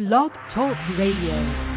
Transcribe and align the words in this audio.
Blog 0.00 0.30
Talk 0.54 0.78
Radio. 0.96 1.69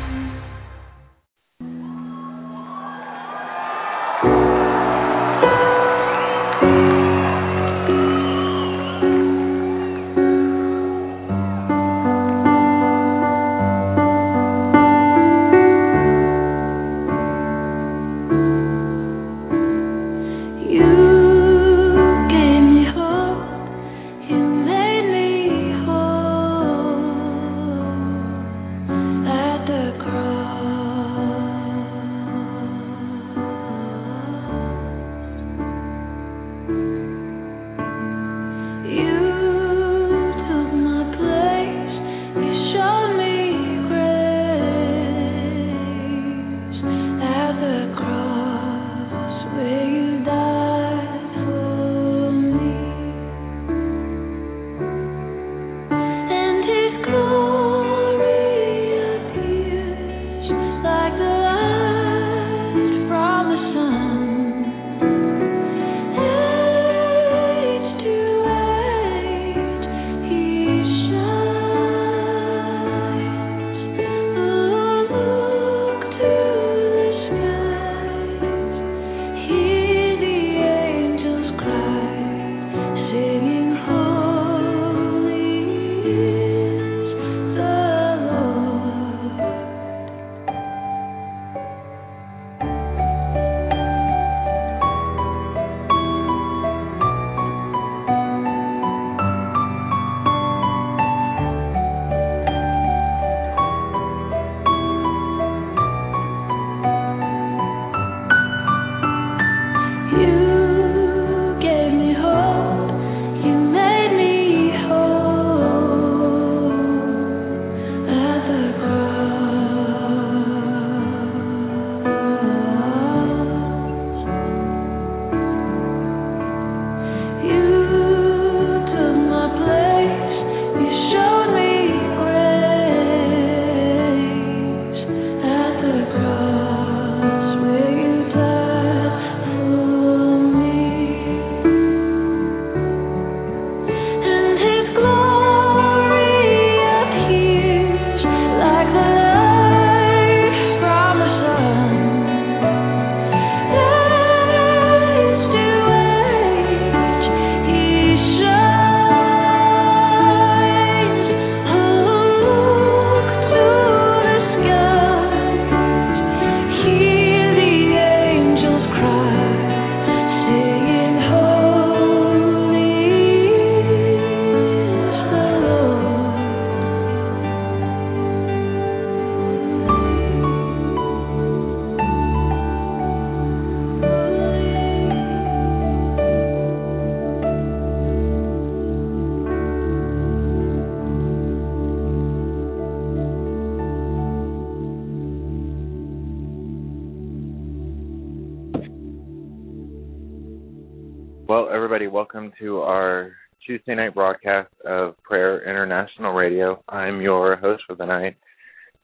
Tuesday 203.85 204.01
night 204.01 204.15
broadcast 204.15 204.71
of 204.85 205.17
Prayer 205.23 205.69
International 205.69 206.31
Radio. 206.31 206.81
I'm 206.87 207.19
your 207.19 207.57
host 207.57 207.83
for 207.85 207.95
the 207.95 208.05
night, 208.05 208.37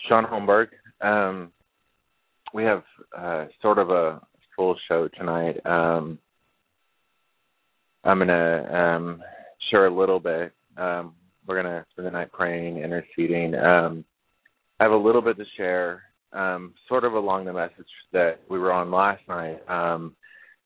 Sean 0.08 0.24
Holmberg. 0.24 0.68
Um, 1.02 1.52
we 2.54 2.64
have 2.64 2.84
uh, 3.18 3.48
sort 3.62 3.78
of 3.78 3.90
a 3.90 4.22
full 4.56 4.78
show 4.88 5.10
tonight. 5.10 5.58
Um, 5.66 6.18
I'm 8.06 8.20
going 8.20 8.30
to 8.30 8.78
um, 8.78 9.24
share 9.70 9.88
a 9.88 9.94
little 9.94 10.22
bit. 10.22 10.54
Um, 10.78 11.14
we're 11.46 11.62
going 11.62 11.74
to 11.74 11.86
spend 11.92 12.08
the 12.08 12.12
night 12.12 12.32
praying, 12.32 12.78
interceding. 12.78 13.56
Um, 13.56 14.06
I 14.80 14.84
have 14.84 14.94
a 14.94 14.98
little 14.98 15.22
bit 15.22 15.36
to 15.38 15.46
share, 15.58 16.04
um, 16.32 16.74
sort 16.88 17.04
of 17.04 17.14
along 17.14 17.44
the 17.44 17.54
message 17.54 17.86
that 18.14 18.40
we 18.50 18.58
were 18.58 18.72
on 18.72 18.92
last 18.92 19.24
night 19.28 19.60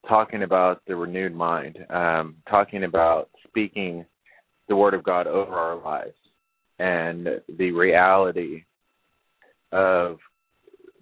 talking 0.08 0.44
about 0.44 0.82
the 0.86 0.96
renewed 0.96 1.34
mind, 1.34 1.78
um, 1.90 2.36
talking 2.50 2.84
about 2.84 3.30
speaking 3.54 4.04
the 4.68 4.76
word 4.76 4.96
of 4.96 5.04
God 5.04 5.28
over 5.28 5.54
our 5.54 5.76
lives 5.76 6.16
and 6.80 7.28
the 7.58 7.72
reality 7.72 8.64
of 9.72 10.18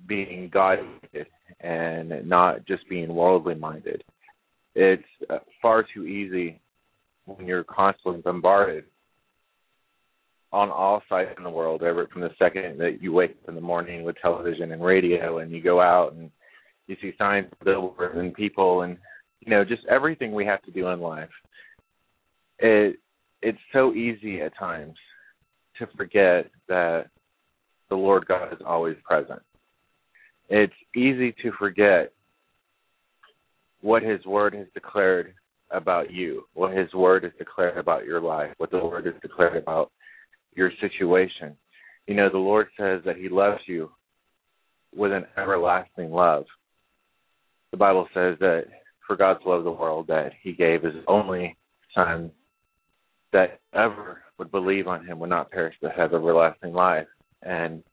being 0.05 0.49
God 0.51 0.79
and 1.61 2.27
not 2.27 2.65
just 2.67 2.87
being 2.89 3.13
worldly 3.13 3.55
minded. 3.55 4.03
It's 4.75 5.03
uh, 5.29 5.39
far 5.61 5.85
too 5.93 6.05
easy 6.05 6.59
when 7.25 7.47
you're 7.47 7.63
constantly 7.63 8.21
bombarded 8.21 8.85
on 10.51 10.69
all 10.69 11.01
sides 11.07 11.29
in 11.37 11.43
the 11.43 11.49
world, 11.49 11.83
ever 11.83 12.07
from 12.07 12.21
the 12.21 12.31
second 12.37 12.77
that 12.79 13.01
you 13.01 13.13
wake 13.13 13.31
up 13.31 13.49
in 13.49 13.55
the 13.55 13.61
morning 13.61 14.03
with 14.03 14.17
television 14.21 14.73
and 14.73 14.83
radio 14.83 15.37
and 15.37 15.51
you 15.51 15.61
go 15.61 15.79
out 15.79 16.13
and 16.13 16.29
you 16.87 16.97
see 17.01 17.13
signs, 17.17 17.47
billboards, 17.63 18.17
and 18.17 18.33
people, 18.33 18.81
and 18.81 18.97
you 19.39 19.49
know, 19.49 19.63
just 19.63 19.85
everything 19.89 20.33
we 20.33 20.45
have 20.45 20.61
to 20.63 20.71
do 20.71 20.87
in 20.87 20.99
life. 20.99 21.29
It 22.61 22.97
it's 23.41 23.57
so 23.73 23.93
easy 23.93 24.41
at 24.41 24.57
times 24.57 24.95
to 25.79 25.87
forget 25.97 26.49
that 26.67 27.07
the 27.89 27.95
Lord 27.95 28.25
God 28.27 28.53
is 28.53 28.59
always 28.65 28.95
present. 29.03 29.41
It's 30.49 30.73
easy 30.95 31.33
to 31.41 31.51
forget 31.57 32.13
what 33.81 34.03
His 34.03 34.23
Word 34.25 34.53
has 34.53 34.67
declared 34.73 35.33
about 35.71 36.11
you, 36.11 36.43
what 36.53 36.77
His 36.77 36.93
Word 36.93 37.23
has 37.23 37.31
declared 37.39 37.77
about 37.77 38.05
your 38.05 38.21
life, 38.21 38.53
what 38.57 38.69
the 38.69 38.77
Lord 38.77 39.05
has 39.05 39.15
declared 39.21 39.57
about 39.57 39.91
your 40.55 40.71
situation. 40.79 41.55
You 42.05 42.15
know, 42.15 42.29
the 42.29 42.37
Lord 42.37 42.67
says 42.77 43.01
that 43.05 43.17
He 43.17 43.29
loves 43.29 43.61
you 43.65 43.91
with 44.93 45.11
an 45.11 45.25
everlasting 45.37 46.11
love 46.11 46.45
the 47.71 47.77
Bible 47.77 48.07
says 48.13 48.37
that 48.39 48.65
for 49.07 49.15
God 49.15 49.37
to 49.41 49.49
love 49.49 49.63
the 49.63 49.71
world 49.71 50.07
that 50.07 50.33
he 50.43 50.51
gave 50.51 50.83
his 50.83 50.95
only 51.07 51.57
son 51.95 52.31
that 53.33 53.59
ever 53.73 54.21
would 54.37 54.51
believe 54.51 54.87
on 54.87 55.05
him 55.05 55.19
would 55.19 55.29
not 55.29 55.51
perish 55.51 55.75
but 55.81 55.91
have 55.93 56.13
everlasting 56.13 56.73
life. 56.73 57.07
And, 57.43 57.83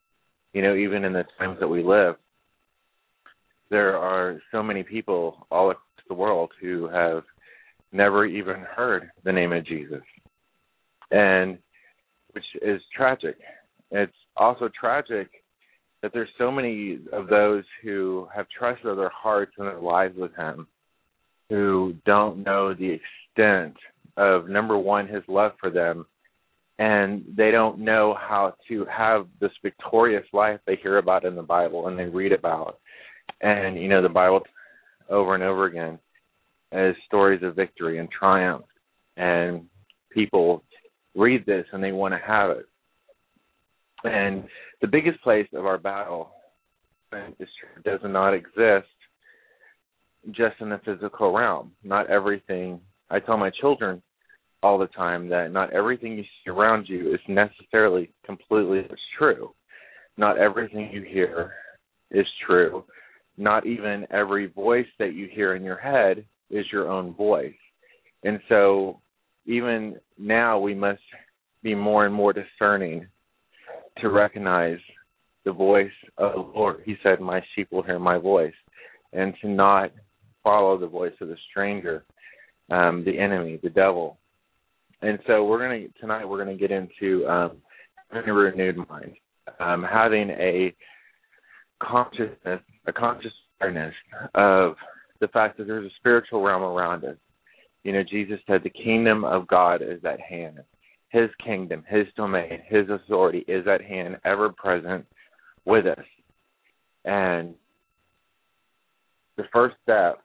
you 0.53 0.63
know, 0.63 0.75
even 0.75 1.05
in 1.05 1.13
the 1.13 1.25
times 1.39 1.59
that 1.61 1.69
we 1.69 1.83
live, 1.83 2.17
there 3.71 3.97
are 3.97 4.41
so 4.51 4.63
many 4.63 4.83
people 4.83 5.47
all 5.51 5.71
across 5.71 5.85
the 6.09 6.15
world 6.15 6.51
who 6.61 6.89
have 6.89 7.23
never 7.93 8.25
even 8.25 8.57
heard 8.75 9.11
the 9.25 9.33
name 9.33 9.53
of 9.53 9.67
Jesus. 9.67 10.03
And 11.11 11.59
which 12.33 12.45
is 12.63 12.81
tragic. 12.95 13.37
It's 13.91 14.13
also 14.37 14.69
tragic 14.79 15.29
that 16.03 16.13
there's 16.13 16.29
so 16.39 16.51
many 16.51 16.99
of 17.13 17.29
those 17.29 17.65
who 17.83 18.29
have 18.35 18.47
trusted 18.57 18.97
their 18.99 19.11
hearts 19.11 19.53
and 19.59 19.67
their 19.67 19.81
lives 19.81 20.17
with 20.17 20.35
him 20.37 20.67
who 21.51 21.95
don't 22.05 22.45
know 22.45 22.75
the 22.75 22.99
extent 22.99 23.75
of 24.19 24.49
number 24.49 24.77
one 24.77 25.07
his 25.07 25.23
love 25.29 25.53
for 25.61 25.71
them. 25.71 26.05
And 26.79 27.25
they 27.37 27.51
don't 27.51 27.79
know 27.79 28.15
how 28.19 28.55
to 28.69 28.85
have 28.85 29.27
this 29.41 29.53
victorious 29.63 30.27
life 30.33 30.61
they 30.67 30.77
hear 30.77 30.99
about 30.99 31.25
in 31.25 31.35
the 31.35 31.43
bible 31.43 31.89
and 31.89 31.99
they 31.99 32.05
read 32.05 32.33
about. 32.33 32.79
And 33.41 33.81
you 33.81 33.89
know 33.89 34.03
the 34.03 34.09
bible 34.09 34.43
over 35.09 35.35
and 35.35 35.43
over 35.43 35.67
again 35.67 35.99
as 36.73 36.95
stories 37.07 37.43
of 37.43 37.57
victory 37.57 37.99
and 37.99 38.11
triumph. 38.11 38.65
And 39.17 39.65
people 40.11 40.63
read 41.15 41.47
this 41.47 41.65
and 41.73 41.83
they 41.83 41.93
want 41.93 42.15
to 42.15 42.21
have 42.25 42.51
it. 42.51 42.67
And 44.05 44.45
the 44.81 44.87
biggest 44.87 45.21
place 45.23 45.49
of 45.55 45.67
our 45.67 45.79
battle 45.79 46.31
does 47.85 48.01
not 48.05 48.35
exist 48.35 48.87
just 50.31 50.57
in 50.61 50.69
the 50.69 50.81
physical 50.85 51.33
realm. 51.33 51.73
Not 51.83 52.11
everything, 52.11 52.81
I 53.11 53.19
tell 53.21 53.37
my 53.37 53.51
children 53.51 54.03
all 54.63 54.79
the 54.79 54.87
time 54.89 55.29
that 55.29 55.53
not 55.53 55.73
everything 55.73 56.17
you 56.17 56.23
see 56.23 56.51
around 56.51 56.89
you 56.89 57.15
is 57.15 57.21
necessarily 57.29 58.11
completely 58.25 58.87
true. 59.17 59.53
Not 60.17 60.39
everything 60.39 60.91
you 60.93 61.03
hear 61.03 61.53
is 62.11 62.27
true. 62.47 62.85
Not 63.37 63.67
even 63.67 64.07
every 64.11 64.47
voice 64.47 64.87
that 64.99 65.15
you 65.15 65.29
hear 65.31 65.55
in 65.55 65.63
your 65.63 65.77
head 65.77 66.25
is 66.51 66.67
your 66.73 66.91
own 66.91 67.15
voice. 67.15 67.55
And 68.25 68.41
so, 68.49 69.01
even 69.47 69.97
now, 70.19 70.59
we 70.59 70.75
must 70.75 71.01
be 71.63 71.75
more 71.75 72.05
and 72.05 72.15
more 72.15 72.33
discerning 72.33 73.07
to 73.99 74.09
recognize 74.09 74.79
the 75.45 75.53
voice 75.53 75.91
of 76.19 76.33
the 76.33 76.41
Lord. 76.41 76.83
He 76.85 76.97
said, 77.03 77.21
My 77.21 77.41
sheep 77.55 77.69
will 77.71 77.83
hear 77.83 77.99
my 77.99 78.19
voice. 78.19 78.55
And 79.13 79.35
to 79.41 79.49
not 79.49 79.93
follow 80.43 80.77
the 80.77 80.87
voice 80.87 81.15
of 81.21 81.29
the 81.29 81.37
stranger, 81.51 82.05
um, 82.71 83.05
the 83.05 83.19
enemy, 83.19 83.59
the 83.63 83.71
devil. 83.71 84.18
And 85.03 85.19
so 85.27 85.45
we're 85.45 85.61
gonna 85.61 85.87
tonight 86.01 86.29
we're 86.29 86.39
gonna 86.39 86.57
get 86.57 86.71
into 86.71 87.27
um, 87.29 87.59
having 88.11 88.31
a 88.31 88.35
renewed 88.35 88.77
mind, 88.89 89.15
um, 89.61 89.85
having 89.85 90.31
a 90.31 90.75
consciousness, 91.81 92.61
a 92.87 92.93
conscious 92.93 93.33
awareness 93.61 93.95
of 94.35 94.75
the 95.21 95.29
fact 95.29 95.59
that 95.59 95.67
there's 95.67 95.87
a 95.87 95.95
spiritual 95.99 96.43
realm 96.43 96.63
around 96.63 97.05
us. 97.05 97.17
You 97.85 97.93
know, 97.93 98.03
Jesus 98.03 98.41
said 98.47 98.63
the 98.65 98.71
kingdom 98.71 99.25
of 99.25 99.47
God 99.47 99.83
is 99.83 100.05
at 100.05 100.21
hand. 100.21 100.59
His 101.11 101.31
kingdom, 101.43 101.85
his 101.89 102.07
domain, 102.17 102.61
his 102.67 102.89
authority 102.91 103.45
is 103.49 103.67
at 103.67 103.81
hand, 103.81 104.19
ever 104.25 104.51
present 104.51 105.07
with 105.65 105.87
us. 105.87 106.05
And 107.05 107.55
the 109.37 109.45
first 109.53 109.77
step 109.83 110.19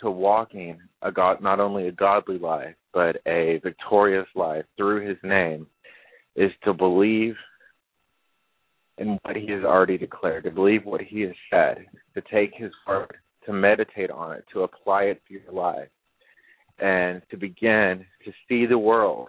to 0.00 0.10
walking 0.10 0.78
a 1.02 1.12
God 1.12 1.40
not 1.40 1.60
only 1.60 1.86
a 1.86 1.92
godly 1.92 2.38
life, 2.38 2.74
but 2.98 3.18
a 3.28 3.60
victorious 3.62 4.26
life 4.34 4.64
through 4.76 5.08
his 5.08 5.16
name 5.22 5.68
is 6.34 6.50
to 6.64 6.74
believe 6.74 7.36
in 8.98 9.16
what 9.22 9.36
he 9.36 9.46
has 9.52 9.62
already 9.62 9.96
declared, 9.96 10.42
to 10.42 10.50
believe 10.50 10.84
what 10.84 11.00
he 11.00 11.20
has 11.20 11.34
said, 11.48 11.86
to 12.16 12.20
take 12.22 12.50
his 12.56 12.72
word, 12.88 13.14
to 13.46 13.52
meditate 13.52 14.10
on 14.10 14.32
it, 14.32 14.44
to 14.52 14.64
apply 14.64 15.04
it 15.04 15.22
to 15.28 15.34
your 15.34 15.52
life, 15.52 15.86
and 16.80 17.22
to 17.30 17.36
begin 17.36 18.04
to 18.24 18.32
see 18.48 18.66
the 18.66 18.76
world 18.76 19.28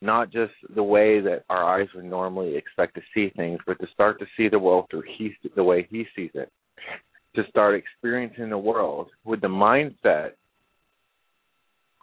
not 0.00 0.32
just 0.32 0.52
the 0.74 0.82
way 0.82 1.20
that 1.20 1.44
our 1.50 1.64
eyes 1.64 1.88
would 1.94 2.04
normally 2.06 2.56
expect 2.56 2.94
to 2.94 3.02
see 3.12 3.30
things, 3.36 3.58
but 3.66 3.78
to 3.78 3.86
start 3.92 4.18
to 4.18 4.26
see 4.38 4.48
the 4.48 4.58
world 4.58 4.86
through 4.90 5.02
he, 5.18 5.34
the 5.54 5.64
way 5.64 5.86
he 5.90 6.06
sees 6.16 6.30
it 6.32 6.50
to 7.34 7.42
start 7.50 7.74
experiencing 7.74 8.48
the 8.48 8.56
world 8.56 9.08
with 9.26 9.42
the 9.42 9.46
mindset 9.46 10.30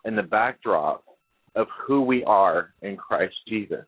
and 0.05 0.17
the 0.17 0.23
backdrop 0.23 1.03
of 1.55 1.67
who 1.85 2.01
we 2.01 2.23
are 2.23 2.73
in 2.81 2.97
Christ 2.97 3.35
Jesus. 3.47 3.85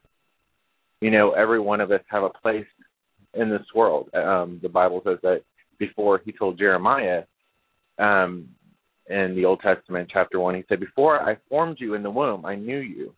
You 1.01 1.11
know, 1.11 1.31
every 1.31 1.59
one 1.59 1.81
of 1.81 1.91
us 1.91 2.01
have 2.07 2.23
a 2.23 2.29
place 2.29 2.65
in 3.33 3.49
this 3.49 3.65
world. 3.73 4.09
Um, 4.13 4.59
the 4.61 4.69
Bible 4.69 5.01
says 5.05 5.17
that 5.23 5.41
before 5.77 6.21
he 6.23 6.31
told 6.31 6.57
Jeremiah 6.57 7.23
um, 7.97 8.47
in 9.09 9.35
the 9.35 9.45
Old 9.45 9.59
Testament, 9.61 10.09
chapter 10.11 10.39
1, 10.39 10.55
he 10.55 10.63
said, 10.69 10.79
Before 10.79 11.19
I 11.19 11.37
formed 11.49 11.77
you 11.79 11.95
in 11.95 12.03
the 12.03 12.09
womb, 12.09 12.45
I 12.45 12.55
knew 12.55 12.79
you. 12.79 13.13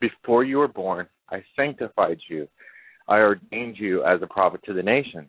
Before 0.00 0.44
you 0.44 0.58
were 0.58 0.68
born, 0.68 1.06
I 1.30 1.42
sanctified 1.56 2.18
you. 2.28 2.48
I 3.08 3.18
ordained 3.18 3.76
you 3.78 4.04
as 4.04 4.20
a 4.22 4.26
prophet 4.26 4.60
to 4.64 4.72
the 4.72 4.82
nations 4.82 5.28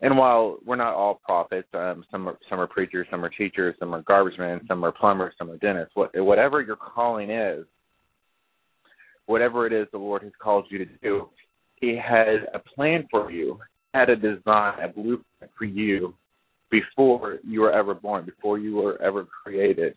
and 0.00 0.16
while 0.16 0.58
we're 0.64 0.76
not 0.76 0.94
all 0.94 1.20
prophets, 1.24 1.68
um, 1.74 2.04
some 2.10 2.28
are 2.28 2.38
some 2.48 2.60
are 2.60 2.68
preachers, 2.68 3.06
some 3.10 3.24
are 3.24 3.30
teachers, 3.30 3.74
some 3.80 3.94
are 3.94 4.02
garbage 4.02 4.38
men, 4.38 4.60
some 4.68 4.84
are 4.84 4.92
plumbers, 4.92 5.34
some 5.38 5.50
are 5.50 5.56
dentists. 5.56 5.94
What, 5.94 6.10
whatever 6.14 6.62
your 6.62 6.76
calling 6.76 7.30
is, 7.30 7.64
whatever 9.26 9.66
it 9.66 9.72
is 9.72 9.88
the 9.90 9.98
Lord 9.98 10.22
has 10.22 10.32
called 10.40 10.66
you 10.70 10.78
to 10.78 10.86
do, 11.02 11.28
He 11.76 11.96
has 11.96 12.40
a 12.54 12.60
plan 12.60 13.08
for 13.10 13.32
you, 13.32 13.58
had 13.92 14.08
a 14.08 14.16
design, 14.16 14.78
a 14.80 14.88
blueprint 14.88 15.52
for 15.58 15.64
you 15.64 16.14
before 16.70 17.38
you 17.42 17.62
were 17.62 17.72
ever 17.72 17.94
born, 17.94 18.24
before 18.24 18.58
you 18.58 18.76
were 18.76 19.02
ever 19.02 19.26
created. 19.42 19.94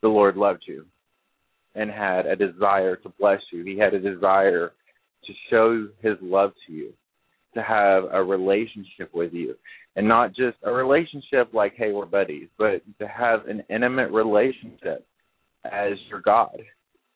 The 0.00 0.08
Lord 0.08 0.36
loved 0.36 0.62
you 0.66 0.86
and 1.74 1.90
had 1.90 2.24
a 2.24 2.34
desire 2.34 2.96
to 2.96 3.10
bless 3.20 3.40
you. 3.52 3.62
He 3.62 3.78
had 3.78 3.92
a 3.92 4.00
desire 4.00 4.72
to 5.26 5.32
show 5.50 5.88
His 6.00 6.16
love 6.22 6.52
to 6.66 6.72
you 6.72 6.94
to 7.56 7.62
have 7.62 8.04
a 8.12 8.22
relationship 8.22 9.12
with 9.12 9.32
you. 9.32 9.54
And 9.96 10.06
not 10.06 10.34
just 10.34 10.58
a 10.62 10.70
relationship 10.70 11.52
like 11.52 11.74
hey 11.76 11.92
we're 11.92 12.06
buddies 12.06 12.48
but 12.58 12.82
to 13.00 13.08
have 13.08 13.46
an 13.46 13.64
intimate 13.68 14.10
relationship 14.12 15.06
as 15.64 15.92
your 16.08 16.20
god. 16.20 16.56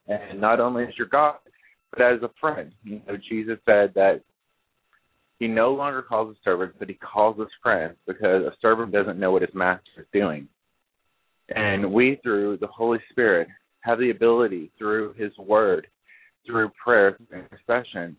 And 0.08 0.40
not 0.40 0.60
only 0.60 0.84
as 0.84 0.98
your 0.98 1.06
god 1.06 1.36
but 1.92 2.02
as 2.02 2.22
a 2.22 2.30
friend. 2.40 2.72
You 2.82 3.00
know 3.06 3.16
jesus 3.28 3.58
said 3.66 3.92
that 3.94 4.22
he 5.38 5.46
no 5.46 5.72
longer 5.72 6.02
calls 6.02 6.30
us 6.30 6.42
servants 6.42 6.76
but 6.78 6.88
he 6.88 6.94
calls 6.94 7.38
us 7.38 7.48
friends 7.62 7.96
because 8.06 8.42
a 8.42 8.52
servant 8.60 8.92
doesn't 8.92 9.20
know 9.20 9.30
what 9.30 9.42
his 9.42 9.54
master 9.54 9.90
is 9.98 10.06
doing. 10.12 10.48
And 11.54 11.92
we 11.92 12.18
through 12.22 12.58
the 12.58 12.66
holy 12.66 12.98
spirit 13.10 13.48
have 13.80 13.98
the 13.98 14.10
ability 14.10 14.70
through 14.78 15.14
his 15.14 15.36
word 15.38 15.86
through 16.46 16.70
prayer 16.82 17.16
and 17.30 17.44
intercession 17.44 18.16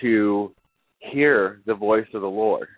to 0.00 0.52
hear 1.10 1.60
the 1.66 1.74
voice 1.74 2.06
of 2.14 2.22
the 2.22 2.28
Lord, 2.28 2.68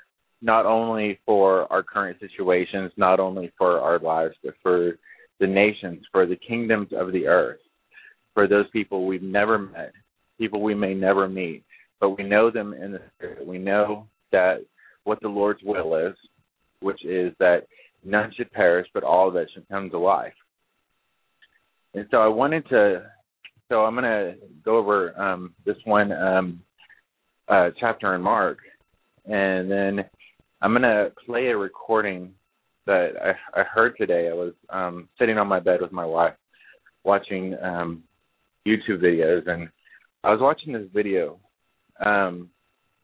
not 0.43 0.67
only 0.67 1.19
for 1.27 1.71
our 1.73 1.83
current 1.83 2.19
situations, 2.21 2.93
not 2.97 3.21
only 3.21 3.53
for 3.57 3.81
our 3.81 3.99
lives, 3.99 4.35
but 4.43 4.55
for 4.63 4.99
the 5.41 5.47
nations, 5.47 6.05
for 6.13 6.27
the 6.27 6.37
kingdoms 6.37 6.89
of 6.97 7.13
the 7.13 7.27
earth, 7.27 7.61
for 8.35 8.47
those 8.49 8.69
people 8.73 9.07
we've 9.07 9.23
never 9.23 9.59
met, 9.59 9.93
people 10.39 10.63
we 10.63 10.75
may 10.75 10.95
never 10.95 11.29
meet, 11.29 11.65
but 12.01 12.11
we 12.11 12.25
know 12.25 12.51
them 12.51 12.73
in 12.73 12.93
the 12.93 13.01
spirit. 13.17 13.47
We 13.47 13.59
know 13.59 14.07
that 14.33 14.65
what 15.05 15.21
the 15.21 15.29
Lord's 15.29 15.63
will 15.63 15.95
is, 15.97 16.15
which 16.81 17.05
is 17.05 17.33
that 17.39 17.67
none 18.05 18.33
should 18.37 18.51
perish, 18.53 18.89
but 18.93 19.03
all 19.03 19.31
that 19.31 19.47
should 19.53 19.69
come 19.69 19.91
to 19.91 19.99
life. 19.99 20.33
And 21.95 22.07
so 22.11 22.19
I 22.19 22.29
wanted 22.29 22.69
to, 22.71 23.11
so 23.69 23.85
I'm 23.85 23.95
going 23.95 24.05
to 24.05 24.35
go 24.65 24.77
over 24.77 25.19
um, 25.21 25.55
this 25.65 25.77
one 25.85 26.13
um, 26.13 26.61
uh, 27.49 27.71
chapter 27.79 28.15
in 28.15 28.23
Mark, 28.23 28.59
and 29.27 29.71
then 29.71 30.05
I'm 30.61 30.73
gonna 30.73 31.11
play 31.27 31.49
a 31.49 31.57
recording 31.57 32.33
that 32.87 33.13
I, 33.23 33.61
I 33.61 33.65
heard 33.65 33.97
today. 33.97 34.29
I 34.31 34.35
was 34.35 34.53
um, 34.71 35.09
sitting 35.19 35.39
on 35.39 35.47
my 35.47 35.61
bed 35.61 35.81
with 35.81 35.93
my 35.93 36.05
wife, 36.05 36.35
watching 37.03 37.57
um, 37.63 38.03
YouTube 38.67 39.03
videos, 39.03 39.49
and 39.49 39.69
I 40.23 40.31
was 40.31 40.41
watching 40.41 40.73
this 40.73 40.89
video 40.93 41.39
um, 42.05 42.49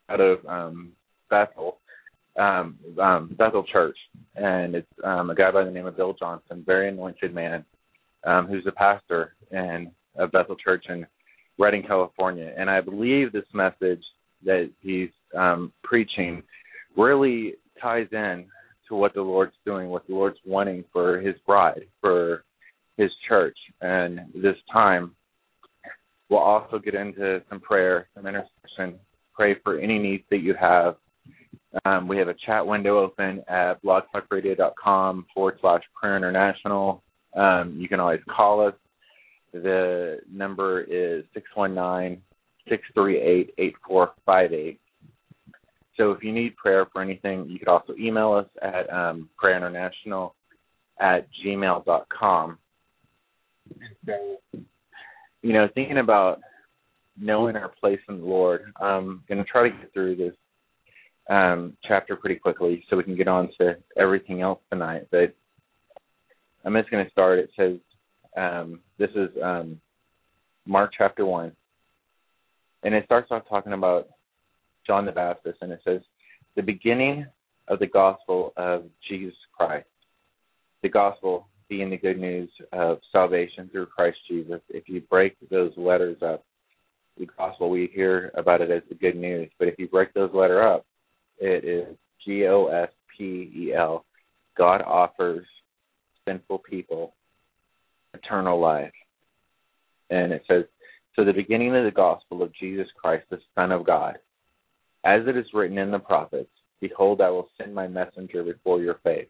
out 0.08 0.20
of 0.20 0.44
um, 0.46 0.92
Bethel, 1.28 1.78
um, 2.38 2.78
um, 3.00 3.34
Bethel 3.38 3.64
Church, 3.64 3.96
and 4.36 4.74
it's 4.74 4.88
um, 5.04 5.30
a 5.30 5.34
guy 5.34 5.50
by 5.50 5.64
the 5.64 5.70
name 5.70 5.86
of 5.86 5.96
Bill 5.96 6.14
Johnson, 6.18 6.62
very 6.64 6.88
anointed 6.88 7.34
man, 7.34 7.64
um, 8.24 8.46
who's 8.46 8.66
a 8.66 8.72
pastor 8.72 9.34
in 9.50 9.90
Bethel 10.32 10.56
Church 10.56 10.84
in 10.88 11.06
Redding, 11.58 11.82
California. 11.82 12.52
And 12.56 12.70
I 12.70 12.80
believe 12.80 13.32
this 13.32 13.44
message 13.52 14.02
that 14.44 14.70
he's 14.80 15.10
um, 15.36 15.72
preaching 15.82 16.42
really 16.96 17.54
ties 17.80 18.08
in 18.12 18.46
to 18.88 18.94
what 18.94 19.14
the 19.14 19.22
Lord's 19.22 19.54
doing, 19.64 19.88
what 19.88 20.06
the 20.06 20.14
Lord's 20.14 20.38
wanting 20.44 20.84
for 20.92 21.20
His 21.20 21.34
bride, 21.46 21.82
for 22.00 22.44
His 22.96 23.10
church, 23.28 23.56
and 23.80 24.20
this 24.34 24.56
time 24.72 25.14
we'll 26.28 26.40
also 26.40 26.78
get 26.78 26.94
into 26.94 27.42
some 27.48 27.60
prayer, 27.60 28.08
some 28.14 28.26
intercession, 28.26 28.98
pray 29.34 29.56
for 29.62 29.78
any 29.78 29.98
needs 29.98 30.24
that 30.30 30.38
you 30.38 30.54
have. 30.58 30.96
Um, 31.84 32.08
we 32.08 32.16
have 32.18 32.28
a 32.28 32.34
chat 32.46 32.66
window 32.66 32.98
open 32.98 33.42
at 33.48 33.82
blogtalkradio.com 33.82 35.26
forward 35.34 35.58
slash 35.60 35.82
prayer 35.98 36.16
international. 36.16 37.02
Um, 37.36 37.76
you 37.78 37.88
can 37.88 38.00
always 38.00 38.20
call 38.28 38.66
us. 38.66 38.74
The 39.52 40.18
number 40.32 40.82
is 40.82 41.24
619 41.34 42.22
638 42.68 43.54
8458. 43.58 44.80
So 45.96 46.12
if 46.12 46.22
you 46.22 46.32
need 46.32 46.56
prayer 46.56 46.86
for 46.92 47.02
anything, 47.02 47.46
you 47.48 47.58
could 47.58 47.68
also 47.68 47.94
email 47.98 48.32
us 48.32 48.46
at 48.62 48.90
um, 48.92 49.28
prayerinternational 49.42 50.32
at 51.00 51.26
gmail.com. 51.44 52.58
So, 54.06 54.36
you 55.42 55.52
know, 55.52 55.68
thinking 55.74 55.98
about 55.98 56.40
knowing 57.18 57.56
our 57.56 57.68
place 57.68 58.00
in 58.08 58.20
the 58.20 58.26
Lord, 58.26 58.72
I'm 58.80 59.22
going 59.28 59.38
to 59.38 59.44
try 59.44 59.68
to 59.68 59.76
get 59.76 59.92
through 59.92 60.16
this 60.16 60.34
um, 61.28 61.76
chapter 61.86 62.16
pretty 62.16 62.36
quickly 62.36 62.84
so 62.88 62.96
we 62.96 63.04
can 63.04 63.16
get 63.16 63.28
on 63.28 63.50
to 63.58 63.76
everything 63.96 64.40
else 64.40 64.60
tonight. 64.70 65.06
But 65.10 65.34
I'm 66.64 66.74
just 66.74 66.90
going 66.90 67.04
to 67.04 67.10
start. 67.10 67.38
It 67.38 67.50
says, 67.56 67.76
um, 68.36 68.80
this 68.98 69.10
is 69.10 69.28
um, 69.42 69.80
Mark 70.66 70.92
chapter 70.96 71.24
1. 71.24 71.52
And 72.82 72.94
it 72.94 73.04
starts 73.04 73.30
off 73.30 73.42
talking 73.48 73.72
about 73.72 74.08
John 74.86 75.04
the 75.04 75.12
Baptist, 75.12 75.58
and 75.60 75.72
it 75.72 75.80
says, 75.84 76.00
the 76.56 76.62
beginning 76.62 77.26
of 77.68 77.78
the 77.78 77.86
gospel 77.86 78.52
of 78.56 78.84
Jesus 79.08 79.36
Christ. 79.56 79.86
The 80.82 80.88
gospel 80.88 81.46
being 81.68 81.90
the 81.90 81.96
good 81.96 82.18
news 82.18 82.50
of 82.72 82.98
salvation 83.12 83.68
through 83.70 83.86
Christ 83.86 84.18
Jesus. 84.28 84.60
If 84.68 84.88
you 84.88 85.00
break 85.02 85.36
those 85.50 85.72
letters 85.76 86.16
up, 86.22 86.44
the 87.16 87.26
gospel, 87.26 87.70
we 87.70 87.90
hear 87.94 88.32
about 88.34 88.60
it 88.60 88.70
as 88.70 88.82
the 88.88 88.94
good 88.94 89.14
news. 89.14 89.50
But 89.58 89.68
if 89.68 89.78
you 89.78 89.86
break 89.86 90.12
those 90.14 90.30
letters 90.34 90.64
up, 90.64 90.86
it 91.38 91.64
is 91.64 91.96
G 92.24 92.46
O 92.46 92.66
S 92.66 92.88
P 93.16 93.50
E 93.54 93.74
L. 93.74 94.04
God 94.56 94.82
offers 94.82 95.46
sinful 96.26 96.58
people 96.58 97.14
eternal 98.14 98.58
life. 98.58 98.92
And 100.08 100.32
it 100.32 100.42
says, 100.48 100.64
So 101.16 101.24
the 101.24 101.32
beginning 101.32 101.74
of 101.74 101.84
the 101.84 101.90
gospel 101.90 102.42
of 102.42 102.54
Jesus 102.54 102.86
Christ, 103.00 103.26
the 103.30 103.40
Son 103.54 103.72
of 103.72 103.84
God, 103.84 104.18
as 105.04 105.22
it 105.26 105.36
is 105.36 105.46
written 105.52 105.78
in 105.78 105.90
the 105.90 105.98
prophets, 105.98 106.50
Behold, 106.80 107.20
I 107.20 107.30
will 107.30 107.48
send 107.58 107.74
my 107.74 107.88
messenger 107.88 108.42
before 108.42 108.80
your 108.80 108.98
face, 109.04 109.28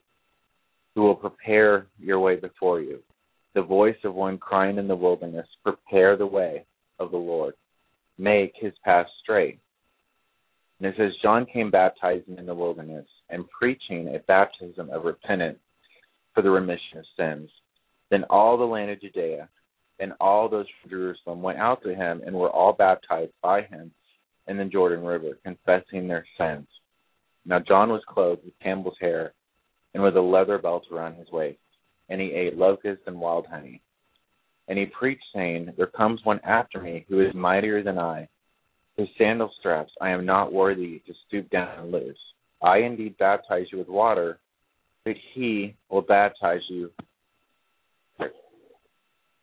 who 0.95 1.03
will 1.03 1.17
prepare 1.17 1.87
your 1.99 2.21
way 2.21 2.37
before 2.37 2.81
you. 2.81 3.01
The 3.55 3.63
voice 3.63 3.97
of 4.05 4.15
one 4.15 4.39
crying 4.39 4.79
in 4.79 4.87
the 4.87 4.95
wilderness, 4.95 5.47
Prepare 5.65 6.17
the 6.17 6.27
way 6.27 6.65
of 6.99 7.11
the 7.11 7.17
Lord, 7.17 7.55
make 8.19 8.53
his 8.55 8.73
path 8.85 9.07
straight. 9.23 9.59
And 10.79 10.89
it 10.89 10.95
says, 10.97 11.13
John 11.23 11.47
came 11.47 11.71
baptizing 11.71 12.39
in 12.39 12.47
the 12.47 12.55
wilderness 12.55 13.07
and 13.29 13.51
preaching 13.51 14.15
a 14.15 14.21
baptism 14.21 14.91
of 14.91 15.05
repentance 15.05 15.59
for 16.35 16.43
the 16.43 16.51
remission 16.51 16.99
of 16.99 17.05
sins. 17.17 17.51
Then 18.11 18.25
all 18.31 18.57
the 18.57 18.65
land 18.65 18.91
of 18.91 19.01
Judea 19.01 19.49
and 20.01 20.13
all 20.21 20.49
those 20.49 20.67
from 20.81 20.91
Jerusalem 20.91 21.43
went 21.43 21.59
out 21.59 21.83
to 21.83 21.95
him 21.95 22.23
and 22.25 22.35
were 22.35 22.51
all 22.51 22.73
baptized 22.73 23.33
by 23.43 23.63
him 23.63 23.93
in 24.49 24.57
the 24.57 24.65
Jordan 24.65 25.05
River, 25.05 25.39
confessing 25.45 26.09
their 26.09 26.27
sins. 26.39 26.67
Now 27.45 27.59
John 27.61 27.91
was 27.91 28.03
clothed 28.09 28.45
with 28.45 28.59
camel's 28.63 28.97
hair 29.01 29.33
and 29.95 30.03
with 30.03 30.17
a 30.17 30.21
leather 30.21 30.59
belt 30.59 30.85
around 30.93 31.17
his 31.17 31.31
waist, 31.31 31.59
and 32.09 32.21
he 32.21 32.33
ate 32.33 32.57
locusts 32.57 33.05
and 33.07 33.21
wild 33.21 33.47
honey. 33.47 33.81
And 34.69 34.79
he 34.79 34.87
preached, 34.87 35.25
saying, 35.35 35.73
There 35.77 35.87
comes 35.87 36.21
one 36.25 36.41
after 36.45 36.81
me 36.81 37.05
who 37.09 37.21
is 37.21 37.35
mightier 37.35 37.83
than 37.83 37.99
I 37.99 38.29
his 39.01 39.09
sandal 39.17 39.51
straps 39.59 39.93
I 40.01 40.11
am 40.11 40.27
not 40.27 40.53
worthy 40.53 41.01
to 41.07 41.15
stoop 41.27 41.49
down 41.51 41.79
and 41.79 41.91
loose. 41.91 42.19
I 42.63 42.79
indeed 42.79 43.17
baptize 43.19 43.67
you 43.73 43.79
with 43.79 43.89
water, 43.89 44.39
but 45.05 45.15
he 45.35 45.75
will 45.89 46.03
baptize 46.03 46.61
you. 46.69 46.91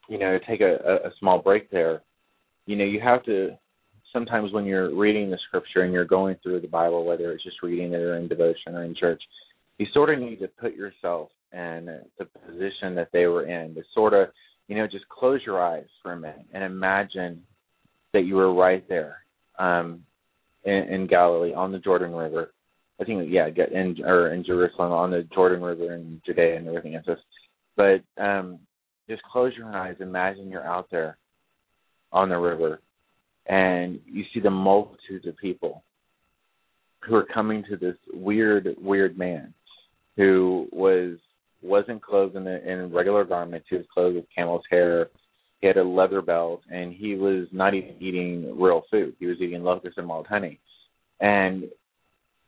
You 0.08 0.18
know, 0.18 0.40
take 0.48 0.62
a, 0.62 0.76
a 1.06 1.12
small 1.20 1.40
break 1.40 1.70
there. 1.70 2.02
You 2.66 2.76
know, 2.76 2.86
you 2.86 3.00
have 3.02 3.24
to 3.26 3.58
sometimes 4.14 4.52
when 4.52 4.66
you're 4.66 4.96
reading 4.96 5.30
the 5.30 5.38
scripture 5.48 5.82
and 5.82 5.94
you're 5.94 6.06
going 6.06 6.36
through 6.42 6.62
the 6.62 6.68
Bible, 6.68 7.06
whether 7.06 7.32
it's 7.32 7.44
just 7.44 7.62
reading 7.62 7.94
it 7.94 7.98
or 7.98 8.18
in 8.18 8.28
devotion 8.28 8.76
or 8.76 8.84
in 8.84 8.96
church, 8.96 9.22
you 9.78 9.86
sort 9.94 10.10
of 10.10 10.20
need 10.20 10.40
to 10.40 10.48
put 10.48 10.76
yourself 10.76 11.30
in 11.54 12.00
the 12.18 12.26
position 12.46 12.96
that 12.96 13.10
they 13.14 13.26
were 13.26 13.46
in. 13.46 13.76
To 13.76 13.84
sort 13.94 14.14
of, 14.14 14.30
you 14.68 14.76
know, 14.76 14.88
just 14.88 15.08
close 15.10 15.42
your 15.46 15.62
eyes 15.62 15.86
for 16.02 16.14
a 16.14 16.20
minute 16.20 16.46
and 16.54 16.64
imagine 16.64 17.44
that 18.14 18.22
you 18.22 18.36
were 18.36 18.54
right 18.54 18.88
there 18.90 19.18
um, 19.60 20.04
in, 20.64 20.74
in 20.74 21.08
Galilee 21.08 21.54
on 21.54 21.72
the 21.72 21.80
Jordan 21.80 22.14
River. 22.14 22.54
I 23.00 23.04
think 23.04 23.30
yeah, 23.30 23.50
get 23.50 23.72
in 23.72 24.04
or 24.04 24.34
in 24.34 24.44
Jerusalem 24.44 24.92
on 24.92 25.12
the 25.12 25.28
Jordan 25.34 25.62
River 25.62 25.94
and 25.94 26.20
Judea 26.26 26.58
and 26.58 26.68
everything 26.68 26.96
else. 26.96 27.20
But 27.76 28.02
um, 28.22 28.60
just 29.10 29.24
close 29.24 29.54
your 29.58 29.68
eyes. 29.68 29.96
Imagine 30.00 30.50
you're 30.50 30.66
out 30.66 30.88
there 30.92 31.18
on 32.12 32.30
the 32.30 32.38
river, 32.38 32.82
and 33.48 34.00
you 34.06 34.24
see 34.34 34.40
the 34.40 34.50
multitudes 34.50 35.28
of 35.28 35.38
people 35.38 35.84
who 37.08 37.16
are 37.16 37.26
coming 37.26 37.64
to 37.70 37.78
this 37.78 37.96
weird, 38.14 38.68
weird 38.82 39.18
man 39.18 39.54
who 40.16 40.68
was 40.72 41.18
wasn't 41.62 42.02
clothed 42.02 42.36
in, 42.36 42.48
a, 42.48 42.58
in 42.58 42.94
regular 42.94 43.24
garments. 43.24 43.68
He 43.70 43.78
was 43.78 43.86
clothed 43.94 44.16
with 44.16 44.26
camel's 44.36 44.64
hair 44.70 45.10
he 45.60 45.68
had 45.68 45.78
a 45.78 45.84
leather 45.84 46.22
belt, 46.22 46.62
and 46.70 46.94
he 46.94 47.16
was 47.16 47.48
not 47.52 47.74
even 47.74 47.96
eating 48.00 48.60
real 48.60 48.84
food. 48.92 49.16
He 49.20 49.26
was 49.26 49.38
eating 49.42 49.64
locusts 49.64 49.98
and 49.98 50.08
wild 50.08 50.28
honey. 50.28 50.60
And 51.20 51.64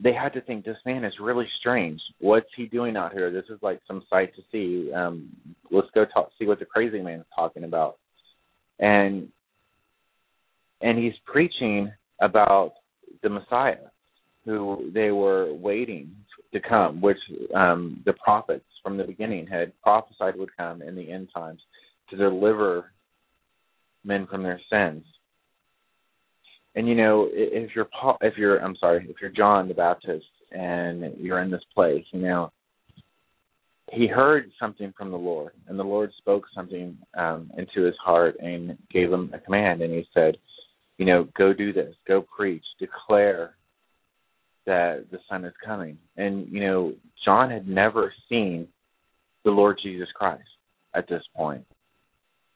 they 0.02 0.14
had 0.14 0.34
to 0.34 0.42
think 0.42 0.64
this 0.64 0.78
man 0.86 1.04
is 1.04 1.14
really 1.22 1.48
strange. 1.60 2.00
What's 2.20 2.50
he 2.56 2.66
doing 2.66 2.96
out 2.96 3.14
here? 3.14 3.32
This 3.32 3.46
is 3.50 3.60
like 3.62 3.82
some 3.88 4.04
sight 4.10 4.34
to 4.36 4.42
see. 4.52 4.94
Um, 4.94 5.36
let's 5.72 5.90
go 5.94 6.06
talk, 6.06 6.32
see 6.40 6.46
what 6.46 6.60
the 6.60 6.66
crazy 6.66 7.02
man 7.02 7.20
is 7.20 7.26
talking 7.36 7.64
about. 7.64 7.98
And 8.80 9.30
and 10.82 10.98
he's 10.98 11.14
preaching 11.26 11.92
about 12.22 12.74
the 13.22 13.30
Messiah, 13.30 13.88
who 14.46 14.92
they 14.94 15.12
were 15.12 15.54
waiting 15.54 16.12
to 16.54 16.60
come, 16.62 17.02
which 17.02 17.18
um, 17.54 18.02
the 18.06 18.14
prophets 18.14 18.66
from 18.82 18.98
the 18.98 19.04
beginning 19.04 19.46
had 19.48 19.74
prophesied 19.82 20.38
would 20.38 20.56
come 20.56 20.82
in 20.82 20.96
the 20.96 21.12
end 21.12 21.30
times 21.36 21.60
to 22.10 22.16
deliver 22.16 22.92
men 24.06 24.26
from 24.28 24.44
their 24.44 24.60
sins. 24.72 25.04
And 26.76 26.88
you 26.88 26.96
know, 26.96 27.28
if 27.32 27.72
you're 27.76 27.86
Paul, 27.86 28.18
if 28.22 28.38
you're 28.38 28.60
I'm 28.60 28.76
sorry, 28.78 29.06
if 29.10 29.18
you're 29.22 29.32
John 29.32 29.68
the 29.68 29.74
Baptist 29.74 30.26
and 30.52 31.16
you're 31.18 31.42
in 31.42 31.52
this 31.52 31.64
place, 31.74 32.06
you 32.12 32.22
know, 32.22 32.52
he 33.92 34.08
heard 34.08 34.52
something 34.60 34.94
from 34.98 35.12
the 35.12 35.18
Lord, 35.18 35.54
and 35.68 35.80
the 35.80 35.84
Lord 35.84 36.12
spoke 36.18 36.46
something 36.54 36.98
um, 37.18 37.52
into 37.58 37.86
his 37.86 37.96
heart 38.04 38.36
and 38.40 38.78
gave 38.92 39.12
him 39.12 39.32
a 39.34 39.40
command, 39.40 39.82
and 39.82 39.94
he 39.94 40.06
said, 40.14 40.38
you 40.98 41.06
know, 41.06 41.28
go 41.38 41.54
do 41.54 41.74
this, 41.74 41.96
go 42.08 42.22
preach, 42.22 42.64
declare 42.80 43.56
that 44.66 45.06
the 45.12 45.20
Son 45.28 45.44
is 45.46 45.54
coming. 45.66 45.98
And 46.18 46.48
you 46.50 46.62
know, 46.62 46.94
John 47.26 47.50
had 47.50 47.68
never 47.68 48.14
seen 48.30 48.68
the 49.44 49.52
Lord 49.52 49.80
Jesus 49.82 50.10
Christ 50.14 50.44
at 50.94 51.08
this 51.08 51.24
point 51.36 51.66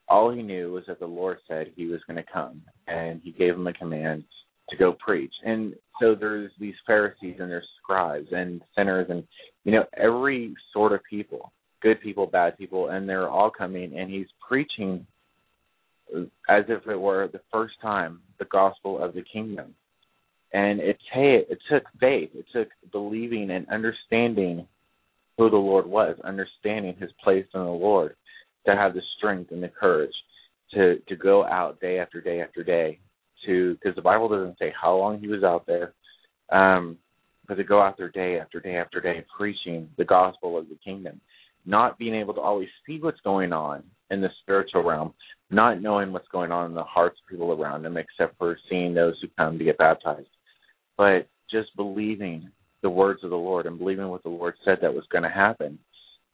all 0.08 0.32
he 0.32 0.42
knew 0.42 0.72
was 0.72 0.84
that 0.86 1.00
the 1.00 1.06
Lord 1.06 1.38
said 1.48 1.72
he 1.74 1.86
was 1.86 2.00
going 2.06 2.16
to 2.16 2.30
come, 2.30 2.62
and 2.86 3.20
he 3.22 3.32
gave 3.32 3.54
him 3.54 3.66
a 3.66 3.72
command 3.72 4.24
to 4.70 4.76
go 4.76 4.96
preach. 5.04 5.32
And 5.44 5.74
so 6.00 6.14
there's 6.14 6.50
these 6.58 6.74
Pharisees 6.86 7.36
and 7.38 7.50
there's 7.50 7.68
scribes 7.82 8.28
and 8.32 8.60
sinners 8.76 9.06
and 9.10 9.24
you 9.64 9.72
know 9.72 9.84
every 9.96 10.54
sort 10.72 10.92
of 10.92 11.00
people, 11.08 11.52
good 11.80 12.00
people, 12.00 12.26
bad 12.26 12.58
people, 12.58 12.88
and 12.88 13.08
they're 13.08 13.28
all 13.28 13.50
coming, 13.50 13.98
and 13.98 14.10
he's 14.10 14.26
preaching 14.46 15.06
as 16.48 16.64
if 16.68 16.86
it 16.86 16.96
were 16.96 17.28
the 17.32 17.40
first 17.50 17.74
time 17.80 18.20
the 18.38 18.44
gospel 18.46 19.02
of 19.02 19.14
the 19.14 19.24
kingdom. 19.32 19.74
And 20.52 20.78
it, 20.80 20.98
it 21.14 21.58
took 21.70 21.82
faith, 21.98 22.30
it 22.34 22.44
took 22.52 22.68
believing 22.92 23.50
and 23.50 23.68
understanding 23.68 24.68
who 25.36 25.50
the 25.50 25.56
Lord 25.56 25.86
was, 25.86 26.16
understanding 26.22 26.94
his 27.00 27.10
place 27.24 27.46
in 27.54 27.60
the 27.60 27.66
Lord 27.66 28.14
to 28.66 28.74
have 28.74 28.94
the 28.94 29.02
strength 29.16 29.50
and 29.52 29.62
the 29.62 29.68
courage 29.68 30.14
to 30.72 30.98
to 31.08 31.16
go 31.16 31.44
out 31.44 31.80
day 31.80 31.98
after 31.98 32.20
day 32.20 32.40
after 32.40 32.62
day 32.62 32.98
to 33.46 33.74
because 33.74 33.94
the 33.94 34.02
Bible 34.02 34.28
doesn't 34.28 34.58
say 34.58 34.72
how 34.80 34.96
long 34.96 35.18
he 35.18 35.28
was 35.28 35.42
out 35.42 35.66
there, 35.66 35.92
um, 36.50 36.98
but 37.46 37.54
to 37.54 37.64
go 37.64 37.80
out 37.80 37.96
there 37.96 38.10
day 38.10 38.38
after 38.38 38.60
day 38.60 38.76
after 38.76 39.00
day 39.00 39.24
preaching 39.36 39.88
the 39.98 40.04
gospel 40.04 40.58
of 40.58 40.68
the 40.68 40.78
kingdom, 40.84 41.20
not 41.66 41.98
being 41.98 42.14
able 42.14 42.34
to 42.34 42.40
always 42.40 42.68
see 42.86 42.98
what's 43.00 43.20
going 43.20 43.52
on 43.52 43.82
in 44.10 44.20
the 44.20 44.28
spiritual 44.42 44.82
realm, 44.82 45.12
not 45.50 45.80
knowing 45.80 46.12
what's 46.12 46.28
going 46.28 46.52
on 46.52 46.66
in 46.66 46.74
the 46.74 46.84
hearts 46.84 47.18
of 47.22 47.30
people 47.30 47.52
around 47.52 47.84
him, 47.84 47.96
except 47.96 48.36
for 48.38 48.58
seeing 48.68 48.94
those 48.94 49.14
who 49.20 49.28
come 49.36 49.58
to 49.58 49.64
get 49.64 49.78
baptized, 49.78 50.28
but 50.96 51.28
just 51.50 51.74
believing 51.76 52.48
the 52.82 52.90
words 52.90 53.24
of 53.24 53.30
the 53.30 53.36
Lord 53.36 53.66
and 53.66 53.78
believing 53.78 54.08
what 54.08 54.22
the 54.22 54.28
Lord 54.28 54.54
said 54.64 54.78
that 54.82 54.94
was 54.94 55.04
going 55.10 55.24
to 55.24 55.30
happen 55.30 55.78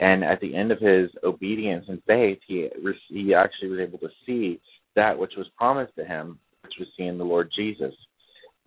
and 0.00 0.25
at 0.25 0.40
the 0.40 0.54
end 0.54 0.73
of 0.73 0.80
his 0.80 1.11
obedience 1.23 1.85
and 1.88 2.02
faith, 2.07 2.38
he 2.47 2.69
he 3.09 3.35
actually 3.35 3.69
was 3.69 3.80
able 3.80 3.99
to 3.99 4.09
see 4.26 4.61
that 4.97 5.16
which 5.16 5.35
was 5.37 5.47
promised 5.57 5.95
to 5.97 6.04
him, 6.04 6.38
which 6.62 6.75
was 6.78 6.88
seeing 6.97 7.19
the 7.19 7.25
Lord 7.25 7.52
Jesus. 7.54 7.95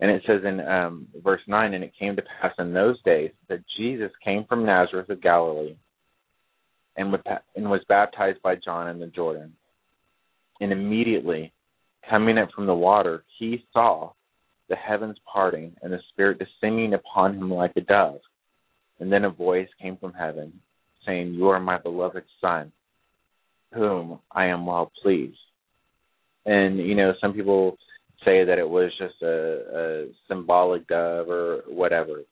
And 0.00 0.10
it 0.10 0.22
says 0.26 0.42
in 0.44 0.60
um, 0.60 1.08
verse 1.22 1.40
9, 1.46 1.74
and 1.74 1.84
it 1.84 1.92
came 1.98 2.16
to 2.16 2.22
pass 2.40 2.52
in 2.58 2.72
those 2.72 3.00
days 3.02 3.30
that 3.48 3.64
Jesus 3.76 4.10
came 4.24 4.44
from 4.44 4.64
Nazareth 4.64 5.10
of 5.10 5.22
Galilee 5.22 5.76
and 6.96 7.12
was 7.56 7.80
baptized 7.88 8.40
by 8.42 8.54
John 8.56 8.88
in 8.88 9.00
the 9.00 9.06
Jordan. 9.06 9.52
And 10.60 10.72
immediately, 10.72 11.52
coming 12.08 12.38
up 12.38 12.50
from 12.54 12.66
the 12.66 12.74
water, 12.74 13.24
he 13.38 13.64
saw 13.72 14.12
the 14.68 14.76
heavens 14.76 15.16
parting 15.30 15.74
and 15.82 15.92
the 15.92 16.00
Spirit 16.10 16.38
descending 16.38 16.94
upon 16.94 17.34
him 17.34 17.50
like 17.50 17.72
a 17.76 17.80
dove. 17.80 18.20
And 19.00 19.12
then 19.12 19.24
a 19.24 19.30
voice 19.30 19.68
came 19.80 19.96
from 19.96 20.12
heaven, 20.12 20.60
saying, 21.06 21.34
You 21.34 21.48
are 21.48 21.60
my 21.60 21.78
beloved 21.78 22.24
Son, 22.40 22.72
whom 23.72 24.20
I 24.30 24.46
am 24.46 24.66
well 24.66 24.90
pleased. 25.02 25.38
And, 26.46 26.78
you 26.78 26.94
know, 26.94 27.14
some 27.20 27.32
people 27.32 27.76
say 28.24 28.44
that 28.44 28.58
it 28.58 28.68
was 28.68 28.90
just 28.98 29.20
a, 29.22 29.26
a 29.74 30.06
symbolic 30.28 30.86
dove 30.88 31.28
or 31.28 31.62
whatever. 31.68 32.22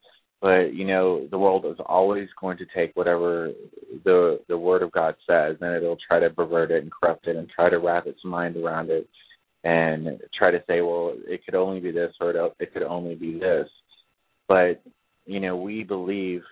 But, 0.41 0.75
you 0.75 0.85
know, 0.85 1.29
the 1.31 1.38
world 1.38 1.64
is 1.67 1.76
always 1.87 2.29
going 2.41 2.59
to 2.59 2.67
take 2.75 2.97
whatever 2.97 3.52
the 4.05 4.41
the 4.49 4.59
word 4.59 4.83
of 4.83 4.91
God 4.91 5.14
says 5.26 5.57
and 5.61 5.76
it'll 5.76 5.99
try 6.09 6.19
to 6.19 6.31
pervert 6.31 6.73
it 6.73 6.83
and 6.83 6.91
corrupt 6.91 7.29
it 7.29 7.37
and 7.37 7.49
try 7.49 7.71
to 7.71 7.79
wrap 7.79 8.07
its 8.07 8.25
mind 8.25 8.57
around 8.57 8.91
it 8.91 9.09
and 9.62 10.21
try 10.37 10.50
to 10.50 10.62
say, 10.67 10.81
well, 10.81 11.14
it 11.26 11.45
could 11.45 11.55
only 11.55 11.79
be 11.79 11.93
this 11.93 12.12
or 12.21 12.31
it 12.59 12.73
could 12.73 12.83
only 12.83 13.14
be 13.14 13.38
this. 13.38 13.69
But 14.49 14.83
you 15.26 15.38
know, 15.38 15.57
we 15.57 15.85
believe 15.85 16.43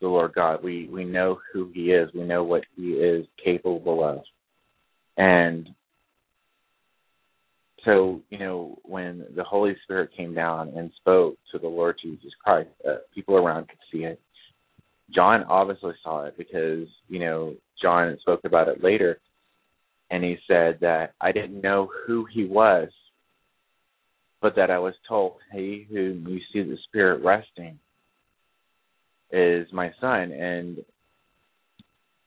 the 0.00 0.08
Lord 0.08 0.32
God. 0.34 0.62
We 0.62 0.88
we 0.88 1.04
know 1.04 1.38
who 1.52 1.70
He 1.74 1.92
is. 1.92 2.10
We 2.14 2.22
know 2.22 2.44
what 2.44 2.64
He 2.76 2.92
is 2.92 3.26
capable 3.42 4.04
of, 4.04 4.20
and 5.16 5.68
so 7.84 8.20
you 8.30 8.38
know 8.38 8.78
when 8.84 9.26
the 9.34 9.44
Holy 9.44 9.76
Spirit 9.84 10.10
came 10.16 10.34
down 10.34 10.72
and 10.76 10.90
spoke 10.96 11.36
to 11.52 11.58
the 11.58 11.68
Lord 11.68 11.96
Jesus 12.02 12.32
Christ, 12.42 12.70
uh, 12.88 12.96
people 13.14 13.36
around 13.36 13.68
could 13.68 13.78
see 13.92 14.04
it. 14.04 14.20
John 15.14 15.44
obviously 15.44 15.94
saw 16.02 16.24
it 16.24 16.36
because 16.38 16.86
you 17.08 17.18
know 17.18 17.54
John 17.80 18.16
spoke 18.20 18.40
about 18.44 18.68
it 18.68 18.82
later 18.82 19.20
and 20.10 20.24
he 20.24 20.36
said 20.46 20.78
that 20.80 21.14
I 21.20 21.32
didn't 21.32 21.62
know 21.62 21.88
who 22.06 22.26
he 22.30 22.44
was, 22.44 22.88
but 24.42 24.56
that 24.56 24.70
I 24.70 24.78
was 24.78 24.94
told, 25.08 25.36
He 25.52 25.86
whom 25.88 26.26
you 26.26 26.40
see 26.52 26.68
the 26.68 26.76
Spirit 26.88 27.24
resting 27.24 27.78
is 29.32 29.66
my 29.72 29.90
son. 30.00 30.32
And 30.32 30.78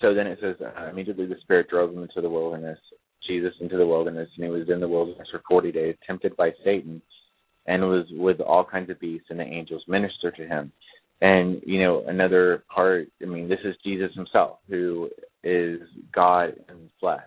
so 0.02 0.14
then 0.14 0.28
it 0.28 0.40
says, 0.42 0.56
uh, 0.62 0.90
immediately 0.90 1.26
the 1.26 1.36
Spirit 1.42 1.70
drove 1.70 1.94
him 1.94 2.04
into 2.04 2.22
the 2.22 2.30
wilderness, 2.30 2.80
Jesus 3.28 3.54
into 3.62 3.78
the 3.78 3.88
wilderness, 3.88 4.30
and 4.36 4.46
he 4.46 4.52
was 4.52 4.70
in 4.70 4.80
the 4.80 4.88
wilderness 4.88 5.28
for 5.32 5.42
40 5.48 5.72
days, 5.72 5.96
tempted 6.06 6.36
by 6.36 6.52
Satan, 6.64 7.02
and 7.66 7.82
was 7.84 8.06
with 8.12 8.42
all 8.42 8.66
kinds 8.66 8.90
of 8.90 9.00
beasts, 9.00 9.28
and 9.30 9.40
the 9.40 9.44
angels 9.44 9.84
ministered 9.88 10.36
to 10.36 10.48
him. 10.48 10.72
And, 11.22 11.62
you 11.66 11.82
know, 11.82 12.04
another 12.06 12.64
part, 12.74 13.08
I 13.22 13.26
mean, 13.26 13.48
this 13.48 13.60
is 13.64 13.76
Jesus 13.84 14.14
himself, 14.14 14.60
who 14.68 15.10
is 15.44 15.80
God 16.14 16.56
in 16.68 16.90
flesh 17.00 17.22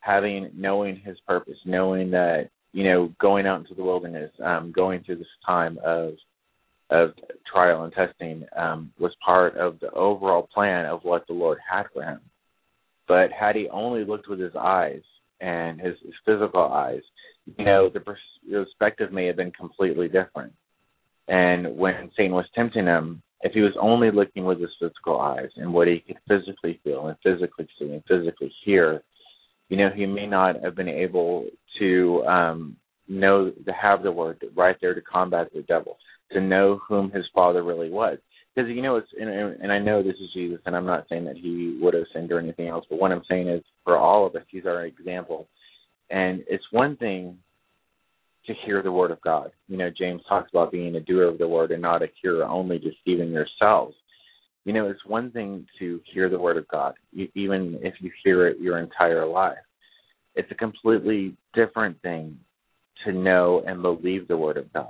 having 0.00 0.50
knowing 0.56 0.96
his 1.04 1.18
purpose, 1.26 1.58
knowing 1.64 2.10
that 2.10 2.48
you 2.72 2.84
know 2.84 3.12
going 3.20 3.46
out 3.46 3.60
into 3.60 3.74
the 3.74 3.82
wilderness, 3.82 4.30
um, 4.44 4.72
going 4.74 5.02
through 5.04 5.16
this 5.16 5.26
time 5.44 5.78
of 5.84 6.12
of 6.90 7.10
trial 7.50 7.84
and 7.84 7.92
testing 7.92 8.44
um, 8.56 8.92
was 8.98 9.12
part 9.24 9.56
of 9.56 9.78
the 9.80 9.90
overall 9.90 10.48
plan 10.52 10.86
of 10.86 11.00
what 11.02 11.26
the 11.26 11.34
Lord 11.34 11.58
had 11.70 11.84
for 11.92 12.02
him. 12.02 12.20
But 13.06 13.30
had 13.32 13.56
he 13.56 13.68
only 13.68 14.04
looked 14.04 14.28
with 14.28 14.40
his 14.40 14.54
eyes 14.58 15.02
and 15.40 15.80
his, 15.80 15.94
his 16.04 16.14
physical 16.24 16.62
eyes, 16.62 17.02
you 17.56 17.64
know, 17.64 17.88
the 17.88 18.00
perspective 18.00 19.12
may 19.12 19.26
have 19.26 19.36
been 19.36 19.52
completely 19.52 20.08
different. 20.08 20.52
And 21.28 21.76
when 21.76 22.10
Satan 22.16 22.32
was 22.32 22.46
tempting 22.54 22.86
him, 22.86 23.22
if 23.42 23.52
he 23.52 23.60
was 23.60 23.76
only 23.80 24.10
looking 24.10 24.44
with 24.44 24.60
his 24.60 24.70
physical 24.80 25.20
eyes 25.20 25.50
and 25.56 25.72
what 25.72 25.88
he 25.88 26.00
could 26.00 26.18
physically 26.26 26.80
feel 26.82 27.06
and 27.06 27.16
physically 27.22 27.68
see 27.78 27.92
and 27.92 28.02
physically 28.08 28.52
hear, 28.64 29.02
you 29.68 29.76
know, 29.76 29.90
he 29.94 30.06
may 30.06 30.26
not 30.26 30.62
have 30.62 30.74
been 30.74 30.88
able 30.88 31.46
to 31.78 32.24
um, 32.24 32.76
know 33.06 33.50
to 33.50 33.72
have 33.72 34.02
the 34.02 34.10
word 34.10 34.42
right 34.56 34.76
there 34.80 34.94
to 34.94 35.00
combat 35.00 35.48
the 35.54 35.62
devil, 35.62 35.98
to 36.32 36.40
know 36.40 36.80
whom 36.88 37.10
his 37.10 37.24
father 37.34 37.62
really 37.62 37.90
was. 37.90 38.18
Because 38.54 38.70
you 38.70 38.82
know, 38.82 38.96
it's 38.96 39.08
and, 39.18 39.28
and 39.28 39.72
I 39.72 39.78
know 39.78 40.02
this 40.02 40.16
is 40.16 40.32
Jesus, 40.34 40.60
and 40.66 40.74
I'm 40.74 40.86
not 40.86 41.06
saying 41.08 41.24
that 41.26 41.36
he 41.36 41.78
would 41.80 41.94
have 41.94 42.04
sinned 42.12 42.32
or 42.32 42.38
anything 42.40 42.68
else, 42.68 42.84
but 42.90 42.98
what 42.98 43.12
I'm 43.12 43.22
saying 43.28 43.48
is 43.48 43.62
for 43.84 43.96
all 43.96 44.26
of 44.26 44.34
us, 44.34 44.42
he's 44.48 44.66
our 44.66 44.84
example. 44.84 45.48
And 46.10 46.42
it's 46.48 46.64
one 46.70 46.96
thing 46.96 47.38
to 48.46 48.54
hear 48.64 48.82
the 48.82 48.90
word 48.90 49.10
of 49.10 49.20
God. 49.20 49.52
You 49.68 49.76
know, 49.76 49.90
James 49.96 50.22
talks 50.28 50.50
about 50.50 50.72
being 50.72 50.96
a 50.96 51.00
doer 51.00 51.28
of 51.28 51.38
the 51.38 51.46
word 51.46 51.70
and 51.70 51.82
not 51.82 52.02
a 52.02 52.08
hearer 52.20 52.44
only, 52.44 52.78
deceiving 52.78 53.30
yourselves. 53.30 53.94
You 54.64 54.72
know, 54.72 54.88
it's 54.88 55.04
one 55.06 55.30
thing 55.30 55.66
to 55.78 56.00
hear 56.12 56.28
the 56.28 56.38
word 56.38 56.56
of 56.56 56.66
God, 56.68 56.94
even 57.12 57.78
if 57.82 57.94
you 58.00 58.10
hear 58.24 58.46
it 58.48 58.58
your 58.58 58.78
entire 58.78 59.26
life. 59.26 59.56
It's 60.34 60.50
a 60.50 60.54
completely 60.54 61.36
different 61.54 62.00
thing 62.02 62.38
to 63.04 63.12
know 63.12 63.62
and 63.66 63.82
believe 63.82 64.28
the 64.28 64.36
word 64.36 64.56
of 64.56 64.72
God, 64.72 64.86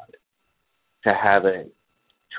to 1.05 1.15
have 1.15 1.45
it 1.45 1.73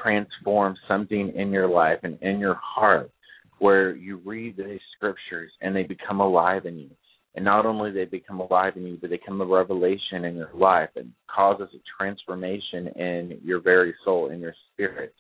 transform 0.02 0.76
something 0.88 1.34
in 1.36 1.52
your 1.52 1.68
life 1.68 2.00
and 2.04 2.18
in 2.22 2.40
your 2.40 2.60
heart 2.62 3.12
where 3.60 3.96
you 3.96 4.22
read 4.26 4.56
these 4.58 4.80
scriptures 4.96 5.52
and 5.62 5.76
they 5.76 5.84
become 5.84 6.22
alive 6.22 6.66
in 6.66 6.78
you. 6.78 6.90
And 7.36 7.46
not 7.46 7.66
only 7.66 7.92
they 7.92 8.06
become 8.06 8.40
alive 8.40 8.74
in 8.76 8.84
you, 8.84 8.98
but 9.00 9.10
they 9.10 9.18
become 9.18 9.42
a 9.42 9.46
revelation 9.46 10.26
in 10.26 10.36
your 10.36 10.52
life 10.54 10.90
and 10.96 11.12
causes 11.34 11.70
a 11.74 11.80
transformation 11.98 12.88
in 12.96 13.40
your 13.44 13.62
very 13.62 13.94
soul, 14.04 14.30
in 14.30 14.40
your 14.40 14.56
spirit 14.74 15.14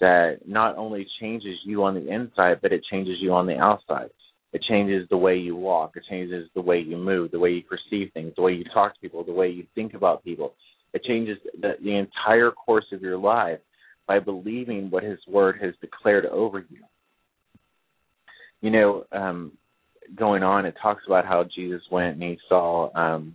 that 0.00 0.40
not 0.46 0.76
only 0.76 1.06
changes 1.20 1.56
you 1.64 1.82
on 1.84 1.94
the 1.94 2.12
inside, 2.12 2.58
but 2.60 2.72
it 2.72 2.84
changes 2.90 3.16
you 3.20 3.32
on 3.32 3.46
the 3.46 3.56
outside. 3.56 4.10
It 4.52 4.62
changes 4.68 5.06
the 5.08 5.16
way 5.16 5.36
you 5.36 5.56
walk. 5.56 5.92
It 5.96 6.04
changes 6.08 6.48
the 6.54 6.60
way 6.60 6.78
you 6.78 6.96
move, 6.96 7.30
the 7.30 7.38
way 7.38 7.50
you 7.50 7.62
perceive 7.62 8.12
things, 8.12 8.32
the 8.36 8.42
way 8.42 8.52
you 8.52 8.64
talk 8.72 8.94
to 8.94 9.00
people, 9.00 9.24
the 9.24 9.32
way 9.32 9.48
you 9.48 9.66
think 9.74 9.94
about 9.94 10.22
people. 10.22 10.54
Changes 11.06 11.38
the, 11.60 11.72
the 11.82 11.96
entire 11.96 12.50
course 12.50 12.86
of 12.92 13.02
your 13.02 13.18
life 13.18 13.58
by 14.06 14.18
believing 14.18 14.90
what 14.90 15.02
His 15.02 15.18
Word 15.28 15.58
has 15.62 15.74
declared 15.80 16.26
over 16.26 16.60
you. 16.70 16.80
You 18.60 18.70
know, 18.70 19.04
um, 19.12 19.52
going 20.16 20.42
on, 20.42 20.66
it 20.66 20.74
talks 20.80 21.02
about 21.06 21.26
how 21.26 21.44
Jesus 21.54 21.82
went 21.90 22.14
and 22.14 22.22
he 22.22 22.38
saw 22.48 22.90
um, 22.94 23.34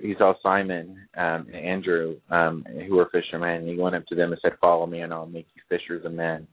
he 0.00 0.14
saw 0.16 0.32
Simon 0.42 0.96
um, 1.14 1.46
and 1.52 1.56
Andrew, 1.56 2.16
um, 2.30 2.64
who 2.88 2.96
were 2.96 3.10
fishermen, 3.12 3.56
and 3.56 3.68
he 3.68 3.76
went 3.76 3.94
up 3.94 4.06
to 4.06 4.14
them 4.14 4.32
and 4.32 4.40
said, 4.40 4.52
"Follow 4.60 4.86
me, 4.86 5.00
and 5.00 5.12
I'll 5.12 5.26
make 5.26 5.46
you 5.54 5.62
fishers 5.68 6.04
of 6.06 6.12
men." 6.12 6.46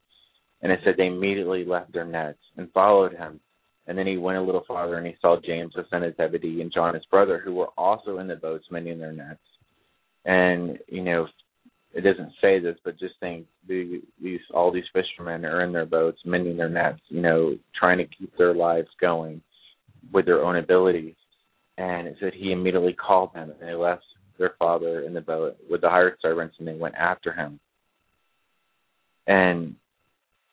And 0.62 0.72
it 0.72 0.80
said 0.84 0.94
they 0.96 1.06
immediately 1.06 1.64
left 1.64 1.92
their 1.92 2.04
nets 2.04 2.38
and 2.56 2.70
followed 2.72 3.12
him. 3.12 3.40
And 3.86 3.96
then 3.96 4.06
he 4.06 4.18
went 4.18 4.38
a 4.38 4.42
little 4.42 4.64
farther 4.66 4.98
and 4.98 5.06
he 5.06 5.16
saw 5.20 5.40
James, 5.40 5.72
the 5.74 5.86
son 5.88 6.02
of 6.02 6.14
Zebedee, 6.16 6.60
and 6.60 6.72
John, 6.72 6.94
his 6.94 7.06
brother, 7.06 7.40
who 7.42 7.54
were 7.54 7.70
also 7.78 8.18
in 8.18 8.26
the 8.26 8.36
boats 8.36 8.66
mending 8.70 8.98
their 8.98 9.12
nets. 9.12 9.40
And 10.24 10.78
you 10.88 11.02
know, 11.02 11.26
it 11.92 12.02
doesn't 12.02 12.32
say 12.40 12.58
this, 12.58 12.76
but 12.84 12.98
just 12.98 13.14
think 13.20 13.46
the, 13.66 14.02
these 14.22 14.40
all 14.52 14.72
these 14.72 14.84
fishermen 14.92 15.44
are 15.44 15.62
in 15.62 15.72
their 15.72 15.86
boats 15.86 16.20
mending 16.24 16.56
their 16.56 16.68
nets, 16.68 17.00
you 17.08 17.20
know, 17.20 17.56
trying 17.78 17.98
to 17.98 18.06
keep 18.06 18.36
their 18.36 18.54
lives 18.54 18.88
going 19.00 19.40
with 20.12 20.26
their 20.26 20.44
own 20.44 20.56
abilities 20.56 21.14
and 21.78 22.08
it 22.08 22.16
said 22.18 22.32
he 22.34 22.50
immediately 22.50 22.92
called 22.92 23.32
them, 23.32 23.50
and 23.50 23.60
they 23.60 23.74
left 23.74 24.02
their 24.36 24.54
father 24.58 25.02
in 25.02 25.14
the 25.14 25.20
boat 25.20 25.56
with 25.70 25.80
the 25.80 25.88
hired 25.88 26.16
servants, 26.20 26.56
and 26.58 26.66
they 26.66 26.74
went 26.74 26.96
after 26.96 27.32
him. 27.32 27.60
And 29.26 29.76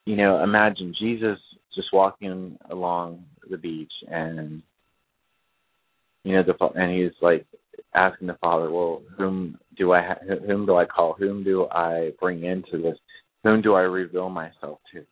you 0.06 0.15
know, 0.15 0.43
imagine 0.43 0.93
Jesus 0.97 1.39
just 1.73 1.91
walking 1.91 2.60
along 2.69 3.25
the 3.49 3.58
beach, 3.58 3.91
and 4.08 4.62
you 6.23 6.34
know, 6.34 6.43
the 6.43 6.65
and 6.80 6.95
he's 6.95 7.19
like 7.21 7.45
asking 7.93 8.27
the 8.27 8.35
father, 8.35 8.69
"Well, 8.69 9.01
whom 9.17 9.57
do 9.77 9.93
I 9.93 10.01
ha- 10.01 10.35
whom 10.45 10.65
do 10.65 10.75
I 10.75 10.85
call? 10.85 11.13
Whom 11.13 11.43
do 11.43 11.67
I 11.69 12.11
bring 12.19 12.43
into 12.43 12.81
this? 12.81 12.97
Whom 13.43 13.61
do 13.61 13.73
I 13.73 13.81
reveal 13.81 14.29
myself 14.29 14.79
to?" 14.93 15.05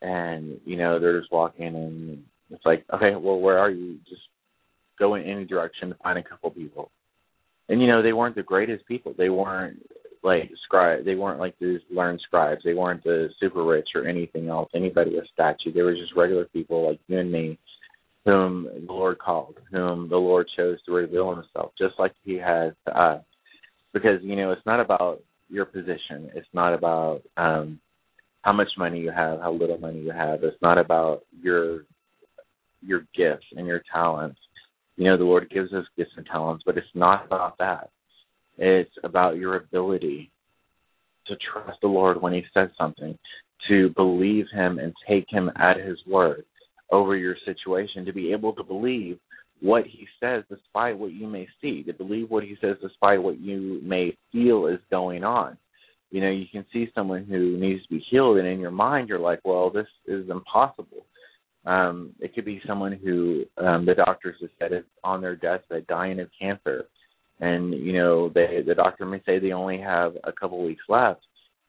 And 0.00 0.60
you 0.64 0.76
know, 0.76 0.98
they're 0.98 1.18
just 1.18 1.32
walking, 1.32 1.66
and 1.66 2.24
it's 2.50 2.66
like, 2.66 2.84
okay, 2.92 3.14
well, 3.14 3.38
where 3.38 3.58
are 3.58 3.70
you? 3.70 3.98
Just 4.08 4.22
go 4.98 5.14
in 5.14 5.24
any 5.24 5.44
direction 5.44 5.88
to 5.88 5.94
find 5.96 6.18
a 6.18 6.22
couple 6.22 6.50
people. 6.50 6.90
And 7.68 7.80
you 7.80 7.86
know, 7.86 8.02
they 8.02 8.12
weren't 8.12 8.36
the 8.36 8.42
greatest 8.42 8.86
people. 8.86 9.14
They 9.16 9.30
weren't 9.30 9.78
like 10.22 10.50
scribe 10.64 11.04
they 11.04 11.16
weren't 11.16 11.40
like 11.40 11.54
these 11.58 11.80
learned 11.90 12.20
scribes. 12.26 12.62
They 12.64 12.74
weren't 12.74 13.02
the 13.02 13.28
super 13.40 13.64
rich 13.64 13.88
or 13.94 14.06
anything 14.06 14.48
else, 14.48 14.70
anybody 14.74 15.14
with 15.14 15.26
statue. 15.32 15.72
They 15.72 15.82
were 15.82 15.94
just 15.94 16.14
regular 16.16 16.44
people 16.46 16.86
like 16.88 17.00
you 17.08 17.18
and 17.18 17.32
me 17.32 17.58
whom 18.24 18.64
the 18.64 18.92
Lord 18.92 19.18
called, 19.18 19.56
whom 19.70 20.08
the 20.08 20.16
Lord 20.16 20.48
chose 20.56 20.78
to 20.84 20.92
reveal 20.92 21.34
himself, 21.34 21.72
just 21.78 21.94
like 21.98 22.12
he 22.24 22.34
has 22.34 22.72
to 22.86 23.00
us. 23.00 23.24
Because, 23.92 24.20
you 24.22 24.36
know, 24.36 24.52
it's 24.52 24.66
not 24.66 24.80
about 24.80 25.22
your 25.48 25.64
position. 25.64 26.30
It's 26.34 26.48
not 26.52 26.74
about 26.74 27.22
um 27.36 27.80
how 28.42 28.52
much 28.52 28.68
money 28.76 29.00
you 29.00 29.10
have, 29.10 29.40
how 29.40 29.52
little 29.52 29.78
money 29.78 30.00
you 30.00 30.12
have. 30.12 30.42
It's 30.42 30.60
not 30.62 30.78
about 30.78 31.22
your 31.40 31.84
your 32.80 33.06
gifts 33.14 33.46
and 33.56 33.66
your 33.66 33.82
talents 33.92 34.38
you 34.96 35.04
know, 35.04 35.16
the 35.16 35.24
Lord 35.24 35.50
gives 35.50 35.72
us 35.72 35.84
gifts 35.96 36.12
and 36.16 36.26
talents, 36.26 36.62
but 36.66 36.76
it's 36.76 36.86
not 36.94 37.24
about 37.24 37.58
that. 37.58 37.90
It's 38.58 38.94
about 39.02 39.36
your 39.36 39.56
ability 39.56 40.30
to 41.26 41.36
trust 41.36 41.80
the 41.80 41.88
Lord 41.88 42.20
when 42.20 42.32
He 42.32 42.44
says 42.52 42.68
something, 42.78 43.18
to 43.68 43.88
believe 43.90 44.46
Him 44.52 44.78
and 44.78 44.92
take 45.08 45.26
Him 45.28 45.50
at 45.56 45.78
His 45.78 45.98
word 46.06 46.44
over 46.90 47.16
your 47.16 47.36
situation, 47.44 48.04
to 48.04 48.12
be 48.12 48.32
able 48.32 48.52
to 48.54 48.62
believe 48.62 49.18
what 49.60 49.84
He 49.86 50.06
says 50.20 50.44
despite 50.48 50.98
what 50.98 51.12
you 51.12 51.26
may 51.26 51.46
see, 51.60 51.82
to 51.84 51.92
believe 51.92 52.30
what 52.30 52.44
He 52.44 52.56
says 52.60 52.76
despite 52.82 53.22
what 53.22 53.40
you 53.40 53.80
may 53.82 54.16
feel 54.30 54.66
is 54.66 54.80
going 54.90 55.24
on. 55.24 55.56
You 56.10 56.20
know, 56.20 56.30
you 56.30 56.46
can 56.50 56.66
see 56.72 56.88
someone 56.94 57.24
who 57.24 57.56
needs 57.56 57.82
to 57.84 57.88
be 57.88 58.04
healed, 58.10 58.36
and 58.36 58.46
in 58.46 58.60
your 58.60 58.70
mind, 58.70 59.08
you're 59.08 59.18
like, 59.18 59.40
well, 59.44 59.70
this 59.70 59.86
is 60.06 60.28
impossible. 60.28 61.06
Um, 61.64 62.10
it 62.20 62.34
could 62.34 62.44
be 62.44 62.60
someone 62.66 62.92
who 62.92 63.44
um, 63.56 63.86
the 63.86 63.94
doctors 63.94 64.36
have 64.40 64.50
said 64.58 64.72
is 64.72 64.84
on 65.04 65.20
their 65.22 65.36
deathbed 65.36 65.86
dying 65.86 66.20
of 66.20 66.28
cancer 66.38 66.86
and 67.42 67.74
you 67.74 67.92
know 67.92 68.30
they 68.30 68.62
the 68.66 68.74
doctor 68.74 69.04
may 69.04 69.20
say 69.26 69.38
they 69.38 69.52
only 69.52 69.78
have 69.78 70.14
a 70.24 70.32
couple 70.32 70.64
weeks 70.64 70.84
left 70.88 71.20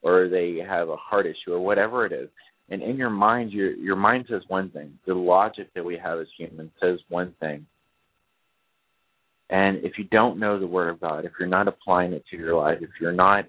or 0.02 0.30
they 0.30 0.58
have 0.66 0.88
a 0.90 0.96
heart 0.96 1.26
issue 1.26 1.54
or 1.54 1.60
whatever 1.60 2.06
it 2.06 2.14
is 2.14 2.30
and 2.70 2.82
in 2.82 2.98
your 2.98 3.10
mind 3.10 3.52
your 3.52 3.72
your 3.72 3.96
mind 3.96 4.26
says 4.30 4.42
one 4.48 4.70
thing 4.70 4.98
the 5.06 5.14
logic 5.14 5.70
that 5.76 5.86
we 5.86 5.98
have 5.98 6.20
as 6.20 6.28
humans 6.38 6.72
says 6.82 7.00
one 7.10 7.34
thing 7.40 7.66
and 9.50 9.78
if 9.84 9.98
you 9.98 10.06
don't 10.06 10.40
know 10.40 10.60
the 10.60 10.68
word 10.68 10.90
of 10.90 11.00
god 11.00 11.26
if 11.26 11.32
you're 11.40 11.48
not 11.48 11.68
applying 11.68 12.14
it 12.14 12.24
to 12.30 12.38
your 12.38 12.56
life 12.56 12.78
if 12.82 12.90
you're 13.00 13.12
not 13.12 13.46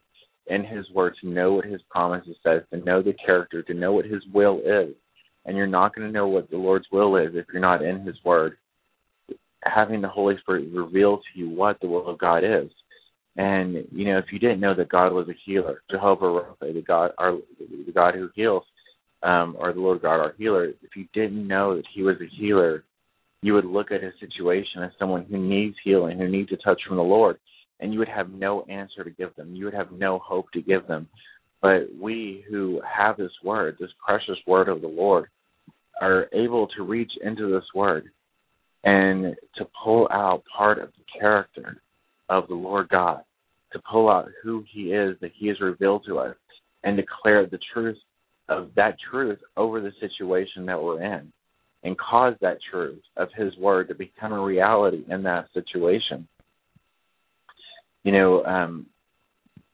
in 0.48 0.62
his 0.62 0.88
word 0.90 1.14
to 1.20 1.28
know 1.28 1.54
what 1.54 1.64
his 1.64 1.80
promises 1.90 2.36
says 2.42 2.62
to 2.70 2.78
know 2.84 3.02
the 3.02 3.14
character 3.24 3.62
to 3.62 3.74
know 3.74 3.92
what 3.92 4.04
his 4.04 4.22
will 4.32 4.60
is 4.64 4.94
and 5.46 5.56
you're 5.56 5.66
not 5.66 5.94
going 5.94 6.06
to 6.06 6.12
know 6.12 6.26
what 6.26 6.50
the 6.50 6.56
lord's 6.56 6.86
will 6.92 7.16
is 7.16 7.30
if 7.34 7.46
you're 7.52 7.62
not 7.62 7.82
in 7.82 8.00
his 8.00 8.16
word 8.24 8.56
having 9.66 10.00
the 10.00 10.08
Holy 10.08 10.36
Spirit 10.40 10.68
reveal 10.72 11.18
to 11.18 11.38
you 11.38 11.48
what 11.48 11.80
the 11.80 11.86
will 11.86 12.08
of 12.08 12.18
God 12.18 12.44
is. 12.44 12.70
And 13.36 13.84
you 13.90 14.04
know, 14.04 14.18
if 14.18 14.26
you 14.30 14.38
didn't 14.38 14.60
know 14.60 14.74
that 14.74 14.88
God 14.88 15.12
was 15.12 15.28
a 15.28 15.34
healer, 15.44 15.82
Jehovah 15.90 16.26
Rapha, 16.26 16.72
the 16.72 16.82
God, 16.82 17.12
our 17.18 17.36
the 17.58 17.92
God 17.92 18.14
who 18.14 18.28
heals, 18.34 18.62
um, 19.24 19.56
or 19.58 19.72
the 19.72 19.80
Lord 19.80 20.02
God, 20.02 20.20
our 20.20 20.34
healer, 20.38 20.66
if 20.66 20.96
you 20.96 21.06
didn't 21.12 21.46
know 21.46 21.76
that 21.76 21.86
He 21.94 22.02
was 22.02 22.16
a 22.20 22.36
healer, 22.36 22.84
you 23.44 23.52
would 23.52 23.66
look 23.66 23.90
at 23.90 24.02
his 24.02 24.14
situation 24.20 24.82
as 24.82 24.90
someone 24.98 25.26
who 25.26 25.36
needs 25.36 25.76
healing, 25.84 26.18
who 26.18 26.28
needs 26.28 26.50
a 26.50 26.56
touch 26.56 26.80
from 26.88 26.96
the 26.96 27.02
Lord, 27.02 27.38
and 27.78 27.92
you 27.92 27.98
would 27.98 28.08
have 28.08 28.30
no 28.30 28.62
answer 28.70 29.04
to 29.04 29.10
give 29.10 29.36
them. 29.36 29.54
You 29.54 29.66
would 29.66 29.74
have 29.74 29.92
no 29.92 30.18
hope 30.18 30.50
to 30.52 30.62
give 30.62 30.86
them. 30.86 31.08
But 31.60 31.88
we 32.00 32.42
who 32.48 32.80
have 32.90 33.18
this 33.18 33.32
word, 33.42 33.76
this 33.78 33.90
precious 34.06 34.38
word 34.46 34.70
of 34.70 34.80
the 34.80 34.88
Lord, 34.88 35.28
are 36.00 36.26
able 36.32 36.68
to 36.68 36.84
reach 36.84 37.12
into 37.22 37.52
this 37.52 37.68
word 37.74 38.06
and 38.82 39.34
to 39.56 39.66
pull 39.82 40.08
out 40.10 40.42
part 40.56 40.78
of 40.78 40.88
the 40.96 41.18
character 41.20 41.82
of 42.30 42.48
the 42.48 42.54
Lord 42.54 42.88
God, 42.88 43.24
to 43.74 43.80
pull 43.90 44.08
out 44.08 44.28
who 44.42 44.64
He 44.72 44.92
is 44.92 45.16
that 45.20 45.32
He 45.36 45.48
has 45.48 45.60
revealed 45.60 46.04
to 46.06 46.18
us, 46.18 46.36
and 46.82 46.96
declare 46.96 47.44
the 47.44 47.58
truth 47.74 47.98
of 48.48 48.70
that 48.76 48.96
truth 49.10 49.38
over 49.56 49.80
the 49.80 49.92
situation 50.00 50.66
that 50.66 50.82
we're 50.82 51.02
in, 51.02 51.32
and 51.82 51.96
cause 51.98 52.34
that 52.40 52.58
truth 52.70 53.02
of 53.16 53.28
His 53.36 53.56
Word 53.56 53.88
to 53.88 53.94
become 53.94 54.32
a 54.32 54.40
reality 54.40 55.04
in 55.08 55.22
that 55.24 55.46
situation. 55.54 56.28
You 58.02 58.12
know, 58.12 58.44
um, 58.44 58.86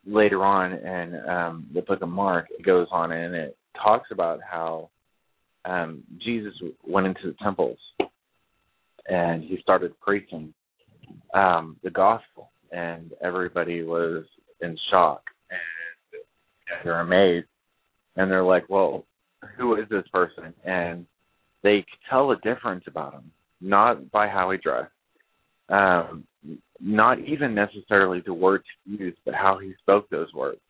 later 0.06 0.44
on 0.44 0.72
in 0.72 1.28
um, 1.28 1.66
the 1.74 1.83
book 1.83 2.00
of 2.00 2.09
Mark, 2.09 2.46
it 2.50 2.64
goes 2.64 2.87
on 2.90 3.12
and 3.12 3.35
it 3.35 3.56
talks 3.83 4.11
about 4.12 4.40
how 4.48 4.90
um, 5.64 6.02
Jesus 6.18 6.54
went 6.87 7.06
into 7.06 7.26
the 7.26 7.35
temples 7.42 7.78
and 9.09 9.42
he 9.42 9.59
started 9.61 9.98
preaching 10.00 10.54
um, 11.35 11.76
the 11.83 11.90
gospel, 11.90 12.50
and 12.70 13.12
everybody 13.22 13.83
was 13.83 14.24
in 14.61 14.76
shock 14.90 15.22
and 15.50 16.80
they're 16.85 17.00
amazed, 17.00 17.48
and 18.16 18.31
they're 18.31 18.44
like, 18.44 18.68
"Well, 18.68 19.05
who 19.57 19.77
is 19.77 19.88
this 19.88 20.07
person?" 20.12 20.55
And 20.64 21.07
they 21.62 21.85
tell 22.09 22.29
the 22.29 22.37
difference 22.37 22.85
about 22.87 23.14
him, 23.14 23.31
not 23.61 24.11
by 24.11 24.29
how 24.29 24.51
he 24.51 24.59
dressed, 24.59 24.92
um, 25.68 26.27
not 26.81 27.18
even 27.20 27.55
necessarily 27.55 28.20
the 28.20 28.35
words 28.35 28.64
used, 28.85 29.18
but 29.25 29.35
how 29.35 29.59
he 29.59 29.75
spoke 29.81 30.09
those 30.11 30.33
words, 30.33 30.61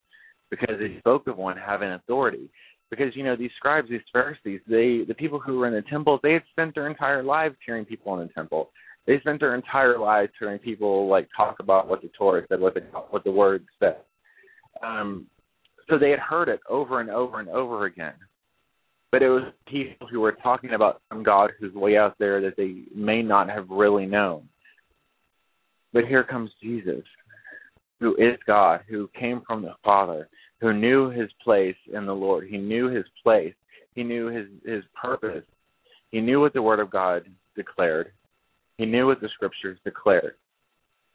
because 0.50 0.80
he 0.80 0.98
spoke 0.98 1.26
of 1.26 1.36
one 1.36 1.56
having 1.56 1.92
authority 1.92 2.50
because 2.90 3.14
you 3.14 3.22
know 3.22 3.36
these 3.36 3.52
scribes, 3.56 3.88
these 3.88 4.00
Pharisees, 4.12 4.60
they 4.66 5.04
the 5.06 5.14
people 5.16 5.38
who 5.38 5.58
were 5.58 5.68
in 5.68 5.74
the 5.74 5.88
temple, 5.88 6.18
they 6.22 6.32
had 6.32 6.42
spent 6.50 6.74
their 6.74 6.88
entire 6.88 7.22
lives 7.22 7.54
hearing 7.64 7.84
people 7.84 8.18
in 8.18 8.26
the 8.26 8.32
temple. 8.32 8.70
They 9.06 9.18
spent 9.20 9.40
their 9.40 9.54
entire 9.54 9.98
lives 9.98 10.32
hearing 10.38 10.58
people 10.58 11.08
like 11.08 11.28
talk 11.34 11.60
about 11.60 11.88
what 11.88 12.02
the 12.02 12.10
Torah 12.18 12.42
said, 12.48 12.60
what 12.60 12.74
the 12.74 12.80
what 13.10 13.24
the 13.24 13.30
word 13.30 13.64
said. 13.78 13.98
Um, 14.82 15.26
so 15.90 15.98
they 15.98 16.10
had 16.10 16.20
heard 16.20 16.48
it 16.48 16.60
over 16.68 17.00
and 17.00 17.10
over 17.10 17.40
and 17.40 17.48
over 17.48 17.84
again. 17.84 18.14
But 19.12 19.22
it 19.22 19.28
was 19.28 19.52
people 19.66 20.06
who 20.06 20.20
were 20.20 20.38
talking 20.40 20.72
about 20.72 21.02
some 21.08 21.24
God 21.24 21.50
who's 21.58 21.74
way 21.74 21.98
out 21.98 22.14
there 22.18 22.40
that 22.42 22.56
they 22.56 22.82
may 22.94 23.22
not 23.22 23.50
have 23.50 23.68
really 23.68 24.06
known. 24.06 24.48
But 25.92 26.06
here 26.06 26.22
comes 26.22 26.50
Jesus, 26.62 27.02
who 27.98 28.14
is 28.14 28.38
God, 28.46 28.82
who 28.88 29.10
came 29.18 29.42
from 29.44 29.62
the 29.62 29.74
Father, 29.84 30.28
who 30.60 30.72
knew 30.72 31.10
his 31.10 31.28
place 31.42 31.76
in 31.92 32.06
the 32.06 32.14
Lord. 32.14 32.46
He 32.48 32.56
knew 32.56 32.88
his 32.88 33.04
place. 33.24 33.54
He 33.96 34.04
knew 34.04 34.28
his 34.28 34.46
his 34.64 34.84
purpose. 35.00 35.44
He 36.12 36.20
knew 36.20 36.40
what 36.40 36.52
the 36.52 36.62
Word 36.62 36.78
of 36.78 36.90
God 36.90 37.24
declared. 37.56 38.12
He 38.78 38.86
knew 38.86 39.06
what 39.06 39.20
the 39.20 39.28
Scriptures 39.34 39.78
declared, 39.84 40.36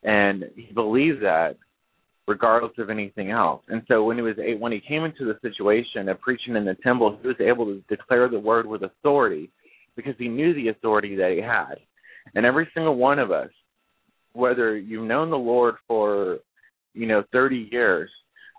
and 0.04 0.44
he 0.56 0.74
believed 0.74 1.24
that 1.24 1.56
regardless 2.28 2.74
of 2.78 2.90
anything 2.90 3.32
else. 3.32 3.62
And 3.68 3.84
so 3.88 4.04
when 4.04 4.18
he 4.18 4.24
was 4.24 4.36
when 4.60 4.72
he 4.72 4.80
came 4.80 5.04
into 5.04 5.26
the 5.26 5.38
situation 5.42 6.10
of 6.10 6.20
preaching 6.22 6.56
in 6.56 6.66
the 6.66 6.76
temple, 6.76 7.18
he 7.22 7.28
was 7.28 7.38
able 7.40 7.66
to 7.66 7.84
declare 7.90 8.30
the 8.30 8.40
Word 8.40 8.66
with 8.66 8.84
authority 8.84 9.52
because 9.96 10.16
he 10.18 10.28
knew 10.28 10.54
the 10.54 10.70
authority 10.70 11.16
that 11.16 11.32
he 11.32 11.42
had. 11.42 11.76
And 12.34 12.46
every 12.46 12.68
single 12.74 12.96
one 12.96 13.20
of 13.20 13.32
us, 13.32 13.50
whether 14.34 14.76
you've 14.76 15.08
known 15.08 15.30
the 15.30 15.38
Lord 15.38 15.76
for 15.88 16.40
you 16.94 17.06
know 17.06 17.24
30 17.32 17.70
years 17.72 18.10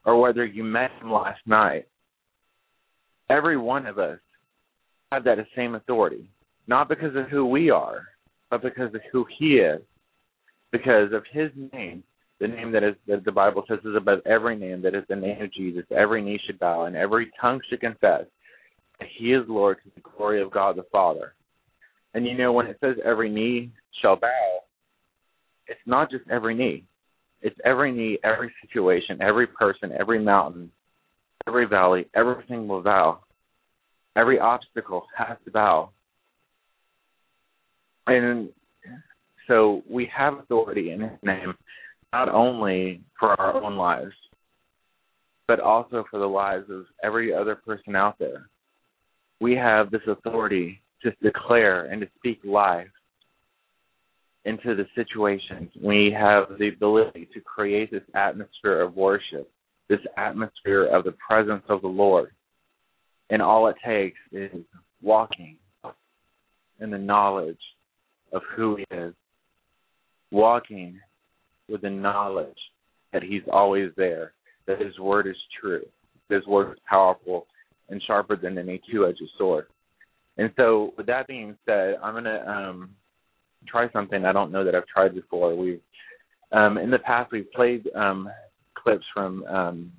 or 0.05 0.21
whether 0.21 0.45
you 0.45 0.63
met 0.63 0.93
him 1.01 1.11
last 1.11 1.41
night, 1.47 1.87
every 3.29 3.57
one 3.57 3.87
of 3.87 3.99
us 3.99 4.19
have 5.11 5.25
that 5.25 5.39
same 5.57 5.75
authority, 5.75 6.31
not 6.69 6.89
because 6.89 7.15
of 7.17 7.29
who 7.29 7.47
we 7.47 7.71
are, 7.71 8.03
but 8.51 8.63
because 8.63 8.95
of 8.95 9.01
who 9.11 9.27
he 9.39 9.55
is, 9.57 9.81
because 10.71 11.13
of 11.13 11.25
his 11.33 11.51
name, 11.73 12.05
the 12.40 12.49
name 12.49 12.72
that 12.72 12.85
is 12.85 12.94
that 13.07 13.25
the 13.25 13.33
Bible 13.33 13.64
says 13.66 13.79
is 13.85 13.96
above 13.96 14.20
every 14.27 14.57
name, 14.57 14.83
that 14.83 14.94
is 14.94 15.05
the 15.09 15.16
name 15.16 15.42
of 15.42 15.53
Jesus. 15.53 15.85
Every 15.90 16.22
knee 16.22 16.40
should 16.46 16.59
bow 16.59 16.85
and 16.85 16.96
every 16.96 17.31
tongue 17.40 17.61
should 17.68 17.81
confess 17.81 18.25
that 18.99 19.09
he 19.18 19.33
is 19.33 19.44
Lord 19.49 19.79
to 19.85 19.90
the 19.94 20.03
glory 20.03 20.42
of 20.42 20.51
God 20.51 20.77
the 20.77 20.85
Father. 20.92 21.35
And 22.14 22.27
you 22.27 22.37
know 22.37 22.53
when 22.53 22.66
it 22.66 22.79
says 22.81 22.96
every 23.05 23.31
knee 23.31 23.70
shall 24.01 24.16
bow, 24.16 24.59
it's 25.66 25.81
not 25.87 26.11
just 26.11 26.25
every 26.31 26.55
knee. 26.55 26.85
It's 27.42 27.57
every 27.64 27.92
knee, 27.92 28.18
every 28.25 28.53
situation, 28.62 29.20
every 29.20 29.46
person, 29.46 29.92
every 29.99 30.22
mountain, 30.22 30.70
every 31.46 31.66
valley, 31.66 32.07
everything 32.14 32.66
will 32.66 32.83
bow. 32.83 33.20
Every 34.16 34.38
obstacle 34.38 35.07
has 35.16 35.37
to 35.44 35.51
bow. 35.51 35.90
And 38.07 38.51
so 39.46 39.83
we 39.88 40.11
have 40.16 40.38
authority 40.38 40.90
in 40.90 41.01
His 41.01 41.18
name, 41.22 41.55
not 42.12 42.29
only 42.29 43.03
for 43.19 43.38
our 43.40 43.62
own 43.62 43.77
lives, 43.77 44.14
but 45.47 45.61
also 45.61 46.05
for 46.11 46.19
the 46.19 46.27
lives 46.27 46.69
of 46.71 46.85
every 47.03 47.33
other 47.33 47.55
person 47.55 47.95
out 47.95 48.19
there. 48.19 48.49
We 49.40 49.55
have 49.55 49.90
this 49.90 50.03
authority 50.09 50.81
to 51.03 51.12
declare 51.23 51.87
and 51.87 52.01
to 52.01 52.09
speak 52.16 52.40
life 52.45 52.88
into 54.45 54.75
the 54.75 54.87
situations. 54.95 55.71
We 55.83 56.14
have 56.19 56.59
the 56.59 56.69
ability 56.69 57.29
to 57.35 57.40
create 57.40 57.90
this 57.90 58.03
atmosphere 58.14 58.81
of 58.81 58.97
worship, 58.97 59.51
this 59.88 60.01
atmosphere 60.16 60.87
of 60.87 61.05
the 61.05 61.14
presence 61.29 61.64
of 61.69 61.83
the 61.83 61.88
Lord. 61.88 62.31
And 63.29 63.42
all 63.42 63.66
it 63.69 63.77
takes 63.85 64.19
is 64.33 64.53
walking 65.03 65.59
in 66.81 66.90
the 66.90 66.99
knowledge 66.99 67.59
of 68.33 68.42
who 68.55 68.77
He 68.77 68.97
is, 68.97 69.14
walking 70.31 71.01
with 71.69 71.83
the 71.83 71.91
knowledge 71.91 72.59
that 73.13 73.23
He's 73.23 73.43
always 73.53 73.91
there, 73.97 74.33
that 74.67 74.81
His 74.81 74.99
word 74.99 75.27
is 75.27 75.37
true, 75.61 75.85
His 76.29 76.47
word 76.47 76.73
is 76.73 76.79
powerful 76.89 77.47
and 77.89 78.03
sharper 78.07 78.37
than 78.37 78.59
any 78.59 78.81
two 78.91 79.07
edged 79.07 79.23
sword. 79.39 79.67
And 80.39 80.53
so, 80.57 80.93
with 80.97 81.07
that 81.07 81.27
being 81.27 81.57
said, 81.65 81.97
I'm 82.03 82.23
to 82.25 82.51
um, 82.51 82.91
try 83.67 83.91
something 83.93 84.25
I 84.25 84.33
don't 84.33 84.53
know 84.53 84.65
that 84.65 84.75
I've 84.75 84.87
tried 84.87 85.15
before. 85.15 85.55
We've 85.55 85.81
um, 86.53 86.79
in 86.79 86.91
the 86.91 86.99
past 86.99 87.33
we've 87.33 87.51
played 87.53 87.89
um, 87.95 88.31
clips 88.75 89.05
from 89.13 89.45
um, 89.45 89.93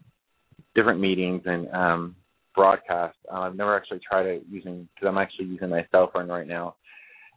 different 0.76 1.00
meetings 1.00 1.42
and 1.46 1.68
um, 1.74 2.16
broadcasts. 2.56 3.18
Uh, 3.32 3.42
I've 3.42 3.56
never 3.56 3.76
actually 3.76 4.00
tried 4.08 4.26
it 4.26 4.44
using 4.50 4.88
because 4.94 5.08
I'm 5.08 5.18
actually 5.18 5.48
using 5.48 5.70
my 5.70 5.86
cell 5.92 6.10
phone 6.14 6.28
right 6.28 6.48
now. 6.48 6.76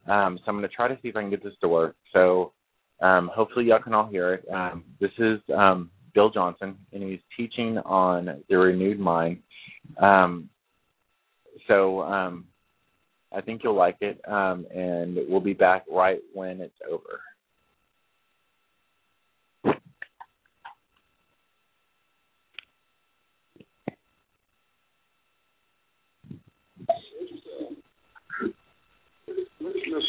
Um, 0.07 0.39
so 0.39 0.45
I'm 0.49 0.57
going 0.57 0.69
to 0.69 0.75
try 0.75 0.89
to 0.89 0.99
see 1.03 1.09
if 1.09 1.17
I 1.17 1.21
can 1.21 1.31
get 1.31 1.43
this 1.43 1.55
to 1.61 1.69
work. 1.69 1.97
So 2.13 2.53
Um, 3.01 3.31
hopefully, 3.35 3.67
y'all 3.67 3.83
can 3.83 3.95
all 3.95 4.09
hear 4.09 4.35
it. 4.35 4.45
Um, 4.53 4.85
this 5.01 5.11
is 5.19 5.41
um, 5.57 5.91
Bill 6.15 6.31
Johnson, 6.31 6.77
and 6.93 7.03
he's 7.03 7.21
teaching 7.37 7.79
on 7.79 8.43
the 8.49 8.59
renewed 8.59 8.99
mind. 9.01 9.39
Um, 10.01 10.51
so 11.67 12.03
um, 12.03 12.47
I 13.33 13.41
think 13.41 13.63
you'll 13.65 13.75
like 13.75 13.97
it, 14.01 14.21
um, 14.29 14.67
and 14.75 15.19
we'll 15.29 15.41
be 15.41 15.55
back 15.55 15.85
right 15.91 16.21
when 16.35 16.61
it's 16.61 16.75
over. 16.91 17.21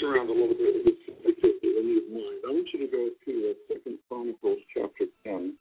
around 0.03 0.29
a 0.29 0.33
little 0.33 0.55
bit 0.55 1.00
the 1.81 1.87
renewed 1.87 2.11
mind. 2.11 2.41
I 2.47 2.51
want 2.51 2.67
you 2.73 2.79
to 2.79 2.91
go 2.91 3.09
to 3.25 3.49
uh, 3.49 3.53
Second 3.67 3.97
Chronicles 4.07 4.59
chapter 4.75 5.05
ten, 5.23 5.55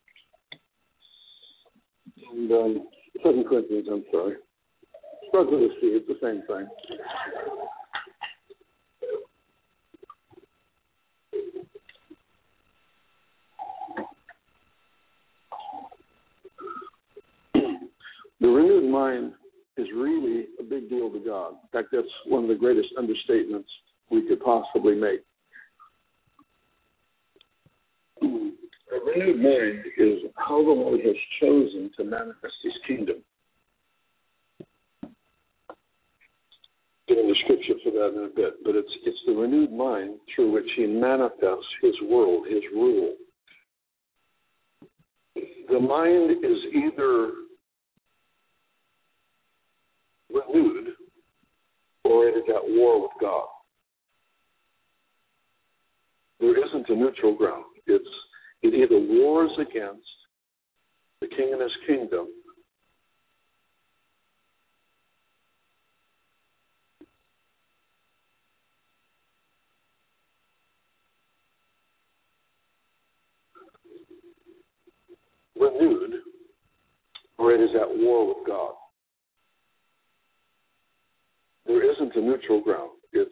and 2.33 2.53
um, 2.53 2.89
Second 3.19 3.47
Corinthians. 3.49 3.89
I'm 3.91 4.05
sorry. 4.13 4.37
Start 5.29 5.51
with 5.51 5.61
a 5.61 5.69
C. 5.81 5.87
It's 5.87 6.07
the 6.09 6.19
same 6.21 6.43
thing. 6.47 6.69
the 18.41 18.49
renewed 18.49 18.91
mind 18.91 19.33
is 19.77 19.87
really 19.95 20.47
a 20.59 20.63
big 20.63 20.89
deal 20.91 21.11
to 21.11 21.19
God. 21.21 21.53
In 21.53 21.69
fact, 21.73 21.89
that's 21.93 22.07
one 22.27 22.43
of 22.43 22.49
the 22.49 22.55
greatest 22.55 22.89
understatements 22.99 23.65
we 24.11 24.27
could 24.27 24.41
possibly 24.41 24.95
make. 24.95 25.21
A 28.23 29.00
renewed 29.17 29.41
mind 29.41 29.85
is 29.99 30.31
how 30.37 30.63
the 30.63 30.71
Lord 30.71 31.01
has 31.01 31.17
chosen 31.41 31.91
to 31.97 32.05
manifest 32.05 32.55
His 32.63 32.73
kingdom. 32.87 33.17
Getting 37.09 37.29
the 37.29 37.37
scripture 37.45 37.75
for 37.83 37.91
that 37.91 38.17
in 38.17 38.25
a 38.25 38.35
bit, 38.35 38.63
but 38.65 38.77
it's 38.77 38.93
it's 39.05 39.19
the 39.27 39.33
renewed 39.33 39.73
mind 39.73 40.19
through 40.35 40.53
which 40.53 40.69
He 40.77 40.87
manifests 40.87 41.67
His 41.83 41.95
world, 42.09 42.47
His 42.49 42.63
rule. 42.73 43.15
The 45.35 45.81
mind 45.81 46.45
is 46.45 46.59
either 46.75 47.33
renewed 50.29 50.89
or 52.05 52.29
it 52.29 52.37
is 52.37 52.45
at 52.49 52.63
war 52.69 53.03
with 53.03 53.13
God. 53.21 53.47
There 56.41 56.67
isn't 56.67 56.89
a 56.89 56.95
neutral 56.95 57.37
ground. 57.37 57.65
It's 57.87 58.09
it 58.63 58.75
either 58.75 58.99
wars 58.99 59.51
against 59.59 60.07
the 61.21 61.29
king 61.29 61.51
and 61.53 61.63
his 61.63 61.73
kingdom 61.87 62.29
renewed 75.59 76.21
or 77.39 77.53
it 77.53 77.61
is 77.61 77.71
at 77.75 77.89
war 77.89 78.29
with 78.29 78.47
God. 78.47 78.75
There 81.67 81.91
isn't 81.93 82.17
a 82.17 82.21
neutral 82.21 82.61
ground. 82.63 82.91
It's 83.13 83.31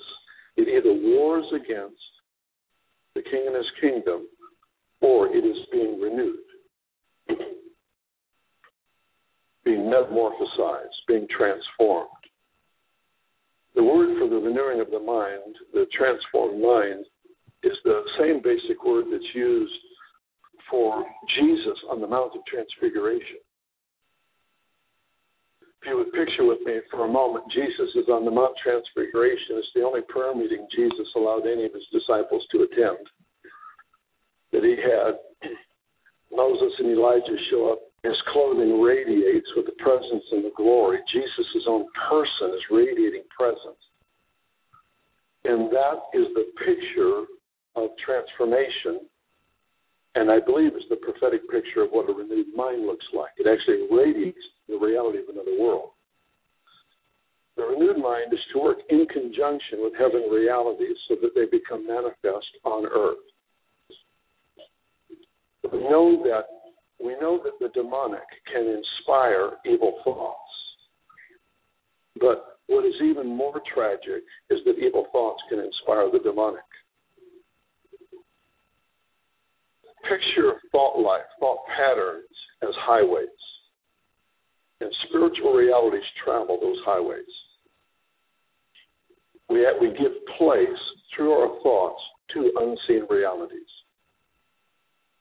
it 0.56 0.68
either 0.68 0.92
wars 0.92 1.44
against 1.54 2.00
the 3.14 3.22
king 3.22 3.44
and 3.46 3.56
his 3.56 3.70
kingdom, 3.80 4.26
or 5.00 5.28
it 5.28 5.44
is 5.44 5.56
being 5.72 6.00
renewed, 6.00 6.36
being 9.64 9.90
metamorphosized, 9.90 11.06
being 11.06 11.26
transformed. 11.36 12.08
The 13.74 13.84
word 13.84 14.18
for 14.18 14.28
the 14.28 14.36
renewing 14.36 14.80
of 14.80 14.90
the 14.90 14.98
mind, 14.98 15.54
the 15.72 15.86
transformed 15.96 16.60
mind, 16.60 17.04
is 17.62 17.76
the 17.84 18.02
same 18.18 18.40
basic 18.42 18.84
word 18.84 19.06
that's 19.10 19.34
used 19.34 19.72
for 20.70 21.04
Jesus 21.38 21.78
on 21.90 22.00
the 22.00 22.06
Mount 22.06 22.34
of 22.34 22.44
Transfiguration. 22.46 23.38
If 25.82 25.86
you 25.86 25.96
would 25.96 26.12
picture 26.12 26.44
with 26.44 26.58
me 26.66 26.80
for 26.90 27.04
a 27.04 27.08
moment, 27.08 27.44
Jesus 27.54 27.94
is 27.94 28.08
on 28.08 28.24
the 28.24 28.30
Mount 28.30 28.54
Transfiguration. 28.62 29.62
It's 29.62 29.68
the 29.74 29.82
only 29.82 30.00
prayer 30.08 30.34
meeting 30.34 30.66
Jesus 30.74 31.06
allowed 31.14 31.46
any 31.46 31.66
of 31.66 31.72
his 31.72 31.86
disciples 31.92 32.44
to 32.50 32.66
attend. 32.66 32.98
That 34.52 34.64
he 34.64 34.76
had 34.80 35.18
Moses 36.32 36.72
and 36.78 36.90
Elijah 36.90 37.36
show 37.50 37.72
up. 37.72 37.80
His 38.04 38.16
clothing 38.32 38.80
radiates 38.80 39.48
with 39.56 39.66
the 39.66 39.76
presence 39.82 40.24
and 40.32 40.44
the 40.44 40.52
glory. 40.56 40.98
Jesus' 41.12 41.66
own 41.68 41.86
person 42.08 42.54
is 42.54 42.62
radiating 42.70 43.24
presence. 43.36 43.82
And 45.44 45.70
that 45.72 45.98
is 46.14 46.26
the 46.34 46.46
picture 46.64 47.24
of 47.76 47.90
transformation. 48.04 49.08
And 50.14 50.30
I 50.30 50.38
believe 50.40 50.72
it's 50.74 50.88
the 50.90 50.96
prophetic 50.96 51.48
picture 51.50 51.82
of 51.82 51.90
what 51.90 52.08
a 52.08 52.12
renewed 52.12 52.54
mind 52.56 52.86
looks 52.86 53.06
like. 53.14 53.30
It 53.38 53.46
actually 53.46 53.86
radiates 53.90 54.42
the 54.68 54.78
reality 54.78 55.18
of 55.18 55.28
another 55.28 55.58
world. 55.58 55.90
The 57.56 57.64
renewed 57.64 57.98
mind 57.98 58.32
is 58.32 58.38
to 58.52 58.60
work 58.60 58.78
in 58.88 59.06
conjunction 59.06 59.82
with 59.82 59.92
heaven 59.98 60.30
realities 60.30 60.96
so 61.08 61.16
that 61.22 61.34
they 61.34 61.46
become 61.50 61.86
manifest 61.86 62.46
on 62.64 62.86
earth. 62.86 63.26
We 65.72 65.80
know 65.80 66.22
that 66.24 66.44
we 67.02 67.12
know 67.20 67.40
that 67.44 67.52
the 67.60 67.68
demonic 67.74 68.26
can 68.52 68.66
inspire 68.66 69.52
evil 69.64 70.00
thoughts. 70.04 70.38
But 72.20 72.58
what 72.66 72.84
is 72.84 72.94
even 73.02 73.26
more 73.26 73.60
tragic 73.72 74.22
is 74.50 74.58
that 74.64 74.78
evil 74.78 75.06
thoughts 75.12 75.40
can 75.48 75.60
inspire 75.60 76.10
the 76.10 76.18
demonic. 76.18 76.60
Picture 80.02 80.54
thought 80.72 80.98
life, 81.00 81.28
thought 81.38 81.58
patterns 81.76 82.26
as 82.62 82.74
highways 82.78 83.28
and 84.80 84.90
spiritual 85.08 85.52
realities 85.54 86.02
travel 86.24 86.58
those 86.60 86.78
highways. 86.84 87.24
We, 89.48 89.60
have, 89.60 89.76
we 89.80 89.88
give 89.88 90.12
place 90.36 90.68
through 91.14 91.32
our 91.32 91.62
thoughts 91.62 92.00
to 92.34 92.52
unseen 92.60 93.06
realities. 93.10 93.68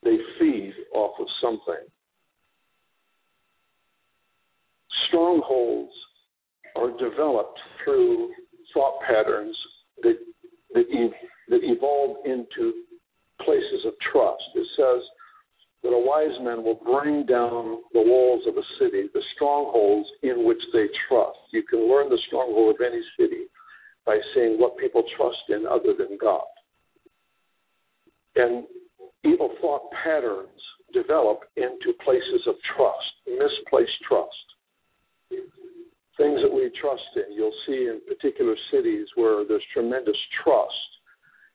They 0.04 0.18
feed 0.40 0.74
off 0.94 1.20
of 1.20 1.28
something. 1.42 1.86
Strongholds 5.08 5.94
are 6.76 6.92
developed 6.92 7.60
through 7.84 8.32
thought 8.74 9.00
patterns 9.08 9.58
that, 10.04 10.18
that, 10.74 10.86
that 11.50 11.60
evolve 11.64 12.18
into 12.26 12.84
places 13.42 13.86
of 13.86 13.94
trust. 14.12 14.44
It 14.56 14.68
says, 14.78 15.04
that 15.84 15.90
a 15.90 16.06
wise 16.06 16.36
man 16.42 16.64
will 16.64 16.80
bring 16.84 17.26
down 17.26 17.82
the 17.94 18.02
walls 18.02 18.44
of 18.48 18.58
a 18.58 18.66
city, 18.80 19.08
the 19.14 19.22
strongholds 19.36 20.08
in 20.24 20.46
which 20.46 20.62
they 20.74 20.88
trust. 21.08 21.38
You 21.54 21.64
can 21.64 21.90
learn 21.90 22.10
the 22.10 22.20
stronghold 22.28 22.76
of 22.76 22.82
any 22.82 23.02
city 23.18 23.46
by 24.06 24.20
seeing 24.34 24.60
what 24.60 24.78
people 24.78 25.04
trust 25.16 25.38
in 25.50 25.66
other 25.66 25.94
than 25.98 26.18
God. 26.20 26.44
And 28.36 28.66
evil 29.28 29.54
thought 29.62 29.82
patterns 30.04 30.62
develop 30.94 31.42
into 31.56 31.94
places 32.04 32.42
of 32.48 32.56
trust, 32.76 33.12
misplaced 33.28 34.00
trust. 34.08 34.32
Things 36.18 36.40
that 36.42 36.52
we 36.52 36.72
trust 36.82 37.04
in. 37.16 37.36
You'll 37.36 37.54
see 37.68 37.90
in 37.92 38.02
particular 38.08 38.56
cities 38.72 39.08
where 39.16 39.46
there's 39.48 39.64
tremendous 39.74 40.18
trust 40.44 40.74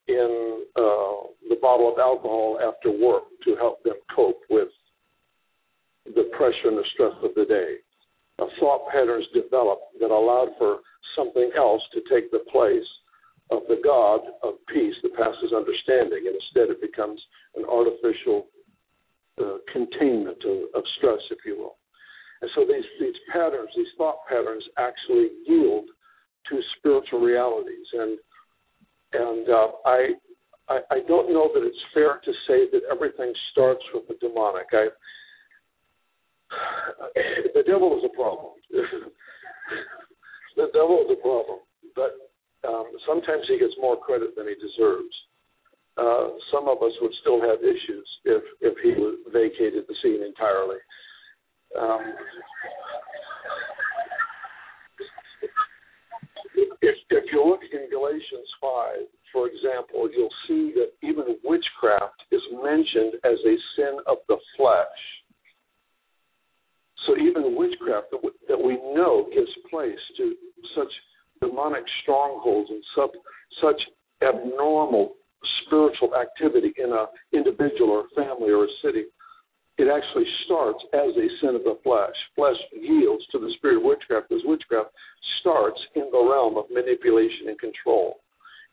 in 0.06 0.64
uh, 0.76 1.30
the 1.48 1.58
bottle 1.61 1.92
of 1.92 1.98
alcohol 1.98 2.58
after 2.62 2.90
work 2.90 3.24
to 3.44 3.56
help 3.56 3.82
them 3.82 3.96
cope 4.14 4.40
with 4.50 4.68
the 6.06 6.30
pressure 6.37 6.68
and 6.68 6.78
the 6.78 6.85
stress 6.94 7.14
of 7.22 7.30
the 7.35 7.44
day. 7.44 7.76
Uh, 8.38 8.46
thought 8.61 8.88
patterns 8.90 9.26
develop 9.35 9.78
that 10.00 10.11
allowed 10.11 10.48
for 10.58 10.78
something 11.16 11.50
else 11.56 11.82
to 11.92 12.00
take 12.12 12.30
the 12.30 12.40
place 12.50 12.87
of 13.50 13.62
the 13.68 13.81
God 13.85 14.20
of 14.42 14.55
peace 14.72 14.94
that 15.02 15.14
passes 15.14 15.52
understanding, 15.55 16.24
and 16.26 16.37
instead 16.37 16.70
it 16.70 16.81
becomes 16.81 17.20
an 17.57 17.64
artificial 17.64 18.46
uh, 19.40 19.59
containment 19.72 20.38
of, 20.44 20.59
of 20.74 20.85
stress, 20.98 21.20
if 21.31 21.38
you 21.44 21.59
will. 21.59 21.76
And 22.40 22.50
so 22.55 22.64
these, 22.64 22.85
these 23.00 23.14
patterns, 23.33 23.70
these 23.76 23.92
thought 23.96 24.26
patterns, 24.28 24.64
actually 24.78 25.31
yield 25.46 25.85
to 26.50 26.61
spiritual 26.78 27.20
realities. 27.20 27.87
And 27.92 28.18
and 29.12 29.48
uh, 29.48 29.68
I, 29.85 30.09
I, 30.68 30.78
I 30.90 30.98
don't 31.07 31.33
know 31.33 31.50
that 31.52 31.62
it's 31.62 31.76
fair 31.92 32.20
to 32.24 32.33
say 32.48 32.70
that 32.72 32.83
everything 32.90 33.33
starts 33.52 33.83
with 33.92 34.09
the 34.09 34.14
demonic. 34.26 34.66
I, 34.72 34.88
the 37.55 37.62
devil 37.66 37.98
is 37.98 38.05
a 38.05 38.16
problem. 38.16 38.52
the 40.57 40.68
devil 40.72 41.05
is 41.05 41.16
a 41.18 41.22
problem, 41.22 41.59
but 41.94 42.21
um, 42.68 42.87
sometimes 43.07 43.44
he 43.48 43.59
gets 43.59 43.75
more 43.81 43.96
credit 43.96 44.37
than 44.37 44.46
he 44.48 44.55
deserves. 44.55 45.14
uh, 45.96 46.29
some 46.53 46.68
of 46.68 46.79
us 46.83 46.92
would 47.01 47.12
still 47.20 47.40
have 47.40 47.59
issues 47.61 48.09
if 48.25 48.42
if 48.61 48.75
he 48.83 48.92
vacated 49.31 49.85
the 49.88 49.94
scene 50.03 50.22
entirely. 50.25 50.79
Um, 51.79 52.01
if 56.81 56.96
if 57.11 57.25
you 57.33 57.44
look 57.44 57.61
in 57.72 57.90
Galatians 57.90 58.48
five, 58.61 59.05
for 59.33 59.48
example, 59.48 60.09
you'll 60.11 60.29
see 60.48 60.72
that 60.77 60.92
even 61.07 61.37
witchcraft 61.44 62.22
is 62.31 62.42
mentioned 62.53 63.14
as 63.25 63.38
a 63.44 63.57
sin 63.77 63.98
of 64.07 64.18
the 64.29 64.37
flesh. 64.57 65.03
So 67.07 67.16
even 67.18 67.57
witchcraft 67.57 68.12
that 68.12 68.20
we, 68.22 68.31
that 68.48 68.57
we 68.57 68.75
know 68.94 69.29
gives 69.35 69.51
place 69.68 69.98
to 70.18 70.35
such 70.77 70.92
demonic 71.42 71.85
strongholds 72.02 72.70
and 72.70 72.83
sub, 72.94 73.11
such 73.61 73.81
abnormal 74.22 75.12
spiritual 75.66 76.14
activity 76.14 76.72
in 76.78 76.92
a 76.92 77.07
individual 77.37 77.90
or 77.90 78.05
family 78.14 78.52
or 78.52 78.64
a 78.64 78.72
city, 78.83 79.05
it 79.78 79.88
actually 79.90 80.26
starts 80.44 80.78
as 80.94 81.11
a 81.18 81.26
sin 81.40 81.57
of 81.57 81.64
the 81.64 81.76
flesh. 81.83 82.14
Flesh 82.37 82.57
yields 82.70 83.24
to 83.33 83.38
the 83.38 83.50
spirit 83.59 83.78
of 83.78 83.83
witchcraft 83.83 84.28
because 84.28 84.44
witchcraft 84.46 84.90
starts 85.40 85.81
in 85.96 86.07
the 86.12 86.22
realm 86.22 86.57
of 86.57 86.70
manipulation 86.70 87.48
and 87.48 87.59
control. 87.59 88.20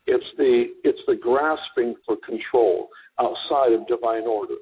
It's 0.06 0.26
the 0.38 0.70
it's 0.84 1.02
the 1.08 1.16
grasping 1.16 1.96
for 2.06 2.18
control 2.26 2.90
outside 3.20 3.74
of 3.74 3.88
divine 3.88 4.28
order. 4.28 4.62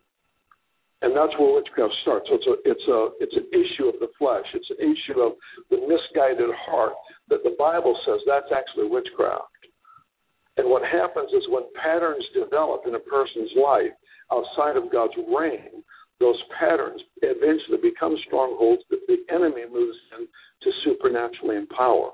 And 1.02 1.16
that's 1.16 1.34
where 1.38 1.54
witchcraft 1.54 1.94
starts. 2.02 2.28
So 2.30 2.36
it's 2.36 2.48
a 2.48 2.56
it's 2.64 2.88
a 2.88 3.00
it's 3.20 3.36
an 3.36 3.48
issue 3.52 3.88
of 3.90 4.00
the 4.00 4.10
flesh. 4.18 4.46
It's 4.54 4.70
an 4.72 4.82
issue 4.82 5.20
of 5.20 5.34
the 5.70 5.78
misguided 5.84 6.54
heart 6.66 6.94
that 7.30 7.44
the 7.44 7.56
Bible 7.60 7.98
says 8.06 8.20
that's 8.26 8.52
actually 8.56 8.90
witchcraft. 8.90 9.44
And 10.58 10.70
what 10.70 10.84
happens 10.84 11.32
is 11.34 11.44
when 11.50 11.64
patterns 11.82 12.26
develop 12.34 12.84
in 12.88 12.96
a 12.96 13.00
person's 13.00 13.52
life 13.56 13.94
outside 14.32 14.76
of 14.76 14.92
God's 14.92 15.14
reign, 15.18 15.84
those 16.20 16.42
patterns 16.60 17.02
eventually 17.22 17.78
become 17.82 18.16
strongholds 18.26 18.82
that 18.90 19.00
the 19.08 19.18
enemy 19.34 19.64
moves 19.72 19.98
in 20.18 20.28
to 20.64 20.72
supernaturally 20.84 21.58
empower. 21.58 22.12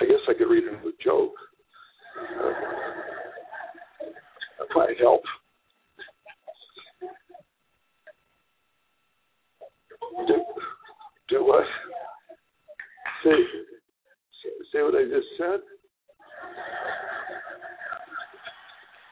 I 0.00 0.04
guess 0.04 0.22
I 0.28 0.34
could 0.34 0.48
read 0.48 0.64
another 0.64 0.92
joke. 1.04 1.34
That 4.58 4.68
might 4.74 4.98
help. 5.00 5.22
Do, 10.12 10.34
do 11.30 11.44
what? 11.44 11.64
Say, 13.24 13.30
say 14.72 14.82
what 14.82 14.94
I 14.94 15.04
just 15.04 15.26
said? 15.38 15.60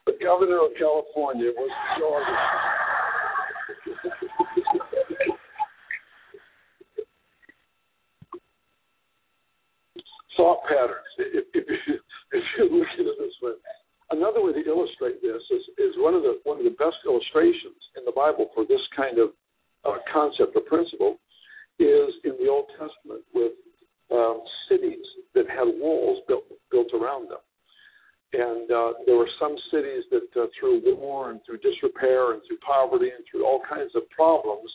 The 0.05 0.13
governor 0.23 0.59
of 0.65 0.71
California 0.77 1.49
was 1.55 1.71
charged. 1.97 2.29
Thought 10.37 10.63
patterns. 10.67 10.97
If, 11.17 11.45
if, 11.53 11.65
you, 11.87 11.95
if 12.31 12.43
you 12.57 12.63
look 12.77 12.87
at 12.93 13.05
it 13.05 13.17
this 13.19 13.33
way, 13.41 13.51
another 14.11 14.43
way 14.43 14.53
to 14.53 14.65
illustrate 14.65 15.21
this 15.21 15.41
is, 15.51 15.63
is 15.77 15.93
one 15.97 16.13
of 16.13 16.21
the 16.21 16.39
one 16.43 16.57
of 16.57 16.63
the 16.63 16.77
best 16.77 16.97
illustrations 17.05 17.77
in 17.97 18.05
the 18.05 18.11
Bible 18.11 18.49
for 18.53 18.65
this 18.65 18.81
kind 18.95 19.17
of 19.19 19.29
uh, 19.85 19.97
concept 20.11 20.55
or 20.55 20.61
principle 20.61 21.17
is 21.79 22.13
in 22.23 22.37
the 22.39 22.49
Old 22.49 22.67
Testament 22.77 23.23
with 23.33 23.53
um, 24.11 24.41
cities 24.69 25.05
that 25.33 25.47
had 25.49 25.65
walls 25.79 26.19
built 26.27 26.43
built 26.69 26.91
around 26.93 27.29
them. 27.29 27.41
And 28.33 28.71
uh, 28.71 28.93
there 29.05 29.17
were 29.17 29.29
some 29.39 29.55
cities 29.71 30.03
that, 30.11 30.29
uh, 30.39 30.47
through 30.57 30.81
war 30.95 31.31
and 31.31 31.41
through 31.45 31.59
disrepair 31.59 32.31
and 32.31 32.41
through 32.47 32.63
poverty 32.65 33.11
and 33.11 33.25
through 33.29 33.45
all 33.45 33.59
kinds 33.67 33.91
of 33.95 34.07
problems, 34.09 34.71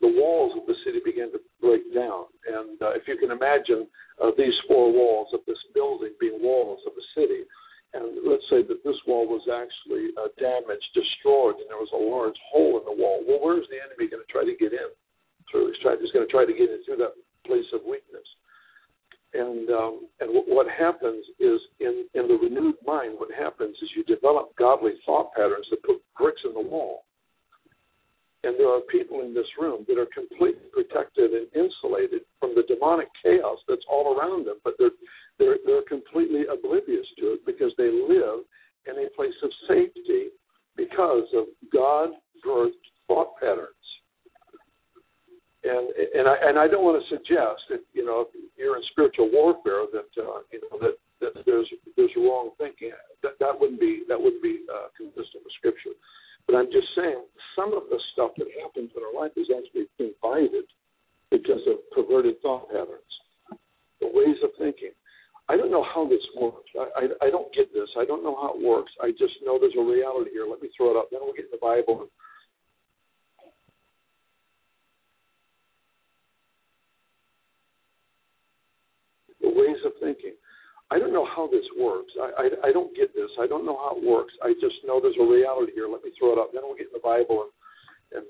the 0.00 0.10
walls 0.10 0.58
of 0.58 0.66
the 0.66 0.74
city 0.84 0.98
began 1.04 1.30
to 1.30 1.38
break 1.60 1.86
down. 1.94 2.26
And 2.50 2.82
uh, 2.82 2.98
if 2.98 3.06
you 3.06 3.16
can 3.16 3.30
imagine 3.30 3.86
uh, 4.18 4.34
these 4.36 4.54
four 4.66 4.92
walls 4.92 5.28
of 5.32 5.40
this 5.46 5.58
building 5.72 6.18
being 6.18 6.42
walls 6.42 6.80
of 6.86 6.92
a 6.98 7.04
city, 7.14 7.46
and 7.94 8.18
let's 8.26 8.44
say 8.50 8.62
that 8.66 8.82
this 8.84 8.98
wall 9.06 9.26
was 9.26 9.44
actually 9.46 10.10
uh, 10.18 10.28
damaged, 10.40 10.86
destroyed, 10.92 11.56
and 11.62 11.68
there 11.70 11.80
was 11.80 11.92
a 11.94 12.02
large 12.02 12.36
hole 12.50 12.78
in 12.78 12.84
the 12.84 12.92
wall. 12.92 13.22
Well, 13.22 13.40
where's 13.40 13.68
the 13.70 13.78
enemy 13.78 14.10
going 14.10 14.24
to 14.24 14.32
try 14.32 14.44
to 14.44 14.56
get 14.58 14.72
in? 14.72 14.90
Through 15.50 15.70
he's, 15.70 15.80
try, 15.80 15.94
he's 16.00 16.10
going 16.10 16.26
to 16.26 16.32
try 16.32 16.44
to 16.44 16.52
get 16.52 16.68
in 16.68 16.82
through 16.84 16.98
that 16.98 17.14
place 17.46 17.66
of 17.72 17.86
weakness. 17.86 18.26
And 19.34 19.70
um, 19.70 19.94
and 20.20 20.32
w- 20.32 20.48
what 20.50 20.66
happens 20.66 21.22
is 21.38 21.60
in 21.78 22.06
in 22.14 22.26
the 22.26 22.38
renewed 22.40 22.78
mind, 22.86 23.18
what 23.18 23.30
happens 23.30 23.76
is 23.82 23.90
you 23.94 24.02
develop 24.04 24.54
godly 24.56 24.98
thought 25.04 25.32
patterns 25.34 25.66
that 25.70 25.82
put 25.82 26.02
bricks 26.18 26.42
in 26.44 26.54
the 26.54 26.62
wall. 26.62 27.04
And 28.44 28.54
there 28.58 28.70
are 28.70 28.80
people 28.92 29.22
in 29.22 29.34
this 29.34 29.50
room 29.58 29.84
that 29.88 29.98
are 29.98 30.06
completely 30.14 30.70
protected 30.70 31.34
and 31.34 31.50
insulated 31.54 32.22
from 32.38 32.54
the 32.54 32.62
demonic 32.68 33.08
chaos 33.22 33.58
that's 33.66 33.82
all 33.90 34.14
around 34.14 34.46
them, 34.46 34.58
but 34.62 34.74
they're 34.78 34.94
they're 35.38 35.58
they're 35.66 35.86
completely 35.88 36.44
oblivious 36.50 37.06
to 37.18 37.36
it 37.36 37.46
because 37.46 37.72
they 37.76 37.90
live 37.90 38.44
in 38.86 39.04
a 39.04 39.10
place 39.16 39.36
of 39.42 39.50
safety 39.68 40.32
because 40.76 41.26
of 41.34 41.46
God 41.72 42.10
birthed 42.44 42.84
thought 43.08 43.36
patterns. 43.40 43.72
And 45.64 45.90
and 46.14 46.28
I 46.28 46.36
and 46.46 46.58
I 46.58 46.68
don't 46.68 46.84
want 46.84 47.02
to 47.02 47.08
suggest 47.10 47.66
that 47.70 47.82
you 47.92 48.04
know 48.04 48.26
if 48.26 48.28
you're 48.56 48.76
in 48.76 48.82
spiritual 48.92 49.30
warfare 49.32 49.90
that 49.92 50.10
uh, 50.14 50.40
you 50.52 50.60
know 50.70 50.78
that, 50.78 50.96
that 51.20 51.44
there's 51.44 51.68
there's 51.96 52.14
wrong 52.16 52.50
thinking. 52.58 52.92
That 53.22 53.34
that 53.40 53.58
wouldn't 53.58 53.80
be 53.80 54.04
that 54.08 54.20
wouldn't 54.20 54.42
be 54.42 54.62
uh, 54.70 54.88
consistent 54.96 55.42
with 55.42 55.52
Scripture. 55.58 55.96
But 56.46 56.54
I'm 56.54 56.70
just 56.70 56.86
saying 56.94 57.26
some 57.58 57.74
of 57.74 57.90
the 57.90 57.98
stuff 58.14 58.30
that 58.38 58.46
happens 58.62 58.94
in 58.94 59.02
our 59.02 59.10
life 59.10 59.34
is 59.34 59.50
actually 59.50 59.90
invited 59.98 60.70
because 61.30 61.66
of 61.66 61.82
perverted 61.90 62.40
thought 62.40 62.70
patterns, 62.70 63.12
the 63.98 64.06
ways 64.06 64.38
of 64.44 64.50
thinking. 64.58 64.94
I 65.48 65.56
don't 65.56 65.70
know 65.70 65.84
how 65.94 66.08
this 66.08 66.22
works. 66.38 66.70
I, 66.74 66.86
I, 66.96 67.26
I 67.26 67.30
don't 67.30 67.54
get 67.54 67.72
this. 67.72 67.88
I 67.98 68.04
don't 68.04 68.24
know 68.24 68.34
how 68.34 68.54
it 68.58 68.64
works. 68.64 68.92
I 69.00 69.10
just 69.12 69.34
know 69.44 69.58
there's 69.60 69.78
a 69.78 69.82
reality 69.82 70.30
here. 70.32 70.46
Let 70.50 70.62
me 70.62 70.70
throw 70.76 70.90
it 70.90 70.96
up. 70.96 71.08
Then 71.10 71.20
we'll 71.22 71.34
get 71.34 71.46
in 71.46 71.54
the 71.54 71.62
Bible. 71.62 72.08
The 79.40 79.48
ways 79.48 79.78
of 79.84 79.92
thinking. 80.00 80.34
I 80.90 80.98
don't 80.98 81.12
know 81.12 81.26
how 81.26 81.46
this 81.46 81.66
works. 81.78 82.12
I, 82.20 82.30
I, 82.42 82.68
I 82.68 82.72
don't 82.72 82.94
get 82.96 83.14
this. 83.14 83.30
I 83.40 83.46
don't 83.46 83.66
know 83.66 83.76
how 83.76 83.96
it 83.98 84.04
works. 84.04 84.32
I 84.42 84.52
just 84.60 84.76
know 84.84 85.00
there's 85.00 85.18
a 85.20 85.24
reality 85.24 85.72
here. 85.74 85.88
Let 85.88 86.02
me 86.02 86.10
throw 86.18 86.32
it 86.32 86.38
up. 86.38 86.50
Then 86.52 86.62
we'll 86.64 86.76
get 86.76 86.90
in 86.90 86.94
the 86.94 87.02
Bible 87.02 87.42
and 87.42 87.52
and 88.12 88.24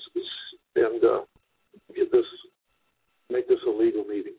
and 0.76 1.04
uh, 1.04 1.20
get 1.94 2.10
this, 2.12 2.24
make 3.30 3.48
this 3.48 3.58
a 3.66 3.70
legal 3.70 4.04
meeting. 4.04 4.34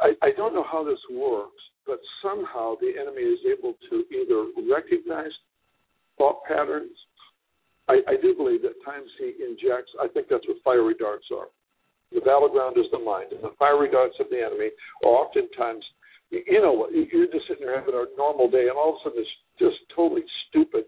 I, 0.00 0.10
I 0.22 0.30
don't 0.36 0.54
know 0.54 0.64
how 0.70 0.84
this 0.84 1.00
works, 1.10 1.62
but 1.86 1.98
somehow 2.22 2.74
the 2.80 2.92
enemy 3.00 3.22
is 3.22 3.40
able 3.46 3.74
to 3.90 4.04
either 4.10 4.46
recognize 4.70 5.32
thought 6.16 6.44
patterns. 6.48 6.96
I, 7.88 8.00
I 8.08 8.16
do 8.20 8.34
believe 8.34 8.62
that 8.62 8.80
times 8.84 9.10
he 9.18 9.34
injects. 9.44 9.92
I 10.00 10.08
think 10.08 10.28
that's 10.30 10.46
what 10.48 10.56
fiery 10.64 10.94
darts 10.98 11.26
are. 11.34 11.48
The 12.12 12.20
battleground 12.20 12.78
is 12.78 12.86
the 12.92 12.98
mind, 12.98 13.32
and 13.32 13.42
the 13.42 13.52
fiery 13.58 13.90
darts 13.90 14.14
of 14.20 14.30
the 14.30 14.40
enemy 14.40 14.70
are 15.04 15.26
oftentimes, 15.26 15.84
you 16.30 16.62
know 16.62 16.88
you're 16.88 17.26
just 17.26 17.46
sitting 17.48 17.66
there 17.66 17.78
having 17.78 17.94
a 17.94 18.06
normal 18.16 18.48
day, 18.48 18.68
and 18.70 18.78
all 18.78 18.96
of 18.96 19.00
a 19.02 19.10
sudden 19.10 19.18
this 19.18 19.28
just 19.58 19.76
totally 19.94 20.22
stupid, 20.48 20.84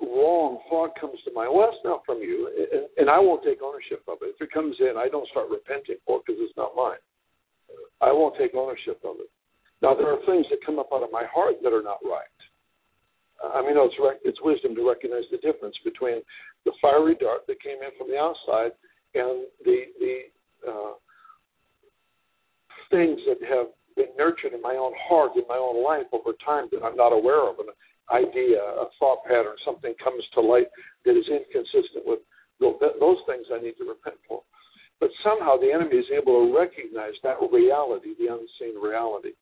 wrong 0.00 0.58
thought 0.68 0.98
comes 1.00 1.18
to 1.24 1.32
mind. 1.32 1.50
Well, 1.54 1.70
that's 1.70 1.84
not 1.84 2.02
from 2.04 2.18
you, 2.18 2.50
and, 2.50 2.86
and 2.98 3.08
I 3.10 3.18
won't 3.18 3.42
take 3.44 3.62
ownership 3.62 4.02
of 4.08 4.18
it. 4.22 4.34
If 4.34 4.42
it 4.42 4.52
comes 4.52 4.76
in, 4.80 4.94
I 4.98 5.08
don't 5.08 5.28
start 5.30 5.48
repenting 5.50 5.96
for 6.04 6.18
it 6.18 6.22
because 6.26 6.40
it's 6.42 6.56
not 6.56 6.76
mine. 6.76 7.02
I 8.00 8.12
won't 8.12 8.36
take 8.38 8.54
ownership 8.54 9.00
of 9.04 9.16
it. 9.20 9.30
Now, 9.82 9.94
there 9.94 10.10
are 10.10 10.18
things 10.26 10.46
that 10.50 10.64
come 10.64 10.78
up 10.78 10.90
out 10.92 11.02
of 11.02 11.10
my 11.12 11.24
heart 11.32 11.62
that 11.62 11.72
are 11.72 11.82
not 11.82 11.98
right. 12.04 12.38
I 13.38 13.62
mean, 13.62 13.78
it's, 13.78 13.94
it's 14.24 14.42
wisdom 14.42 14.74
to 14.74 14.86
recognize 14.86 15.22
the 15.30 15.38
difference 15.38 15.76
between 15.84 16.22
the 16.64 16.72
fiery 16.82 17.14
dart 17.14 17.46
that 17.46 17.62
came 17.62 17.78
in 17.82 17.94
from 17.96 18.10
the 18.10 18.18
outside 18.18 18.74
and 19.14 19.46
the 19.64 19.78
the 20.02 20.14
uh, 20.66 20.94
things 22.90 23.20
that 23.30 23.38
have 23.46 23.70
been 23.94 24.10
nurtured 24.18 24.54
in 24.54 24.62
my 24.62 24.74
own 24.74 24.92
heart, 25.08 25.32
in 25.36 25.44
my 25.48 25.56
own 25.56 25.82
life 25.84 26.06
over 26.12 26.34
time 26.44 26.66
that 26.72 26.82
I'm 26.82 26.96
not 26.96 27.12
aware 27.12 27.48
of. 27.48 27.58
An 27.58 27.70
idea, 28.10 28.58
a 28.58 28.86
thought 28.98 29.24
pattern, 29.24 29.54
something 29.64 29.94
comes 30.02 30.24
to 30.34 30.40
light 30.40 30.66
that 31.04 31.16
is 31.16 31.26
inconsistent 31.30 32.06
with 32.06 32.20
those 32.58 33.18
things 33.26 33.46
I 33.54 33.62
need 33.62 33.78
to 33.78 33.86
repent 33.86 34.18
for. 34.26 34.42
But 35.00 35.10
somehow 35.22 35.56
the 35.56 35.70
enemy 35.72 35.96
is 35.96 36.10
able 36.10 36.46
to 36.46 36.56
recognize 36.56 37.14
that 37.22 37.38
reality, 37.52 38.14
the 38.18 38.34
unseen 38.34 38.80
reality, 38.82 39.32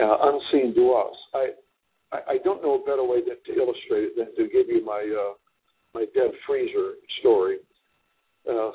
uh, 0.00 0.16
unseen 0.32 0.74
to 0.74 0.92
us. 0.92 1.16
I, 1.34 1.44
I 2.12 2.18
I 2.34 2.36
don't 2.44 2.62
know 2.62 2.80
a 2.80 2.84
better 2.84 3.04
way 3.04 3.20
than 3.20 3.36
to 3.36 3.52
illustrate 3.60 4.10
it 4.10 4.16
than 4.16 4.34
to 4.36 4.50
give 4.50 4.68
you 4.68 4.84
my 4.84 5.02
uh, 5.04 5.34
my 5.92 6.06
dead 6.14 6.30
freezer 6.46 6.94
story 7.20 7.58
uh, 8.48 8.72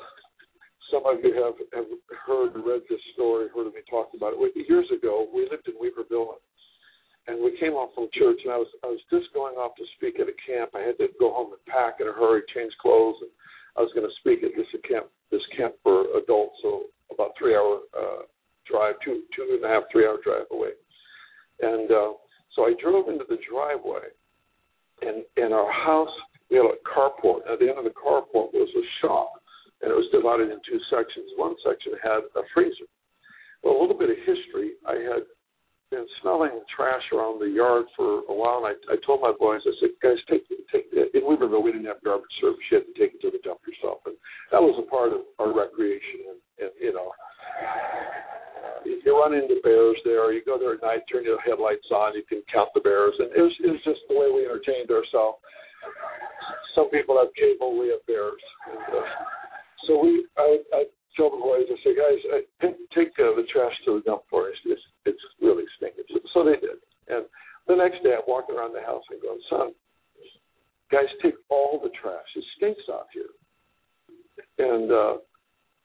some 0.92 1.02
of 1.02 1.18
you 1.22 1.34
have, 1.42 1.58
have 1.74 1.90
heard 2.26 2.54
read 2.54 2.86
this 2.88 3.02
story, 3.14 3.48
heard 3.50 3.66
me 3.74 3.82
talk 3.90 4.10
about 4.14 4.34
it. 4.36 4.68
Years 4.68 4.86
ago, 4.94 5.26
we 5.34 5.48
lived 5.50 5.66
in 5.66 5.74
Weaverville, 5.74 6.38
and 7.26 7.42
we 7.42 7.58
came 7.58 7.74
off 7.74 7.90
from 7.94 8.06
church, 8.14 8.38
and 8.44 8.52
I 8.52 8.58
was 8.58 8.70
I 8.84 8.86
was 8.86 9.02
just 9.10 9.34
going 9.34 9.56
off 9.58 9.74
to 9.76 9.84
speak 9.98 10.20
at 10.20 10.30
a 10.30 10.36
camp. 10.46 10.70
I 10.74 10.86
had 10.86 10.98
to 10.98 11.08
go 11.18 11.34
home 11.34 11.50
and 11.50 11.64
pack 11.66 11.98
in 11.98 12.06
a 12.06 12.14
hurry, 12.14 12.42
change 12.54 12.72
clothes, 12.78 13.18
and 13.20 13.30
I 13.74 13.82
was 13.82 13.90
going 13.98 14.06
to 14.06 14.18
speak 14.22 14.46
at 14.46 14.54
this 14.54 14.70
camp 14.86 15.10
this 15.30 15.42
camp 15.56 15.74
for 15.82 16.06
adults, 16.16 16.56
so 16.62 16.84
about 17.12 17.32
three 17.38 17.54
hour 17.54 17.80
uh, 17.96 18.22
drive, 18.70 18.94
two 19.04 19.22
two 19.34 19.58
and 19.60 19.64
a 19.64 19.68
half 19.68 19.84
three 19.90 20.06
hour 20.06 20.18
drive 20.22 20.46
away, 20.52 20.70
and 21.60 21.90
uh, 21.90 22.12
so 22.54 22.62
I 22.62 22.74
drove 22.82 23.08
into 23.08 23.24
the 23.28 23.38
driveway, 23.48 24.08
and 25.02 25.24
in 25.36 25.52
our 25.52 25.70
house 25.70 26.12
we 26.50 26.56
had 26.56 26.66
a 26.66 26.78
carport. 26.86 27.50
At 27.50 27.58
the 27.58 27.68
end 27.68 27.78
of 27.78 27.84
the 27.84 27.90
carport 27.90 28.54
was 28.54 28.70
a 28.76 28.86
shop 29.02 29.32
and 29.82 29.90
it 29.92 29.94
was 29.94 30.08
divided 30.12 30.48
in 30.48 30.60
two 30.64 30.80
sections. 30.88 31.28
One 31.36 31.54
section 31.60 31.92
had 32.00 32.24
a 32.36 32.44
freezer. 32.54 32.88
Well, 33.62 33.76
a 33.76 33.80
little 33.80 33.98
bit 33.98 34.10
of 34.10 34.16
history. 34.24 34.80
I 34.88 34.96
had 35.04 35.28
been 35.90 36.06
smelling 36.20 36.50
trash 36.74 37.02
around 37.12 37.38
the 37.38 37.46
yard 37.46 37.86
for 37.94 38.26
a 38.26 38.34
while, 38.34 38.66
and 38.66 38.74
I, 38.74 38.94
I 38.94 38.96
told 39.06 39.22
my 39.22 39.32
boys, 39.38 39.62
I 39.62 39.72
said, 39.78 39.94
guys, 40.02 40.18
take 40.28 40.42
take 40.72 40.90
in 40.92 41.22
Weaverville 41.22 41.62
we 41.62 41.70
didn't 41.70 41.86
have 41.86 42.02
garbage 42.02 42.30
service. 42.40 42.58
You 42.70 42.78
had 42.82 42.86
to 42.90 42.96
take 42.98 43.14
it 43.14 43.20
to 43.22 43.30
the 43.30 43.38
dump 43.46 43.60
yourself, 43.62 44.02
and 44.06 44.16
that 44.50 44.62
was 44.62 44.74
a 44.82 44.86
part 44.90 45.12
of 45.14 45.22
our 45.38 45.54
recreation. 45.54 46.34
And, 46.34 46.40
and 46.66 46.72
you 46.80 46.92
know, 46.92 47.14
you 48.84 49.14
run 49.14 49.34
into 49.34 49.62
bears 49.62 49.98
there. 50.04 50.32
You 50.32 50.42
go 50.44 50.58
there 50.58 50.74
at 50.74 50.82
night, 50.82 51.06
turn 51.10 51.22
your 51.22 51.40
headlights 51.40 51.86
on, 51.94 52.14
you 52.14 52.26
can 52.26 52.42
count 52.50 52.70
the 52.74 52.82
bears, 52.82 53.14
and 53.18 53.30
it 53.30 53.42
was, 53.42 53.54
it 53.62 53.70
was 53.70 53.82
just 53.86 54.02
the 54.10 54.18
way 54.18 54.26
we 54.34 54.42
entertained 54.42 54.90
ourselves. 54.90 55.38
Some 56.74 56.90
people 56.90 57.16
have 57.18 57.30
cable, 57.38 57.78
we 57.78 57.94
have 57.94 58.02
bears. 58.06 58.42
And, 58.66 58.90
uh, 58.90 59.06
so 59.86 60.02
we, 60.02 60.26
I, 60.36 60.58
I 60.74 60.82
tell 61.14 61.30
the 61.30 61.38
boys, 61.38 61.70
I 61.70 61.78
say, 61.86 61.94
guys, 61.94 62.20
I, 62.34 62.38
take, 62.90 63.14
uh, 63.22 63.38
the 63.38 63.46
trash 63.52 63.72
to 63.86 63.98
the 63.98 64.02
dump 64.02 64.26
for 64.28 64.50
us. 64.50 64.58
It's 65.06 65.22
really 65.40 65.64
stinking. 65.76 66.04
So, 66.12 66.20
so 66.34 66.38
they 66.44 66.58
did. 66.58 66.78
And 67.08 67.24
the 67.66 67.76
next 67.78 68.02
day, 68.02 68.14
I'm 68.14 68.26
walking 68.26 68.56
around 68.56 68.74
the 68.74 68.82
house 68.82 69.02
and 69.10 69.22
going, 69.22 69.40
son, 69.48 69.72
guys, 70.90 71.10
take 71.22 71.34
all 71.48 71.80
the 71.82 71.90
trash. 72.00 72.26
It 72.34 72.44
stinks 72.56 72.82
out 72.90 73.06
here. 73.14 73.30
And 74.58 74.90
uh, 74.90 75.16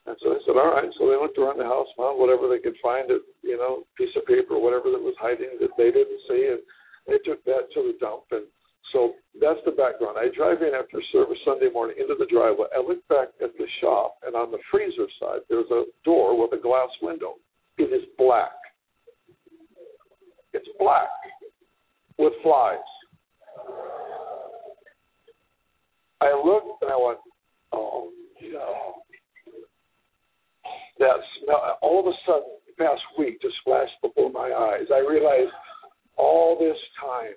and 0.07 0.17
so 0.17 0.33
I 0.33 0.39
said, 0.45 0.57
all 0.57 0.73
right. 0.73 0.89
So 0.97 1.05
they 1.05 1.19
looked 1.19 1.37
around 1.37 1.61
the 1.61 1.69
house, 1.69 1.87
found 1.93 2.17
whatever 2.17 2.49
they 2.49 2.57
could 2.57 2.77
find, 2.81 3.09
a 3.11 3.21
you 3.45 3.57
know, 3.57 3.85
piece 3.97 4.13
of 4.17 4.25
paper 4.25 4.57
whatever 4.57 4.89
that 4.89 5.01
was 5.01 5.13
hiding 5.21 5.61
that 5.61 5.75
they 5.77 5.93
didn't 5.93 6.21
see, 6.25 6.57
and 6.57 6.61
they 7.05 7.21
took 7.21 7.43
that 7.45 7.69
to 7.73 7.79
the 7.85 7.95
dump. 8.01 8.25
And 8.31 8.49
so 8.91 9.13
that's 9.39 9.61
the 9.65 9.77
background. 9.77 10.17
I 10.17 10.33
drive 10.33 10.61
in 10.65 10.73
after 10.73 11.01
service 11.11 11.37
Sunday 11.45 11.69
morning 11.69 11.97
into 12.01 12.15
the 12.17 12.25
driveway. 12.25 12.67
I 12.73 12.81
look 12.81 13.05
back 13.07 13.29
at 13.41 13.53
the 13.57 13.67
shop, 13.79 14.17
and 14.25 14.35
on 14.35 14.49
the 14.49 14.59
freezer 14.69 15.07
side, 15.21 15.45
there's 15.49 15.69
a 15.69 15.85
door 16.03 16.33
with 16.33 16.57
a 16.57 16.61
glass 16.61 16.89
window. 17.01 17.37
It 17.77 17.93
is 17.93 18.03
black. 18.17 18.57
It's 20.61 20.77
black 20.77 21.09
with 22.19 22.33
flies. 22.43 22.77
I 26.21 26.39
looked 26.45 26.83
and 26.83 26.91
I 26.91 26.97
went, 26.97 27.17
oh 27.71 28.11
no. 28.41 28.93
That 30.99 31.17
smell, 31.41 31.79
all 31.81 31.99
of 31.99 32.05
a 32.05 32.15
sudden, 32.27 32.61
the 32.67 32.83
past 32.83 33.01
week 33.17 33.41
just 33.41 33.55
flashed 33.63 33.97
before 34.03 34.31
my 34.31 34.53
eyes. 34.53 34.85
I 34.93 34.99
realized 34.99 35.49
all 36.15 36.55
this 36.59 36.77
time 37.01 37.33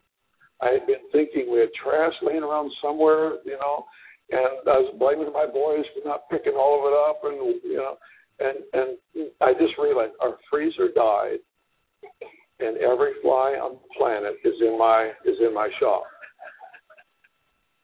I 0.60 0.72
had 0.72 0.86
been 0.86 1.08
thinking 1.12 1.50
we 1.50 1.60
had 1.60 1.70
trash 1.82 2.12
laying 2.22 2.42
around 2.42 2.70
somewhere, 2.82 3.40
you 3.46 3.56
know, 3.56 3.86
and 4.30 4.68
I 4.68 4.78
was 4.84 4.94
blaming 4.98 5.32
my 5.32 5.46
boys 5.46 5.84
for 5.94 6.06
not 6.06 6.28
picking 6.30 6.52
all 6.52 6.80
of 6.80 6.92
it 6.92 6.96
up, 7.08 7.24
and 7.24 7.62
you 7.64 7.76
know, 7.76 7.96
and 8.40 8.58
and 8.72 9.30
I 9.40 9.52
just 9.54 9.78
realized 9.78 10.12
our 10.20 10.36
freezer 10.50 10.88
died, 10.94 11.38
and 12.64 12.76
every 12.78 13.12
fly 13.22 13.56
on 13.60 13.78
the 13.78 13.88
planet 13.96 14.34
is 14.44 14.54
in 14.60 14.78
my 14.78 15.12
is 15.24 15.36
in 15.40 15.54
my 15.54 15.68
shop, 15.80 16.04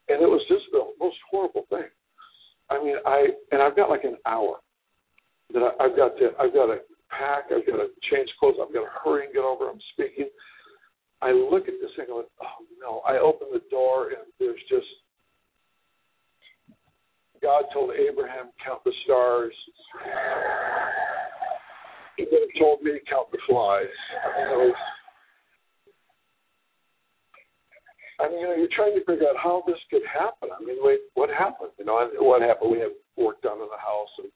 and 0.09 0.22
it 0.22 0.28
was 0.28 0.43
just 0.49 0.64
the 0.72 0.85
most 0.99 1.16
horrible 1.31 1.66
thing. 1.68 1.89
I 2.70 2.83
mean, 2.83 2.97
I 3.05 3.28
and 3.53 3.62
I've 3.62 3.76
got 3.76 3.91
like 3.91 4.05
an 4.05 4.16
hour 4.26 4.57
that 5.53 5.61
I, 5.62 5.85
I've 5.85 5.97
got 5.97 6.16
to 6.18 6.31
I've 6.39 6.55
got 6.55 6.66
to 6.66 6.78
pack, 7.11 7.51
I've 7.51 7.66
got 7.66 7.76
to 7.76 7.89
change 8.11 8.28
clothes, 8.39 8.57
I've 8.61 8.72
got 8.72 8.85
to 8.85 8.93
hurry 9.05 9.26
and 9.26 9.35
get 9.35 9.45
over. 9.45 9.68
I'm 9.68 9.81
speaking 9.93 10.28
I 11.22 11.33
look 11.33 11.68
at 11.68 11.74
this 11.81 11.91
thing 11.97 12.07
and 12.09 12.24
go, 12.24 12.24
oh 12.43 12.64
no. 12.81 13.01
I 13.07 13.18
open 13.18 13.49
the 13.53 13.62
door 13.70 14.09
and 14.09 14.24
there's 14.39 14.61
just 14.68 14.87
God 17.43 17.64
told 17.72 17.93
Abraham 17.93 18.51
count 18.64 18.85
the 18.85 18.93
stars. 19.05 19.55
He 22.21 22.29
could 22.29 22.45
have 22.45 22.57
told 22.61 22.85
me 22.85 22.93
to 22.93 23.01
count 23.09 23.33
the 23.33 23.41
flies. 23.49 23.89
Mean, 24.37 24.73
I 28.21 28.29
mean, 28.29 28.41
you 28.45 28.47
know, 28.53 28.57
you're 28.61 28.77
trying 28.77 28.93
to 28.93 29.05
figure 29.09 29.25
out 29.25 29.41
how 29.41 29.64
this 29.64 29.81
could 29.89 30.05
happen. 30.05 30.53
I 30.53 30.61
mean, 30.61 30.77
wait, 30.85 31.01
what 31.16 31.33
happened? 31.33 31.73
You 31.81 31.89
know, 31.89 31.97
what 32.21 32.45
happened? 32.45 32.77
We 32.77 32.85
had 32.85 32.93
work 33.16 33.41
done 33.41 33.64
in 33.64 33.73
the 33.73 33.81
house, 33.81 34.12
and 34.21 34.29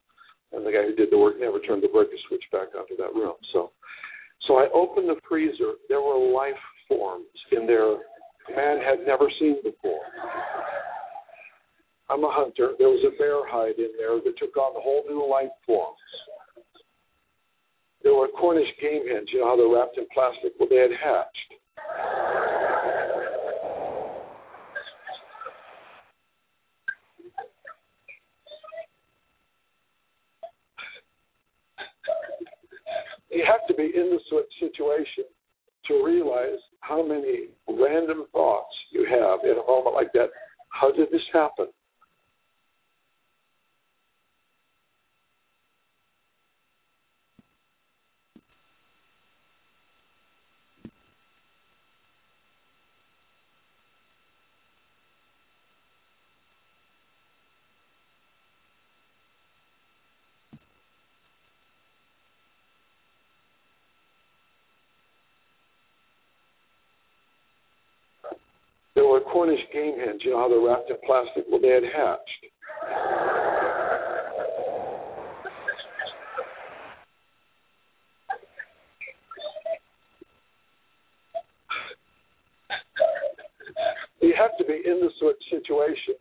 and 0.57 0.65
the 0.65 0.73
guy 0.73 0.87
who 0.87 0.95
did 0.95 1.11
the 1.11 1.19
work 1.19 1.35
never 1.37 1.59
turned 1.59 1.83
the 1.83 1.93
breaker 1.93 2.17
switch 2.29 2.45
back 2.53 2.73
onto 2.79 2.97
that 2.97 3.13
room. 3.13 3.35
So, 3.53 3.73
so 4.47 4.55
I 4.57 4.71
opened 4.73 5.11
the 5.11 5.21
freezer. 5.29 5.77
There 5.89 6.01
were 6.01 6.17
life 6.33 6.63
forms 6.89 7.27
in 7.51 7.67
there 7.67 7.99
man 8.55 8.79
had 8.79 9.07
never 9.07 9.27
seen 9.41 9.57
before. 9.65 10.01
I'm 12.11 12.23
a 12.23 12.31
hunter. 12.31 12.73
There 12.79 12.89
was 12.89 13.05
a 13.09 13.17
bear 13.17 13.41
hide 13.49 13.79
in 13.79 13.93
there 13.97 14.21
that 14.21 14.39
took 14.39 14.57
on 14.57 14.73
whole 14.77 15.03
new 15.09 15.29
life 15.29 15.53
forms. 15.67 15.99
There 18.05 18.15
were 18.15 18.29
Cornish 18.29 18.69
game 18.83 19.09
hens. 19.09 19.29
You 19.33 19.41
know 19.41 19.47
how 19.47 19.57
they're 19.57 19.67
wrapped 19.67 19.97
in 19.97 20.07
plastic? 20.13 20.53
Well, 20.61 20.69
they 20.69 20.77
had 20.77 20.91
hatched. 20.93 21.55
You 33.31 33.43
have 33.51 33.67
to 33.69 33.75
be 33.75 33.85
in 33.85 34.11
the 34.11 34.21
situation 34.61 35.25
to 35.87 36.05
realize 36.05 36.61
how 36.81 37.03
many 37.03 37.49
random 37.67 38.27
thoughts 38.33 38.75
you 38.93 39.07
have 39.11 39.41
in 39.45 39.59
a 39.59 39.67
moment 39.67 39.95
like 39.95 40.13
that. 40.13 40.29
How 40.69 40.93
did 40.93 41.09
this 41.11 41.23
happen? 41.33 41.67
Cornish 69.35 69.59
game 69.73 69.99
hens, 69.99 70.21
you 70.25 70.31
know 70.31 70.39
how 70.39 70.49
they're 70.49 70.61
wrapped 70.61 70.89
in 70.89 70.97
plastic? 71.05 71.43
Well, 71.51 71.61
they 71.61 71.71
had 71.71 71.83
hatched. 71.83 72.23
You 84.23 84.35
have 84.39 84.57
to 84.59 84.65
be 84.65 84.75
in 84.87 85.01
the 85.01 85.11
situation 85.51 86.15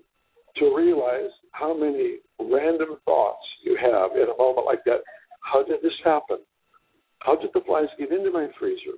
to 0.57 0.75
realize 0.75 1.29
how 1.51 1.77
many 1.77 2.17
random 2.39 2.97
thoughts 3.05 3.45
you 3.63 3.77
have 3.79 4.13
in 4.15 4.23
a 4.23 4.37
moment 4.41 4.65
like 4.65 4.83
that. 4.85 5.01
How 5.41 5.63
did 5.63 5.83
this 5.83 5.93
happen? 6.03 6.37
How 7.19 7.35
did 7.35 7.51
the 7.53 7.61
flies 7.67 7.85
get 7.99 8.11
into 8.11 8.31
my 8.31 8.47
freezer? 8.59 8.97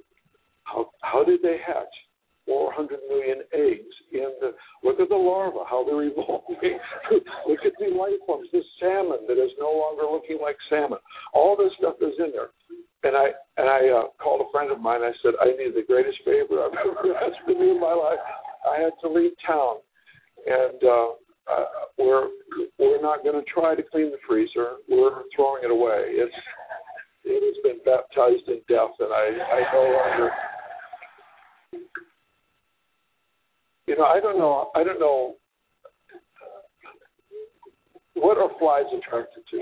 How 0.63 0.89
how 1.01 1.26
did 1.26 1.41
they 1.41 1.57
hatch? 1.68 1.84
400 2.45 2.99
million 3.09 3.41
eggs 3.53 3.95
in 4.11 4.29
the. 4.39 4.53
Look 4.83 4.99
at 4.99 5.09
the 5.09 5.15
larva, 5.15 5.65
how 5.67 5.83
they're 5.83 6.03
evolving. 6.03 6.77
look 7.49 7.61
at 7.65 7.73
the 7.79 7.89
life 7.97 8.21
forms, 8.25 8.49
the 8.51 8.61
salmon 8.79 9.25
that 9.27 9.41
is 9.41 9.51
no 9.59 9.71
longer 9.71 10.03
looking 10.09 10.39
like 10.41 10.55
salmon. 10.69 10.99
All 11.33 11.57
this 11.57 11.73
stuff 11.77 11.95
is 12.01 12.13
in 12.19 12.31
there. 12.31 12.53
And 13.03 13.15
I 13.17 13.33
and 13.57 13.69
I 13.69 13.81
uh, 13.89 14.07
called 14.21 14.41
a 14.41 14.51
friend 14.51 14.71
of 14.71 14.79
mine. 14.79 15.01
I 15.01 15.11
said, 15.21 15.33
I 15.41 15.57
need 15.57 15.73
the 15.75 15.85
greatest 15.85 16.17
favor 16.25 16.61
I've 16.61 16.73
ever 16.85 17.15
asked 17.17 17.45
to 17.47 17.53
me 17.53 17.71
in 17.71 17.79
my 17.79 17.93
life. 17.93 18.21
I 18.65 18.81
had 18.81 18.93
to 19.01 19.09
leave 19.09 19.31
town, 19.45 19.77
and 20.45 20.81
uh, 20.81 21.09
uh, 21.45 21.65
we're 21.97 22.29
we're 22.79 23.01
not 23.01 23.23
going 23.23 23.37
to 23.37 23.45
try 23.51 23.75
to 23.75 23.83
clean 23.83 24.09
the 24.09 24.17
freezer. 24.27 24.81
We're 24.89 25.21
throwing 25.35 25.63
it 25.63 25.71
away. 25.71 26.17
It's 26.17 26.33
it 27.25 27.41
has 27.41 27.57
been 27.61 27.81
baptized 27.85 28.47
in 28.47 28.61
death, 28.67 28.93
and 28.99 29.13
I 29.13 29.25
I 29.37 29.73
no 29.73 29.81
longer 29.81 30.31
you 33.88 33.97
know, 33.97 34.05
I 34.05 34.19
don't 34.19 34.38
know. 34.38 34.71
I 34.75 34.83
don't 34.83 34.99
know. 34.99 35.36
Uh, 36.41 36.89
what 38.15 38.38
are 38.38 38.49
flies 38.59 38.86
attracted 38.97 39.43
to? 39.51 39.59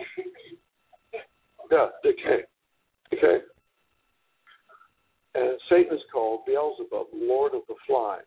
Death, 1.70 1.92
decay. 2.04 2.44
Okay? 3.14 3.44
And 5.36 5.60
Satan 5.70 5.96
is 5.96 6.04
called 6.12 6.42
Beelzebub, 6.46 7.08
Lord 7.14 7.54
of 7.56 7.62
the 7.68 7.76
Flies. 7.88 8.22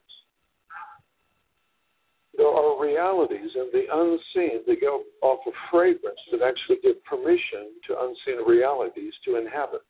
There 2.36 2.46
are 2.46 2.82
realities 2.82 3.50
in 3.54 3.70
the 3.72 3.84
unseen 3.90 4.60
that 4.66 4.80
go 4.80 5.02
off 5.22 5.40
of 5.46 5.52
fragrance 5.70 6.18
that 6.30 6.42
actually 6.42 6.76
give 6.82 7.02
permission 7.04 7.72
to 7.88 7.96
unseen 7.98 8.44
realities 8.46 9.14
to 9.24 9.36
inhabit. 9.36 9.86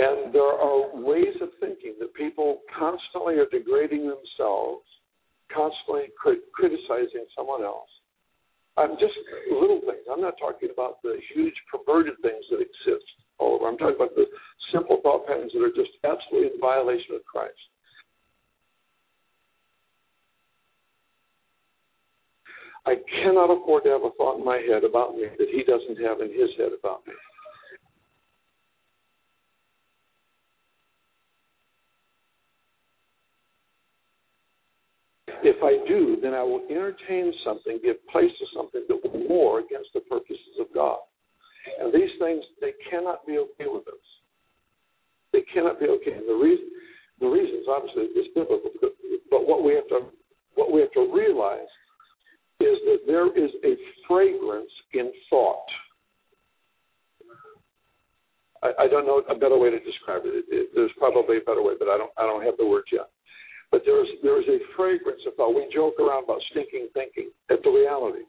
And 0.00 0.32
there 0.32 0.56
are 0.56 0.96
ways 0.96 1.36
of 1.42 1.50
thinking 1.60 1.92
that 2.00 2.14
people 2.14 2.64
constantly 2.72 3.36
are 3.36 3.44
degrading 3.52 4.08
themselves, 4.08 4.88
constantly 5.52 6.08
criticizing 6.16 7.28
someone 7.36 7.62
else. 7.62 7.90
I'm 8.78 8.96
just 8.96 9.12
little 9.52 9.80
things. 9.84 10.08
I'm 10.10 10.22
not 10.22 10.40
talking 10.40 10.70
about 10.72 11.02
the 11.02 11.20
huge 11.34 11.52
perverted 11.68 12.16
things 12.22 12.44
that 12.48 12.64
exist 12.64 13.04
all 13.36 13.56
over. 13.60 13.68
I'm 13.68 13.76
talking 13.76 13.96
about 13.96 14.16
the 14.16 14.24
simple 14.72 15.00
thought 15.02 15.26
patterns 15.26 15.52
that 15.52 15.60
are 15.60 15.76
just 15.76 15.92
absolutely 16.00 16.54
in 16.54 16.60
violation 16.60 17.20
of 17.20 17.24
Christ. 17.28 17.60
I 22.86 22.96
cannot 23.20 23.52
afford 23.52 23.84
to 23.84 23.90
have 23.90 24.04
a 24.04 24.16
thought 24.16 24.38
in 24.38 24.44
my 24.46 24.64
head 24.64 24.84
about 24.84 25.14
me 25.14 25.28
that 25.28 25.48
he 25.52 25.60
doesn't 25.62 26.00
have 26.00 26.24
in 26.24 26.32
his 26.32 26.48
head 26.56 26.72
about 26.72 27.04
me. 27.06 27.12
If 35.60 35.64
I 35.68 35.76
do, 35.86 36.16
then 36.22 36.32
I 36.32 36.42
will 36.42 36.64
entertain 36.70 37.32
something, 37.44 37.78
give 37.84 38.00
place 38.08 38.32
to 38.32 38.46
something 38.56 38.80
that 38.88 38.96
will 38.96 39.28
war 39.28 39.60
against 39.60 39.90
the 39.92 40.00
purposes 40.00 40.56
of 40.58 40.72
God. 40.72 40.96
And 41.78 41.92
these 41.92 42.08
things, 42.18 42.42
they 42.62 42.72
cannot 42.88 43.26
be 43.26 43.36
okay 43.36 43.68
with 43.68 43.86
us. 43.86 44.06
They 45.34 45.44
cannot 45.52 45.78
be 45.78 45.84
okay. 45.84 46.16
And 46.16 46.26
the 46.26 46.40
reason, 46.40 46.64
the 47.20 47.28
reasons 47.28 47.66
obviously 47.68 48.04
is 48.16 48.32
biblical, 48.34 48.70
but 49.30 49.46
what 49.46 49.62
we 49.62 49.74
have 49.74 49.86
to, 49.88 50.08
what 50.54 50.72
we 50.72 50.80
have 50.80 50.92
to 50.92 51.12
realize 51.12 51.68
is 52.60 52.80
that 52.88 53.00
there 53.06 53.28
is 53.28 53.50
a 53.62 53.76
fragrance 54.08 54.72
in 54.94 55.12
thought. 55.28 55.68
I, 58.62 58.84
I 58.84 58.88
don't 58.88 59.04
know 59.04 59.22
a 59.28 59.34
better 59.34 59.58
way 59.58 59.68
to 59.68 59.80
describe 59.80 60.22
it. 60.24 60.32
It, 60.32 60.44
it. 60.48 60.70
There's 60.74 60.90
probably 60.96 61.36
a 61.36 61.44
better 61.44 61.62
way, 61.62 61.74
but 61.78 61.88
I 61.88 61.98
don't. 61.98 62.12
I 62.16 62.22
don't 62.22 62.44
have 62.44 62.56
the 62.56 62.66
words 62.66 62.88
yet. 62.90 63.10
But 63.70 63.82
there 63.84 64.02
is 64.02 64.08
there 64.22 64.40
is 64.40 64.48
a 64.48 64.58
fragrance 64.76 65.20
about. 65.32 65.54
We 65.54 65.68
joke 65.72 65.94
around 66.00 66.24
about 66.24 66.40
stinking 66.50 66.88
thinking. 66.94 67.30
At 67.50 67.62
the 67.62 67.70
reality, 67.70 68.24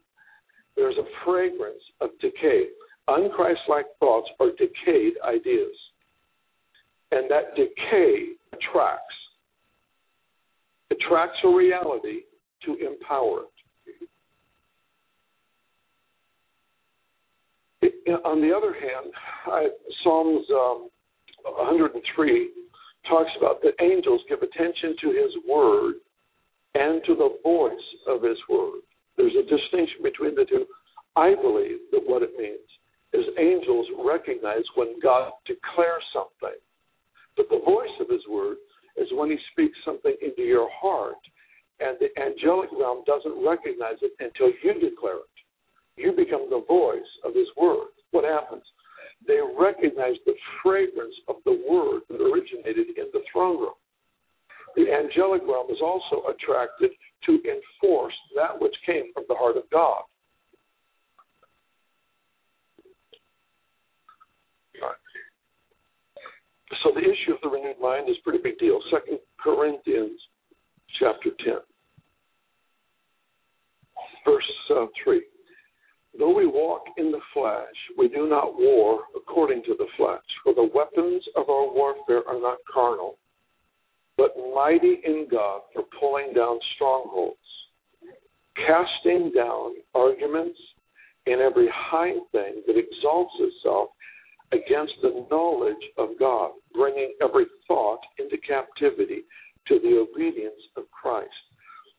there's 0.76 0.98
a 0.98 1.26
fragrance 1.26 1.82
of 2.00 2.10
decay. 2.22 2.66
Unchristlike 3.10 3.89
thoughts 4.00 4.30
are 4.39 4.52
decayed 4.52 5.14
ideas, 5.26 5.76
and 7.12 7.30
that 7.32 7.56
decay 7.56 8.34
attracts 8.54 9.16
attracts 10.92 11.38
a 11.44 11.50
reality 11.50 12.22
to 12.66 12.76
empower 12.76 13.42
it. 13.42 14.10
it 17.82 18.22
on 18.26 18.42
the 18.42 18.56
other 18.56 18.74
hand, 18.74 19.12
I, 19.48 19.70
Psalms 20.04 20.46
um, 20.52 20.89
103 21.44 22.50
talks 23.08 23.32
about 23.38 23.62
that 23.64 23.82
angels 23.82 24.22
give 24.30 24.41
attention 24.41 24.95
to 25.02 25.08
his 25.10 25.32
word 25.47 25.95
and 26.76 27.02
to 27.06 27.16
the 27.16 27.38
voice 27.43 27.88
of 28.08 28.24
his 28.24 28.38
word. 28.49 28.82
There's 29.18 29.36
a 29.36 29.43
distinction 29.43 30.04
between 30.04 30.36
the 30.36 30.45
two. 30.45 30.66
I 31.16 31.36
believe 31.36 31.80
that 31.91 32.04
what 32.06 32.24
it 32.24 32.32
means 32.38 32.68
is 33.14 33.26
angels 33.38 33.88
recognize 34.06 34.64
when 34.76 34.99
God 35.04 35.32
declares 35.45 36.04
something. 36.14 36.58
But 37.36 37.49
the 37.49 37.60
voice 37.66 37.95
of 37.99 38.10
his 38.10 38.22
word 38.30 38.58
is 38.97 39.08
when 39.14 39.30
he 39.30 39.38
speaks 39.52 39.78
something 39.84 40.16
into 40.22 40.43
your 40.43 40.70
heart, 40.72 41.20
and 41.80 41.97
the 41.99 42.10
angelic 42.22 42.70
realm 42.72 43.04
doesn't 43.06 43.45
recognize 43.45 43.97
it 44.02 44.14
until 44.20 44.52
you 44.64 44.74
declare 44.80 45.18
it. 45.18 45.38
You 45.97 46.14
become 46.14 46.47
the 46.49 46.64
voice 46.68 47.12
of 47.26 47.36
his 47.36 47.47
word. 47.58 47.91
What 48.12 48.24
happens? 48.24 48.64
They 49.28 49.40
recognized 49.58 50.20
the 50.26 50.36
fragrance 50.64 51.16
of 51.28 51.36
the 51.46 51.64
word 51.70 52.02
that 52.10 52.22
originated 52.22 52.98
in 52.98 53.06
the 53.14 53.22
throne 53.32 53.60
room. 53.60 53.78
The 54.76 54.92
angelic 54.92 55.42
realm 55.48 55.70
is 55.70 55.82
also 55.84 56.28
attracted 56.28 56.92
to 57.26 57.32
enforce 57.44 58.14
that 58.36 58.60
which 58.60 58.76
came 58.86 59.14
from 59.14 59.26
the 59.28 59.36
heart 59.36 59.58
of 59.58 59.64
God. 59.70 60.04
So 66.84 66.92
the 66.96 67.02
issue 67.02 67.34
of 67.34 67.42
the 67.44 67.50
renewed 67.50 67.80
mind 67.80 68.10
is 68.10 68.16
a 68.20 68.24
pretty 68.24 68.42
big 68.42 68.58
deal. 68.58 68.80
Second 68.92 69.20
Corinthians 69.40 70.20
chapter 71.00 71.30
10, 71.46 71.56
verse 74.26 74.44
uh, 74.76 74.86
3. 75.04 75.22
Though 76.18 76.36
we 76.36 76.45
walk 76.45 76.84
in 76.97 77.12
the 77.12 77.22
flesh, 77.34 77.76
we 77.97 78.09
do 78.09 78.28
not 78.28 78.57
war 78.57 79.03
according 79.16 79.64
to 79.64 79.76
the 79.78 79.88
flesh. 79.97 80.22
For 80.43 80.53
the 80.53 80.70
weapons 80.74 81.24
of 81.36 81.49
our 81.49 81.72
warfare 81.72 82.28
are 82.28 82.39
not 82.39 82.57
carnal, 82.72 83.18
but 84.18 84.36
mighty 84.53 84.99
in 85.05 85.28
God 85.32 85.62
for 85.74 85.84
pulling 85.99 86.34
down 86.34 86.59
strongholds, 86.76 87.38
casting 88.55 89.32
down 89.34 89.76
arguments 89.95 90.59
and 91.28 91.39
every 91.39 91.70
high 91.74 92.14
thing 92.32 92.62
that 92.68 92.78
exalts 92.78 93.34
itself 93.39 93.89
against 94.51 94.93
the 95.01 95.26
knowledge 95.32 95.84
of 95.97 96.09
God, 96.20 96.51
bringing 96.74 97.14
every 97.22 97.45
thought 97.68 98.01
into 98.20 98.38
captivity 98.45 99.24
to 99.68 99.80
the 99.80 100.05
obedience 100.05 100.62
of 100.76 100.84
Christ. 100.91 101.30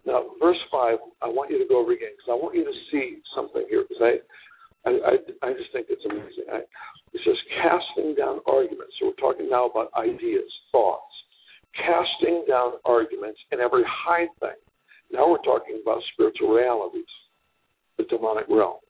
Now, 0.04 0.34
verse 0.40 0.58
5, 0.70 0.98
I 1.22 1.28
want 1.28 1.50
you 1.50 1.58
to 1.58 1.68
go 1.68 1.80
over 1.80 1.92
again 1.92 2.10
because 2.16 2.30
I 2.30 2.38
want 2.38 2.56
you 2.56 2.64
to 2.64 2.76
see 2.90 3.22
something 3.34 3.64
here 3.70 3.84
because 3.86 4.02
I, 4.02 4.12
I, 4.88 4.90
I, 4.90 5.14
I 5.46 5.52
just 5.54 5.70
think 5.72 5.86
it's 5.90 6.04
amazing. 6.04 6.50
I, 6.50 6.66
it 7.14 7.20
says 7.24 7.38
casting 7.62 8.14
down 8.14 8.40
arguments. 8.46 8.94
So 8.98 9.12
we're 9.12 9.22
talking 9.22 9.48
now 9.48 9.70
about 9.70 9.94
ideas, 9.94 10.50
thoughts, 10.72 11.12
casting 11.76 12.44
down 12.48 12.82
arguments 12.84 13.38
and 13.52 13.60
every 13.60 13.84
high 13.86 14.26
thing. 14.40 14.58
Now 15.12 15.30
we're 15.30 15.44
talking 15.44 15.78
about 15.82 16.02
spiritual 16.14 16.50
realities, 16.50 17.10
the 17.98 18.04
demonic 18.04 18.46
realm. 18.48 18.80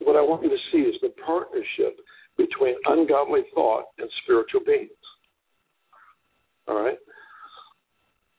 What 0.00 0.16
I 0.16 0.22
want 0.22 0.42
you 0.42 0.48
to 0.48 0.62
see 0.72 0.78
is 0.78 0.96
the 1.02 1.12
partnership 1.24 2.00
between 2.36 2.74
ungodly 2.86 3.42
thought 3.54 3.84
and 3.98 4.08
spiritual 4.24 4.62
beings. 4.66 4.90
All 6.66 6.82
right? 6.82 6.96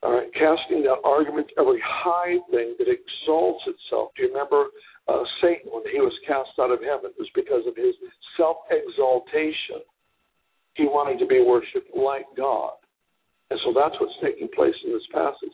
Right, 0.03 0.33
casting 0.33 0.81
down 0.81 0.97
arguments, 1.05 1.51
every 1.59 1.79
high 1.85 2.41
thing 2.49 2.73
that 2.79 2.89
exalts 2.89 3.61
itself. 3.69 4.09
Do 4.17 4.23
you 4.23 4.29
remember 4.33 4.65
uh, 5.07 5.21
Satan 5.41 5.69
when 5.69 5.83
he 5.93 6.01
was 6.01 6.13
cast 6.25 6.49
out 6.57 6.71
of 6.73 6.81
heaven? 6.81 7.13
It 7.13 7.21
was 7.21 7.29
because 7.35 7.61
of 7.69 7.77
his 7.77 7.93
self 8.35 8.65
exaltation. 8.73 9.85
He 10.73 10.85
wanted 10.85 11.19
to 11.19 11.27
be 11.27 11.45
worshipped 11.45 11.95
like 11.95 12.25
God. 12.35 12.81
And 13.51 13.59
so 13.63 13.73
that's 13.77 13.93
what's 14.01 14.17
taking 14.23 14.49
place 14.55 14.73
in 14.85 14.91
this 14.91 15.05
passage. 15.13 15.53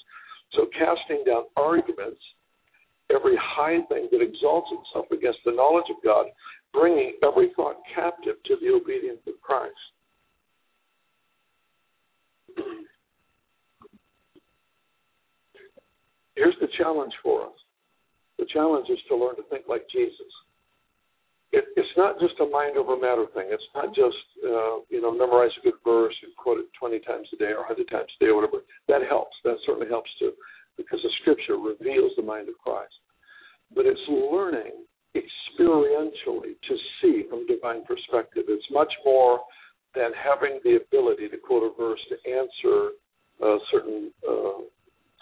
So, 0.53 0.67
casting 0.77 1.25
down 1.25 1.51
arguments, 1.57 2.21
every 3.11 3.35
high 3.35 3.83
thing 3.89 4.07
that 4.11 4.21
exalts 4.21 4.69
itself 4.71 5.11
against 5.11 5.39
the 5.43 5.51
knowledge 5.51 5.89
of 5.89 5.97
God, 6.05 6.27
bringing 6.71 7.19
every 7.23 7.51
thought 7.55 7.81
captive 7.93 8.35
to 8.45 8.55
the 8.61 8.69
obedience 8.69 9.19
of 9.27 9.33
Christ. 9.41 9.75
Here's 16.38 16.55
the 16.61 16.69
challenge 16.77 17.13
for 17.25 17.49
us. 17.49 17.57
The 18.38 18.45
challenge 18.53 18.85
is 18.93 19.01
to 19.09 19.17
learn 19.17 19.35
to 19.38 19.45
think 19.49 19.65
like 19.67 19.89
Jesus. 19.89 20.29
It, 21.51 21.65
it's 21.73 21.95
not 21.97 22.19
just 22.21 22.38
a 22.39 22.45
mind 22.45 22.77
over 22.77 22.93
matter 22.93 23.25
thing. 23.33 23.49
It's 23.49 23.71
not 23.73 23.89
just 23.97 24.21
uh, 24.45 24.85
you 24.93 25.01
know 25.01 25.09
memorize 25.09 25.49
a 25.57 25.65
good 25.65 25.81
verse 25.81 26.13
and 26.21 26.35
quote 26.38 26.59
it 26.59 26.69
20 26.77 26.99
times 27.01 27.25
a 27.33 27.38
day 27.41 27.57
or 27.57 27.65
100 27.65 27.89
times 27.89 28.11
a 28.13 28.17
day 28.23 28.29
or 28.29 28.38
whatever. 28.38 28.61
That 28.88 29.01
helps. 29.09 29.33
That 29.43 29.57
certainly 29.65 29.89
helps 29.89 30.11
too, 30.19 30.33
because 30.77 31.01
the 31.01 31.09
Scripture 31.21 31.57
reveals 31.57 32.13
the 32.15 32.21
mind 32.21 32.49
of 32.49 32.55
Christ. 32.61 32.93
But 33.73 33.89
it's 33.89 34.05
learning 34.07 34.85
experientially 35.17 36.53
to 36.53 36.75
see 37.01 37.25
from 37.25 37.47
divine 37.47 37.81
perspective. 37.89 38.45
It's 38.47 38.69
much 38.69 38.93
more 39.03 39.41
than 39.95 40.13
having 40.13 40.61
the 40.63 40.77
ability 40.77 41.29
to 41.29 41.38
quote 41.41 41.65
a 41.65 41.73
verse 41.73 41.99
to 42.13 42.17
answer 42.29 42.93
a 43.41 43.57
certain 43.71 44.11
uh, 44.21 44.61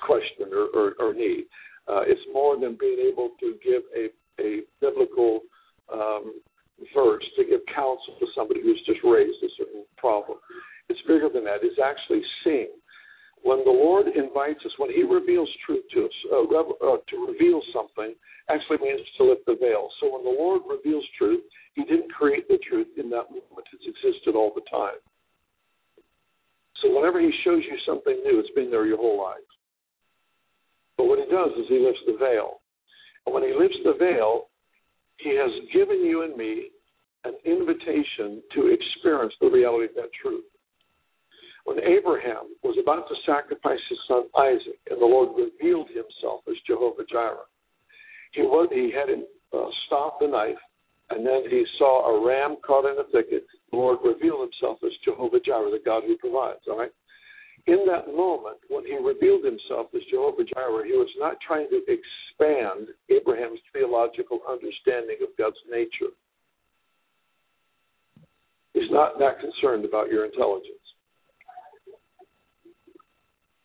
question 0.06 0.52
or, 0.52 0.68
or, 0.74 0.94
or 1.00 1.14
need. 1.14 1.46
Uh, 1.88 2.02
it's 2.02 2.22
more 2.34 2.60
than 2.60 2.78
being 2.80 2.98
able 3.12 3.30
to 3.40 3.56
give 3.64 3.84
a, 3.96 4.10
a 4.42 4.62
biblical 4.82 5.42
um, 5.94 6.34
verse 6.94 7.24
to 7.38 7.46
give 7.46 7.62
counsel 7.74 8.18
to 8.20 8.26
somebody 8.36 8.62
who's 8.62 8.82
just 8.86 9.00
raised 9.04 9.38
a 9.44 9.52
certain 9.58 9.86
problem. 9.98 10.38
It's 10.90 11.02
bigger 11.08 11.30
than 11.34 11.46
that. 11.46 11.62
It's 11.62 11.80
actually 11.80 12.22
seeing. 12.44 12.74
When 13.44 13.64
the 13.64 13.72
Lord 13.72 14.08
invites 14.08 14.66
us 14.66 14.74
when 14.78 14.90
He 14.90 15.04
reveals 15.04 15.50
truth 15.66 15.86
to 15.94 16.06
us. 16.06 16.18
Uh, 16.34 16.48
rev- 16.50 16.82
uh, 16.82 16.98
to 16.98 17.16
reveal 17.30 17.62
something 17.72 18.16
actually 18.50 18.82
means 18.82 19.02
to 19.18 19.30
lift 19.30 19.46
the 19.46 19.58
veil. 19.62 19.90
So 20.02 20.14
when 20.14 20.26
the 20.26 20.34
Lord 20.34 20.62
reveals 20.66 21.06
truth, 21.18 21.44
He 21.76 21.84
didn't 21.86 22.12
create 22.12 22.48
the 22.48 22.58
truth 22.68 22.88
in 22.98 23.10
that 23.12 23.30
moment. 23.30 23.70
It's 23.74 23.86
existed 23.86 24.34
all 24.34 24.52
the 24.54 24.66
time. 24.70 24.98
So 26.82 26.90
whenever 26.90 27.22
He 27.22 27.32
shows 27.44 27.62
you 27.70 27.78
something 27.86 28.18
new, 28.26 28.40
it's 28.40 28.54
been 28.56 28.72
there 28.72 28.86
your 28.86 28.98
whole 28.98 29.22
life. 29.22 29.46
But 30.98 31.08
what 31.08 31.20
He 31.20 31.26
does 31.26 31.52
is 31.58 31.66
He 31.70 31.80
lifts 31.80 32.02
the 32.06 32.18
veil. 32.18 32.62
And 33.26 33.34
when 33.34 33.44
He 33.44 33.54
lifts 33.54 33.78
the 33.84 33.94
veil, 33.98 34.48
He 35.20 35.36
has 35.36 35.52
given 35.74 36.04
you 36.06 36.24
and 36.24 36.36
me 36.36 36.70
an 37.26 37.34
invitation 37.44 38.42
to 38.54 38.68
experience 38.68 39.34
the 39.42 39.50
reality 39.50 39.86
of 39.86 39.96
that 39.96 40.14
truth. 40.22 40.46
When 41.66 41.82
Abraham 41.82 42.54
was 42.62 42.78
about 42.78 43.10
to 43.10 43.16
sacrifice 43.26 43.82
his 43.90 43.98
son 44.08 44.30
Isaac, 44.38 44.78
and 44.90 45.02
the 45.02 45.06
Lord 45.06 45.34
revealed 45.34 45.90
himself 45.90 46.46
as 46.48 46.54
Jehovah 46.68 47.04
Jireh, 47.10 47.50
he, 48.34 48.44
was, 48.44 48.70
he 48.72 48.94
had 48.94 49.10
him 49.10 49.26
uh, 49.52 49.66
stop 49.88 50.20
the 50.20 50.28
knife, 50.28 50.62
and 51.10 51.26
then 51.26 51.50
he 51.50 51.66
saw 51.80 52.06
a 52.06 52.26
ram 52.26 52.58
caught 52.66 52.86
in 52.86 53.00
a 53.00 53.10
thicket. 53.10 53.46
The 53.72 53.78
Lord 53.78 54.00
revealed 54.06 54.46
himself 54.46 54.78
as 54.86 54.92
Jehovah 55.04 55.40
Jireh, 55.40 55.72
the 55.72 55.82
God 55.84 56.04
who 56.06 56.18
provides. 56.18 56.62
All 56.70 56.78
right. 56.78 56.92
In 57.68 57.86
that 57.88 58.14
moment, 58.14 58.58
when 58.70 58.86
he 58.86 58.96
revealed 58.96 59.44
himself 59.44 59.88
as 59.96 60.02
Jehovah 60.12 60.44
Jireh, 60.44 60.86
he 60.86 60.94
was 60.94 61.10
not 61.18 61.38
trying 61.46 61.68
to 61.70 61.82
expand 61.90 62.90
Abraham's 63.10 63.60
theological 63.74 64.42
understanding 64.48 65.18
of 65.22 65.30
God's 65.38 65.58
nature. 65.70 66.14
He's 68.74 68.92
not 68.92 69.18
that 69.20 69.40
concerned 69.40 69.84
about 69.84 70.12
your 70.12 70.26
intelligence. 70.26 70.78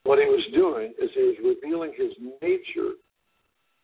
What 0.05 0.19
he 0.19 0.25
was 0.25 0.47
doing 0.55 0.95
is 1.01 1.11
he 1.15 1.23
was 1.23 1.57
revealing 1.61 1.93
his 1.97 2.13
nature 2.41 2.97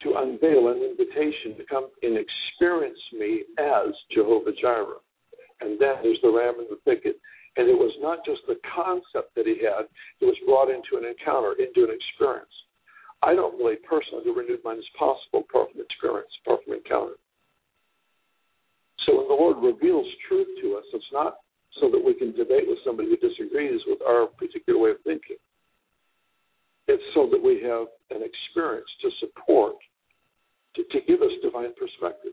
to 0.02 0.14
unveil 0.16 0.68
an 0.68 0.82
invitation 0.82 1.56
to 1.58 1.64
come 1.68 1.88
and 2.02 2.16
experience 2.16 2.98
me 3.12 3.44
as 3.58 3.92
Jehovah 4.14 4.52
Jireh. 4.60 5.02
And 5.60 5.78
then 5.80 5.96
there's 6.02 6.20
the 6.22 6.30
ram 6.30 6.54
in 6.58 6.66
the 6.70 6.78
thicket. 6.84 7.16
And 7.56 7.68
it 7.68 7.78
was 7.78 7.92
not 8.04 8.20
just 8.24 8.44
the 8.46 8.60
concept 8.68 9.34
that 9.34 9.48
he 9.48 9.64
had, 9.64 9.88
it 10.20 10.26
was 10.28 10.36
brought 10.44 10.68
into 10.68 11.00
an 11.00 11.08
encounter, 11.08 11.56
into 11.56 11.88
an 11.88 11.92
experience. 11.92 12.52
I 13.22 13.34
don't 13.34 13.56
believe 13.56 13.80
personally 13.88 14.24
the 14.24 14.36
renewed 14.36 14.60
mind 14.62 14.78
is 14.78 14.98
possible 14.98 15.40
apart 15.48 15.72
from 15.72 15.80
experience, 15.80 16.28
apart 16.44 16.60
from 16.64 16.76
encounter. 16.76 17.16
So 19.08 19.16
when 19.16 19.28
the 19.28 19.38
Lord 19.38 19.56
reveals 19.62 20.06
truth 20.28 20.48
to 20.60 20.76
us, 20.76 20.84
it's 20.92 21.12
not 21.12 21.40
so 21.80 21.88
that 21.90 22.02
we 22.02 22.12
can 22.12 22.32
debate 22.36 22.68
with 22.68 22.78
somebody 22.84 23.08
who 23.08 23.16
disagrees 23.16 23.80
with 23.86 24.00
our 24.02 24.26
particular 24.26 24.78
way 24.78 24.90
of 24.90 25.00
thinking. 25.04 25.40
It's 26.88 27.02
so 27.14 27.28
that 27.30 27.42
we 27.42 27.60
have 27.64 27.88
an 28.10 28.22
experience 28.22 28.88
to 29.02 29.08
support, 29.20 29.76
to, 30.76 30.84
to 30.84 30.98
give 31.06 31.22
us 31.22 31.32
divine 31.42 31.72
perspective. 31.74 32.32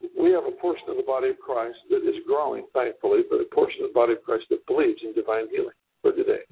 We 0.00 0.32
have 0.32 0.44
a 0.44 0.56
portion 0.60 0.88
of 0.88 0.96
the 0.96 1.06
body 1.06 1.28
of 1.30 1.38
Christ 1.38 1.78
that 1.90 2.04
is 2.04 2.20
growing, 2.26 2.66
thankfully, 2.72 3.22
but 3.28 3.40
a 3.40 3.48
portion 3.54 3.84
of 3.84 3.90
the 3.90 3.94
body 3.94 4.12
of 4.12 4.22
Christ 4.22 4.44
that 4.50 4.66
believes 4.66 5.00
in 5.02 5.14
divine 5.14 5.48
healing 5.50 5.76
for 6.02 6.12
today. 6.12 6.44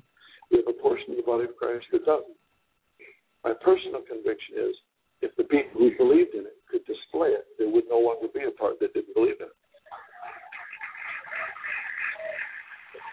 We 0.50 0.58
have 0.58 0.68
a 0.68 0.80
portion 0.80 1.12
of 1.12 1.16
the 1.16 1.28
body 1.28 1.44
of 1.44 1.56
Christ 1.56 1.86
that 1.92 2.04
doesn't. 2.04 2.36
My 3.44 3.52
personal 3.60 4.00
conviction 4.00 4.56
is 4.56 4.74
if 5.20 5.36
the 5.36 5.44
people 5.44 5.80
who 5.80 5.96
believed 5.96 6.34
in 6.34 6.48
it 6.48 6.56
could 6.70 6.84
display 6.84 7.36
it, 7.36 7.44
there 7.58 7.68
would 7.68 7.84
no 7.88 7.98
longer 7.98 8.28
be 8.32 8.44
a 8.44 8.52
part 8.52 8.80
that 8.80 8.92
didn't 8.94 9.14
believe 9.14 9.36
in 9.40 9.48
it. 9.48 9.58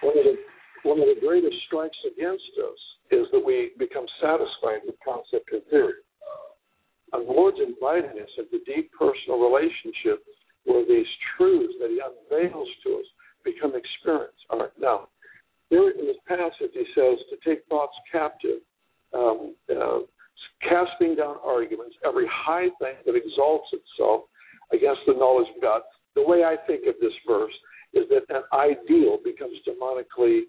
One 0.01 0.17
of 0.17 0.23
the 0.23 0.35
one 0.83 0.99
of 0.99 1.05
the 1.05 1.21
greatest 1.21 1.55
strikes 1.67 1.97
against 2.09 2.51
us 2.57 2.79
is 3.11 3.27
that 3.31 3.45
we 3.45 3.71
become 3.77 4.05
satisfied 4.19 4.81
with 4.85 4.95
concept 5.05 5.51
and 5.53 5.61
theory. 5.69 6.01
And 7.13 7.27
the 7.27 7.31
Lord's 7.31 7.59
inviting 7.59 8.21
us 8.21 8.29
into 8.37 8.63
deep 8.65 8.91
personal 8.97 9.39
relationship 9.39 10.23
where 10.65 10.85
these 10.85 11.07
truths 11.35 11.73
that 11.79 11.89
He 11.89 11.99
unveils 11.99 12.69
to 12.83 12.89
us 12.99 13.07
become 13.43 13.73
experience. 13.75 14.37
All 14.49 14.59
right, 14.59 14.77
now, 14.79 15.07
there 15.69 15.89
in 15.91 16.05
this 16.05 16.21
passage, 16.27 16.71
He 16.73 16.85
says 16.95 17.17
to 17.29 17.37
take 17.47 17.65
thoughts 17.67 17.95
captive, 18.11 18.61
um, 19.13 19.55
uh, 19.69 19.99
casting 20.61 21.15
down 21.15 21.37
arguments, 21.43 21.95
every 22.05 22.27
high 22.31 22.69
thing 22.79 22.95
that 23.05 23.15
exalts 23.15 23.67
itself 23.73 24.23
against 24.71 25.01
the 25.07 25.13
knowledge 25.13 25.47
of 25.55 25.61
God. 25.61 25.81
The 26.15 26.23
way 26.23 26.43
I 26.43 26.55
think 26.67 26.87
of 26.87 26.95
this 27.01 27.13
verse 27.27 27.53
is 27.93 28.05
that 28.09 28.23
an 28.29 28.43
ideal 28.53 29.19
becomes 29.23 29.57
demonically 29.67 30.47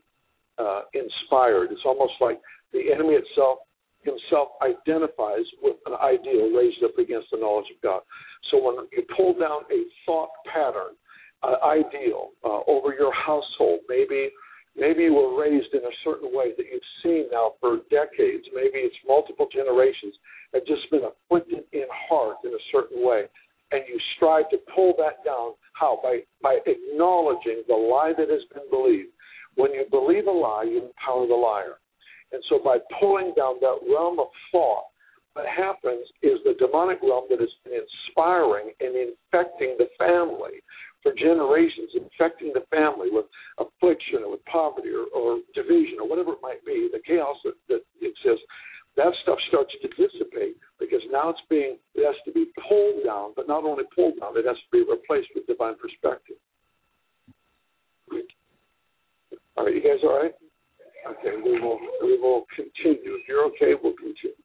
uh, 0.58 0.82
inspired. 0.94 1.72
It's 1.72 1.82
almost 1.84 2.12
like 2.20 2.38
the 2.72 2.92
enemy 2.92 3.14
itself 3.14 3.58
himself 4.04 4.48
identifies 4.62 5.46
with 5.62 5.76
an 5.86 5.94
ideal 5.94 6.50
raised 6.50 6.82
up 6.84 6.98
against 6.98 7.28
the 7.30 7.38
knowledge 7.38 7.70
of 7.74 7.80
God. 7.82 8.02
So 8.50 8.62
when 8.62 8.86
you 8.92 9.02
pull 9.16 9.34
down 9.34 9.62
a 9.70 9.80
thought 10.06 10.30
pattern, 10.52 10.94
an 11.42 11.56
ideal 11.64 12.30
uh, 12.44 12.60
over 12.66 12.94
your 12.94 13.12
household, 13.14 13.80
maybe 13.88 14.30
maybe 14.76 15.02
you 15.04 15.14
were 15.14 15.38
raised 15.40 15.74
in 15.74 15.80
a 15.80 15.96
certain 16.04 16.30
way 16.32 16.52
that 16.56 16.66
you've 16.70 16.92
seen 17.02 17.26
now 17.32 17.54
for 17.60 17.78
decades. 17.90 18.46
Maybe 18.54 18.78
it's 18.86 18.96
multiple 19.06 19.48
generations 19.52 20.14
have 20.54 20.66
just 20.66 20.88
been 20.90 21.02
afflicted 21.02 21.64
in 21.72 21.86
heart 22.08 22.36
in 22.44 22.50
a 22.50 22.64
certain 22.70 23.04
way, 23.04 23.24
and 23.72 23.82
you 23.88 23.98
strive 24.16 24.48
to 24.50 24.58
pull 24.74 24.94
that 24.98 25.24
down. 25.24 25.54
How 25.74 25.98
by 26.02 26.20
by 26.42 26.58
acknowledging 26.66 27.64
the 27.66 27.74
lie 27.74 28.12
that 28.16 28.28
has 28.28 28.42
been 28.54 28.68
believed 28.70 29.10
when 29.56 29.72
you 29.72 29.84
believe 29.90 30.26
a 30.26 30.30
lie, 30.30 30.64
you 30.64 30.82
empower 30.86 31.26
the 31.26 31.34
liar. 31.34 31.76
And 32.32 32.42
so 32.48 32.58
by 32.58 32.78
pulling 32.98 33.32
down 33.36 33.60
that 33.60 33.78
realm 33.88 34.18
of 34.18 34.28
thought, 34.50 34.88
what 35.34 35.46
happens 35.46 36.04
is 36.22 36.40
the 36.44 36.54
demonic 36.58 37.00
realm 37.00 37.24
that 37.30 37.40
has 37.40 37.52
been 37.64 37.80
inspiring 37.80 38.72
and 38.80 38.92
infecting 38.92 39.76
the 39.78 39.88
family 39.96 40.60
for 41.02 41.12
generations, 41.16 41.90
infecting 41.96 42.52
the 42.52 42.64
family 42.68 43.08
with 43.10 43.26
affliction 43.58 44.22
or 44.24 44.32
with 44.32 44.44
poverty 44.44 44.90
or, 44.92 45.08
or 45.16 45.40
division 45.54 45.98
or 46.00 46.08
whatever 46.08 46.32
it 46.32 46.42
might 46.42 46.64
be, 46.64 46.88
the 46.92 47.00
chaos 47.06 47.36
that, 47.44 47.56
that 47.68 47.80
exists, 48.00 48.44
that 48.96 49.12
stuff 49.22 49.38
starts 49.48 49.72
to 49.80 49.88
dissipate 49.96 50.56
because 50.78 51.00
now 51.10 51.30
it's 51.30 51.40
being 51.48 51.78
it 51.94 52.04
has 52.04 52.16
to 52.24 52.32
be 52.32 52.52
pulled 52.68 53.04
down, 53.04 53.32
but 53.34 53.48
not 53.48 53.64
only 53.64 53.84
pulled 53.94 54.20
down, 54.20 54.36
it 54.36 54.44
has 54.46 54.56
to 54.56 54.70
be 54.70 54.84
replaced 54.84 55.28
with 55.34 55.46
divine 55.46 55.74
perspective. 55.80 56.36
All 59.56 59.64
right, 59.64 59.74
you 59.74 59.82
guys 59.82 60.00
all 60.04 60.20
right? 60.22 60.32
Okay, 61.06 61.36
we 61.44 61.60
will 61.60 61.78
we 62.02 62.18
will 62.18 62.46
continue. 62.54 63.14
If 63.18 63.28
you're 63.28 63.44
okay, 63.46 63.74
we'll 63.82 63.94
continue. 63.94 64.36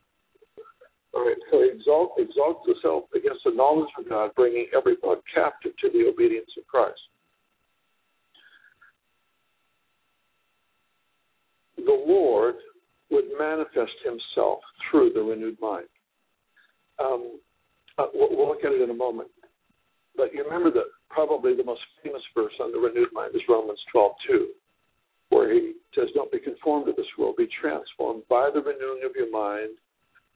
All 1.13 1.25
right, 1.25 1.37
so 1.51 1.61
exalt 1.61 2.13
exalt 2.17 2.67
yourself 2.67 3.03
against 3.15 3.43
the 3.45 3.51
knowledge 3.51 3.89
of 3.97 4.09
God, 4.09 4.31
bringing 4.35 4.67
everyone 4.75 5.17
captive 5.33 5.71
to 5.81 5.89
the 5.91 6.09
obedience 6.09 6.49
of 6.57 6.65
Christ. 6.67 6.99
The 11.77 12.03
Lord 12.07 12.55
would 13.11 13.25
manifest 13.39 13.93
Himself 14.03 14.59
through 14.89 15.11
the 15.13 15.21
renewed 15.21 15.57
mind. 15.61 15.87
Um, 16.99 17.39
uh, 17.99 18.07
we'll, 18.13 18.35
we'll 18.35 18.47
look 18.49 18.65
at 18.65 18.73
it 18.73 18.81
in 18.81 18.89
a 18.89 18.93
moment. 18.93 19.29
But 20.15 20.33
you 20.33 20.43
remember 20.43 20.71
that 20.71 20.85
probably 21.09 21.55
the 21.55 21.63
most 21.63 21.81
famous 22.03 22.21
verse 22.35 22.53
on 22.59 22.71
the 22.71 22.79
renewed 22.79 23.13
mind 23.13 23.35
is 23.35 23.41
Romans 23.47 23.79
12:2 23.95 24.47
where 25.29 25.53
he 25.53 25.73
says, 25.95 26.07
Don't 26.13 26.31
be 26.31 26.39
conformed 26.39 26.85
to 26.87 26.93
this 26.93 27.09
world, 27.17 27.35
be 27.37 27.47
transformed 27.59 28.23
by 28.29 28.49
the 28.53 28.61
renewing 28.61 29.01
of 29.05 29.11
your 29.15 29.31
mind, 29.31 29.77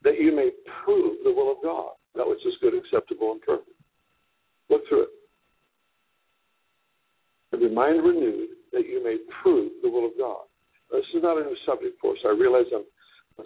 that 0.03 0.19
you 0.19 0.35
may 0.35 0.49
prove 0.83 1.17
the 1.23 1.31
will 1.31 1.51
of 1.51 1.57
God, 1.63 1.93
that 2.15 2.27
which 2.27 2.45
is 2.45 2.53
good, 2.61 2.73
acceptable, 2.73 3.31
and 3.31 3.41
perfect. 3.41 3.69
Look 4.69 4.81
through 4.89 5.03
it. 5.03 5.09
Have 7.51 7.61
your 7.61 7.71
mind 7.71 8.03
renewed, 8.03 8.49
that 8.71 8.87
you 8.87 9.03
may 9.03 9.17
prove 9.41 9.71
the 9.83 9.89
will 9.89 10.05
of 10.05 10.13
God. 10.17 10.45
This 10.91 11.05
is 11.15 11.23
not 11.23 11.37
a 11.37 11.41
new 11.41 11.55
subject 11.65 11.99
for 12.01 12.11
us. 12.11 12.19
I 12.25 12.29
realize 12.29 12.65
I'm 12.73 12.83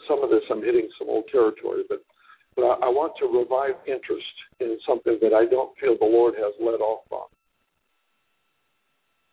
some 0.09 0.23
of 0.23 0.29
this 0.29 0.41
I'm 0.49 0.63
hitting 0.63 0.89
some 0.99 1.09
old 1.09 1.25
territory, 1.31 1.83
but 1.87 2.03
but 2.55 2.63
I, 2.63 2.87
I 2.87 2.89
want 2.89 3.13
to 3.19 3.27
revive 3.27 3.75
interest 3.85 4.35
in 4.59 4.77
something 4.87 5.19
that 5.21 5.33
I 5.33 5.45
don't 5.45 5.77
feel 5.77 5.95
the 5.99 6.05
Lord 6.05 6.33
has 6.35 6.53
let 6.59 6.81
off 6.81 7.03
on. 7.11 7.27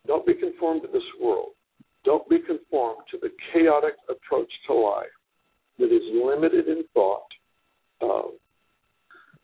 Don't 0.05 0.25
be 0.25 0.33
conformed 0.33 0.83
to 0.83 0.87
this 0.89 1.07
world 1.21 1.52
don't 2.03 2.27
be 2.29 2.39
conformed 2.39 3.03
to 3.11 3.17
the 3.21 3.29
chaotic 3.51 3.95
approach 4.09 4.51
to 4.67 4.73
life 4.73 5.15
that 5.79 5.91
is 5.91 6.03
limited 6.13 6.67
in 6.67 6.83
thought. 6.93 7.27
Uh, 8.01 8.29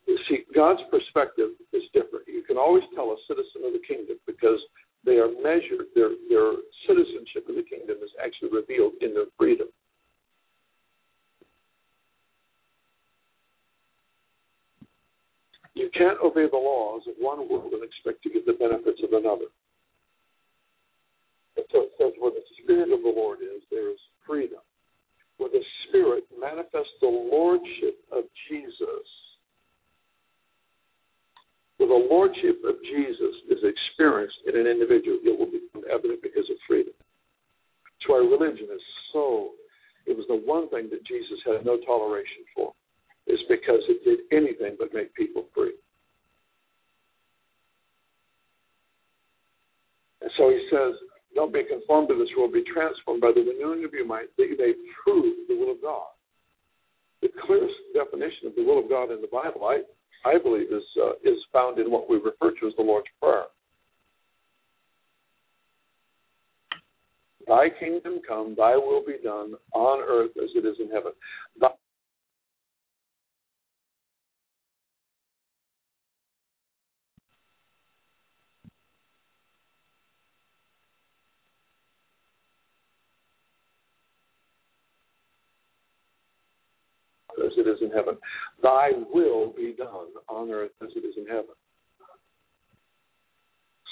you 0.07 0.18
see, 0.28 0.43
God's 0.53 0.82
perspective 0.91 1.51
is 1.74 1.84
different. 1.93 2.28
You 2.28 2.43
can 2.43 2.57
always 2.57 2.84
tell 2.95 3.12
a 3.12 3.18
citizen 3.28 3.64
of 3.66 3.74
the 3.74 3.84
kingdom 3.88 4.18
because 4.26 4.60
they 5.05 5.18
are 5.18 5.30
measured, 5.41 5.88
their, 5.95 6.10
their 6.28 6.53
citizenship 6.88 7.45
in 7.47 7.55
the 7.55 7.64
kingdom 7.64 7.97
is 8.03 8.12
actually 8.24 8.49
revealed 8.51 8.93
in 9.01 9.14
their 9.14 9.32
freedom. 9.38 9.68
You 15.76 15.89
can't 15.95 16.20
obey 16.22 16.45
the 16.51 16.57
laws 16.57 17.03
of 17.07 17.16
one 17.20 17.47
world 17.47 17.72
and 17.72 17.84
expect 17.84 18.22
to 18.24 18.30
get 18.30 18.45
the 18.45 18.53
benefits 18.53 18.99
of 19.03 19.14
another. 19.14 19.47
So 21.72 21.84
it 21.84 21.91
says, 21.97 22.14
where 22.20 22.32
the 22.32 22.45
Spirit 22.64 22.91
of 22.91 23.01
the 23.03 23.14
Lord 23.16 23.39
is, 23.41 23.62
there 23.70 23.89
is 23.91 23.99
freedom. 24.26 24.62
where 25.39 25.49
the 25.49 25.64
Spirit 25.88 26.26
manifests 26.39 26.93
the 27.01 27.07
Lordship 27.07 27.97
of 28.12 28.26
Jesus, 28.51 29.07
where 31.78 31.89
the 31.89 32.07
Lordship 32.12 32.60
of 32.68 32.76
Jesus 32.84 33.36
is 33.49 33.64
experienced 33.64 34.36
in 34.45 34.60
an 34.60 34.68
individual, 34.68 35.18
it 35.24 35.39
will 35.39 35.47
become 35.47 35.88
evident 35.89 36.22
because 36.22 36.43
of 36.51 36.57
freedom. 36.68 36.93
That's 36.93 38.07
why 38.07 38.20
religion 38.20 38.68
is 38.68 38.84
so, 39.14 39.55
it 40.05 40.16
was 40.16 40.28
the 40.28 40.43
one 40.43 40.70
thing 40.70 40.89
that 40.91 41.07
Jesus 41.07 41.39
had 41.47 41.66
no 41.66 41.80
toleration 41.88 42.43
for, 42.53 42.76
is 43.26 43.39
because 43.47 43.80
it 43.88 44.03
did 44.03 44.20
anything 44.36 44.76
but 44.78 44.93
make 44.93 45.16
people 45.16 45.47
free. 45.55 45.74
And 50.22 50.32
so 50.38 50.49
he 50.49 50.60
says, 50.68 50.99
don't 51.36 51.53
be 51.53 51.63
conformed 51.63 52.09
to 52.09 52.17
this 52.17 52.30
world, 52.38 52.53
be 52.53 52.63
transformed 52.63 53.21
by 53.21 53.32
the 53.34 53.41
renewing 53.41 53.86
of 53.86 53.93
your 53.93 54.05
mind, 54.05 54.27
that 54.38 54.47
you 54.47 54.57
may 54.57 54.73
prove 55.03 55.47
the 55.47 55.55
will 55.55 55.71
of 55.71 55.82
God. 55.82 56.07
The 57.21 57.30
clearest 57.45 57.75
definition 57.93 58.47
of 58.47 58.55
the 58.55 58.63
will 58.63 58.80
of 58.80 58.89
God 58.89 59.11
in 59.11 59.21
the 59.21 59.27
Bible, 59.27 59.65
I, 59.65 59.82
I 60.25 60.38
believe, 60.38 60.71
is, 60.71 60.84
uh, 61.01 61.13
is 61.23 61.38
found 61.53 61.80
in 61.80 61.91
what 61.91 62.09
we 62.09 62.17
refer 62.17 62.51
to 62.59 62.67
as 62.67 62.73
the 62.77 62.84
Lord's 62.84 63.07
Prayer. 63.21 63.45
Thy 67.47 67.67
kingdom 67.80 68.19
come, 68.27 68.53
thy 68.55 68.75
will 68.75 69.03
be 69.05 69.17
done 69.23 69.53
on 69.73 70.01
earth 70.07 70.32
as 70.41 70.49
it 70.55 70.65
is 70.65 70.75
in 70.80 70.89
heaven. 70.89 71.11
Thy 71.59 71.69
as 87.45 87.53
it 87.57 87.67
is 87.67 87.79
in 87.90 87.98
heaven. 87.98 88.18
Thy 88.62 88.92
will 89.14 89.54
be 89.56 89.76
done 89.78 90.14
on 90.28 90.50
earth 90.52 90.72
as 90.82 90.90
it 90.96 91.06
is 91.06 91.16
in 91.18 91.28
heaven. 91.28 91.56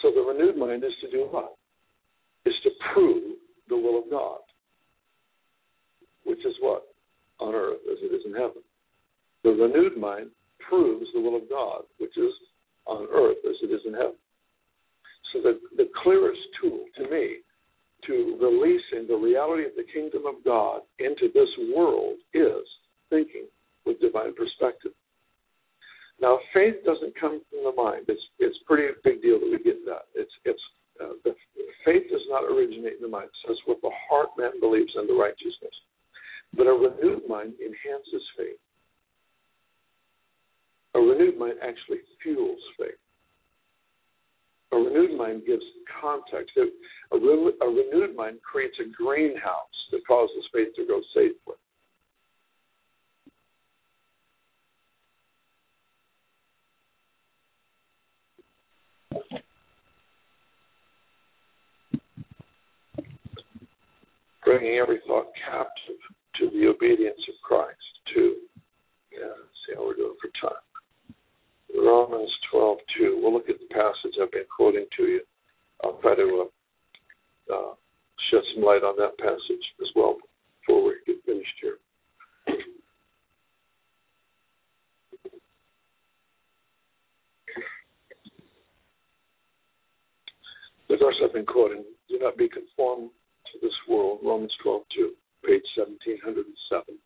So 0.02 0.12
the 0.14 0.22
renewed 0.22 0.58
mind 0.58 0.84
is 0.84 0.93
to 1.02 1.12
do 1.12 1.28
what? 1.32 1.56
Is 2.45 2.54
to 2.64 2.70
prove 2.93 3.36
the 3.68 3.76
will 3.76 4.00
of 4.00 4.10
God, 4.10 4.39
which 6.26 6.39
is 6.45 6.54
what? 6.62 6.84
On 7.39 7.54
earth 7.54 7.80
as 7.91 7.98
it 8.02 8.14
is 8.14 8.22
in 8.26 8.34
heaven. 8.34 8.62
The 9.43 9.50
renewed 9.50 9.98
mind 9.98 10.30
proves 10.68 11.06
the 11.14 11.20
will 11.20 11.36
of 11.36 11.50
God, 11.50 11.84
which 12.00 12.18
is 12.18 12.32
on 12.86 13.08
earth 13.12 13.38
as 13.48 13.56
it 13.64 13.74
is 13.74 13.82
in 13.86 13.93
heaven. 13.93 14.16
So 15.34 15.41
the, 15.41 15.60
the 15.76 15.89
clearest 16.04 16.39
tool 16.62 16.86
to 16.98 17.10
me 17.10 17.38
to 18.06 18.38
releasing 18.39 19.08
the 19.08 19.16
reality 19.16 19.66
of 19.66 19.72
the 19.76 19.84
kingdom 19.93 20.24
of 20.26 20.36
God 20.45 20.82
into 21.00 21.28
this 21.34 21.50
world 21.76 22.18
is 22.34 22.64
thinking 23.10 23.48
with 23.88 23.99
divine 23.99 24.35
perspective. 24.35 24.91
Now, 26.19 26.39
faith 26.53 26.83
doesn't 26.85 27.19
come 27.19 27.41
from 27.49 27.63
the 27.63 27.73
mind. 27.73 28.05
It's 28.07 28.21
it's 28.39 28.57
pretty 28.67 28.91
big 29.03 29.21
deal 29.21 29.39
that 29.39 29.49
we 29.49 29.63
get 29.63 29.85
that. 29.85 30.09
It's 30.15 30.33
it's 30.45 30.61
uh, 30.99 31.13
the 31.23 31.33
faith 31.85 32.09
does 32.11 32.25
not 32.29 32.43
originate 32.43 32.97
in 32.97 33.01
the 33.01 33.07
mind. 33.07 33.29
It 33.29 33.47
says, 33.47 33.57
"With 33.67 33.79
the 33.81 33.91
heart 34.09 34.29
man 34.38 34.59
believes 34.59 34.91
unto 34.97 35.13
righteousness," 35.13 35.75
but 36.55 36.67
a 36.67 36.73
renewed 36.73 37.23
mind 37.29 37.53
enhances 37.61 38.25
faith. 38.35 38.59
A 40.95 40.99
renewed 40.99 41.38
mind 41.38 41.57
actually 41.61 42.01
fuels 42.23 42.61
faith. 42.79 42.97
A 44.71 44.77
renewed 44.77 45.15
mind 45.15 45.43
gives 45.45 45.63
context. 46.01 46.57
A, 46.57 46.65
a, 47.15 47.17
a 47.17 47.69
renewed 47.69 48.15
mind 48.15 48.39
creates 48.41 48.77
a 48.81 48.89
greenhouse 49.01 49.77
that 49.91 50.05
causes 50.07 50.49
faith 50.51 50.73
to 50.75 50.85
grow 50.85 51.01
safely. 51.13 51.55
Bringing 64.48 64.80
every 64.80 65.02
thought 65.06 65.28
captive 65.43 66.00
to 66.39 66.50
the 66.52 66.68
obedience 66.68 67.20
of 67.28 67.36
Christ, 67.43 67.76
too. 68.16 68.38
Yeah, 69.12 69.36
see 69.68 69.76
how 69.76 69.86
we're 69.86 69.95
doing 69.95 70.16
for 70.22 70.32
time. 70.39 70.64
Romans 71.76 72.32
12, 72.50 72.78
2. 72.98 73.20
We'll 73.22 73.34
look 73.34 73.50
at 73.50 73.60
the 73.60 73.76
passage 73.76 74.16
I've 74.22 74.32
been 74.32 74.48
quoting 74.56 74.86
to 74.95 75.04
you. 75.04 75.22
I'll 75.84 76.00
try 76.02 76.16
to 76.16 76.48
uh, 77.52 77.54
uh, 77.54 77.74
shed 78.32 78.39
some 78.56 78.64
light 78.64 78.84
on 78.88 78.95
that 78.98 79.18
passage 79.20 79.66
as 79.82 79.89
well 79.98 80.16
before 80.62 80.86
we 80.86 80.93
get 81.06 81.18
finished 81.26 81.60
here. 81.62 81.78
The 90.88 90.95
verse 90.95 91.16
I've 91.22 91.34
been 91.34 91.45
quoting 91.45 91.84
do 92.08 92.18
not 92.20 92.38
be 92.38 92.48
conformed 92.48 93.10
to 93.54 93.60
this 93.62 93.76
world, 93.88 94.20
Romans 94.24 94.54
12, 94.64 94.82
2, 94.95 95.12
page 95.45 95.64
1707. 95.76 97.00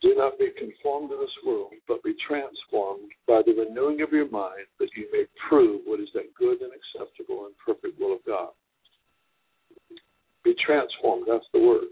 Do 0.00 0.14
not 0.14 0.38
be 0.38 0.50
conformed 0.54 1.10
to 1.10 1.18
this 1.18 1.36
world, 1.44 1.74
but 1.88 2.02
be 2.02 2.14
transformed 2.22 3.10
by 3.26 3.42
the 3.42 3.52
renewing 3.52 4.00
of 4.02 4.12
your 4.12 4.30
mind, 4.30 4.70
that 4.78 4.94
you 4.94 5.10
may 5.10 5.26
prove 5.48 5.82
what 5.84 5.98
is 5.98 6.08
that 6.14 6.32
good 6.38 6.62
and 6.62 6.70
acceptable 6.70 7.46
and 7.46 7.54
perfect 7.58 7.98
will 7.98 8.14
of 8.14 8.24
God. 8.24 8.54
Be 10.44 10.54
transformed, 10.64 11.26
that's 11.26 11.50
the 11.52 11.60
word. 11.60 11.90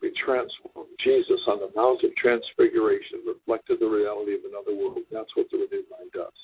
Be 0.00 0.12
transformed. 0.24 0.94
Jesus 1.04 1.42
on 1.48 1.58
the 1.58 1.70
Mount 1.74 2.02
of 2.04 2.14
Transfiguration 2.16 3.26
reflected 3.26 3.80
the 3.80 3.90
reality 3.90 4.32
of 4.38 4.46
another 4.46 4.72
world. 4.72 5.02
That's 5.10 5.28
what 5.34 5.50
the 5.50 5.58
renewed 5.58 5.90
mind 5.90 6.14
does. 6.14 6.38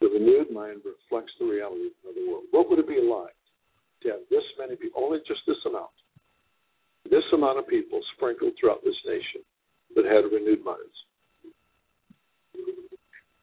The 0.00 0.08
renewed 0.08 0.50
mind 0.50 0.80
reflects 0.82 1.32
the 1.38 1.46
reality 1.46 1.92
of 1.92 1.96
another 2.02 2.24
world. 2.26 2.44
What 2.50 2.68
would 2.68 2.80
it 2.80 2.88
be 2.88 3.04
like 3.04 3.36
to 4.02 4.08
have 4.10 4.20
this 4.30 4.44
many 4.58 4.76
people, 4.76 5.02
only 5.02 5.18
just 5.26 5.40
this 5.46 5.56
amount, 5.66 5.94
this 7.10 7.24
amount 7.32 7.58
of 7.58 7.66
people 7.68 8.00
sprinkled 8.16 8.52
throughout 8.58 8.82
this 8.84 8.96
nation 9.06 9.42
that 9.94 10.04
had 10.04 10.24
renewed 10.32 10.64
minds, 10.64 10.98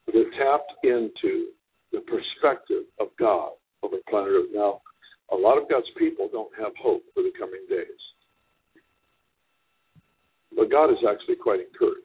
that 0.06 0.26
tapped 0.38 0.72
into 0.84 1.50
the 1.92 2.00
perspective 2.00 2.84
of 3.00 3.08
God 3.18 3.52
over 3.82 3.96
planet 4.08 4.30
Earth. 4.30 4.50
Now, 4.52 4.80
a 5.32 5.36
lot 5.36 5.58
of 5.58 5.68
God's 5.68 5.90
people 5.98 6.28
don't 6.30 6.52
have 6.58 6.72
hope 6.80 7.02
for 7.14 7.22
the 7.22 7.32
coming 7.38 7.64
days. 7.68 7.86
But 10.54 10.70
God 10.70 10.90
is 10.90 10.98
actually 11.08 11.36
quite 11.36 11.60
encouraged. 11.60 12.00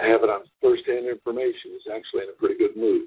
I 0.00 0.06
have 0.06 0.22
it 0.22 0.30
on 0.30 0.42
first-hand 0.60 1.06
information. 1.06 1.72
He's 1.72 1.92
actually 1.92 2.24
in 2.24 2.34
a 2.34 2.38
pretty 2.38 2.58
good 2.58 2.76
mood. 2.76 3.06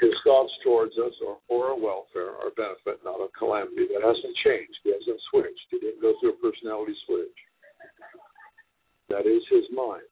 His 0.00 0.14
thoughts 0.24 0.52
towards 0.64 0.98
us 0.98 1.12
are 1.28 1.36
for 1.46 1.70
our 1.70 1.78
welfare, 1.78 2.34
our 2.42 2.50
benefit, 2.56 3.04
not 3.04 3.20
a 3.20 3.28
calamity. 3.38 3.86
That 3.92 4.02
hasn't 4.02 4.36
changed. 4.44 4.78
He 4.82 4.90
hasn't 4.90 5.20
switched. 5.30 5.68
He 5.70 5.78
didn't 5.78 6.02
go 6.02 6.14
through 6.20 6.34
a 6.34 6.42
personality 6.42 6.94
switch. 7.06 7.38
That 9.08 9.26
is 9.26 9.42
his 9.50 9.64
mind. 9.70 10.02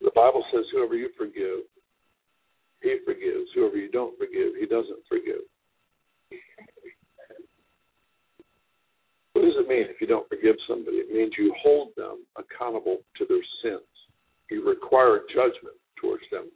The 0.00 0.07
Bible 0.18 0.42
says, 0.52 0.64
whoever 0.72 0.96
you 0.96 1.10
forgive, 1.16 1.62
he 2.82 2.98
forgives. 3.06 3.46
Whoever 3.54 3.76
you 3.76 3.88
don't 3.88 4.18
forgive, 4.18 4.58
he 4.58 4.66
doesn't 4.66 5.06
forgive. 5.08 5.46
What 9.32 9.42
does 9.42 9.54
it 9.54 9.68
mean 9.68 9.86
if 9.86 10.00
you 10.00 10.08
don't 10.08 10.28
forgive 10.28 10.56
somebody? 10.66 10.96
It 10.96 11.14
means 11.14 11.34
you 11.38 11.54
hold 11.62 11.90
them 11.96 12.26
accountable 12.34 12.98
to 13.18 13.26
their 13.28 13.44
sins. 13.62 13.86
You 14.50 14.68
require 14.68 15.20
judgment 15.32 15.78
towards 16.00 16.24
them 16.32 16.50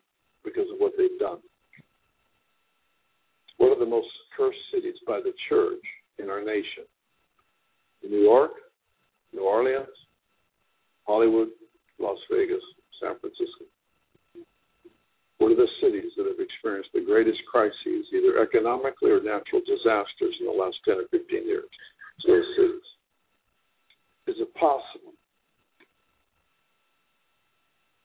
because 0.45 0.67
of 0.73 0.79
what 0.79 0.95
they've 0.99 1.19
done. 1.21 1.39
One 3.59 3.71
of 3.71 3.79
the 3.79 3.87
most 3.87 4.09
cursed 4.37 4.59
cities 4.75 4.97
by 5.07 5.21
the 5.21 5.33
church 5.49 5.85
in 6.19 6.29
our 6.31 6.43
nation 6.43 6.83
New 8.03 8.23
York, 8.23 8.51
New 9.33 9.45
Orleans, 9.45 9.87
Hollywood, 11.07 11.49
Las 12.01 12.19
Vegas, 12.29 12.63
San 13.03 13.19
Francisco. 13.19 13.67
One 15.43 15.51
of 15.51 15.59
the 15.59 15.67
cities 15.83 16.15
that 16.15 16.31
have 16.31 16.39
experienced 16.39 16.95
the 16.95 17.03
greatest 17.03 17.43
crises 17.51 18.07
either 18.15 18.39
economically 18.39 19.11
or 19.11 19.19
natural 19.19 19.59
disasters 19.67 20.39
in 20.39 20.47
the 20.47 20.55
last 20.55 20.79
10 20.87 21.03
or 21.03 21.11
15 21.11 21.43
years. 21.43 21.67
So 22.23 22.31
those 22.31 22.47
cities. 22.55 22.87
Is 24.31 24.39
it 24.39 24.55
possible 24.55 25.19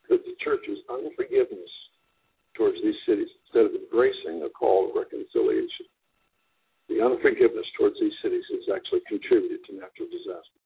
that 0.10 0.26
the 0.26 0.34
church's 0.42 0.82
unforgiveness 0.90 1.70
towards 2.58 2.82
these 2.82 2.98
cities, 3.06 3.30
instead 3.46 3.70
of 3.70 3.78
embracing 3.78 4.42
a 4.42 4.50
call 4.50 4.90
of 4.90 4.98
reconciliation, 4.98 5.86
the 6.90 7.06
unforgiveness 7.06 7.70
towards 7.78 8.02
these 8.02 8.18
cities 8.24 8.44
has 8.50 8.66
actually 8.74 9.06
contributed 9.06 9.62
to 9.70 9.78
natural 9.78 10.10
disaster? 10.10 10.58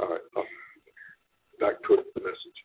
All 0.00 0.12
right, 0.12 0.20
back 1.60 1.82
to 1.88 1.96
the 2.14 2.20
message. 2.20 2.58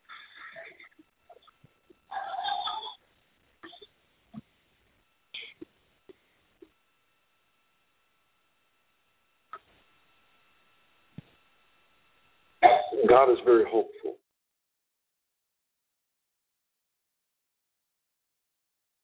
God 13.10 13.32
is 13.32 13.38
very 13.46 13.64
hopeful. 13.66 14.16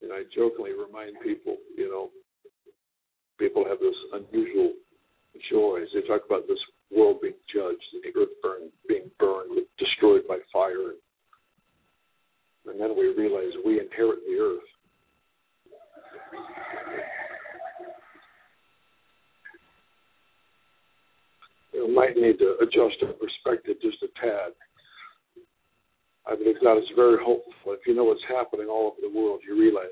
And 0.02 0.12
I 0.12 0.24
jokingly 0.36 0.72
remind 0.72 1.20
people, 1.24 1.58
you 1.78 1.90
know, 1.90 2.10
people 3.38 3.66
have 3.68 3.80
this 3.80 3.96
unusual 4.14 4.74
joy 5.52 5.82
as 5.84 5.90
they 5.94 6.02
talk 6.08 6.22
about 6.26 6.48
this 6.48 6.58
world 6.96 7.22
being 7.22 7.34
judged, 7.54 7.84
and 7.94 8.04
the 8.04 8.20
earth 8.20 8.30
burn, 8.42 8.70
being 8.88 9.10
burned, 9.20 9.52
destroyed 9.78 10.22
by 10.28 10.38
fire. 10.52 10.94
And 12.66 12.80
then 12.80 12.96
we 12.98 13.14
realize 13.18 13.52
we 13.66 13.80
inherit 13.80 14.20
the 14.28 14.38
earth. 14.40 14.70
You 21.74 21.94
might 21.96 22.16
need 22.16 22.38
to 22.40 22.58
adjust 22.62 23.02
our 23.04 23.14
perspective 23.14 23.78
just 23.82 24.04
a 24.04 24.08
tad. 24.20 24.54
I 26.28 26.36
believe 26.36 26.62
God 26.62 26.78
is 26.78 26.84
very 26.96 27.18
hopeful. 27.18 27.74
If 27.74 27.88
you 27.88 27.96
know 27.96 28.04
what's 28.04 28.22
happening 28.28 28.68
all 28.68 28.88
over 28.94 29.02
the 29.02 29.18
world, 29.18 29.40
you 29.48 29.60
realize 29.60 29.88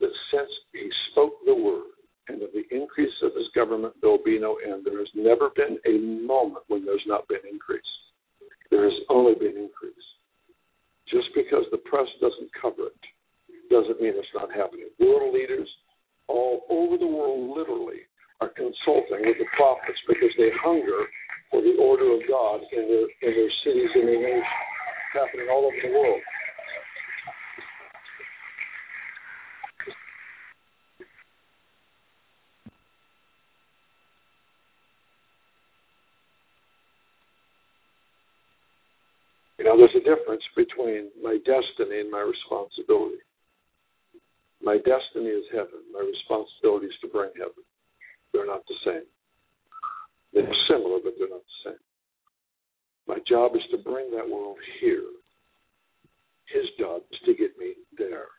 that 0.00 0.10
since 0.32 0.50
He 0.72 0.90
spoke 1.10 1.34
the 1.46 1.54
word 1.54 1.93
and 2.28 2.42
of 2.42 2.50
the 2.52 2.64
increase 2.74 3.14
of 3.22 3.34
His 3.36 3.48
government, 3.54 3.94
there 4.00 4.10
will 4.10 4.24
be 4.24 4.38
no 4.38 4.56
end. 4.64 4.84
There 4.84 4.98
has 4.98 5.12
never 5.14 5.50
been 5.54 5.78
a 5.86 5.98
moment 6.24 6.64
when 6.68 6.84
there's 6.84 7.04
not 7.06 7.28
been 7.28 7.44
increase. 7.50 7.82
There 8.70 8.84
has 8.84 8.98
only 9.08 9.34
been 9.34 9.56
increase. 9.56 10.08
Just 11.08 11.28
because 11.34 11.64
the 11.70 11.78
press 11.84 12.08
doesn't 12.20 12.50
cover 12.60 12.88
it 12.88 13.04
doesn't 13.70 14.00
mean 14.00 14.14
it's 14.16 14.34
not 14.34 14.52
happening. 14.52 14.88
World 15.00 15.34
leaders 15.34 15.68
all 16.28 16.64
over 16.68 16.96
the 16.96 17.06
world, 17.06 17.56
literally, 17.56 18.08
are 18.40 18.48
consulting 18.48 19.24
with 19.24 19.38
the 19.38 19.48
prophets 19.56 19.98
because 20.08 20.32
they 20.36 20.50
hunger 20.60 21.06
for 21.50 21.60
the 21.62 21.76
order 21.78 22.08
of 22.12 22.20
God 22.28 22.60
in 22.72 22.88
their 22.88 23.06
in 23.24 23.32
their 23.36 23.52
cities 23.64 23.92
and 23.94 24.08
their 24.08 24.20
nations. 24.20 24.52
Happening 25.12 25.46
all 25.52 25.70
over 25.70 25.78
the 25.78 25.94
world. 25.94 26.22
There's 39.84 40.00
a 40.00 40.16
difference 40.16 40.42
between 40.56 41.10
my 41.22 41.36
destiny 41.44 42.00
and 42.00 42.10
my 42.10 42.24
responsibility. 42.24 43.20
My 44.62 44.78
destiny 44.80 45.28
is 45.28 45.44
heaven. 45.52 45.84
My 45.92 46.00
responsibility 46.00 46.86
is 46.86 46.96
to 47.02 47.08
bring 47.08 47.28
heaven. 47.36 47.60
They're 48.32 48.46
not 48.46 48.64
the 48.64 48.80
same. 48.80 49.04
They're 50.32 50.48
similar, 50.72 51.04
but 51.04 51.12
they're 51.18 51.28
not 51.28 51.44
the 51.44 51.68
same. 51.68 51.84
My 53.06 53.18
job 53.28 53.56
is 53.56 53.62
to 53.72 53.76
bring 53.84 54.10
that 54.12 54.24
world 54.24 54.56
here. 54.80 55.04
His 56.48 56.64
job 56.80 57.02
is 57.12 57.20
to 57.26 57.34
get 57.34 57.52
me 57.58 57.74
there. 57.98 58.32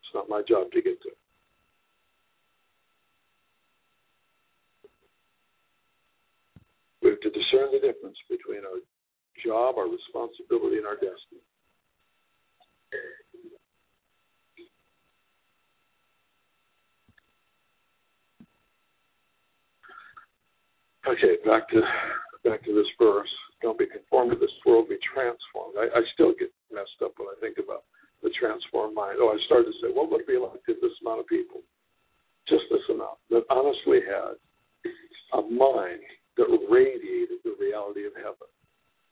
It's 0.00 0.14
not 0.14 0.30
my 0.30 0.40
job 0.48 0.72
to 0.72 0.80
get 0.80 0.96
there. 1.04 1.20
We 7.02 7.10
have 7.10 7.20
to 7.20 7.28
discern 7.28 7.76
the 7.76 7.84
difference 7.84 8.16
between 8.30 8.64
our 8.64 8.80
job, 9.44 9.76
our 9.78 9.88
responsibility, 9.88 10.78
and 10.78 10.86
our 10.86 10.94
destiny. 10.94 11.42
Okay, 21.08 21.40
back 21.46 21.68
to 21.70 21.80
back 22.44 22.62
to 22.64 22.74
this 22.74 22.90
verse. 23.00 23.32
Don't 23.62 23.78
be 23.78 23.86
conformed 23.86 24.30
to 24.32 24.38
this 24.38 24.52
world, 24.66 24.88
be 24.88 25.00
transformed. 25.00 25.74
I, 25.80 25.88
I 25.88 26.02
still 26.12 26.36
get 26.38 26.52
messed 26.70 27.00
up 27.02 27.16
when 27.16 27.32
I 27.32 27.36
think 27.40 27.56
about 27.56 27.88
the 28.22 28.30
transformed 28.38 28.94
mind. 28.94 29.16
Oh, 29.18 29.32
I 29.32 29.38
started 29.46 29.72
to 29.72 29.76
say, 29.80 29.88
what 29.90 30.12
would 30.12 30.22
it 30.22 30.28
be 30.28 30.36
like 30.36 30.60
if 30.68 30.78
this 30.80 30.94
amount 31.00 31.20
of 31.20 31.26
people, 31.26 31.64
just 32.46 32.68
this 32.70 32.84
amount, 32.92 33.18
that 33.30 33.48
honestly 33.50 34.04
had 34.04 34.36
a 35.32 35.42
mind 35.42 36.04
that 36.36 36.46
radiated 36.70 37.40
the 37.42 37.56
reality 37.58 38.06
of 38.06 38.14
heaven 38.14 38.46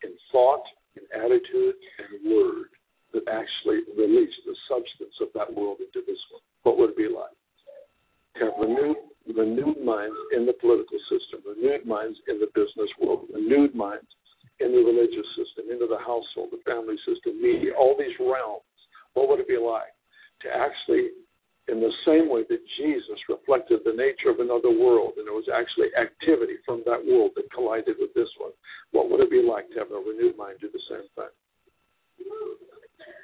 in 0.02 0.12
thought, 0.32 0.64
in 0.96 1.04
attitude, 1.14 1.76
and 1.98 2.32
word 2.32 2.68
that 3.12 3.24
actually 3.28 3.80
released 3.96 4.40
the 4.44 4.56
substance 4.68 5.14
of 5.20 5.28
that 5.34 5.52
world 5.52 5.78
into 5.80 6.04
this 6.06 6.20
one? 6.32 6.42
What 6.62 6.78
would 6.78 6.90
it 6.90 6.96
be 6.96 7.08
like? 7.08 7.32
To 8.36 8.52
have 8.52 8.60
renewed 8.60 8.96
renewed 9.34 9.82
minds 9.82 10.16
in 10.32 10.46
the 10.46 10.54
political 10.54 10.98
system, 11.10 11.42
renewed 11.42 11.86
minds 11.86 12.18
in 12.28 12.38
the 12.38 12.46
business 12.54 12.90
world, 13.00 13.26
renewed 13.32 13.74
minds 13.74 14.06
in 14.60 14.72
the 14.72 14.78
religious 14.78 15.26
system, 15.36 15.68
into 15.70 15.86
the 15.86 15.98
household, 15.98 16.54
the 16.54 16.62
family 16.64 16.96
system, 17.04 17.40
media, 17.42 17.74
all 17.74 17.96
these 17.98 18.14
realms. 18.20 18.62
What 19.14 19.28
would 19.28 19.40
it 19.40 19.48
be 19.48 19.58
like 19.58 19.92
to 20.42 20.48
actually, 20.48 21.10
in 21.68 21.80
the 21.80 21.92
same 22.06 22.30
way 22.30 22.46
that 22.48 22.62
Jesus 22.78 23.18
reflected 23.28 23.82
the 23.84 23.96
nature 23.96 24.30
of 24.30 24.38
another 24.38 24.70
world, 24.70 25.18
and 25.18 25.26
it 25.26 25.34
was 25.34 25.50
actually 25.50 25.90
activity 25.98 26.62
from 26.64 26.82
that 26.86 27.02
world 27.02 27.32
that 27.34 27.50
collided 27.50 27.96
with 27.98 28.14
this 28.14 28.30
one, 28.38 28.54
what 28.92 29.10
would 29.10 29.20
it 29.20 29.30
be 29.30 29.42
like 29.42 29.66
to 29.74 29.82
have 29.82 29.90
a 29.90 29.98
renewed 29.98 30.38
mind 30.38 30.58
do 30.60 30.70
the 30.70 30.86
same 30.88 31.06
thing? 31.18 31.34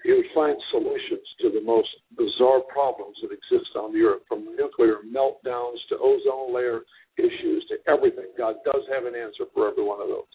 you 0.05 0.17
would 0.17 0.35
find 0.35 0.57
solutions 0.71 1.27
to 1.41 1.51
the 1.51 1.63
most 1.63 1.89
bizarre 2.19 2.61
problems 2.73 3.17
that 3.23 3.31
exist 3.31 3.71
on 3.77 3.93
the 3.93 4.03
earth, 4.03 4.23
from 4.27 4.57
nuclear 4.57 4.99
meltdowns 5.07 5.79
to 5.89 5.99
ozone 5.99 6.55
layer 6.55 6.83
issues 7.19 7.65
to 7.71 7.77
everything. 7.91 8.27
God 8.37 8.57
does 8.65 8.83
have 8.93 9.07
an 9.07 9.15
answer 9.15 9.45
for 9.55 9.71
every 9.71 9.85
one 9.85 10.03
of 10.03 10.09
those. 10.09 10.35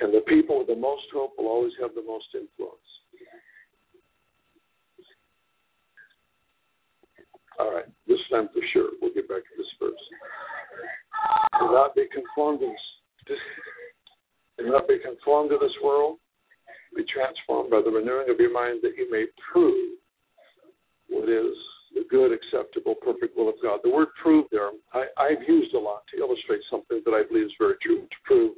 And 0.00 0.14
the 0.14 0.24
people 0.28 0.58
with 0.58 0.68
the 0.68 0.76
most 0.76 1.04
hope 1.12 1.34
will 1.36 1.48
always 1.48 1.72
have 1.80 1.94
the 1.94 2.06
most 2.06 2.26
influence. 2.32 2.87
All 7.58 7.74
right, 7.74 7.86
this 8.06 8.18
time 8.30 8.48
for 8.52 8.62
sure. 8.72 8.90
We'll 9.02 9.14
get 9.14 9.28
back 9.28 9.42
to 9.42 9.54
this 9.56 9.66
verse. 9.80 10.04
Do 11.58 11.72
not 11.72 11.94
be 11.94 12.06
conformed 12.14 12.60
to, 12.60 13.34
do 14.58 14.70
not 14.70 14.86
be 14.86 14.98
conformed 15.02 15.50
to 15.50 15.58
this 15.60 15.74
world, 15.82 16.18
be 16.94 17.04
transformed 17.12 17.70
by 17.70 17.82
the 17.82 17.90
renewing 17.90 18.30
of 18.30 18.38
your 18.38 18.52
mind 18.52 18.80
that 18.82 18.94
you 18.96 19.10
may 19.10 19.26
prove 19.52 19.98
what 21.08 21.28
is 21.28 21.54
the 21.94 22.04
good, 22.10 22.30
acceptable, 22.32 22.94
perfect 22.94 23.36
will 23.36 23.48
of 23.48 23.56
God. 23.62 23.80
The 23.82 23.90
word 23.90 24.08
prove 24.22 24.46
there, 24.52 24.70
I, 24.92 25.06
I've 25.18 25.42
used 25.48 25.74
a 25.74 25.78
lot 25.78 26.02
to 26.14 26.20
illustrate 26.20 26.60
something 26.70 27.02
that 27.04 27.12
I 27.12 27.26
believe 27.26 27.46
is 27.46 27.58
very 27.58 27.74
true. 27.82 28.02
To 28.02 28.16
prove, 28.24 28.54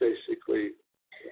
basically, 0.00 0.70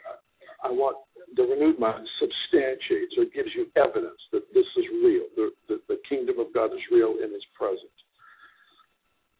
uh, 0.07 0.69
I 0.69 0.71
want 0.71 0.97
the 1.37 1.43
renewed 1.43 1.79
mind 1.79 2.07
substantiates 2.19 3.15
or 3.19 3.25
gives 3.31 3.51
you 3.55 3.67
evidence 3.77 4.19
that 4.33 4.43
this 4.53 4.67
is 4.77 4.85
real, 5.05 5.27
the, 5.37 5.51
the, 5.69 5.77
the 5.89 5.99
kingdom 6.09 6.39
of 6.39 6.53
God 6.53 6.75
is 6.75 6.83
real 6.91 7.15
and 7.23 7.35
is 7.35 7.47
present 7.55 7.91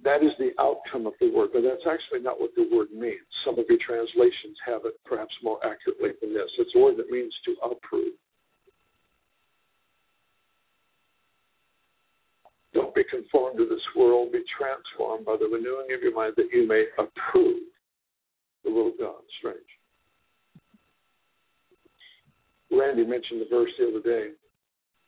that 0.05 0.23
is 0.23 0.33
the 0.39 0.51
outcome 0.59 1.07
of 1.07 1.13
the 1.21 1.31
word, 1.31 1.51
but 1.53 1.63
that's 1.63 1.85
actually 1.85 2.21
not 2.21 2.41
what 2.41 2.51
the 2.57 2.69
word 2.73 2.89
means. 2.93 3.27
Some 3.45 3.59
of 3.59 3.67
your 3.69 3.79
translations 3.85 4.57
have 4.65 4.83
it 4.85 4.95
perhaps 5.05 5.33
more 5.43 5.59
accurately 5.65 6.17
than 6.21 6.33
this. 6.33 6.49
It's 6.59 6.73
a 6.75 6.79
word 6.79 6.97
that 6.97 7.11
means 7.11 7.33
to 7.45 7.53
approve. 7.65 8.17
Don't 12.73 12.95
be 12.95 13.05
conformed 13.11 13.59
to 13.59 13.67
this 13.67 13.85
world, 13.97 14.33
be 14.33 14.45
transformed 14.57 15.27
by 15.27 15.37
the 15.37 15.47
renewing 15.47 15.93
of 15.93 16.03
your 16.03 16.15
mind 16.15 16.35
that 16.37 16.49
you 16.53 16.67
may 16.67 16.87
approve 16.97 17.61
the 18.65 18.71
will 18.71 18.89
of 18.89 18.99
God. 18.99 19.21
Strange. 19.39 19.80
Randy 22.71 23.05
mentioned 23.05 23.41
the 23.41 23.47
verse 23.51 23.71
the 23.79 23.89
other 23.89 24.03
day 24.03 24.31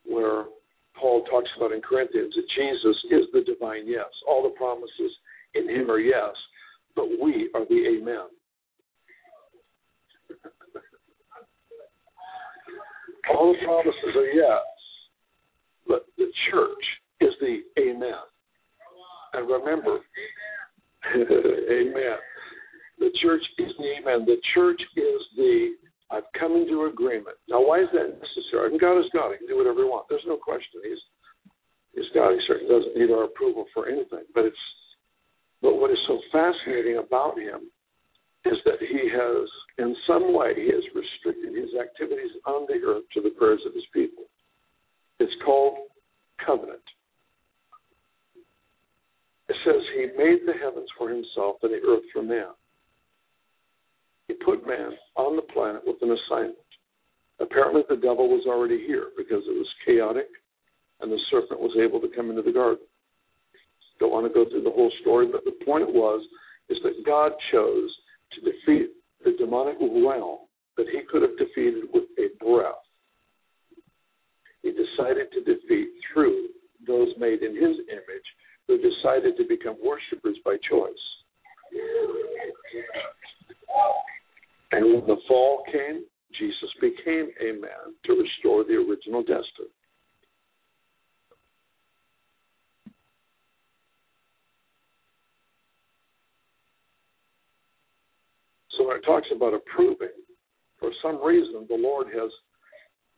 where 0.04 0.44
Paul 0.98 1.24
talks 1.24 1.48
about 1.56 1.72
in 1.72 1.80
Corinthians 1.80 2.34
that 2.34 2.46
Jesus 2.56 2.96
is 3.10 3.26
the 3.32 3.42
divine 3.42 3.86
yes. 3.86 4.10
All 4.28 4.42
the 4.42 4.50
promises 4.50 5.12
in 5.54 5.68
him 5.68 5.90
are 5.90 5.98
yes, 5.98 6.34
but 6.96 7.06
we 7.20 7.50
are 7.54 7.64
the 7.66 7.98
amen. 7.98 8.28
all 13.30 13.52
the 13.52 13.64
promises 13.64 14.16
are 14.16 14.26
yes, 14.26 14.62
but 15.86 16.06
the 16.18 16.26
church 16.50 16.84
is 17.20 17.30
the 17.40 17.60
amen. 17.80 18.12
And 19.34 19.48
remember, 19.48 19.98
amen. 21.16 22.18
The 22.98 23.10
church 23.22 23.42
is 23.58 23.72
the 23.78 23.84
amen. 24.00 24.26
The 24.26 24.40
church 24.54 24.80
is 24.96 25.20
the 25.36 25.70
I've 26.12 26.28
come 26.38 26.52
into 26.52 26.84
agreement. 26.84 27.40
Now, 27.48 27.64
why 27.64 27.80
is 27.80 27.88
that 27.96 28.20
necessary? 28.20 28.70
And 28.70 28.80
God 28.80 29.00
is 29.00 29.08
God. 29.16 29.32
He 29.32 29.38
can 29.40 29.48
do 29.48 29.56
whatever 29.56 29.80
he 29.80 29.88
wants. 29.88 30.12
There's 30.12 30.28
no 30.28 30.36
question. 30.36 30.84
He's 30.84 31.00
He's 31.94 32.08
God. 32.14 32.32
He 32.32 32.40
certainly 32.46 32.72
doesn't 32.72 32.96
need 32.96 33.10
our 33.12 33.24
approval 33.24 33.66
for 33.74 33.88
anything. 33.88 34.24
But 34.34 34.44
it's 34.44 34.64
but 35.60 35.76
what 35.76 35.90
is 35.90 35.98
so 36.08 36.18
fascinating 36.32 36.98
about 36.98 37.38
him 37.38 37.70
is 38.44 38.58
that 38.64 38.80
he 38.80 39.08
has, 39.08 39.48
in 39.78 39.94
some 40.08 40.34
way, 40.34 40.54
he 40.56 40.66
has 40.66 40.82
restricted 40.90 41.54
his 41.54 41.70
activities 41.78 42.32
on 42.46 42.66
the 42.66 42.82
earth 42.84 43.04
to 43.14 43.22
the 43.22 43.30
prayers 43.30 43.62
of 43.64 43.72
his 43.72 43.86
people. 43.94 44.24
It's 45.20 45.32
called 45.44 45.86
covenant. 46.44 46.82
It 49.48 49.56
says 49.64 49.82
he 49.94 50.06
made 50.18 50.42
the 50.46 50.58
heavens 50.58 50.88
for 50.98 51.08
himself 51.08 51.56
and 51.62 51.72
the 51.72 51.86
earth 51.86 52.02
for 52.12 52.22
man. 52.22 52.50
He 54.32 54.44
put 54.44 54.66
man 54.66 54.92
on 55.16 55.36
the 55.36 55.42
planet 55.52 55.82
with 55.84 55.96
an 56.00 56.16
assignment. 56.16 56.56
Apparently, 57.38 57.82
the 57.88 57.96
devil 57.96 58.28
was 58.28 58.46
already 58.46 58.82
here 58.86 59.08
because 59.16 59.42
it 59.46 59.52
was 59.52 59.68
chaotic 59.84 60.28
and 61.00 61.12
the 61.12 61.18
serpent 61.30 61.60
was 61.60 61.76
able 61.76 62.00
to 62.00 62.08
come 62.16 62.30
into 62.30 62.40
the 62.40 62.52
garden. 62.52 62.86
Don't 64.00 64.10
want 64.10 64.26
to 64.26 64.32
go 64.32 64.48
through 64.48 64.62
the 64.62 64.70
whole 64.70 64.90
story, 65.02 65.28
but 65.30 65.44
the 65.44 65.52
point 65.66 65.92
was 65.92 66.24
is 66.70 66.78
that 66.82 67.04
God 67.04 67.32
chose 67.52 67.90
to 68.32 68.40
defeat 68.40 68.96
the 69.22 69.36
demonic 69.38 69.76
realm 69.80 70.48
that 70.78 70.86
he 70.88 71.02
could 71.10 71.20
have 71.20 71.36
defeated 71.36 71.84
with 71.92 72.04
a 72.16 72.32
breath. 72.42 72.80
He 74.62 74.70
decided 74.70 75.28
to 75.32 75.44
defeat 75.44 75.88
through 76.08 76.48
those 76.86 77.08
made 77.18 77.42
in 77.42 77.54
his 77.54 77.76
image 77.92 78.28
who 78.66 78.78
decided 78.78 79.36
to 79.36 79.44
become 79.44 79.76
worshippers 79.84 80.38
by 80.42 80.56
choice. 80.70 81.04
And 84.72 84.86
when 84.86 85.06
the 85.06 85.16
fall 85.28 85.62
came, 85.70 86.04
Jesus 86.38 86.70
became 86.80 87.28
a 87.40 87.60
man 87.60 87.94
to 88.06 88.12
restore 88.14 88.64
the 88.64 88.74
original 88.74 89.20
destiny. 89.20 89.68
So 98.78 98.90
it 98.92 99.02
talks 99.02 99.28
about 99.34 99.52
approving, 99.52 100.08
for 100.80 100.90
some 101.02 101.22
reason 101.22 101.66
the 101.68 101.76
Lord 101.76 102.06
has 102.08 102.30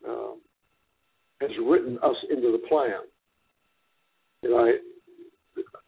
um, 0.07 0.41
has 1.41 1.51
written 1.65 1.99
us 2.03 2.17
into 2.31 2.53
the 2.53 2.67
plan. 2.69 3.01
And 4.43 4.55
I 4.55 4.73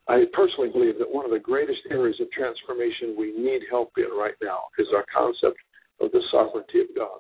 I 0.09 0.23
personally 0.33 0.71
believe 0.71 0.99
that 0.99 1.11
one 1.11 1.25
of 1.25 1.33
the 1.33 1.39
greatest 1.39 1.81
areas 1.91 2.17
of 2.21 2.31
transformation 2.31 3.17
we 3.19 3.35
need 3.37 3.63
help 3.71 3.91
in 3.97 4.11
right 4.17 4.39
now 4.41 4.71
is 4.79 4.87
our 4.95 5.05
concept 5.11 5.59
of 6.01 6.13
the 6.13 6.23
sovereignty 6.31 6.81
of 6.81 6.87
God. 6.95 7.19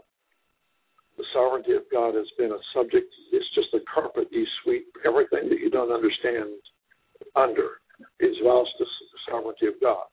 The 1.18 1.24
sovereignty 1.32 1.72
of 1.72 1.82
God 1.90 2.14
has 2.14 2.28
been 2.38 2.52
a 2.52 2.62
subject, 2.74 3.10
it's 3.32 3.54
just 3.54 3.74
a 3.74 3.80
carpet 3.92 4.28
you 4.30 4.46
sweep 4.62 4.86
everything 5.04 5.48
that 5.48 5.58
you 5.58 5.70
don't 5.70 5.90
understand 5.90 6.60
under 7.34 7.80
is 8.20 8.36
vast 8.44 8.70
the 8.78 8.86
sovereignty 9.28 9.66
of 9.66 9.74
God. 9.80 10.06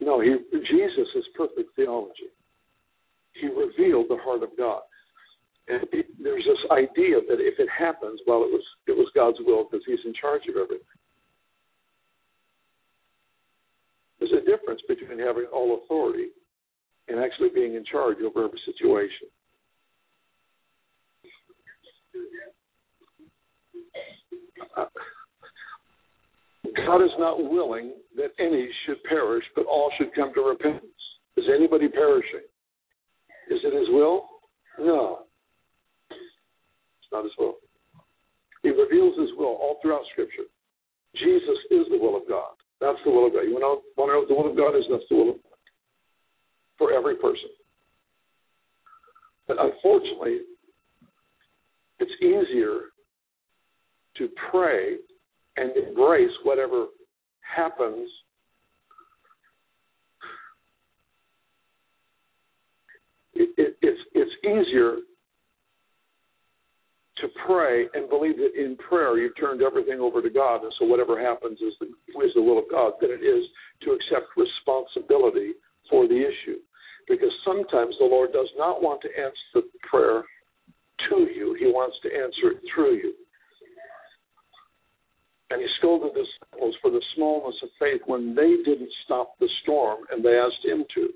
No, 0.00 0.20
he, 0.20 0.36
Jesus 0.52 1.08
is 1.16 1.24
perfect 1.36 1.74
theology. 1.74 2.30
He 3.40 3.48
revealed 3.48 4.06
the 4.08 4.18
heart 4.22 4.42
of 4.42 4.50
God. 4.58 4.82
And 5.68 5.82
it, 5.92 6.06
there's 6.22 6.44
this 6.44 6.70
idea 6.70 7.22
that 7.28 7.38
if 7.38 7.58
it 7.58 7.68
happens, 7.70 8.20
well, 8.26 8.42
it 8.42 8.50
was 8.50 8.64
it 8.86 8.96
was 8.96 9.08
God's 9.14 9.38
will 9.40 9.64
because 9.64 9.84
He's 9.86 10.04
in 10.04 10.14
charge 10.20 10.42
of 10.48 10.56
everything. 10.56 10.86
There's 14.18 14.32
a 14.32 14.44
difference 14.44 14.80
between 14.88 15.18
having 15.18 15.46
all 15.52 15.82
authority 15.84 16.28
and 17.08 17.18
actually 17.18 17.50
being 17.54 17.74
in 17.74 17.84
charge 17.84 18.18
over 18.24 18.44
every 18.44 18.60
situation. 18.64 19.28
God 26.86 27.02
is 27.02 27.10
not 27.18 27.38
willing 27.38 27.92
that 28.16 28.30
any 28.38 28.68
should 28.86 29.02
perish, 29.04 29.44
but 29.54 29.66
all 29.66 29.90
should 29.98 30.14
come 30.14 30.32
to 30.34 30.40
repentance. 30.40 30.86
Is 31.36 31.44
anybody 31.54 31.88
perishing? 31.88 32.46
Is 33.50 33.60
it 33.64 33.74
His 33.78 33.88
will? 33.90 34.26
No. 34.78 35.20
Not 37.12 37.24
His 37.24 37.32
will. 37.38 37.56
He 38.62 38.70
reveals 38.70 39.18
His 39.18 39.30
will 39.36 39.58
all 39.60 39.78
throughout 39.82 40.02
Scripture. 40.12 40.48
Jesus 41.16 41.58
is 41.70 41.86
the 41.90 41.98
will 41.98 42.16
of 42.16 42.22
God. 42.28 42.54
That's 42.80 42.98
the 43.04 43.10
will 43.10 43.26
of 43.26 43.32
God. 43.32 43.42
You 43.42 43.54
want 43.54 43.82
to 43.82 44.06
know 44.06 44.18
what 44.18 44.28
the 44.28 44.34
will 44.34 44.50
of 44.50 44.56
God 44.56 44.76
is? 44.76 44.84
That's 44.90 45.04
the 45.10 45.16
will 45.16 45.30
of 45.30 45.42
God 45.42 45.52
for 46.78 46.92
every 46.92 47.16
person. 47.16 47.50
But 49.46 49.58
unfortunately, 49.60 50.40
it's 51.98 52.12
easier 52.20 52.90
to 54.16 54.28
pray 54.50 54.96
and 55.56 55.70
embrace 55.76 56.30
whatever 56.44 56.86
happens 57.40 58.08
it, 63.34 63.50
it, 63.56 63.76
it's 63.82 64.00
it's 64.14 64.30
easier 64.44 64.96
to 67.22 67.28
pray 67.46 67.86
and 67.94 68.10
believe 68.10 68.36
that 68.36 68.58
in 68.58 68.76
prayer 68.76 69.16
you've 69.16 69.38
turned 69.38 69.62
everything 69.62 70.00
over 70.00 70.20
to 70.20 70.28
God, 70.28 70.64
and 70.64 70.72
so 70.78 70.84
whatever 70.84 71.18
happens 71.18 71.58
is 71.62 71.72
the 71.80 71.86
is 72.20 72.34
the 72.34 72.42
will 72.42 72.58
of 72.58 72.68
God 72.70 72.94
than 73.00 73.10
it 73.10 73.22
is 73.22 73.46
to 73.82 73.94
accept 73.94 74.34
responsibility 74.36 75.54
for 75.88 76.06
the 76.06 76.18
issue. 76.18 76.58
Because 77.08 77.32
sometimes 77.44 77.94
the 77.98 78.06
Lord 78.06 78.32
does 78.32 78.50
not 78.58 78.82
want 78.82 79.00
to 79.02 79.08
answer 79.16 79.54
the 79.54 79.62
prayer 79.88 80.22
to 81.08 81.16
you; 81.30 81.56
He 81.58 81.66
wants 81.66 81.96
to 82.02 82.08
answer 82.10 82.58
it 82.58 82.60
through 82.74 82.94
you. 82.96 83.14
And 85.50 85.60
he 85.60 85.68
scolded 85.78 86.12
the 86.14 86.24
disciples 86.24 86.74
for 86.80 86.90
the 86.90 87.02
smallness 87.14 87.54
of 87.62 87.68
faith 87.78 88.00
when 88.06 88.34
they 88.34 88.56
didn't 88.64 88.90
stop 89.04 89.38
the 89.38 89.48
storm 89.62 89.98
and 90.10 90.24
they 90.24 90.34
asked 90.38 90.64
him 90.64 90.82
to. 90.94 91.10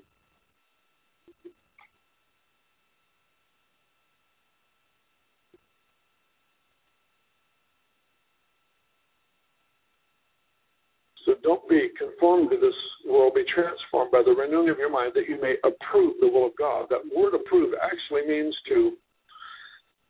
So 11.27 11.33
don't 11.43 11.67
be 11.67 11.89
conformed 12.27 12.49
to 12.49 12.57
this 12.57 12.75
world, 13.09 13.33
be 13.35 13.43
transformed 13.53 14.11
by 14.11 14.21
the 14.23 14.31
renewing 14.31 14.69
of 14.69 14.77
your 14.77 14.91
mind 14.91 15.11
that 15.15 15.29
you 15.29 15.39
may 15.41 15.55
approve 15.63 16.15
the 16.19 16.27
will 16.27 16.47
of 16.47 16.55
God. 16.57 16.87
That 16.89 16.99
word 17.15 17.33
approve 17.33 17.73
actually 17.81 18.27
means 18.27 18.55
to 18.69 18.91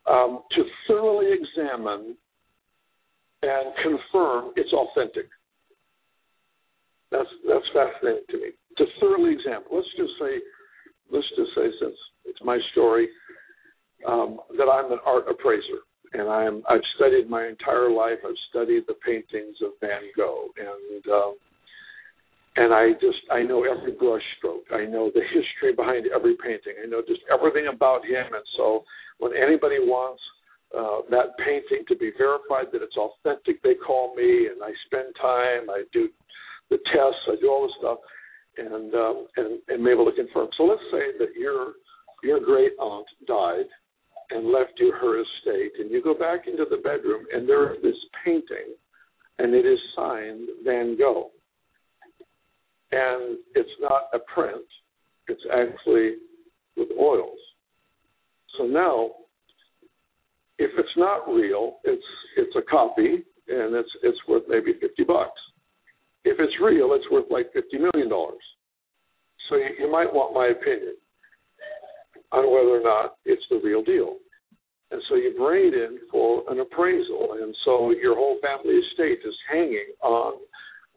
um, 0.10 0.40
to 0.56 0.64
thoroughly 0.88 1.28
examine 1.34 2.16
and 3.44 3.74
confirm 3.84 4.54
it's 4.56 4.72
authentic. 4.74 5.30
That's 7.12 7.30
that's 7.48 7.66
fascinating 7.74 8.24
to 8.32 8.38
me. 8.38 8.50
To 8.78 8.86
thoroughly 9.00 9.34
examine. 9.34 9.68
Let's 9.72 9.88
just 9.98 10.14
say, 10.20 10.40
let's 11.12 11.28
just 11.38 11.52
say, 11.56 11.68
since 11.82 11.96
it's 12.26 12.40
my 12.44 12.58
story, 12.72 13.10
um, 14.08 14.40
that 14.58 14.68
I'm 14.72 14.92
an 14.92 15.00
art 15.06 15.26
appraiser, 15.30 15.86
and 16.14 16.30
I'm 16.30 16.64
I've 16.70 16.86
studied 16.96 17.30
my 17.30 17.48
entire 17.48 17.92
life. 17.92 18.20
I've 18.26 18.42
studied 18.50 18.84
the 18.88 18.96
paintings 19.06 19.58
of 19.62 19.72
Van 19.82 20.02
Gogh, 20.16 20.48
and 20.58 21.06
um, 21.14 21.36
and 22.58 22.74
I 22.74 22.94
just 22.94 23.22
I 23.32 23.44
know 23.44 23.64
every 23.64 23.94
brush 23.94 24.24
stroke. 24.38 24.66
I 24.74 24.86
know 24.86 25.12
the 25.14 25.22
history 25.22 25.74
behind 25.76 26.08
every 26.14 26.36
painting. 26.44 26.74
I 26.84 26.88
know 26.88 27.02
just 27.08 27.22
everything 27.32 27.68
about 27.74 28.06
him, 28.06 28.26
and 28.34 28.46
so 28.58 28.84
when 29.20 29.32
anybody 29.38 29.80
wants 29.80 30.22
uh, 30.76 31.00
that 31.10 31.38
painting 31.38 31.86
to 31.88 31.96
be 31.96 32.12
verified 32.18 32.68
that 32.74 32.82
it's 32.82 32.98
authentic. 32.98 33.62
They 33.64 33.76
call 33.76 34.16
me 34.16 34.48
and 34.52 34.62
I 34.62 34.72
spend 34.86 35.16
time. 35.22 35.70
I 35.70 35.84
do 35.94 36.10
the 36.70 36.78
tests. 36.92 37.24
I 37.28 37.36
do 37.40 37.48
all 37.50 37.68
the 37.68 37.74
stuff, 37.80 38.00
and 38.58 38.94
um, 38.94 39.28
and 39.38 39.60
and 39.70 39.80
am 39.80 39.88
able 39.88 40.06
to 40.06 40.12
confirm. 40.12 40.50
So 40.58 40.64
let's 40.64 40.84
say 40.92 41.16
that 41.20 41.36
your 41.40 41.74
your 42.24 42.40
great 42.40 42.74
aunt 42.80 43.08
died 43.28 43.70
and 44.32 44.52
left 44.52 44.74
you 44.78 44.92
her 45.00 45.22
estate, 45.22 45.80
and 45.80 45.90
you 45.90 46.04
go 46.04 46.14
back 46.14 46.48
into 46.48 46.66
the 46.70 46.78
bedroom 46.78 47.26
and 47.32 47.48
there 47.48 47.74
is 47.74 47.82
this 47.82 47.96
painting, 48.26 48.76
and 49.40 49.54
it 49.54 49.66
is 49.66 49.80
signed 49.96 50.50
Van 50.66 50.98
Gogh, 50.98 51.32
and 52.92 53.38
it's 53.56 53.70
not 53.82 54.04
a 54.14 54.20
print. 54.34 54.66
It's 55.28 55.42
actually 55.54 56.16
with 56.78 56.90
oils. 57.00 57.40
So 58.58 58.66
now 58.66 59.12
if 60.60 60.72
it's 60.78 60.98
not 60.98 61.28
real, 61.28 61.78
it's 61.84 62.04
it's 62.38 62.56
a 62.56 62.62
copy 62.70 63.24
and 63.48 63.76
it's 63.76 63.90
it's 64.04 64.18
worth 64.28 64.44
maybe 64.48 64.74
fifty 64.80 65.04
bucks. 65.04 65.40
If 66.26 66.38
it's 66.40 66.54
real, 66.62 66.94
it's 66.94 67.10
worth 67.12 67.26
like 67.30 67.54
fifty 67.54 67.78
million 67.78 68.10
dollars. 68.10 68.44
So 69.50 69.56
you, 69.56 69.70
you 69.80 69.92
might 69.92 70.14
want 70.14 70.34
my 70.34 70.48
opinion. 70.48 70.96
on 72.32 72.44
whether 72.52 72.80
or 72.80 72.84
not 72.84 73.16
it's 73.26 73.44
the 73.50 73.60
real 73.64 73.84
deal. 73.84 74.18
And 74.92 75.02
so 75.10 75.16
you 75.16 75.34
bring 75.38 75.68
it 75.68 75.74
in 75.74 76.00
for 76.12 76.44
an 76.50 76.60
appraisal. 76.60 77.38
And 77.42 77.56
so 77.66 77.92
your 77.92 78.16
whole 78.16 78.38
family 78.42 78.76
estate 78.76 79.20
is 79.26 79.36
hanging 79.52 79.94
on 80.02 80.34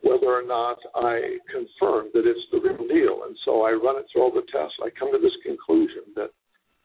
whether 0.02 0.26
or 0.26 0.46
not 0.46 0.78
I 0.94 1.38
confirm 1.50 2.08
that 2.14 2.24
it's 2.24 2.46
the 2.52 2.60
real 2.60 2.88
deal. 2.88 3.24
And 3.26 3.36
so 3.44 3.62
I 3.62 3.72
run 3.72 3.98
it 3.98 4.06
through 4.12 4.22
all 4.22 4.32
the 4.32 4.46
tests. 4.52 4.76
I 4.82 4.90
come 4.98 5.12
to 5.12 5.20
this 5.20 5.36
conclusion 5.44 6.12
that 6.16 6.30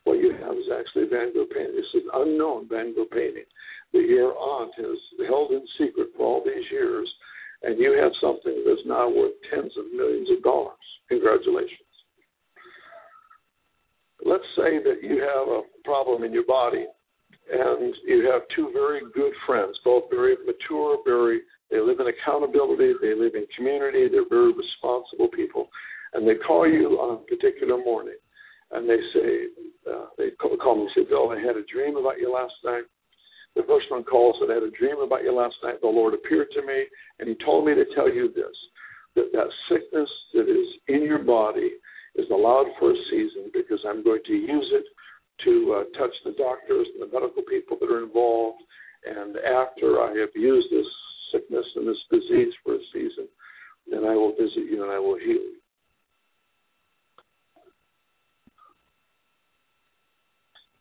what 0.03 0.19
you 0.19 0.33
have 0.33 0.55
is 0.55 0.69
actually 0.69 1.09
Van 1.09 1.33
Gogh 1.33 1.49
painting. 1.49 1.75
This 1.75 2.01
is 2.01 2.07
an 2.11 2.27
unknown 2.27 2.67
Van 2.69 2.93
Gogh 2.93 3.09
painting 3.11 3.47
that 3.93 4.05
your 4.05 4.37
aunt 4.37 4.71
has 4.77 4.99
held 5.27 5.51
in 5.51 5.63
secret 5.79 6.09
for 6.15 6.25
all 6.25 6.43
these 6.45 6.65
years, 6.71 7.09
and 7.63 7.79
you 7.79 7.97
have 7.97 8.11
something 8.21 8.63
that's 8.67 8.85
now 8.85 9.09
worth 9.09 9.33
tens 9.49 9.71
of 9.77 9.85
millions 9.95 10.29
of 10.29 10.43
dollars. 10.43 10.77
Congratulations. 11.09 11.79
Let's 14.25 14.45
say 14.57 14.83
that 14.83 15.01
you 15.01 15.21
have 15.21 15.47
a 15.47 15.61
problem 15.83 16.23
in 16.23 16.33
your 16.33 16.45
body, 16.45 16.85
and 17.51 17.93
you 18.05 18.29
have 18.31 18.41
two 18.55 18.69
very 18.73 19.01
good 19.13 19.33
friends, 19.45 19.77
both 19.83 20.03
very 20.09 20.35
mature, 20.45 20.97
very 21.05 21.41
they 21.71 21.79
live 21.79 21.99
in 21.99 22.07
accountability, 22.07 22.93
they 23.01 23.15
live 23.15 23.33
in 23.33 23.45
community, 23.55 24.07
they're 24.07 24.29
very 24.29 24.53
responsible 24.53 25.29
people, 25.29 25.69
and 26.13 26.27
they 26.27 26.35
call 26.35 26.69
you 26.69 26.97
on 27.01 27.17
a 27.17 27.25
particular 27.25 27.77
morning, 27.77 28.17
and 28.71 28.89
they 28.89 29.01
say, 29.13 29.29
uh, 29.89 30.05
they 30.17 30.29
call, 30.37 30.75
me 30.75 30.81
and 30.81 30.91
say, 30.95 31.09
Bill, 31.09 31.31
I 31.31 31.39
had 31.39 31.57
a 31.57 31.65
dream 31.71 31.97
about 31.97 32.19
you 32.19 32.31
last 32.31 32.53
night. 32.63 32.85
The 33.55 33.63
first 33.67 33.89
one 33.89 34.03
calls 34.03 34.35
and 34.41 34.51
I 34.51 34.55
had 34.55 34.63
a 34.63 34.77
dream 34.77 34.99
about 34.99 35.23
you 35.23 35.33
last 35.33 35.55
night. 35.63 35.79
The 35.81 35.87
Lord 35.87 36.13
appeared 36.13 36.51
to 36.51 36.61
me, 36.61 36.85
and 37.19 37.29
He 37.29 37.35
told 37.45 37.65
me 37.65 37.73
to 37.73 37.85
tell 37.95 38.11
you 38.11 38.27
this: 38.35 38.55
that 39.15 39.31
that 39.31 39.47
sickness 39.71 40.09
that 40.33 40.49
is 40.49 40.67
in 40.87 41.03
your 41.03 41.23
body 41.23 41.71
is 42.15 42.27
allowed 42.31 42.67
for 42.79 42.91
a 42.91 42.97
season 43.09 43.51
because 43.53 43.79
I'm 43.87 44.03
going 44.03 44.21
to 44.27 44.33
use 44.33 44.69
it 44.73 44.85
to 45.45 45.79
uh, 45.79 45.99
touch 45.99 46.13
the 46.23 46.35
doctors 46.37 46.87
and 46.93 47.03
the 47.03 47.13
medical 47.13 47.43
people 47.43 47.77
that 47.79 47.91
are 47.91 48.03
involved. 48.03 48.61
And 49.05 49.37
after 49.37 50.01
I 50.01 50.15
have 50.19 50.35
used 50.35 50.67
this 50.71 50.87
sickness 51.35 51.65
and 51.75 51.87
this 51.87 51.97
disease 52.09 52.53
for 52.63 52.75
a 52.75 52.79
season, 52.93 53.27
then 53.91 54.05
I 54.05 54.15
will 54.15 54.31
visit 54.31 54.71
you 54.71 54.83
and 54.83 54.91
I 54.91 54.99
will 54.99 55.17
heal 55.17 55.35
you. 55.35 55.55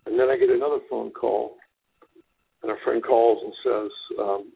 And 0.07 0.19
then 0.19 0.29
I 0.29 0.37
get 0.37 0.51
another 0.51 0.79
phone 0.89 1.11
call, 1.11 1.57
and 2.63 2.71
a 2.71 2.77
friend 2.85 3.03
calls 3.03 3.43
and 3.43 3.53
says, 3.65 3.91
um, 4.21 4.53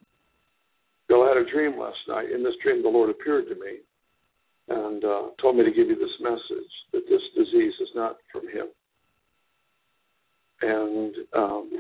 Bill, 1.09 1.23
I 1.23 1.29
had 1.29 1.37
a 1.39 1.51
dream 1.51 1.79
last 1.79 1.99
night. 2.07 2.31
In 2.31 2.45
this 2.45 2.55
dream, 2.63 2.83
the 2.83 2.89
Lord 2.89 3.11
appeared 3.11 3.47
to 3.49 3.55
me 3.55 3.79
and 4.69 5.03
uh, 5.03 5.23
told 5.41 5.57
me 5.57 5.65
to 5.65 5.71
give 5.71 5.89
you 5.89 5.97
this 5.97 6.21
message 6.21 6.71
that 6.93 7.03
this 7.09 7.23
disease 7.35 7.73
is 7.81 7.89
not 7.95 8.19
from 8.31 8.43
Him. 8.49 8.67
And 10.61 11.15
um, 11.35 11.71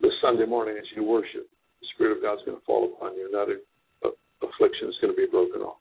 this 0.00 0.12
Sunday 0.22 0.46
morning, 0.46 0.76
as 0.78 0.86
you 0.96 1.04
worship, 1.04 1.48
Spirit 1.96 2.18
of 2.18 2.22
God's 2.22 2.42
going 2.44 2.58
to 2.58 2.64
fall 2.64 2.92
upon 2.94 3.16
you, 3.16 3.24
and 3.24 3.34
that 3.34 3.48
affliction 4.42 4.88
is 4.88 4.94
going 5.00 5.12
to 5.12 5.16
be 5.16 5.26
broken 5.26 5.62
off. 5.62 5.78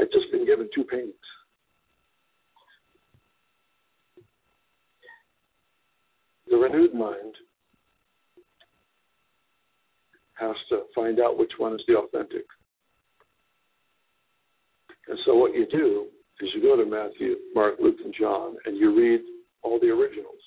I've 0.00 0.10
just 0.10 0.32
been 0.32 0.46
given 0.46 0.68
two 0.74 0.84
paintings. 0.84 1.14
The 6.50 6.56
renewed 6.56 6.94
mind 6.94 7.34
has 10.38 10.56
to 10.70 10.82
find 10.94 11.20
out 11.20 11.38
which 11.38 11.52
one 11.58 11.74
is 11.74 11.82
the 11.86 11.96
authentic. 11.96 12.46
And 15.08 15.18
so 15.24 15.34
what 15.34 15.54
you 15.54 15.66
do 15.70 16.06
is 16.40 16.50
you 16.54 16.62
go 16.62 16.76
to 16.76 16.88
Matthew, 16.88 17.36
Mark, 17.54 17.74
Luke, 17.80 17.96
and 18.04 18.14
John, 18.18 18.56
and 18.64 18.76
you 18.76 18.96
read 18.96 19.20
all 19.62 19.78
the 19.78 19.88
originals. 19.88 20.40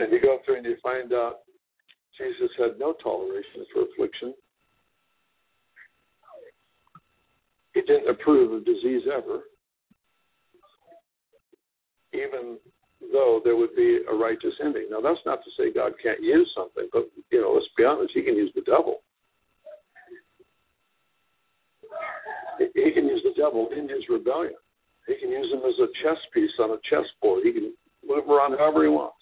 And 0.00 0.12
you 0.12 0.20
go 0.20 0.38
through 0.44 0.58
and 0.58 0.66
you 0.66 0.76
find 0.82 1.12
out 1.12 1.40
Jesus 2.16 2.50
had 2.58 2.78
no 2.78 2.94
toleration 3.02 3.66
for 3.72 3.82
affliction. 3.82 4.34
He 7.74 7.80
didn't 7.82 8.08
approve 8.08 8.52
of 8.52 8.64
disease 8.64 9.02
ever, 9.06 9.40
even 12.12 12.58
though 13.12 13.40
there 13.44 13.56
would 13.56 13.74
be 13.76 14.00
a 14.10 14.14
righteous 14.14 14.54
ending. 14.64 14.86
Now, 14.90 15.00
that's 15.00 15.20
not 15.26 15.40
to 15.44 15.50
say 15.56 15.72
God 15.72 15.92
can't 16.02 16.22
use 16.22 16.50
something, 16.56 16.88
but 16.92 17.08
you 17.30 17.40
know, 17.40 17.52
let's 17.54 17.66
be 17.76 17.84
honest, 17.84 18.12
He 18.14 18.22
can 18.22 18.36
use 18.36 18.52
the 18.54 18.62
devil. 18.62 18.98
He 22.58 22.90
can 22.92 23.06
use 23.06 23.22
the 23.22 23.40
devil 23.40 23.68
in 23.76 23.88
his 23.88 24.02
rebellion. 24.08 24.54
He 25.06 25.14
can 25.14 25.30
use 25.30 25.52
him 25.52 25.60
as 25.60 25.78
a 25.78 25.86
chess 26.02 26.18
piece 26.34 26.50
on 26.58 26.70
a 26.70 26.78
chessboard. 26.90 27.44
He 27.44 27.52
can 27.52 27.72
move 28.06 28.28
around 28.28 28.58
however 28.58 28.82
he 28.82 28.90
wants. 28.90 29.16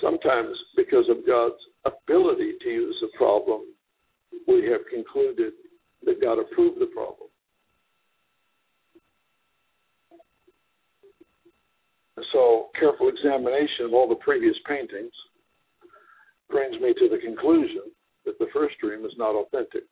Sometimes, 0.00 0.56
because 0.76 1.04
of 1.10 1.26
God's 1.26 1.60
ability 1.84 2.54
to 2.62 2.68
use 2.68 3.04
a 3.04 3.16
problem, 3.16 3.62
we 4.46 4.66
have 4.70 4.80
concluded 4.92 5.52
that 6.04 6.20
God 6.20 6.38
approved 6.38 6.80
the 6.80 6.86
problem. 6.86 7.28
So, 12.32 12.68
careful 12.78 13.08
examination 13.08 13.86
of 13.86 13.94
all 13.94 14.08
the 14.08 14.14
previous 14.16 14.56
paintings 14.66 15.12
brings 16.48 16.80
me 16.80 16.94
to 16.94 17.08
the 17.08 17.18
conclusion 17.18 17.82
that 18.24 18.38
the 18.38 18.46
first 18.52 18.76
dream 18.80 19.04
is 19.04 19.12
not 19.16 19.34
authentic. 19.34 19.84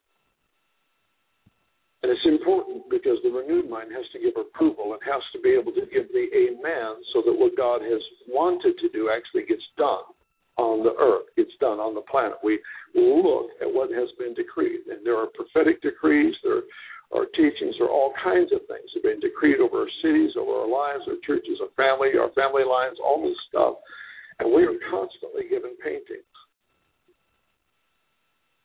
And 2.02 2.12
it's 2.12 2.30
important 2.30 2.86
because 2.90 3.18
the 3.22 3.34
renewed 3.34 3.68
mind 3.68 3.90
has 3.90 4.06
to 4.14 4.22
give 4.22 4.38
approval 4.38 4.94
and 4.94 5.02
has 5.02 5.22
to 5.34 5.40
be 5.42 5.50
able 5.50 5.72
to 5.74 5.82
give 5.90 6.06
the 6.14 6.30
amen 6.30 7.02
so 7.12 7.22
that 7.26 7.34
what 7.34 7.58
God 7.58 7.82
has 7.82 8.02
wanted 8.28 8.78
to 8.78 8.88
do 8.90 9.10
actually 9.10 9.50
gets 9.50 9.66
done 9.76 10.06
on 10.58 10.86
the 10.86 10.94
earth, 10.94 11.26
gets 11.34 11.54
done 11.58 11.82
on 11.82 11.94
the 11.94 12.06
planet. 12.06 12.38
We 12.42 12.62
look 12.94 13.50
at 13.62 13.66
what 13.66 13.90
has 13.90 14.10
been 14.18 14.34
decreed. 14.34 14.86
And 14.90 15.02
there 15.02 15.18
are 15.18 15.26
prophetic 15.34 15.82
decrees, 15.82 16.34
there 16.44 16.62
our 17.12 17.24
teachings 17.32 17.74
there 17.78 17.88
are 17.88 17.94
all 17.94 18.12
kinds 18.22 18.52
of 18.52 18.60
things 18.68 18.84
that 18.92 19.00
have 19.00 19.08
been 19.08 19.20
decreed 19.20 19.60
over 19.64 19.88
our 19.88 19.94
cities, 20.04 20.36
over 20.36 20.52
our 20.52 20.68
lives, 20.68 21.08
our 21.08 21.16
churches, 21.24 21.56
our 21.56 21.72
family, 21.72 22.12
our 22.20 22.28
family 22.36 22.68
lines, 22.68 23.00
all 23.00 23.24
this 23.24 23.38
stuff. 23.48 23.80
And 24.38 24.52
we 24.52 24.62
are 24.68 24.76
constantly 24.92 25.48
given 25.48 25.72
paintings. 25.82 26.28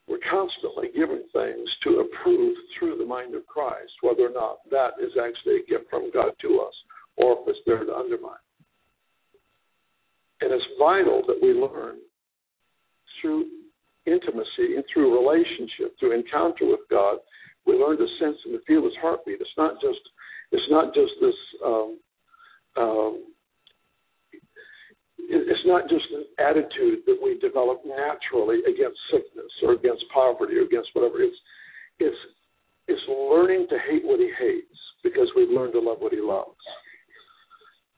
We're 0.08 0.24
constantly 0.30 0.90
giving 0.96 1.24
things 1.32 1.70
to 1.84 2.04
approve 2.04 2.56
through 2.78 2.98
the 2.98 3.06
mind 3.06 3.36
of 3.36 3.46
Christ, 3.48 3.92
whether 4.02 4.28
or 4.28 4.34
not 4.34 4.58
that 4.70 5.00
is 5.02 5.12
actually 5.16 5.64
a 5.64 5.70
gift 5.70 5.90
from 5.90 6.12
God 6.14 6.32
to 6.42 6.60
us 6.60 6.74
or 7.16 7.40
if 7.40 7.48
it's 7.48 7.60
there 7.66 7.84
to 7.84 7.96
undermine. 7.96 8.44
And 10.42 10.52
it's 10.52 10.66
vital 10.78 11.24
that 11.28 11.40
we 11.42 11.54
learn 11.54 12.00
through 13.22 13.48
intimacy 14.06 14.76
and 14.76 14.84
through 14.92 15.16
relationship, 15.16 15.98
through 16.00 16.20
encounter 16.20 16.66
with 16.68 16.82
God, 16.90 17.18
we 17.66 17.76
learn 17.76 17.98
to 17.98 18.08
sense 18.20 18.38
and 18.46 18.54
to 18.54 18.66
feel 18.68 18.84
his 18.84 18.94
heartbeat. 19.02 19.40
It's 19.40 19.58
not 19.58 19.76
just 19.80 20.00
it's 20.52 20.70
not 20.70 20.94
just 20.94 21.12
this 21.22 21.40
um, 21.66 22.00
um, 22.78 23.24
it's 25.30 25.66
not 25.66 25.90
just 25.90 26.06
an 26.12 26.26
attitude 26.40 27.06
that 27.06 27.20
we 27.22 27.40
develop 27.40 27.82
naturally 27.86 28.60
against 28.68 29.00
sickness 29.12 29.52
or 29.64 29.74
against 29.74 30.04
poverty 30.14 30.56
or 30.56 30.64
against 30.64 30.90
whatever. 30.94 31.22
It's 31.22 31.36
it's 32.00 32.18
it's 32.88 33.02
learning 33.08 33.68
to 33.70 33.78
hate 33.90 34.04
what 34.04 34.20
he 34.20 34.32
hates 34.40 34.78
because 35.04 35.28
we've 35.36 35.50
learned 35.50 35.74
to 35.74 35.80
love 35.80 35.98
what 36.00 36.12
he 36.12 36.20
loves. 36.20 36.60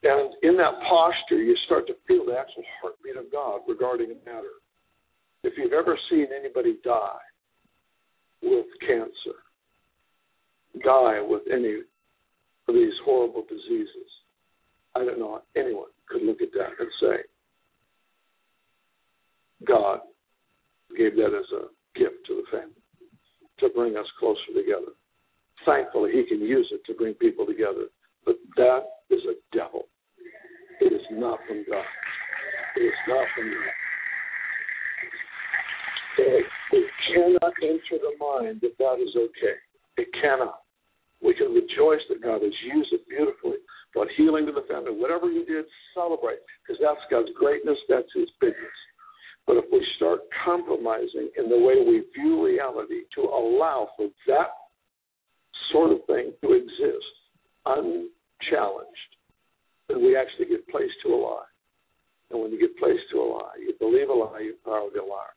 And 0.02 0.34
in 0.42 0.56
that 0.58 0.78
posture, 0.88 1.42
you 1.42 1.56
start 1.66 1.86
to 1.88 1.94
feel 2.06 2.26
the 2.26 2.38
actual 2.38 2.62
heartbeat 2.80 3.16
of 3.16 3.32
God 3.32 3.62
regarding 3.66 4.12
a 4.12 4.18
matter. 4.24 4.62
If 5.42 5.54
you've 5.56 5.72
ever 5.72 5.98
seen 6.10 6.26
anybody 6.38 6.78
die 6.84 7.26
with 8.42 8.66
cancer, 8.86 9.42
die 10.84 11.20
with 11.20 11.42
any 11.52 11.80
of 12.68 12.74
these 12.74 12.94
horrible 13.04 13.44
diseases. 13.48 14.10
I 14.94 15.04
don't 15.04 15.18
know 15.18 15.42
anyone 15.56 15.88
could 16.08 16.22
look 16.22 16.40
at 16.42 16.52
that 16.52 16.70
and 16.78 16.88
say, 17.00 17.22
God 19.66 20.00
gave 20.96 21.16
that 21.16 21.34
as 21.34 21.50
a 21.52 21.98
gift 21.98 22.26
to 22.26 22.42
the 22.42 22.44
family 22.50 22.74
to 23.60 23.68
bring 23.74 23.96
us 23.96 24.06
closer 24.18 24.52
together. 24.54 24.92
Thankfully, 25.64 26.12
He 26.12 26.24
can 26.28 26.40
use 26.40 26.68
it 26.72 26.84
to 26.86 26.94
bring 26.96 27.14
people 27.14 27.46
together. 27.46 27.86
But 28.24 28.36
that 28.56 28.84
is 29.10 29.20
a 29.24 29.56
devil. 29.56 29.88
It 30.80 30.92
is 30.92 31.06
not 31.12 31.38
from 31.48 31.64
God. 31.70 31.84
It 32.76 32.80
is 32.80 33.00
not 33.08 33.26
from 33.34 33.50
God. 33.50 33.72
It 36.18 36.90
cannot 37.14 37.52
enter 37.62 38.02
the 38.02 38.12
mind 38.18 38.60
that 38.62 38.76
that 38.78 38.98
is 39.00 39.14
okay. 39.16 39.56
It 39.96 40.08
cannot. 40.20 40.60
We 41.22 41.34
can 41.34 41.54
rejoice 41.54 42.02
that 42.08 42.22
God 42.22 42.42
has 42.42 42.52
used 42.74 42.92
it 42.92 43.05
brought 43.96 44.12
healing 44.12 44.44
to 44.44 44.52
the 44.52 44.68
family. 44.68 44.92
Whatever 44.92 45.32
you 45.32 45.48
did, 45.48 45.64
celebrate, 45.96 46.44
because 46.60 46.76
that's 46.84 47.00
God's 47.08 47.32
greatness, 47.32 47.80
that's 47.88 48.12
His 48.12 48.28
bigness. 48.44 48.78
But 49.48 49.56
if 49.56 49.64
we 49.72 49.80
start 49.96 50.20
compromising 50.44 51.32
in 51.40 51.48
the 51.48 51.56
way 51.56 51.80
we 51.80 52.04
view 52.12 52.44
reality 52.44 53.08
to 53.16 53.22
allow 53.22 53.88
for 53.96 54.08
that 54.28 54.52
sort 55.72 55.92
of 55.92 56.04
thing 56.06 56.36
to 56.44 56.52
exist 56.52 57.08
unchallenged, 57.64 59.10
then 59.88 60.04
we 60.04 60.12
actually 60.12 60.52
get 60.52 60.68
placed 60.68 61.00
to 61.04 61.14
a 61.14 61.16
lie. 61.16 61.48
And 62.30 62.42
when 62.42 62.52
you 62.52 62.60
get 62.60 62.76
placed 62.76 63.08
to 63.12 63.18
a 63.18 63.26
lie, 63.32 63.56
you 63.58 63.72
believe 63.80 64.10
a 64.10 64.12
lie, 64.12 64.40
you 64.44 64.54
power 64.62 64.90
the 64.92 65.00
liar. 65.00 65.32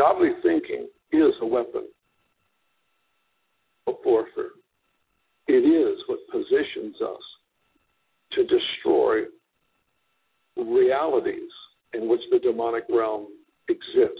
Godly 0.00 0.30
thinking 0.42 0.88
is 1.12 1.34
a 1.42 1.46
weapon 1.46 1.86
of 3.86 3.96
warfare. 4.02 4.52
It 5.46 5.52
is 5.52 5.98
what 6.06 6.20
positions 6.32 6.96
us 7.02 7.20
to 8.32 8.44
destroy 8.44 9.24
realities 10.56 11.50
in 11.92 12.08
which 12.08 12.22
the 12.32 12.38
demonic 12.38 12.84
realm 12.88 13.26
exists. 13.68 14.14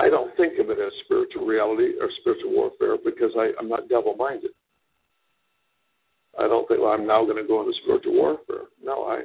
I 0.00 0.08
don't 0.08 0.34
think 0.38 0.58
of 0.58 0.70
it 0.70 0.78
as 0.78 0.92
spiritual 1.04 1.44
reality 1.44 1.92
or 2.00 2.08
spiritual 2.22 2.52
warfare 2.52 2.96
because 3.04 3.32
I, 3.38 3.50
I'm 3.60 3.68
not 3.68 3.90
double 3.90 4.16
minded. 4.16 4.52
I 6.38 6.48
don't 6.48 6.66
think 6.66 6.80
well, 6.80 6.90
I'm 6.90 7.06
now 7.06 7.24
going 7.24 7.36
to 7.36 7.46
go 7.46 7.60
into 7.60 7.72
spiritual 7.82 8.14
warfare. 8.14 8.66
No, 8.82 9.04
I 9.04 9.22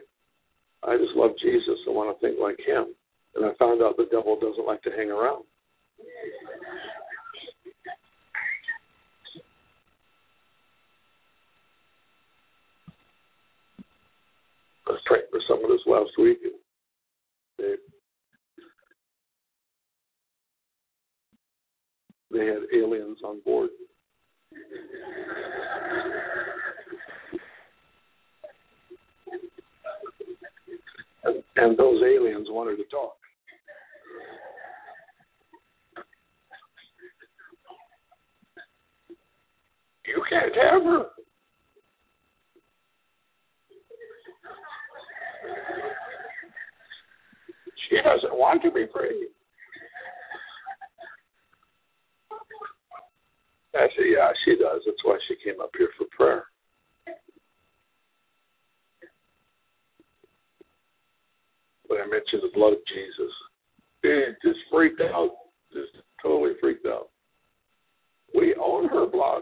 I 0.83 0.97
just 0.97 1.15
love 1.15 1.31
Jesus. 1.41 1.79
I 1.87 1.91
want 1.91 2.15
to 2.15 2.25
think 2.25 2.39
like 2.39 2.57
him. 2.65 2.93
And 3.35 3.45
I 3.45 3.51
found 3.59 3.81
out 3.81 3.97
the 3.97 4.07
devil 4.11 4.37
doesn't 4.39 4.65
like 4.65 4.81
to 4.83 4.91
hang 4.91 5.11
around. 5.11 5.43
I 14.87 14.91
was 14.91 15.01
praying 15.05 15.25
for 15.29 15.39
someone 15.47 15.71
this 15.71 15.81
last 15.85 16.11
week, 16.17 16.39
and 16.43 16.53
they 17.57 17.75
they 22.31 22.45
had 22.45 22.63
aliens 22.73 23.19
on 23.23 23.41
board. 23.41 23.69
And, 31.23 31.43
and 31.57 31.77
those 31.77 32.01
aliens 32.01 32.47
wanted 32.49 32.77
to 32.77 32.83
talk. 32.85 33.15
You 40.07 40.23
can't 40.29 40.55
have 40.55 40.83
her. 40.83 41.05
She 47.89 47.97
doesn't 47.97 48.37
want 48.37 48.61
to 48.63 48.71
be 48.71 48.85
free. 48.93 49.29
I 53.75 53.87
said, 53.95 54.05
Yeah, 54.11 54.31
she 54.45 54.51
does. 54.51 54.81
That's 54.85 55.03
why 55.03 55.17
she 55.27 55.35
came 55.43 55.61
up 55.61 55.71
here 55.77 55.89
for 55.97 56.05
prayer. 56.15 56.45
When 61.89 61.99
I 61.99 62.05
mentioned 62.05 62.43
the 62.43 62.53
blood 62.53 62.73
of 62.73 62.79
Jesus, 62.87 63.33
it 64.03 64.37
just 64.45 64.59
freaked 64.71 65.01
out. 65.01 65.31
Just 65.73 66.03
totally 66.21 66.53
freaked 66.61 66.85
out. 66.85 67.09
We 68.35 68.55
own 68.61 68.87
her 68.89 69.07
blood. 69.07 69.41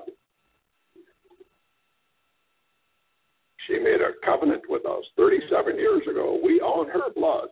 She 3.68 3.78
made 3.80 3.99
a 3.99 4.15
covenant 4.26 4.64
with 4.69 4.86
us 4.86 5.03
37 5.18 5.76
years 5.76 6.03
ago. 6.10 6.40
We 6.41 6.61
own 6.61 6.88
her 6.88 7.11
blood. 7.14 7.49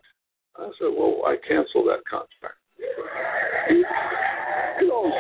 I 0.58 0.70
said, 0.80 0.96
Well, 0.98 1.24
I 1.26 1.36
cancel 1.46 1.84
that 1.86 2.00
contract. 2.10 2.56
Know, 4.82 5.12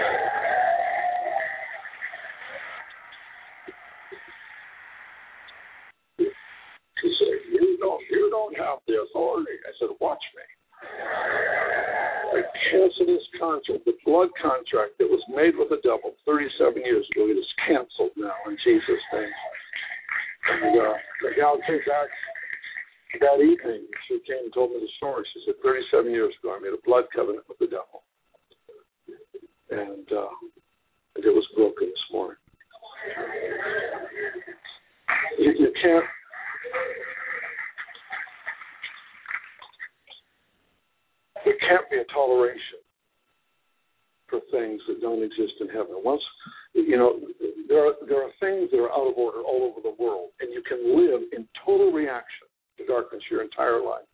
She 7.02 7.14
said, 7.20 7.52
"You 7.52 7.78
don't, 8.36 8.60
have 8.60 8.84
the 8.84 9.00
authority." 9.08 9.56
I 9.64 9.72
said, 9.80 9.96
"Watch 10.04 10.24
me." 10.36 10.44
I 12.36 12.44
cancel 12.68 13.08
this 13.08 13.24
contract, 13.40 13.88
the 13.88 13.96
blood 14.04 14.28
contract 14.42 15.00
that 15.00 15.08
was 15.08 15.24
made 15.32 15.56
with 15.56 15.72
the 15.72 15.80
devil 15.88 16.12
37 16.28 16.84
years 16.84 17.08
ago. 17.16 17.32
It 17.32 17.40
is 17.40 17.52
canceled 17.64 18.12
now 18.20 18.36
in 18.48 18.60
Jesus' 18.60 19.06
name. 19.16 19.32
And 20.52 20.76
uh, 20.76 20.94
the 21.24 21.32
gal 21.40 21.58
came 21.64 21.80
back 21.88 22.12
that 23.24 23.40
evening. 23.40 23.88
She 24.08 24.20
came 24.28 24.52
and 24.52 24.54
told 24.54 24.72
me 24.72 24.84
the 24.84 24.92
story. 24.98 25.24
She 25.34 25.42
said, 25.46 25.56
37 25.64 26.12
years 26.12 26.34
ago, 26.44 26.56
I 26.56 26.60
made 26.60 26.76
a 26.76 26.84
blood 26.84 27.06
covenant 27.16 27.48
with 27.48 27.58
the 27.60 27.72
devil, 27.72 28.04
and 29.72 30.06
uh, 30.12 30.36
and 31.16 31.24
it 31.24 31.34
was 31.34 31.48
broken 31.56 31.88
this 31.88 32.08
morning. 32.12 32.38
You, 35.40 35.52
you 35.58 35.72
can't 35.82 36.06
there 41.46 41.58
can't 41.62 41.90
be 41.90 41.98
a 41.98 42.08
toleration 42.14 42.82
for 44.28 44.42
things 44.52 44.82
that 44.88 45.00
don't 45.02 45.24
exist 45.24 45.62
in 45.62 45.70
heaven. 45.70 46.02
Once 46.04 46.22
you 46.74 46.98
know 46.98 47.22
there 47.70 47.88
are 47.88 47.94
there 48.10 48.22
are 48.26 48.34
things 48.42 48.70
that 48.72 48.82
are 48.82 48.92
out 48.92 49.08
of 49.08 49.18
order 49.18 49.40
all 49.40 49.70
over 49.70 49.80
the 49.82 49.96
world, 50.02 50.30
and 50.42 50.52
you 50.52 50.62
can 50.68 50.82
live 50.98 51.22
in 51.32 51.48
total 51.66 51.92
reaction 51.92 52.50
to 52.78 52.86
darkness 52.86 53.22
your 53.30 53.42
entire 53.42 53.82
life. 53.82 54.10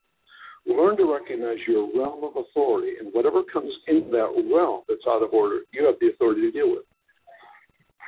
Learn 0.68 0.96
to 0.98 1.12
recognize 1.12 1.58
your 1.68 1.90
realm 1.98 2.24
of 2.24 2.38
authority, 2.38 2.94
and 3.00 3.10
whatever 3.14 3.42
comes 3.52 3.74
into 3.88 4.12
that 4.12 4.30
realm 4.54 4.84
that's 4.88 5.02
out 5.10 5.24
of 5.24 5.34
order, 5.34 5.62
you 5.74 5.84
have 5.86 5.96
the 6.00 6.14
authority 6.14 6.42
to 6.42 6.52
deal 6.52 6.70
with. 6.70 6.86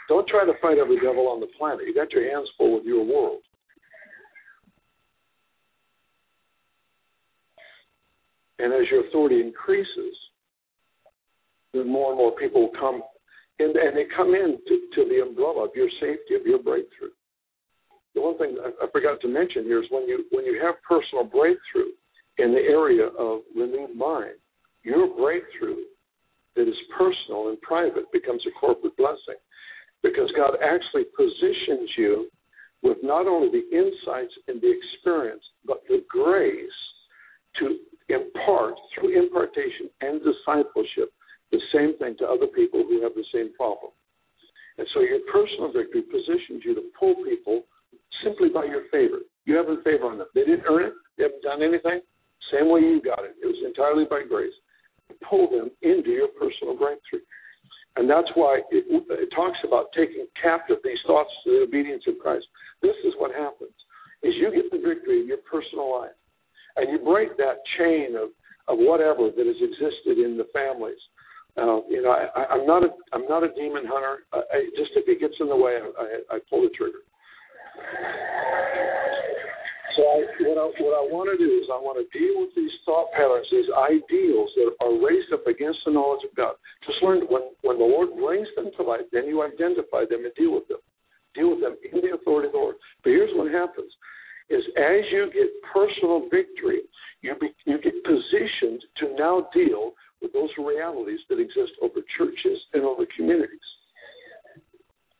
Don't 0.07 0.27
try 0.27 0.45
to 0.45 0.53
fight 0.61 0.77
every 0.77 0.99
devil 0.99 1.27
on 1.29 1.39
the 1.39 1.47
planet. 1.57 1.87
You 1.87 1.95
got 1.95 2.11
your 2.11 2.29
hands 2.29 2.47
full 2.57 2.75
with 2.75 2.85
your 2.85 3.03
world. 3.03 3.41
And 8.63 8.71
as 8.71 8.87
your 8.89 9.05
authority 9.05 9.41
increases, 9.41 10.15
then 11.73 11.91
more 11.91 12.11
and 12.11 12.17
more 12.17 12.31
people 12.31 12.69
come 12.79 13.03
and, 13.59 13.75
and 13.75 13.95
they 13.95 14.05
come 14.15 14.33
in 14.33 14.57
to, 14.67 14.75
to 14.95 15.09
the 15.09 15.21
umbrella 15.21 15.65
of 15.65 15.71
your 15.75 15.89
safety, 15.99 16.35
of 16.39 16.47
your 16.47 16.63
breakthrough. 16.63 17.11
The 18.15 18.21
one 18.21 18.37
thing 18.37 18.55
I, 18.63 18.85
I 18.85 18.89
forgot 18.89 19.19
to 19.21 19.27
mention 19.27 19.65
here 19.65 19.83
is 19.83 19.89
when 19.91 20.07
you 20.07 20.23
when 20.31 20.45
you 20.45 20.61
have 20.63 20.75
personal 20.87 21.25
breakthrough 21.25 21.91
in 22.37 22.53
the 22.53 22.63
area 22.63 23.07
of 23.19 23.41
renewed 23.53 23.97
mind, 23.97 24.39
your 24.83 25.11
breakthrough 25.13 25.83
that 26.55 26.63
is 26.63 26.79
personal 26.97 27.49
and 27.49 27.59
private 27.61 28.09
becomes 28.13 28.43
a 28.47 28.59
corporate 28.59 28.95
blessing 28.95 29.41
because 30.03 30.31
God 30.37 30.55
actually 30.63 31.03
positions 31.17 31.89
you 31.97 32.29
with 32.81 32.97
not 33.03 33.27
only 33.27 33.49
the 33.51 33.75
insights 33.75 34.33
and 34.47 34.61
the 34.61 34.71
experience, 34.71 35.43
but 35.65 35.83
the 35.89 36.03
grace 36.09 36.79
to 37.59 37.77
impart 38.13 38.75
through 38.93 39.17
impartation 39.17 39.89
and 40.01 40.21
discipleship 40.21 41.11
the 41.51 41.61
same 41.73 41.97
thing 41.97 42.15
to 42.19 42.25
other 42.25 42.47
people 42.47 42.83
who 42.83 43.01
have 43.01 43.13
the 43.13 43.25
same 43.33 43.53
problem. 43.53 43.91
And 44.77 44.87
so 44.93 45.01
your 45.01 45.21
personal 45.31 45.71
victory 45.71 46.01
positions 46.01 46.65
you 46.65 46.73
to 46.73 46.89
pull 46.97 47.15
people 47.23 47.63
simply 48.23 48.49
by 48.49 48.65
your 48.65 48.89
favor. 48.89 49.21
You 49.45 49.55
have 49.57 49.69
a 49.69 49.81
favor 49.83 50.09
on 50.09 50.17
them. 50.17 50.27
They 50.33 50.45
didn't 50.45 50.65
earn 50.65 50.89
it, 50.89 50.93
they 51.17 51.23
haven't 51.29 51.43
done 51.43 51.61
anything. 51.61 52.01
Same 52.51 52.69
way 52.69 52.81
you 52.81 53.01
got 53.01 53.23
it. 53.23 53.37
It 53.41 53.45
was 53.45 53.61
entirely 53.65 54.05
by 54.09 54.23
grace. 54.27 54.53
Pull 55.29 55.49
them 55.49 55.69
into 55.81 56.09
your 56.09 56.27
personal 56.39 56.75
breakthrough. 56.75 57.21
And 57.95 58.09
that's 58.09 58.29
why 58.33 58.61
it, 58.71 58.85
it 58.89 59.29
talks 59.35 59.59
about 59.63 59.93
taking 59.95 60.25
captive 60.41 60.77
these 60.83 60.97
thoughts 61.05 61.29
to 61.45 61.51
the 61.51 61.63
obedience 61.69 62.03
of 62.07 62.17
Christ. 62.17 62.45
This 62.81 62.97
is 63.05 63.13
what 63.17 63.31
happens 63.31 63.73
is 64.23 64.33
you 64.39 64.49
get 64.49 64.71
the 64.71 64.81
victory 64.81 65.21
in 65.21 65.27
your 65.27 65.43
personal 65.45 65.99
life 65.99 66.17
and 66.77 66.91
you 66.91 66.99
break 67.03 67.37
that 67.37 67.61
chain 67.77 68.15
of, 68.15 68.29
of 68.67 68.79
whatever 68.79 69.29
that 69.29 69.45
has 69.45 69.59
existed 69.61 70.17
in 70.17 70.37
the 70.37 70.47
families. 70.53 70.99
Uh, 71.55 71.85
you 71.85 72.01
know, 72.01 72.09
I, 72.09 72.45
I'm 72.49 72.65
not 72.65 72.81
a 72.81 72.89
I'm 73.13 73.27
not 73.29 73.43
a 73.43 73.53
demon 73.53 73.85
hunter. 73.85 74.25
I, 74.33 74.41
I, 74.41 74.57
just 74.73 74.89
if 74.97 75.05
he 75.05 75.21
gets 75.21 75.37
in 75.39 75.49
the 75.49 75.55
way, 75.55 75.77
I, 75.77 75.85
I, 75.85 76.37
I 76.37 76.39
pull 76.49 76.65
the 76.65 76.73
trigger. 76.73 77.05
So 79.93 80.01
I, 80.01 80.25
what 80.49 80.57
I 80.57 80.65
what 80.81 80.93
I 80.97 81.03
want 81.13 81.29
to 81.29 81.37
do 81.37 81.45
is 81.45 81.69
I 81.69 81.77
want 81.77 82.01
to 82.01 82.09
deal 82.09 82.41
with 82.41 82.49
these 82.57 82.73
thought 82.81 83.13
patterns, 83.13 83.45
these 83.53 83.69
ideals 83.69 84.49
that 84.57 84.73
are 84.81 84.97
raised 84.97 85.29
up 85.29 85.45
against 85.45 85.85
the 85.85 85.93
knowledge 85.93 86.25
of 86.25 86.33
God. 86.33 86.57
Just 86.89 86.97
learn 87.05 87.21
when 87.29 87.53
when 87.61 87.77
the 87.77 87.85
Lord 87.85 88.17
brings 88.17 88.49
them 88.57 88.73
to 88.73 88.81
light, 88.81 89.05
then 89.13 89.29
you 89.29 89.45
identify 89.45 90.09
them 90.09 90.25
and 90.25 90.33
deal 90.33 90.57
with 90.57 90.65
them. 90.65 90.81
Deal 91.37 91.53
with 91.53 91.61
them 91.61 91.77
in 91.85 92.01
the 92.01 92.17
authority 92.17 92.49
of 92.49 92.57
the 92.57 92.61
Lord. 92.61 92.81
But 93.05 93.13
here's 93.13 93.33
what 93.37 93.53
happens: 93.53 93.93
is 94.49 94.63
as 94.77 95.01
you 95.11 95.29
get 95.33 95.49
personal 95.73 96.27
victory, 96.29 96.81
you, 97.21 97.35
be, 97.39 97.49
you 97.65 97.79
get 97.81 97.93
positioned 98.03 98.83
to 98.99 99.15
now 99.17 99.47
deal 99.53 99.93
with 100.21 100.33
those 100.33 100.49
realities 100.57 101.19
that 101.29 101.39
exist 101.39 101.71
over 101.81 101.99
churches 102.17 102.59
and 102.73 102.83
over 102.83 103.05
communities. 103.15 103.59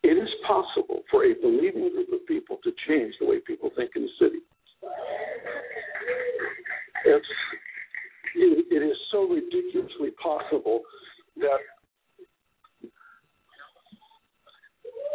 It 0.03 0.17
is 0.17 0.29
possible 0.45 1.01
for 1.09 1.25
a 1.25 1.33
believing 1.33 1.89
group 1.91 2.11
of 2.11 2.25
people 2.27 2.57
to 2.63 2.71
change 2.87 3.13
the 3.19 3.25
way 3.25 3.39
people 3.39 3.71
think 3.75 3.91
in 3.95 4.03
the 4.03 4.09
city. 4.19 4.39
It's, 7.05 7.25
it, 8.35 8.65
it 8.69 8.83
is 8.83 8.97
so 9.11 9.27
ridiculously 9.27 10.11
possible 10.21 10.81
that 11.37 11.59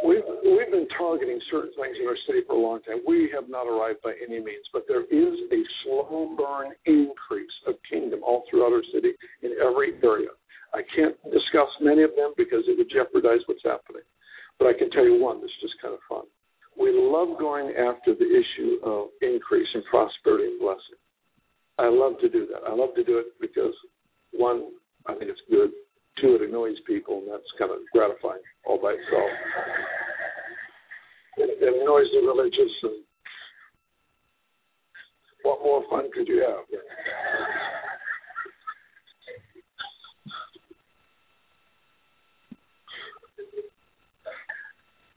we've 0.05 0.27
we've 0.45 0.71
been 0.71 0.89
targeting 0.97 1.41
certain 1.51 1.73
things 1.77 1.97
in 2.01 2.07
our 2.07 2.19
city 2.27 2.41
for 2.47 2.55
a 2.55 2.61
long 2.61 2.83
time. 2.83 3.01
We 3.07 3.31
have 3.35 3.49
not 3.49 3.67
arrived 3.67 4.03
by 4.03 4.15
any 4.19 4.41
means, 4.41 4.67
but 4.73 4.85
there 4.89 5.05
is 5.05 5.35
a 5.53 5.61
slow 5.85 6.35
burn 6.37 6.73
increase 6.87 7.57
of 7.67 7.75
kingdom 7.91 8.21
all 8.23 8.45
throughout 8.51 8.73
our 8.73 8.85
city 8.93 9.13
in 9.43 9.55
every 9.59 9.99
area. 10.03 10.35
I 10.75 10.83
can't 10.95 11.17
discuss 11.33 11.71
many 11.81 12.03
of 12.03 12.11
them 12.17 12.35
because 12.37 12.65
it 12.69 12.77
would 12.77 12.91
jeopardize 12.93 13.41
what's 13.47 13.65
happening. 13.65 14.05
But 14.59 14.69
I 14.69 14.75
can 14.77 14.91
tell 14.91 15.05
you 15.05 15.21
one 15.21 15.41
that's 15.41 15.61
just 15.63 15.75
kind 15.81 15.95
of 15.95 16.01
fun. 16.09 16.27
We 16.79 16.93
love 16.93 17.39
going 17.39 17.75
after 17.75 18.15
the 18.15 18.29
issue 18.29 18.79
of 18.85 19.09
increase 19.23 19.69
in 19.75 19.83
prosperity 19.91 20.47
and 20.55 20.61
blessing. 20.61 21.01
I 21.79 21.89
love 21.89 22.21
to 22.21 22.29
do 22.29 22.47
that. 22.53 22.69
I 22.69 22.75
love 22.75 22.95
to 22.97 23.05
do 23.05 23.19
it 23.19 23.27
because 23.41 23.75
one, 24.33 24.71
I 25.07 25.15
think 25.15 25.31
it's 25.31 25.41
good. 25.51 25.71
Two, 26.21 26.35
it 26.35 26.49
annoys 26.49 26.77
people, 26.87 27.19
and 27.19 27.31
that's 27.31 27.47
kind 27.59 27.71
of 27.71 27.79
gratifying 27.93 28.43
all 28.65 28.81
by 28.81 28.91
itself. 28.91 29.31
It, 31.37 31.63
it 31.63 31.83
annoys 31.83 32.11
the 32.13 32.27
religious, 32.27 32.73
and 32.83 33.05
what 35.43 35.63
more 35.63 35.85
fun 35.89 36.11
could 36.13 36.27
you 36.27 36.43
have? 36.43 36.65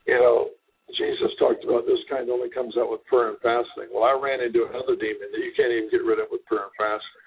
you 0.05 0.13
know, 0.19 0.49
Jesus 0.97 1.31
talked 1.39 1.63
about 1.63 1.87
this 1.87 2.03
kind 2.09 2.29
only 2.29 2.51
comes 2.51 2.75
out 2.77 2.91
with 2.91 3.03
prayer 3.07 3.29
and 3.29 3.39
fasting. 3.39 3.89
Well, 3.89 4.03
I 4.03 4.13
ran 4.13 4.43
into 4.43 4.67
another 4.67 4.99
demon 4.99 5.31
that 5.31 5.39
you 5.41 5.55
can't 5.55 5.71
even 5.71 5.89
get 5.89 6.03
rid 6.05 6.19
of 6.19 6.27
with 6.29 6.45
prayer 6.45 6.67
and 6.67 6.77
fasting. 6.77 7.23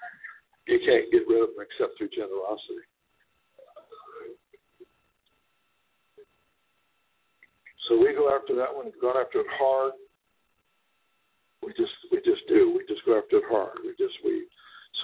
You 0.69 0.79
can't 0.85 1.11
get 1.11 1.27
rid 1.27 1.43
of 1.43 1.57
them 1.57 1.65
except 1.65 1.97
through 1.97 2.13
generosity. 2.13 2.85
So 7.87 7.97
we 7.97 8.13
go 8.13 8.33
after 8.33 8.55
that 8.55 8.73
one. 8.73 8.85
We've 8.85 9.01
gone 9.01 9.17
after 9.17 9.41
it 9.41 9.51
hard. 9.57 9.93
We 11.61 11.73
just 11.77 11.93
we 12.11 12.17
just 12.25 12.41
do. 12.49 12.73
We 12.73 12.85
just 12.89 13.05
go 13.05 13.17
after 13.17 13.37
it 13.37 13.49
hard. 13.49 13.77
We 13.85 13.93
just 13.97 14.17
we 14.25 14.45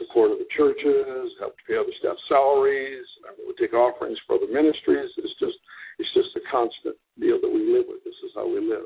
support 0.02 0.34
other 0.34 0.50
churches, 0.58 1.34
help 1.38 1.54
to 1.58 1.64
pay 1.68 1.78
other 1.78 1.94
staff 2.02 2.18
salaries. 2.30 3.06
I 3.28 3.38
mean, 3.38 3.46
we 3.46 3.54
take 3.58 3.74
offerings 3.74 4.18
for 4.26 4.38
other 4.38 4.50
ministries. 4.50 5.14
It's 5.18 5.38
just 5.38 5.58
it's 6.02 6.14
just 6.14 6.34
a 6.38 6.44
constant 6.50 6.98
deal 7.22 7.38
that 7.42 7.50
we 7.50 7.70
live 7.70 7.86
with. 7.86 8.02
This 8.02 8.18
is 8.26 8.34
how 8.34 8.50
we 8.50 8.62
live. 8.62 8.86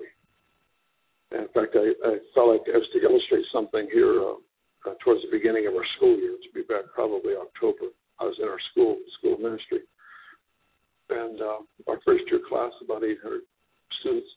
And 1.31 1.47
in 1.47 1.51
fact, 1.55 1.75
I, 1.75 1.95
I 2.03 2.19
felt 2.35 2.51
like 2.51 2.67
as 2.67 2.83
to 2.83 2.97
illustrate 2.99 3.47
something 3.51 3.87
here 3.91 4.19
uh, 4.19 4.39
uh, 4.87 4.95
towards 5.03 5.23
the 5.23 5.31
beginning 5.31 5.67
of 5.67 5.75
our 5.75 5.87
school 5.95 6.15
year, 6.19 6.35
to 6.35 6.49
be 6.51 6.67
back 6.67 6.91
probably 6.93 7.35
October. 7.35 7.95
I 8.19 8.27
was 8.27 8.35
in 8.39 8.47
our 8.47 8.61
school 8.71 8.99
school 9.19 9.35
ministry, 9.39 9.83
and 11.11 11.39
uh, 11.39 11.59
our 11.87 11.99
first 12.03 12.23
year 12.31 12.39
class 12.47 12.71
about 12.83 13.03
800 13.03 13.43
students, 14.05 14.29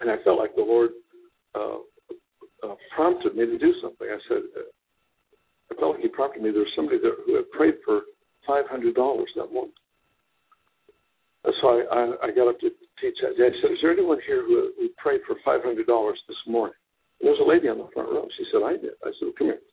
and 0.00 0.10
I 0.10 0.16
felt 0.24 0.38
like 0.40 0.56
the 0.56 0.64
Lord 0.64 0.96
uh, 1.54 1.84
uh, 2.64 2.74
prompted 2.96 3.36
me 3.36 3.44
to 3.44 3.58
do 3.58 3.72
something. 3.84 4.08
I 4.08 4.18
said, 4.28 4.42
I 5.70 5.74
felt 5.76 5.96
like 5.96 6.02
He 6.02 6.08
prompted 6.08 6.42
me. 6.42 6.50
There 6.50 6.64
was 6.64 6.72
somebody 6.74 6.96
there 6.96 7.20
who 7.26 7.36
had 7.36 7.50
prayed 7.52 7.76
for 7.84 8.08
five 8.48 8.64
hundred 8.72 8.96
dollars 8.96 9.28
that 9.36 9.52
month. 9.52 9.76
And 11.44 11.54
so 11.60 11.68
I, 11.68 11.78
I, 11.88 12.00
I 12.28 12.36
got 12.36 12.48
up 12.48 12.60
to 12.60 12.68
teach 13.00 13.16
that. 13.24 13.36
I 13.36 13.52
said, 13.60 13.72
Is 13.72 13.80
there 13.80 13.92
anyone 13.92 14.20
here 14.26 14.44
who, 14.44 14.72
who 14.76 14.88
prayed 15.00 15.24
for 15.24 15.40
$500 15.40 15.64
this 16.28 16.42
morning? 16.46 16.76
And 17.20 17.24
there 17.24 17.32
was 17.32 17.40
a 17.40 17.48
lady 17.48 17.68
on 17.68 17.80
the 17.80 17.88
front 17.96 18.12
row. 18.12 18.28
She 18.36 18.44
said, 18.52 18.60
I 18.60 18.76
did. 18.76 18.92
I 19.00 19.12
said, 19.16 19.32
well, 19.32 19.38
Come 19.40 19.48
here. 19.56 19.64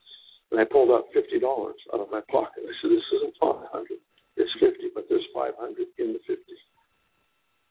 And 0.52 0.64
I 0.64 0.64
pulled 0.64 0.96
out 0.96 1.12
$50 1.12 1.44
out 1.44 2.00
of 2.00 2.08
my 2.08 2.24
pocket. 2.32 2.64
I 2.64 2.72
said, 2.80 2.92
This 2.96 3.04
isn't 3.20 3.36
500 3.44 4.00
It's 4.40 4.54
50 4.64 4.96
but 4.96 5.12
there's 5.12 5.28
500 5.36 5.60
in 6.00 6.16
the 6.16 6.24
50 6.24 6.40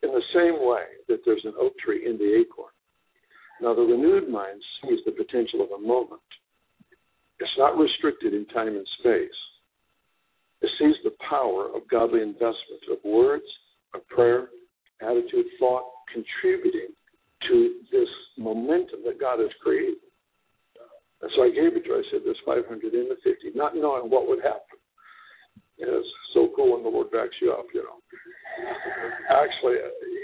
In 0.07 0.15
the 0.15 0.23
same 0.31 0.63
way 0.63 0.87
that 1.09 1.19
there's 1.27 1.43
an 1.45 1.55
oak 1.59 1.75
tree 1.83 2.07
in 2.07 2.17
the 2.17 2.39
acorn. 2.39 2.71
Now, 3.61 3.75
the 3.75 3.83
renewed 3.83 4.31
mind 4.31 4.63
sees 4.81 5.01
the 5.05 5.11
potential 5.11 5.67
of 5.67 5.75
a 5.75 5.83
moment. 5.83 6.23
It's 7.41 7.59
not 7.59 7.77
restricted 7.77 8.33
in 8.33 8.47
time 8.55 8.77
and 8.79 8.87
space. 9.01 9.41
It 10.63 10.71
sees 10.79 10.95
the 11.03 11.11
power 11.29 11.75
of 11.75 11.89
godly 11.91 12.23
investment 12.23 12.87
of 12.87 12.99
words, 13.03 13.51
of 13.95 14.07
prayer, 14.07 14.47
attitude, 15.03 15.47
thought, 15.59 15.91
contributing 16.15 16.95
to 17.49 17.81
this 17.91 18.09
momentum 18.39 19.03
that 19.07 19.19
God 19.19 19.41
has 19.41 19.51
created. 19.61 20.07
And 21.21 21.31
so 21.35 21.43
I 21.43 21.51
gave 21.51 21.75
it 21.75 21.83
to 21.83 21.91
her. 21.91 21.99
I 21.99 22.03
said, 22.13 22.21
there's 22.25 22.39
500 22.47 22.95
in 22.95 23.09
the 23.11 23.17
50, 23.25 23.59
not 23.59 23.75
knowing 23.75 24.09
what 24.09 24.29
would 24.29 24.39
happen. 24.39 24.76
It's 25.79 26.09
so 26.33 26.49
cool 26.57 26.73
when 26.73 26.83
the 26.83 26.89
Lord 26.89 27.11
backs 27.11 27.37
you 27.41 27.53
up, 27.53 27.67
you 27.75 27.85
know. 27.85 28.01
Actually, 29.29 29.77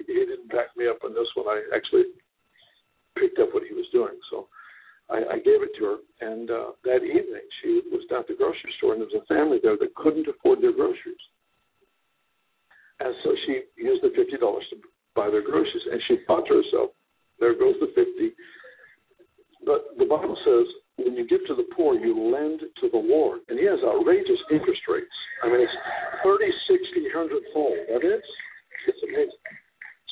he 0.07 0.15
didn't 0.15 0.49
back 0.49 0.73
me 0.77 0.89
up 0.89 1.05
on 1.05 1.13
this 1.13 1.29
one. 1.35 1.47
I 1.49 1.61
actually 1.77 2.05
picked 3.19 3.39
up 3.39 3.53
what 3.53 3.65
he 3.69 3.75
was 3.75 3.87
doing. 3.93 4.17
So 4.31 4.49
I, 5.11 5.37
I 5.37 5.37
gave 5.37 5.61
it 5.61 5.77
to 5.79 5.85
her. 5.85 5.97
And 6.25 6.51
uh, 6.51 6.73
that 6.85 7.05
evening, 7.05 7.45
she 7.61 7.83
was 7.93 8.01
at 8.17 8.29
the 8.29 8.35
grocery 8.35 8.73
store, 8.79 8.93
and 8.93 9.01
there 9.01 9.09
was 9.13 9.21
a 9.21 9.29
family 9.29 9.59
there 9.63 9.77
that 9.77 9.95
couldn't 9.95 10.29
afford 10.29 10.63
their 10.63 10.73
groceries. 10.73 11.21
And 13.01 13.15
so 13.25 13.35
she 13.47 13.69
used 13.77 14.03
the 14.05 14.13
fifty 14.17 14.39
dollars 14.39 14.65
to 14.71 14.77
buy 15.17 15.29
their 15.29 15.43
groceries, 15.43 15.85
and 15.91 16.01
she 16.09 16.25
thought 16.27 16.47
to 16.47 16.63
herself, 16.63 16.91
"There 17.41 17.59
goes 17.59 17.75
the 17.81 17.93
fifty. 17.95 18.33
But 19.65 19.99
the 19.99 20.07
Bible 20.07 20.37
says, 20.45 20.67
when 21.05 21.15
you 21.15 21.27
give 21.27 21.45
to 21.47 21.55
the 21.55 21.67
poor, 21.75 21.95
you 21.95 22.15
lend 22.15 22.61
to 22.61 22.87
the 22.91 22.99
Lord, 22.99 23.41
and 23.49 23.59
He 23.59 23.67
has 23.67 23.79
outrageous 23.85 24.39
interest 24.51 24.83
rates. 24.89 25.17
I 25.43 25.49
mean, 25.51 25.61
it's 25.61 25.79
thirty, 26.23 26.51
sixty, 26.71 27.11
hundred 27.11 27.43
fold. 27.53 27.77
That 27.91 28.07
is, 28.07 28.23
it's 28.87 29.03
amazing. 29.03 29.43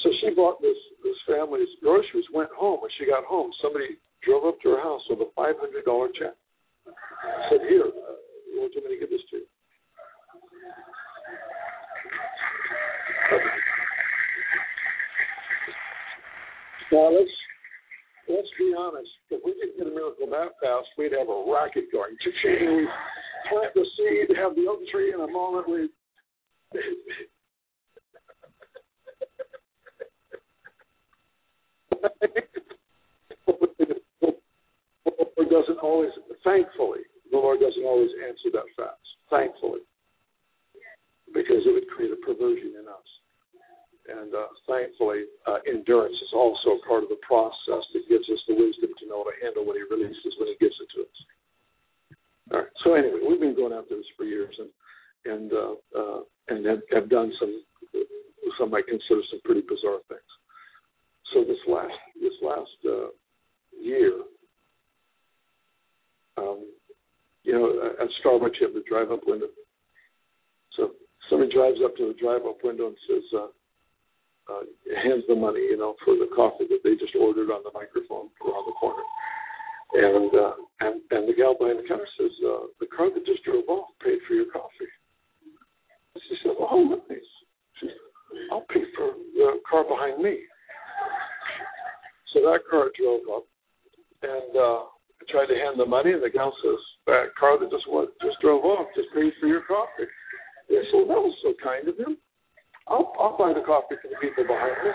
So 0.03 0.11
she 0.21 0.35
bought 0.35 0.61
this 0.61 0.77
this 1.05 1.17
family's 1.27 1.71
groceries, 1.83 2.27
went 2.33 2.51
home. 2.57 2.81
When 2.83 2.91
she 2.99 3.07
got 3.07 3.25
home, 3.25 3.51
somebody 3.63 3.97
drove 4.25 4.45
up 4.45 4.61
to 4.63 4.77
her 4.77 4.83
house 4.83 5.03
with 5.09 5.21
a 5.21 5.31
five 5.37 5.57
hundred 5.61 5.85
dollar 5.85 6.09
check. 6.19 6.35
Said, 7.51 7.63
"Here, 7.69 7.87
uh, 7.87 8.17
Lord, 8.57 8.73
you 8.75 8.81
want 8.83 8.91
me 8.91 8.97
to 8.97 9.01
give 9.01 9.11
this 9.11 9.25
to 9.31 9.37
you?" 9.37 9.47
Now 16.93 17.07
let's 17.15 17.31
let's 18.31 18.49
be 18.59 18.75
honest. 18.77 19.11
If 19.31 19.43
we 19.45 19.53
didn't 19.55 19.79
get 19.79 19.87
a 19.87 19.91
miracle 19.91 20.27
that 20.31 20.55
fast, 20.63 20.89
we'd 20.97 21.13
have 21.13 21.29
a 21.29 21.45
racket 21.51 21.91
going. 21.93 22.17
Cha-ching! 22.23 22.87
Plant 23.51 23.75
the 23.75 23.85
seed, 23.97 24.37
have 24.37 24.55
the 24.55 24.67
oak 24.69 24.81
tree 24.93 25.13
in 25.13 25.21
a 25.21 25.27
moment. 25.27 25.69
We 25.69 25.89
Lord 35.37 35.51
doesn't 35.51 35.79
always, 35.83 36.11
thankfully, 36.45 37.01
the 37.31 37.37
Lord 37.37 37.59
doesn't 37.61 37.85
always 37.85 38.11
answer 38.27 38.51
that 38.53 38.67
fast. 38.77 39.01
Thankfully, 39.31 39.81
because 41.33 41.63
it 41.67 41.73
would 41.73 41.89
create 41.89 42.13
a 42.13 42.17
perversion 42.25 42.75
in 42.79 42.87
us. 42.87 43.10
And 44.11 44.35
uh, 44.35 44.51
thankfully, 44.67 45.31
uh, 45.47 45.63
endurance 45.71 46.19
is 46.19 46.35
also 46.35 46.83
part 46.87 47.05
of 47.05 47.11
the 47.11 47.23
process 47.23 47.85
that 47.95 48.09
gives 48.09 48.27
us 48.27 48.43
the 48.49 48.59
wisdom 48.59 48.91
to 48.99 49.07
know 49.07 49.23
how 49.23 49.31
to 49.31 49.37
handle 49.39 49.65
what 49.65 49.79
He 49.79 49.87
releases 49.87 50.35
when 50.39 50.51
He 50.51 50.59
gives 50.59 50.75
it 50.83 50.91
to 50.97 51.01
us. 51.07 51.19
All 52.51 52.59
right. 52.59 52.73
So 52.83 52.95
anyway, 52.95 53.23
we've 53.23 53.39
been 53.39 53.55
going 53.55 53.73
after 53.73 53.95
this 53.95 54.11
for 54.17 54.25
years, 54.25 54.55
and 54.59 54.71
and 55.25 55.53
uh, 55.53 55.75
uh, 55.95 56.21
and 56.49 56.67
have, 56.67 56.83
have 56.93 57.09
done 57.09 57.31
some 57.39 57.63
some 58.59 58.75
I 58.75 58.83
consider 58.83 59.23
some 59.31 59.41
pretty 59.45 59.63
bizarre 59.63 60.03
things. 60.09 60.33
So 61.33 61.45
this 61.45 61.63
last 61.69 61.95
this 62.21 62.35
last 62.43 62.79
uh, 62.85 63.09
year, 63.81 64.27
um, 66.37 66.67
you 67.45 67.53
know, 67.53 67.95
at 68.01 68.09
Starbucks 68.25 68.59
you 68.61 68.67
have 68.67 68.75
the 68.75 68.83
drive-up 68.89 69.21
window. 69.27 69.47
So 70.77 70.91
somebody 71.29 71.53
drives 71.53 71.79
up 71.85 71.97
to 71.97 72.09
the 72.09 72.19
drive-up 72.21 72.59
window 72.65 72.89
and 72.89 72.97
says, 73.09 73.23
uh, 73.37 73.47
uh, 74.51 74.67
hands 75.03 75.23
the 75.29 75.35
money, 75.39 75.61
you 75.61 75.79
know, 75.79 75.95
for 76.05 76.15
the 76.19 76.29
coffee 76.35 76.67
that 76.69 76.83
they 76.83 76.99
just 76.99 77.15
ordered 77.15 77.51
on 77.55 77.63
the 77.63 77.71
microphone 77.73 78.29
around 78.43 78.67
the 78.67 78.75
corner. 78.75 79.03
And 79.93 80.31
uh, 80.35 80.55
and 80.81 81.03
and 81.11 81.29
the 81.29 81.35
gal 81.35 81.59
behind 81.59 81.79
the 81.79 81.89
counter 81.89 82.07
says, 82.19 82.31
uh, 82.47 82.71
"The 82.79 82.87
car 82.87 83.11
that 83.11 83.27
just 83.27 83.43
drove 83.43 83.67
off 83.69 83.91
paid 84.03 84.19
for 84.27 84.35
your 84.35 84.51
coffee." 84.53 84.91
She 86.15 86.37
said, 86.43 86.55
"Oh, 86.59 87.03
nice." 87.11 87.31
She 87.81 87.87
said, 87.87 88.03
"I'll 88.53 88.67
pay 88.71 88.87
for 88.95 89.15
the 89.35 89.59
car 89.69 89.83
behind 89.83 90.23
me." 90.23 90.47
So 92.33 92.41
that 92.47 92.63
car 92.71 92.91
drove 92.95 93.27
up, 93.35 93.47
and 94.23 94.51
uh, 94.55 94.83
tried 95.27 95.51
to 95.51 95.59
hand 95.59 95.75
the 95.79 95.87
money, 95.87 96.13
and 96.13 96.23
the 96.23 96.31
gal 96.31 96.55
says, 96.63 96.79
"That 97.07 97.35
car 97.39 97.59
that 97.59 97.71
just 97.71 97.91
what 97.91 98.15
just 98.23 98.39
drove 98.41 98.65
off 98.65 98.87
just 98.95 99.09
paid 99.15 99.33
for 99.41 99.47
your 99.47 99.63
coffee." 99.63 100.07
Said, 100.71 100.87
well, 100.95 101.07
"That 101.07 101.23
was 101.27 101.35
so 101.43 101.53
kind 101.63 101.89
of 101.89 101.99
him. 101.99 102.17
I'll 102.91 103.15
I'll 103.19 103.39
buy 103.39 103.55
the 103.55 103.65
coffee 103.65 103.97
for 104.03 104.09
the 104.11 104.19
people 104.21 104.45
behind 104.45 104.77
me." 104.85 104.91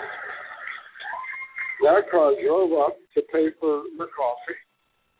That 1.82 2.10
car 2.10 2.32
drove 2.36 2.72
up 2.78 2.96
to 3.14 3.20
pay 3.32 3.50
for 3.60 3.84
the 3.98 4.08
coffee, 4.12 4.58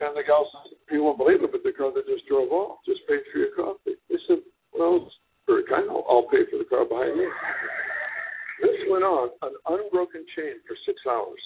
and 0.00 0.16
the 0.16 0.22
gal 0.22 0.48
says, 0.52 0.78
"You 0.90 1.02
won't 1.04 1.18
believe 1.18 1.42
it, 1.42 1.52
but 1.52 1.62
the 1.64 1.72
car 1.72 1.92
that 1.92 2.06
just 2.06 2.26
drove 2.28 2.52
off 2.52 2.78
just 2.86 3.00
paid 3.08 3.20
for 3.32 3.38
your 3.38 3.52
coffee." 3.56 3.96
They 4.08 4.18
said, 4.28 4.38
"Well, 4.72 5.04
it's 5.06 5.16
very 5.46 5.64
kind. 5.64 5.88
I'll, 5.90 6.04
I'll 6.08 6.28
pay 6.30 6.44
for 6.50 6.58
the 6.58 6.68
car 6.68 6.84
behind 6.84 7.16
me." 7.16 7.26
This 8.62 8.88
went 8.88 9.04
on 9.04 9.28
an 9.42 9.52
unbroken 9.68 10.24
chain 10.34 10.54
for 10.66 10.76
six 10.86 10.96
hours. 11.06 11.42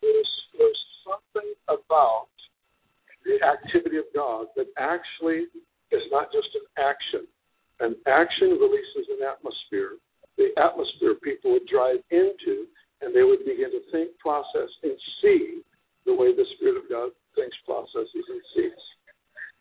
There's, 0.00 0.32
there's 0.56 0.82
something 1.04 1.52
about 1.68 2.28
the 3.10 3.16
activity 3.42 3.96
of 3.96 4.08
God 4.14 4.46
that 4.56 4.66
actually 4.78 5.46
is 5.90 6.04
not 6.10 6.32
just 6.32 6.48
an 6.54 6.66
action. 6.78 7.26
An 7.80 7.94
action 8.06 8.58
releases 8.58 9.06
an 9.08 9.22
atmosphere. 9.22 9.96
The 10.36 10.50
atmosphere 10.58 11.14
people 11.22 11.52
would 11.52 11.66
drive 11.66 12.02
into, 12.10 12.66
and 13.00 13.14
they 13.14 13.22
would 13.22 13.44
begin 13.46 13.70
to 13.70 13.82
think, 13.90 14.16
process, 14.18 14.70
and 14.82 14.94
see 15.22 15.62
the 16.06 16.14
way 16.14 16.34
the 16.34 16.46
Spirit 16.56 16.78
of 16.78 16.88
God 16.88 17.10
thinks, 17.34 17.56
processes, 17.66 18.26
and 18.28 18.42
sees. 18.54 18.82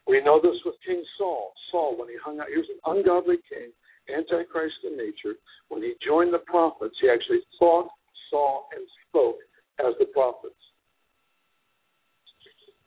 We 0.07 0.21
know 0.21 0.39
this 0.41 0.55
with 0.65 0.75
King 0.85 1.03
Saul. 1.17 1.51
Saul, 1.71 1.97
when 1.99 2.07
he 2.07 2.15
hung 2.23 2.39
out, 2.39 2.47
he 2.47 2.57
was 2.57 2.71
an 2.71 2.81
ungodly 2.85 3.37
king, 3.49 3.75
antichrist 4.07 4.79
in 4.87 4.95
nature. 4.95 5.35
When 5.67 5.83
he 5.83 5.93
joined 6.05 6.33
the 6.33 6.45
prophets, 6.47 6.95
he 7.01 7.09
actually 7.09 7.43
thought, 7.59 7.89
saw, 8.29 8.63
and 8.71 8.87
spoke 9.09 9.37
as 9.79 9.93
the 9.99 10.05
prophets. 10.05 10.55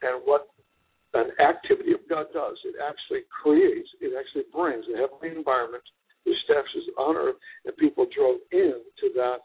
And 0.03 0.23
what 0.25 0.49
an 1.15 1.31
activity 1.43 1.93
of 1.93 2.01
God 2.09 2.27
does, 2.33 2.57
it 2.65 2.77
actually 2.79 3.23
creates, 3.43 3.89
it 4.01 4.13
actually 4.19 4.45
brings 4.55 4.85
a 4.95 4.97
heavenly 4.97 5.37
environment, 5.37 5.83
establishes 6.27 6.87
on 6.99 7.17
earth, 7.17 7.37
and 7.65 7.77
people 7.77 8.07
drove 8.15 8.39
into 8.53 9.13
that 9.15 9.39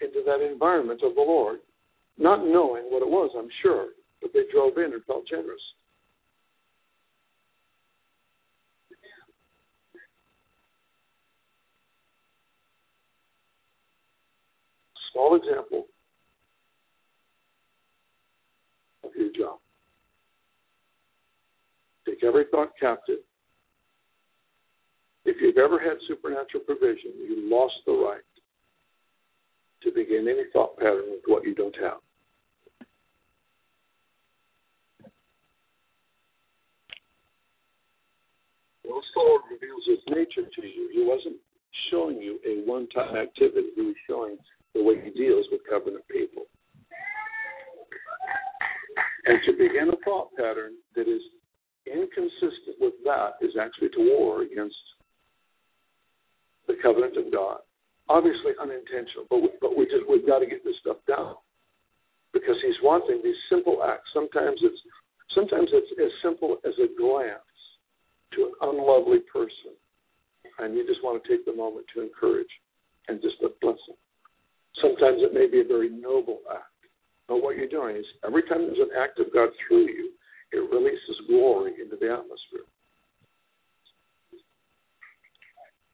into 0.00 0.22
that 0.26 0.44
environment 0.44 1.00
of 1.04 1.14
the 1.14 1.20
Lord, 1.20 1.60
not 2.18 2.44
knowing 2.44 2.84
what 2.90 3.00
it 3.02 3.08
was, 3.08 3.30
I'm 3.38 3.48
sure, 3.62 3.88
but 4.20 4.32
they 4.34 4.40
drove 4.52 4.76
in 4.76 4.92
and 4.92 5.04
felt 5.04 5.26
generous. 5.28 5.60
Small 15.12 15.36
example 15.36 15.86
of 19.04 19.10
your 19.16 19.30
job. 19.30 19.58
Take 22.14 22.24
every 22.24 22.44
thought 22.50 22.70
captive. 22.78 23.18
If 25.24 25.36
you've 25.40 25.58
ever 25.58 25.80
had 25.80 25.96
supernatural 26.06 26.62
provision, 26.64 27.12
you 27.16 27.50
lost 27.50 27.74
the 27.86 27.92
right 27.92 28.20
to 29.82 29.90
begin 29.90 30.28
any 30.28 30.44
thought 30.52 30.76
pattern 30.76 31.04
with 31.10 31.22
what 31.26 31.44
you 31.44 31.54
don't 31.54 31.74
have. 31.80 31.98
Once 38.84 39.06
the 39.14 39.20
Lord 39.20 39.42
reveals 39.50 39.82
His 39.88 40.14
nature 40.14 40.48
to 40.48 40.66
you, 40.66 40.90
He 40.92 41.04
wasn't 41.04 41.36
showing 41.90 42.18
you 42.18 42.38
a 42.46 42.68
one-time 42.68 43.16
activity. 43.16 43.68
He 43.74 43.82
was 43.82 43.96
showing 44.08 44.36
the 44.74 44.82
way 44.82 45.02
He 45.02 45.10
deals 45.10 45.46
with 45.50 45.62
covenant 45.68 46.04
people. 46.08 46.44
And 49.26 49.38
to 49.46 49.52
begin 49.52 49.88
a 49.88 49.96
thought 50.04 50.28
pattern 50.36 50.74
that 50.94 51.08
is 51.08 51.22
inconsistent 51.86 52.80
with 52.80 52.94
that 53.04 53.36
is 53.40 53.52
actually 53.60 53.90
to 53.90 54.02
war 54.16 54.42
against 54.42 54.76
the 56.66 56.74
covenant 56.82 57.16
of 57.16 57.32
God. 57.32 57.58
Obviously 58.08 58.52
unintentional, 58.60 59.24
but 59.28 59.40
we, 59.40 59.48
but 59.60 59.76
we 59.76 59.84
just 59.86 60.04
we've 60.08 60.26
got 60.26 60.40
to 60.40 60.46
get 60.46 60.64
this 60.64 60.76
stuff 60.80 60.98
down 61.08 61.36
because 62.32 62.56
He's 62.60 62.76
wanting 62.82 63.20
these 63.24 63.38
simple 63.48 63.80
acts. 63.84 64.08
Sometimes 64.12 64.60
it's 64.60 64.80
sometimes 65.32 65.68
it's 65.72 65.92
as 65.96 66.12
simple 66.22 66.60
as 66.64 66.74
a 66.80 66.88
glance 67.00 67.40
to 68.36 68.52
an 68.52 68.54
unlovely 68.60 69.24
person, 69.32 69.72
and 70.60 70.74
you 70.74 70.86
just 70.86 71.00
want 71.02 71.22
to 71.22 71.24
take 71.28 71.44
the 71.44 71.56
moment 71.56 71.86
to 71.94 72.02
encourage 72.02 72.50
and 73.08 73.20
just 73.20 73.40
a 73.40 73.48
blessing. 73.60 73.96
Sometimes 74.80 75.24
it 75.24 75.32
may 75.32 75.46
be 75.46 75.60
a 75.60 75.68
very 75.68 75.88
noble 75.88 76.40
act. 76.52 76.68
But 77.28 77.40
what 77.40 77.56
you're 77.56 77.68
doing 77.68 77.96
is 77.96 78.04
every 78.26 78.42
time 78.42 78.68
there's 78.68 78.84
an 78.84 78.92
act 79.00 79.18
of 79.18 79.32
God 79.32 79.48
through 79.64 79.88
you, 79.88 80.12
it 80.54 80.70
releases 80.70 81.26
glory 81.26 81.74
into 81.82 81.98
the 81.98 82.08
atmosphere. 82.14 82.66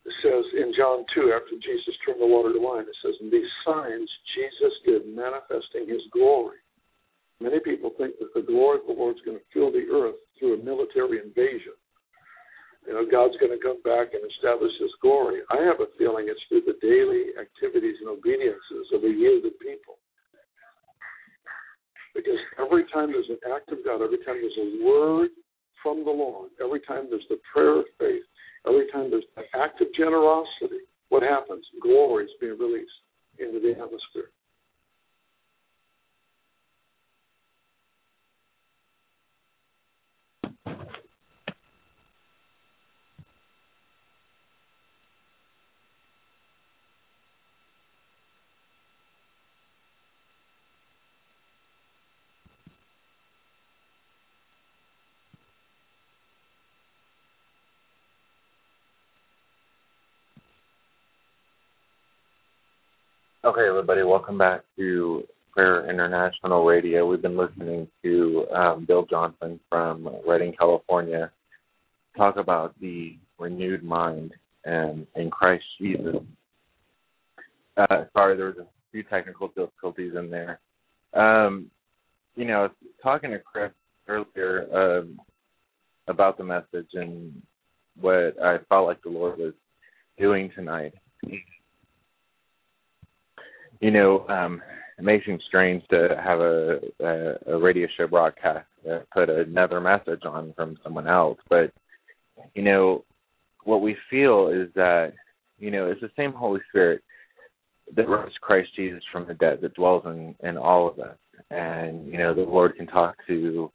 It 0.05 0.15
says 0.20 0.45
in 0.57 0.73
John 0.77 1.05
2, 1.15 1.32
after 1.32 1.57
Jesus 1.61 1.97
turned 2.05 2.20
the 2.20 2.28
water 2.28 2.53
to 2.53 2.61
wine, 2.61 2.85
it 2.85 2.99
says, 3.01 3.15
And 3.20 3.32
these 3.32 3.49
signs 3.65 4.09
Jesus 4.37 4.74
did, 4.85 5.03
manifesting 5.09 5.89
his 5.89 6.03
glory. 6.12 6.61
Many 7.41 7.61
people 7.61 7.97
think 7.97 8.20
that 8.20 8.32
the 8.37 8.45
glory 8.45 8.85
of 8.85 8.87
the 8.87 8.97
Lord 8.97 9.16
is 9.16 9.24
going 9.24 9.41
to 9.41 9.53
fill 9.53 9.73
the 9.73 9.89
earth 9.89 10.20
through 10.37 10.61
a 10.61 10.65
military 10.65 11.24
invasion. 11.24 11.73
You 12.87 12.97
know, 12.97 13.05
God's 13.05 13.37
going 13.41 13.53
to 13.53 13.61
come 13.61 13.81
back 13.81 14.12
and 14.12 14.24
establish 14.24 14.73
his 14.81 14.93
glory. 15.01 15.41
I 15.53 15.61
have 15.65 15.81
a 15.81 15.89
feeling 15.97 16.28
it's 16.28 16.41
through 16.49 16.65
the 16.65 16.81
daily 16.81 17.32
activities 17.37 17.97
and 18.01 18.09
obediences 18.09 18.89
of 18.93 19.05
a 19.05 19.12
yielded 19.12 19.57
people. 19.61 20.01
Because 22.15 22.39
every 22.59 22.85
time 22.93 23.12
there's 23.12 23.31
an 23.31 23.39
act 23.55 23.70
of 23.73 23.78
God, 23.85 24.03
every 24.03 24.19
time 24.19 24.41
there's 24.41 24.59
a 24.59 24.85
word 24.85 25.31
from 25.82 26.05
the 26.05 26.11
Lord, 26.11 26.51
every 26.62 26.81
time 26.81 27.07
there's 27.09 27.27
the 27.28 27.39
prayer 27.53 27.78
of 27.78 27.87
faith, 27.99 28.23
every 28.66 28.91
time 28.91 29.11
there's 29.11 29.28
an 29.37 29.45
act 29.55 29.81
of 29.81 29.89
generosity, 29.97 30.82
what 31.09 31.23
happens? 31.23 31.65
Glory 31.82 32.24
is 32.24 32.31
being 32.41 32.59
released 32.59 32.91
into 33.39 33.61
the 33.61 33.73
atmosphere. 33.73 34.31
Okay, 63.51 63.66
everybody, 63.68 64.05
welcome 64.05 64.39
back 64.39 64.60
to 64.77 65.24
Prayer 65.51 65.90
International 65.90 66.64
Radio. 66.64 67.05
We've 67.05 67.20
been 67.20 67.36
listening 67.36 67.89
to 68.05 68.47
um, 68.55 68.85
Bill 68.85 69.05
Johnson 69.10 69.59
from 69.68 70.09
Redding, 70.24 70.55
California, 70.56 71.32
talk 72.16 72.36
about 72.36 72.78
the 72.81 73.18
renewed 73.40 73.82
mind 73.82 74.35
and 74.64 75.05
in 75.16 75.31
Christ 75.31 75.64
Jesus. 75.81 76.14
Uh, 77.77 78.05
sorry, 78.12 78.36
there 78.36 78.47
was 78.47 78.59
a 78.60 78.66
few 78.93 79.02
technical 79.02 79.48
difficulties 79.48 80.12
in 80.16 80.31
there. 80.31 80.60
Um, 81.12 81.72
you 82.36 82.44
know, 82.44 82.68
talking 83.02 83.32
to 83.32 83.40
Chris 83.40 83.72
earlier 84.06 84.68
um, 84.72 85.18
about 86.06 86.39
the 86.39 86.44
message 86.44 86.90
and 86.94 87.43
what 88.01 88.40
I 88.40 88.59
felt 88.68 88.86
like 88.86 89.02
the 89.02 89.10
Lord 89.10 89.39
was 89.39 89.55
doing 90.16 90.52
tonight 90.55 90.94
you 93.81 93.90
know, 93.90 94.27
um, 94.28 94.62
it 94.98 95.05
makes 95.05 95.27
me 95.27 95.39
strange 95.48 95.82
to 95.89 96.20
have 96.23 96.40
a, 96.40 96.81
a, 97.01 97.55
a 97.55 97.59
radio 97.59 97.89
show 97.97 98.07
broadcast 98.07 98.66
that 98.85 99.11
put 99.11 99.31
another 99.31 99.81
message 99.81 100.23
on 100.24 100.52
from 100.55 100.77
someone 100.82 101.09
else. 101.09 101.39
But, 101.48 101.73
you 102.55 102.62
know, 102.62 103.05
what 103.65 103.81
we 103.81 103.97
feel 104.11 104.48
is 104.48 104.69
that, 104.74 105.15
you 105.59 105.70
know, 105.70 105.90
it's 105.90 106.01
the 106.01 106.11
same 106.16 106.32
Holy 106.32 106.61
Spirit 106.69 107.02
that 107.97 108.09
rose 108.09 108.32
Christ 108.40 108.69
Jesus 108.77 109.02
from 109.11 109.27
the 109.27 109.35
dead 109.35 109.61
that 109.62 109.74
dwells 109.74 110.05
in, 110.07 110.35
in 110.43 110.57
all 110.57 110.89
of 110.89 110.98
us. 110.98 111.16
And, 111.51 112.07
you 112.07 112.19
know, 112.19 112.35
the 112.35 112.43
Lord 112.43 112.77
can 112.77 112.86
talk 112.86 113.16
to 113.27 113.70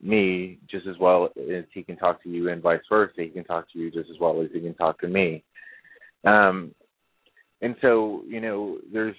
me 0.00 0.58
just 0.70 0.86
as 0.86 0.96
well 1.00 1.28
as 1.36 1.64
he 1.72 1.82
can 1.82 1.96
talk 1.96 2.22
to 2.22 2.28
you 2.28 2.50
and 2.50 2.62
vice 2.62 2.80
versa. 2.88 3.14
He 3.16 3.28
can 3.28 3.44
talk 3.44 3.70
to 3.72 3.78
you 3.78 3.90
just 3.90 4.10
as 4.10 4.18
well 4.20 4.40
as 4.42 4.48
he 4.52 4.60
can 4.60 4.74
talk 4.74 5.00
to 5.00 5.08
me. 5.08 5.44
Um, 6.24 6.74
and 7.62 7.74
so 7.80 8.22
you 8.26 8.40
know 8.40 8.78
there's 8.92 9.16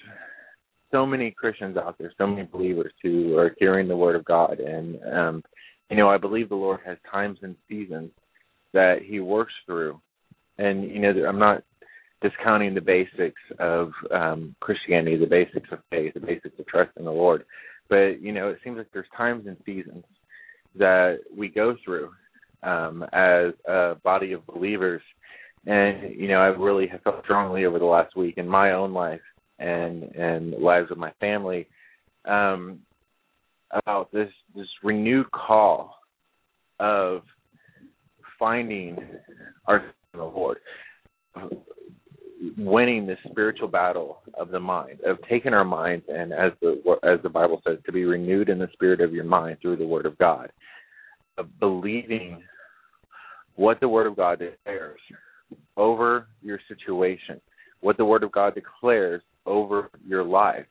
so 0.92 1.06
many 1.06 1.32
christians 1.32 1.78
out 1.78 1.96
there 1.98 2.12
so 2.18 2.28
many 2.28 2.48
believers 2.48 2.94
who 3.04 3.38
are 3.38 3.56
hearing 3.60 3.88
the 3.88 3.96
word 3.96 4.16
of 4.16 4.26
god 4.26 4.60
and 4.60 5.00
um 5.14 5.44
you 5.90 5.98
know 5.98 6.10
i 6.10 6.18
believe 6.18 6.50
the 6.50 6.56
lord 6.56 6.80
has 6.86 6.98
times 7.12 7.38
and 7.42 7.56
seasons 7.68 8.12
that 8.74 9.00
he 9.04 9.20
works 9.20 9.54
through 9.66 10.00
and 10.60 10.84
you 10.84 11.00
know 11.00 11.10
I'm 11.28 11.40
not 11.40 11.64
discounting 12.22 12.76
the 12.76 12.82
basics 12.82 13.42
of 13.60 13.92
um 14.14 14.56
Christianity, 14.60 15.18
the 15.18 15.26
basics 15.26 15.70
of 15.72 15.80
faith, 15.90 16.14
the 16.14 16.20
basics 16.20 16.60
of 16.60 16.68
trust 16.68 16.92
in 16.98 17.06
the 17.06 17.12
Lord. 17.12 17.46
But 17.88 18.22
you 18.22 18.32
know, 18.32 18.50
it 18.50 18.60
seems 18.64 18.78
like 18.78 18.88
there's 18.94 19.08
times 19.18 19.48
and 19.48 19.58
seasons 19.66 20.04
that 20.76 21.20
we 21.36 21.48
go 21.48 21.76
through 21.84 22.12
um 22.62 23.04
as 23.14 23.54
a 23.68 23.96
body 24.04 24.34
of 24.34 24.46
believers 24.46 25.02
and 25.66 26.16
you 26.16 26.28
know, 26.28 26.40
I 26.40 26.48
really 26.48 26.88
have 26.88 27.02
felt 27.02 27.24
strongly 27.24 27.66
over 27.66 27.80
the 27.80 27.86
last 27.86 28.16
week 28.16 28.38
in 28.38 28.48
my 28.48 28.72
own 28.72 28.94
life 28.94 29.22
and 29.60 30.04
and 30.16 30.54
lives 30.54 30.90
of 30.92 30.98
my 30.98 31.12
family 31.20 31.68
um 32.26 32.80
about 33.72 34.12
this 34.12 34.30
this 34.56 34.68
renewed 34.84 35.30
call 35.32 35.96
of 36.80 37.22
finding 38.38 38.98
our 39.68 39.84
Lord 40.16 40.58
winning 42.58 43.06
this 43.06 43.18
spiritual 43.30 43.68
battle 43.68 44.20
of 44.38 44.50
the 44.50 44.60
mind, 44.60 45.00
of 45.06 45.18
taking 45.30 45.54
our 45.54 45.66
minds 45.66 46.06
and 46.08 46.32
as 46.32 46.52
the 46.62 46.82
as 47.04 47.22
the 47.22 47.30
Bible 47.30 47.62
says, 47.68 47.78
to 47.86 47.92
be 47.92 48.06
renewed 48.06 48.50
in 48.50 48.60
the 48.60 48.70
spirit 48.74 49.02
of 49.02 49.14
your 49.14 49.26
mind 49.26 49.58
through 49.62 49.78
the 49.78 49.88
Word 49.88 50.06
of 50.06 50.18
God, 50.18 50.52
of 51.38 51.48
believing 51.60 52.42
what 53.56 53.80
the 53.80 53.90
Word 53.90 54.08
of 54.08 54.16
God 54.16 54.40
declares 54.40 55.00
over 55.78 56.28
your 56.42 56.60
situation, 56.68 57.40
what 57.82 57.98
the 57.98 58.06
Word 58.06 58.24
of 58.24 58.32
God 58.32 58.56
declares 58.56 59.22
over 59.46 59.90
your 60.06 60.24
life. 60.24 60.66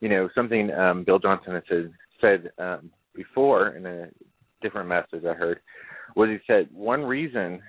You 0.00 0.08
know, 0.08 0.28
something 0.34 0.70
um, 0.72 1.04
Bill 1.04 1.18
Johnson 1.18 1.54
has 1.54 1.62
said, 1.68 1.92
said 2.20 2.50
um, 2.58 2.90
before 3.14 3.70
in 3.70 3.84
a 3.86 4.08
different 4.62 4.88
message 4.88 5.24
I 5.24 5.34
heard 5.34 5.60
was 6.16 6.28
he 6.30 6.38
said 6.46 6.68
one 6.72 7.02
reason 7.02 7.60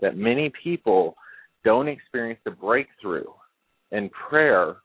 that 0.00 0.16
many 0.16 0.52
people 0.62 1.16
don't 1.64 1.88
experience 1.88 2.40
the 2.44 2.50
breakthrough 2.50 3.26
in 3.90 4.10
prayer 4.28 4.76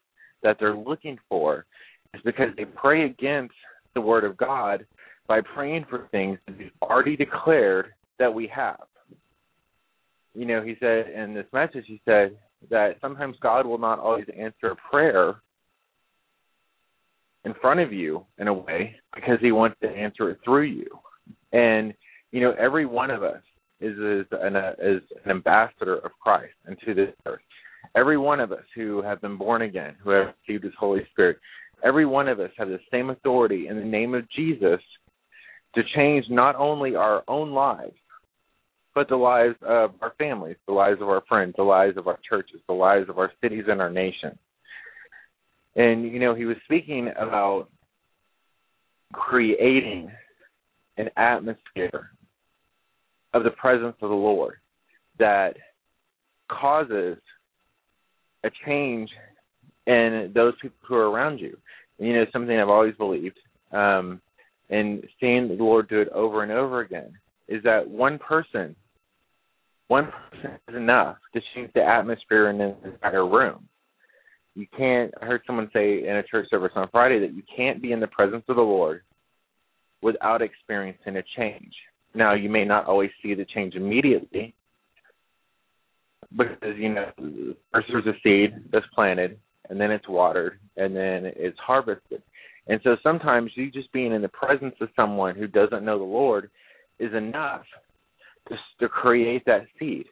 that 0.42 0.58
they're 0.60 0.76
looking 0.76 1.18
for 1.30 1.66
is 2.14 2.22
because 2.26 2.50
they 2.58 2.66
pray 2.66 3.06
against 3.06 3.54
the 3.94 4.02
word 4.02 4.24
of 4.24 4.36
God 4.38 4.86
by 5.28 5.42
praying 5.42 5.86
for 5.90 6.08
things 6.12 6.38
that 6.48 6.56
He's 6.58 6.72
already 6.82 7.16
declared 7.16 7.94
that 8.20 8.34
we 8.34 8.48
have. 8.48 8.84
You 10.36 10.46
know, 10.46 10.62
he 10.62 10.76
said 10.80 11.10
in 11.10 11.34
this 11.34 11.46
message, 11.54 11.86
he 11.88 12.02
said 12.06 12.38
that 12.70 12.98
sometimes 13.02 13.36
God 13.42 13.66
will 13.66 13.78
not 13.78 14.00
always 14.00 14.26
answer 14.38 14.72
a 14.72 14.76
prayer 14.92 15.36
in 17.46 17.54
front 17.62 17.80
of 17.80 17.92
you 17.92 18.26
in 18.38 18.48
a 18.48 18.54
way 18.54 18.96
because 19.14 19.38
he 19.42 19.52
wants 19.52 19.78
to 19.82 19.90
answer 19.90 20.30
it 20.32 20.40
through 20.44 20.64
you. 20.64 20.88
And 21.52 21.94
you 22.32 22.42
know, 22.42 22.54
every 22.60 22.86
one 22.86 23.12
of 23.12 23.24
us 23.24 23.42
is 23.80 23.98
is 23.98 24.26
an, 24.32 24.56
uh, 24.56 24.74
is 24.82 25.02
an 25.24 25.32
ambassador 25.32 25.98
of 25.98 26.12
Christ 26.22 26.54
into 26.68 26.94
this 26.94 27.14
earth. 27.26 27.42
Every 27.96 28.18
one 28.18 28.40
of 28.40 28.52
us 28.52 28.64
who 28.76 29.02
have 29.04 29.22
been 29.22 29.38
born 29.38 29.62
again, 29.62 29.96
who 30.04 30.10
have 30.12 30.34
received 30.48 30.64
His 30.64 30.74
Holy 30.80 31.02
Spirit, 31.12 31.38
every 31.84 32.06
one 32.06 32.28
of 32.28 32.40
us 32.40 32.50
have 32.58 32.70
the 32.70 32.80
same 32.92 33.10
authority 33.10 33.68
in 33.68 33.78
the 33.78 33.86
name 33.86 34.16
of 34.16 34.30
Jesus 34.32 34.80
to 35.76 35.82
change 35.96 36.26
not 36.30 36.56
only 36.56 36.96
our 36.96 37.24
own 37.28 37.52
lives, 37.52 37.96
but 38.96 39.10
the 39.10 39.16
lives 39.16 39.56
of 39.62 39.92
our 40.02 40.14
families, 40.18 40.58
the 40.68 40.74
lives 40.74 41.02
of 41.02 41.10
our 41.10 41.24
friends, 41.28 41.54
the 41.58 41.64
lives 41.64 41.98
of 41.98 42.08
our 42.08 42.20
churches, 42.28 42.60
the 42.68 42.74
lives 42.74 43.10
of 43.10 43.18
our 43.18 43.32
cities 43.42 43.66
and 43.68 43.82
our 43.82 43.90
nation. 43.90 44.38
And 45.76 46.04
you 46.12 46.20
know, 46.20 46.36
he 46.36 46.46
was 46.46 46.58
speaking 46.66 47.10
about 47.18 47.68
creating 49.12 50.12
an 50.98 51.10
atmosphere 51.18 52.12
of 53.34 53.44
the 53.44 53.52
presence 53.52 53.96
of 54.02 54.10
the 54.10 54.16
Lord 54.16 54.56
that 55.18 55.56
causes 56.50 57.18
a 58.44 58.50
change 58.66 59.10
in 59.88 60.32
those 60.36 60.54
people 60.62 60.78
who 60.88 60.96
are 60.96 61.10
around 61.10 61.40
you. 61.40 61.58
You 61.98 62.14
know, 62.14 62.26
something 62.32 62.58
I've 62.58 62.70
always 62.70 62.96
believed, 62.96 63.38
um, 63.72 64.22
and 64.70 65.04
seeing 65.20 65.48
the 65.48 65.56
Lord 65.56 65.90
do 65.90 66.02
it 66.02 66.10
over 66.10 66.44
and 66.44 66.52
over 66.52 66.82
again, 66.82 67.14
is 67.48 67.64
that 67.64 67.88
one 67.88 68.20
person, 68.20 68.76
one 69.94 70.12
person 70.32 70.58
is 70.68 70.76
enough 70.76 71.18
to 71.36 71.42
change 71.54 71.70
the 71.76 71.84
atmosphere 71.84 72.50
in 72.50 72.60
an 72.60 72.76
entire 72.84 73.28
room. 73.28 73.68
You 74.56 74.66
can't. 74.76 75.14
I 75.22 75.26
heard 75.26 75.42
someone 75.46 75.70
say 75.72 76.08
in 76.08 76.16
a 76.16 76.24
church 76.24 76.50
service 76.50 76.72
on 76.76 76.90
Friday 76.92 77.20
that 77.20 77.36
you 77.36 77.44
can't 77.56 77.80
be 77.80 77.92
in 77.92 78.00
the 78.00 78.08
presence 78.08 78.44
of 78.50 78.56
the 78.56 78.64
Lord 78.64 79.04
without 80.02 80.42
experiencing 80.42 81.18
a 81.18 81.24
change. 81.38 81.74
Now, 82.16 82.34
you 82.34 82.50
may 82.50 82.66
not 82.66 82.88
always 82.88 83.12
see 83.22 83.36
the 83.36 83.46
change 83.46 83.76
immediately 83.76 84.56
because, 86.36 86.76
you 86.76 86.90
know, 86.90 87.12
first 87.72 87.88
there's 87.92 88.08
a 88.08 88.18
seed 88.24 88.72
that's 88.72 88.86
planted, 88.96 89.38
and 89.70 89.80
then 89.80 89.92
it's 89.92 90.10
watered, 90.10 90.58
and 90.76 90.96
then 90.96 91.32
it's 91.36 91.60
harvested. 91.60 92.24
And 92.66 92.80
so 92.84 92.96
sometimes 93.04 93.52
you 93.54 93.70
just 93.70 93.92
being 93.92 94.12
in 94.12 94.24
the 94.24 94.30
presence 94.30 94.76
of 94.82 94.90
someone 94.96 95.36
who 95.36 95.46
doesn't 95.46 95.86
know 95.86 96.00
the 96.00 96.04
Lord 96.04 96.50
is 96.98 97.14
enough 97.14 97.66
to, 98.50 98.56
to 98.80 98.90
create 98.90 99.44
that 99.46 99.66
seed. 99.80 100.06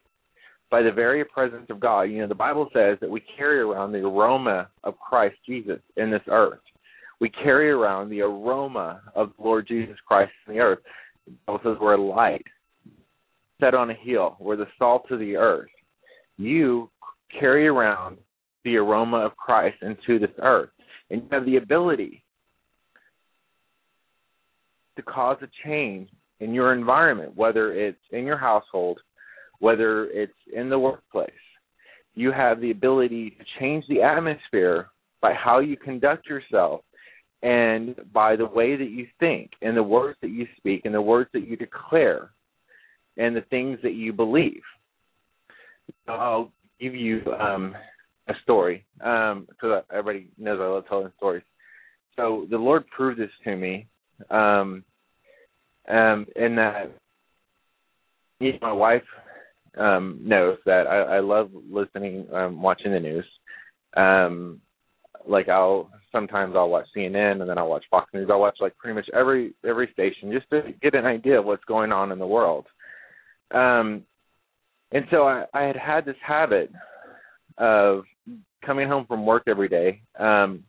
By 0.69 0.81
the 0.81 0.91
very 0.91 1.25
presence 1.25 1.65
of 1.69 1.81
God, 1.81 2.03
you 2.03 2.19
know, 2.19 2.27
the 2.27 2.35
Bible 2.35 2.69
says 2.73 2.97
that 3.01 3.09
we 3.09 3.21
carry 3.37 3.59
around 3.59 3.91
the 3.91 3.99
aroma 3.99 4.69
of 4.83 4.97
Christ 4.99 5.35
Jesus 5.45 5.79
in 5.97 6.09
this 6.09 6.21
earth. 6.27 6.59
We 7.19 7.29
carry 7.29 7.69
around 7.69 8.09
the 8.09 8.21
aroma 8.21 9.01
of 9.13 9.31
the 9.37 9.43
Lord 9.43 9.67
Jesus 9.67 9.97
Christ 10.07 10.31
in 10.47 10.53
the 10.53 10.59
earth. 10.59 10.79
The 11.25 11.33
Bible 11.45 11.59
says 11.63 11.77
we're 11.79 11.95
a 11.95 12.01
light 12.01 12.45
set 13.59 13.75
on 13.75 13.91
a 13.91 13.93
hill. 13.93 14.37
We're 14.39 14.55
the 14.55 14.65
salt 14.79 15.11
of 15.11 15.19
the 15.19 15.35
earth. 15.35 15.69
You 16.37 16.89
carry 17.39 17.67
around 17.67 18.17
the 18.63 18.77
aroma 18.77 19.17
of 19.17 19.35
Christ 19.37 19.77
into 19.81 20.19
this 20.19 20.35
earth. 20.41 20.69
And 21.09 21.21
you 21.21 21.27
have 21.31 21.45
the 21.45 21.57
ability 21.57 22.23
to 24.95 25.01
cause 25.03 25.37
a 25.41 25.47
change 25.65 26.09
in 26.41 26.53
your 26.53 26.73
environment, 26.73 27.35
whether 27.35 27.71
it's 27.71 28.01
in 28.11 28.25
your 28.25 28.37
household, 28.37 28.99
whether 29.59 30.07
it's 30.07 30.33
in 30.53 30.69
the 30.69 30.77
workplace. 30.77 31.31
You 32.15 32.31
have 32.31 32.59
the 32.59 32.71
ability 32.71 33.29
to 33.29 33.45
change 33.59 33.85
the 33.87 34.01
atmosphere 34.01 34.87
by 35.21 35.33
how 35.33 35.59
you 35.59 35.77
conduct 35.77 36.27
yourself 36.27 36.81
and 37.43 37.95
by 38.11 38.35
the 38.35 38.45
way 38.45 38.75
that 38.75 38.89
you 38.89 39.07
think 39.19 39.51
and 39.61 39.77
the 39.77 39.83
words 39.83 40.17
that 40.21 40.31
you 40.31 40.47
speak 40.57 40.81
and 40.83 40.93
the 40.93 41.01
words 41.01 41.29
that 41.33 41.47
you 41.47 41.55
declare 41.55 42.31
and 43.17 43.35
the 43.35 43.41
things 43.49 43.77
that 43.83 43.93
you 43.93 44.11
believe. 44.11 44.61
I'll 46.07 46.51
give 46.79 46.95
you 46.95 47.21
um, 47.39 47.75
a 48.27 48.33
story 48.41 48.83
because 48.97 49.45
um, 49.63 49.81
everybody 49.91 50.27
knows 50.37 50.59
I 50.59 50.65
love 50.65 50.87
telling 50.87 51.11
stories. 51.17 51.43
So 52.15 52.47
the 52.49 52.57
Lord 52.57 52.85
proved 52.87 53.19
this 53.19 53.29
to 53.43 53.55
me 53.55 53.87
um, 54.29 54.83
um, 55.87 56.25
in 56.35 56.55
that 56.55 56.91
you 58.39 58.53
know, 58.53 58.59
my 58.61 58.73
wife 58.73 59.03
um, 59.77 60.19
knows 60.21 60.57
that 60.65 60.87
I, 60.87 61.17
I 61.17 61.19
love 61.19 61.51
listening, 61.69 62.27
um, 62.33 62.61
watching 62.61 62.91
the 62.91 62.99
news. 62.99 63.25
Um, 63.95 64.61
like 65.27 65.49
I'll 65.49 65.89
sometimes 66.11 66.55
I'll 66.55 66.69
watch 66.69 66.87
CNN 66.95 67.41
and 67.41 67.49
then 67.49 67.57
I'll 67.57 67.69
watch 67.69 67.85
Fox 67.89 68.09
News. 68.13 68.29
I'll 68.31 68.39
watch 68.39 68.57
like 68.59 68.75
pretty 68.77 68.95
much 68.95 69.07
every 69.13 69.53
every 69.67 69.89
station 69.93 70.31
just 70.31 70.49
to 70.49 70.73
get 70.81 70.95
an 70.95 71.05
idea 71.05 71.39
of 71.39 71.45
what's 71.45 71.63
going 71.65 71.91
on 71.91 72.11
in 72.11 72.19
the 72.19 72.27
world. 72.27 72.65
Um, 73.51 74.03
and 74.91 75.05
so 75.11 75.23
I, 75.27 75.45
I 75.53 75.63
had 75.63 75.75
had 75.75 76.05
this 76.05 76.15
habit 76.25 76.71
of 77.57 78.03
coming 78.65 78.87
home 78.87 79.05
from 79.05 79.25
work 79.25 79.43
every 79.47 79.67
day, 79.67 80.01
um, 80.19 80.63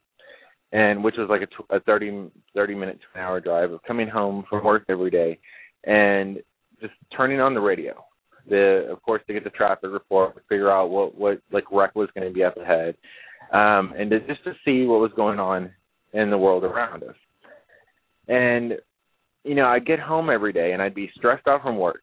and 0.73 1.05
which 1.05 1.17
was 1.17 1.29
like 1.29 1.43
a, 1.43 1.77
a 1.77 1.81
thirty 1.81 2.31
thirty 2.55 2.75
minute 2.75 2.99
to 3.01 3.19
an 3.19 3.25
hour 3.25 3.41
drive 3.41 3.73
of 3.73 3.83
coming 3.83 4.09
home 4.09 4.45
from 4.49 4.65
work 4.65 4.85
every 4.89 5.11
day, 5.11 5.39
and 5.85 6.39
just 6.81 6.95
turning 7.17 7.41
on 7.41 7.55
the 7.55 7.61
radio. 7.61 8.05
The 8.49 8.89
of 8.91 9.01
course 9.03 9.23
to 9.27 9.33
get 9.33 9.45
the 9.45 9.51
traffic 9.51 9.91
report, 9.93 10.43
figure 10.49 10.71
out 10.71 10.91
what 10.91 11.17
what 11.17 11.41
like 11.53 11.65
wreck 11.71 11.95
was 11.95 12.09
going 12.15 12.27
to 12.27 12.35
be 12.35 12.43
up 12.43 12.57
ahead 12.57 12.97
um, 13.53 13.93
and 13.97 14.11
to, 14.11 14.21
just 14.21 14.43
to 14.45 14.55
see 14.65 14.87
what 14.87 15.01
was 15.01 15.13
going 15.15 15.39
on 15.39 15.71
in 16.13 16.31
the 16.31 16.39
world 16.39 16.65
around 16.65 17.03
us. 17.05 17.15
And 18.29 18.75
you 19.45 19.57
know, 19.57 19.67
I'd 19.67 19.87
get 19.87 19.99
home 19.99 20.31
every 20.31 20.53
day 20.53 20.73
and 20.73 20.81
I'd 20.81 20.95
be 20.95 21.11
stressed 21.17 21.49
out 21.49 21.63
from 21.63 21.77
work, 21.77 22.03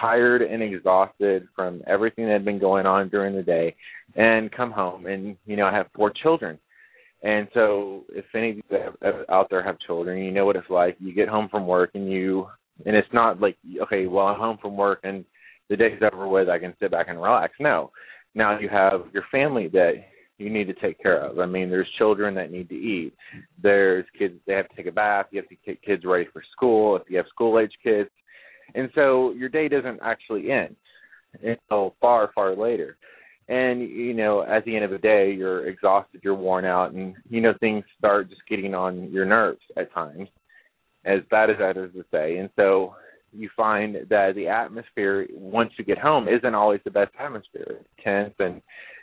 tired 0.00 0.42
and 0.42 0.62
exhausted 0.62 1.46
from 1.54 1.80
everything 1.86 2.26
that 2.26 2.32
had 2.32 2.44
been 2.44 2.58
going 2.58 2.86
on 2.86 3.08
during 3.08 3.36
the 3.36 3.42
day, 3.42 3.76
and 4.16 4.50
come 4.50 4.72
home 4.72 5.06
and 5.06 5.36
you 5.46 5.56
know 5.56 5.66
I 5.66 5.72
have 5.72 5.86
four 5.94 6.10
children. 6.10 6.58
And 7.22 7.46
so, 7.54 8.04
if 8.08 8.24
any 8.34 8.50
of 8.50 8.56
you 8.56 9.24
out 9.28 9.46
there 9.48 9.62
have 9.62 9.78
children, 9.86 10.22
you 10.22 10.32
know 10.32 10.44
what 10.44 10.56
it's 10.56 10.68
like. 10.70 10.96
You 10.98 11.14
get 11.14 11.28
home 11.28 11.48
from 11.48 11.66
work 11.66 11.90
and 11.94 12.10
you, 12.10 12.48
and 12.84 12.96
it's 12.96 13.12
not 13.12 13.40
like, 13.40 13.56
okay, 13.82 14.06
well, 14.06 14.26
I'm 14.26 14.40
home 14.40 14.58
from 14.60 14.76
work 14.76 15.00
and 15.04 15.24
the 15.70 15.76
day's 15.76 16.00
over 16.12 16.26
with. 16.26 16.48
I 16.48 16.58
can 16.58 16.74
sit 16.80 16.90
back 16.90 17.06
and 17.08 17.22
relax. 17.22 17.54
No, 17.60 17.90
now 18.34 18.58
you 18.58 18.68
have 18.68 19.02
your 19.12 19.24
family 19.30 19.68
that 19.68 19.92
you 20.38 20.50
need 20.50 20.66
to 20.66 20.74
take 20.74 21.00
care 21.00 21.24
of. 21.24 21.38
I 21.38 21.46
mean, 21.46 21.70
there's 21.70 21.88
children 21.96 22.34
that 22.34 22.50
need 22.50 22.68
to 22.70 22.74
eat. 22.74 23.12
There's 23.62 24.04
kids 24.18 24.34
they 24.46 24.54
have 24.54 24.68
to 24.68 24.76
take 24.76 24.86
a 24.86 24.92
bath. 24.92 25.26
You 25.30 25.40
have 25.40 25.48
to 25.48 25.56
get 25.64 25.82
kids 25.82 26.04
ready 26.04 26.26
for 26.32 26.42
school 26.50 26.96
if 26.96 27.02
you 27.08 27.16
have 27.18 27.26
school 27.28 27.60
age 27.60 27.72
kids, 27.82 28.10
and 28.74 28.90
so 28.94 29.32
your 29.32 29.48
day 29.48 29.68
doesn't 29.68 30.00
actually 30.02 30.50
end. 30.50 30.74
until 31.42 31.94
far, 32.00 32.30
far 32.34 32.54
later. 32.54 32.96
And 33.52 33.82
you 33.82 34.14
know, 34.14 34.42
at 34.44 34.64
the 34.64 34.74
end 34.74 34.86
of 34.86 34.90
the 34.90 34.96
day, 34.96 35.30
you're 35.30 35.66
exhausted, 35.68 36.22
you're 36.24 36.34
worn 36.34 36.64
out, 36.64 36.92
and 36.92 37.14
you 37.28 37.42
know 37.42 37.52
things 37.60 37.84
start 37.98 38.30
just 38.30 38.40
getting 38.48 38.74
on 38.74 39.12
your 39.12 39.26
nerves 39.26 39.60
at 39.76 39.92
times, 39.92 40.28
as 41.04 41.20
bad 41.30 41.50
as 41.50 41.56
that 41.58 41.76
is 41.76 41.92
to 41.92 42.02
say. 42.10 42.38
And 42.38 42.48
so 42.56 42.94
you 43.30 43.50
find 43.54 43.94
that 44.08 44.32
the 44.36 44.48
atmosphere 44.48 45.26
once 45.34 45.70
you 45.78 45.84
get 45.84 45.98
home 45.98 46.28
isn't 46.28 46.54
always 46.54 46.80
the 46.84 46.90
best 46.90 47.10
atmosphere. 47.20 47.80
It's 47.80 47.88
tense, 48.02 48.32
and 48.38 48.62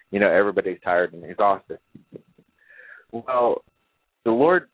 you 0.10 0.20
know 0.20 0.32
everybody's 0.32 0.82
tired 0.84 1.14
and 1.14 1.24
exhausted. 1.24 1.78
Well, 3.12 3.62
the 4.26 4.32
Lord 4.32 4.68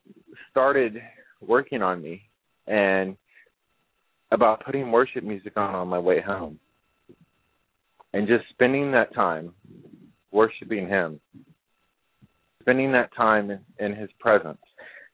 started 0.52 1.02
working 1.42 1.82
on 1.82 2.02
me, 2.02 2.22
and 2.66 3.18
about 4.32 4.64
putting 4.66 4.90
worship 4.90 5.26
music 5.26 5.58
on 5.58 5.76
on 5.76 5.90
my 5.90 6.00
way 6.00 6.22
home 6.22 6.62
and 8.16 8.30
just 8.30 8.46
spending 8.50 8.94
that 8.94 9.14
time 9.14 9.54
worshiping 10.32 10.88
him 10.88 11.20
spending 12.62 12.94
that 12.94 13.14
time 13.16 13.52
in, 13.78 13.94
his 13.94 14.10
presence 14.20 14.58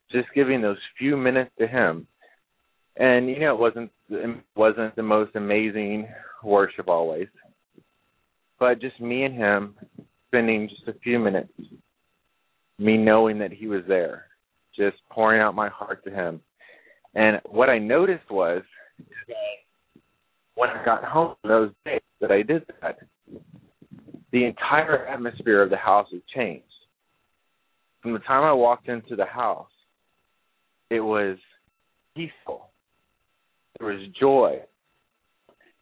just 0.10 0.28
giving 0.34 0.62
those 0.62 0.78
few 0.98 1.18
minutes 1.18 1.52
to 1.60 1.68
him. 1.68 2.08
And 2.96 3.28
you 3.28 3.40
know 3.40 3.54
it 3.54 3.60
wasn't 3.60 3.92
it 4.10 4.38
wasn't 4.56 4.96
the 4.96 5.04
most 5.04 5.36
amazing 5.36 6.08
worship 6.44 6.88
always. 6.88 7.28
But 8.60 8.80
just 8.80 9.02
me 9.02 9.24
and 9.24 9.36
him 9.36 9.76
spending 10.28 10.70
just 10.70 10.88
a 10.88 11.00
few 11.00 11.18
minutes 11.20 11.52
me 12.78 12.98
knowing 12.98 13.40
that 13.40 13.52
he 13.52 13.68
was 13.68 13.82
there 13.88 14.28
just 14.76 14.98
pouring 15.10 15.42
out 15.42 15.56
my 15.56 15.70
heart 15.70 16.04
to 16.04 16.12
him. 16.12 16.40
And 17.16 17.42
what 17.50 17.70
i 17.70 17.80
noticed 17.80 18.30
was 18.30 18.62
when 20.56 20.70
I 20.70 20.86
got 20.86 21.04
home 21.04 21.36
those 21.44 21.72
days 21.84 22.02
that 22.22 22.32
I 22.32 22.44
did 22.44 22.64
that, 22.82 23.00
the 24.32 24.46
entire 24.46 25.08
atmosphere 25.08 25.62
of 25.62 25.70
the 25.70 25.78
house 25.78 26.08
had 26.12 26.22
changed. 26.34 26.66
From 28.02 28.14
the 28.14 28.20
time 28.20 28.44
I 28.44 28.54
walked 28.54 28.88
into 28.88 29.16
the 29.16 29.26
house, 29.26 29.68
it 30.90 31.02
was 31.02 31.38
peaceful. 32.16 32.70
There 33.80 33.90
was 33.90 34.02
joy. 34.20 34.60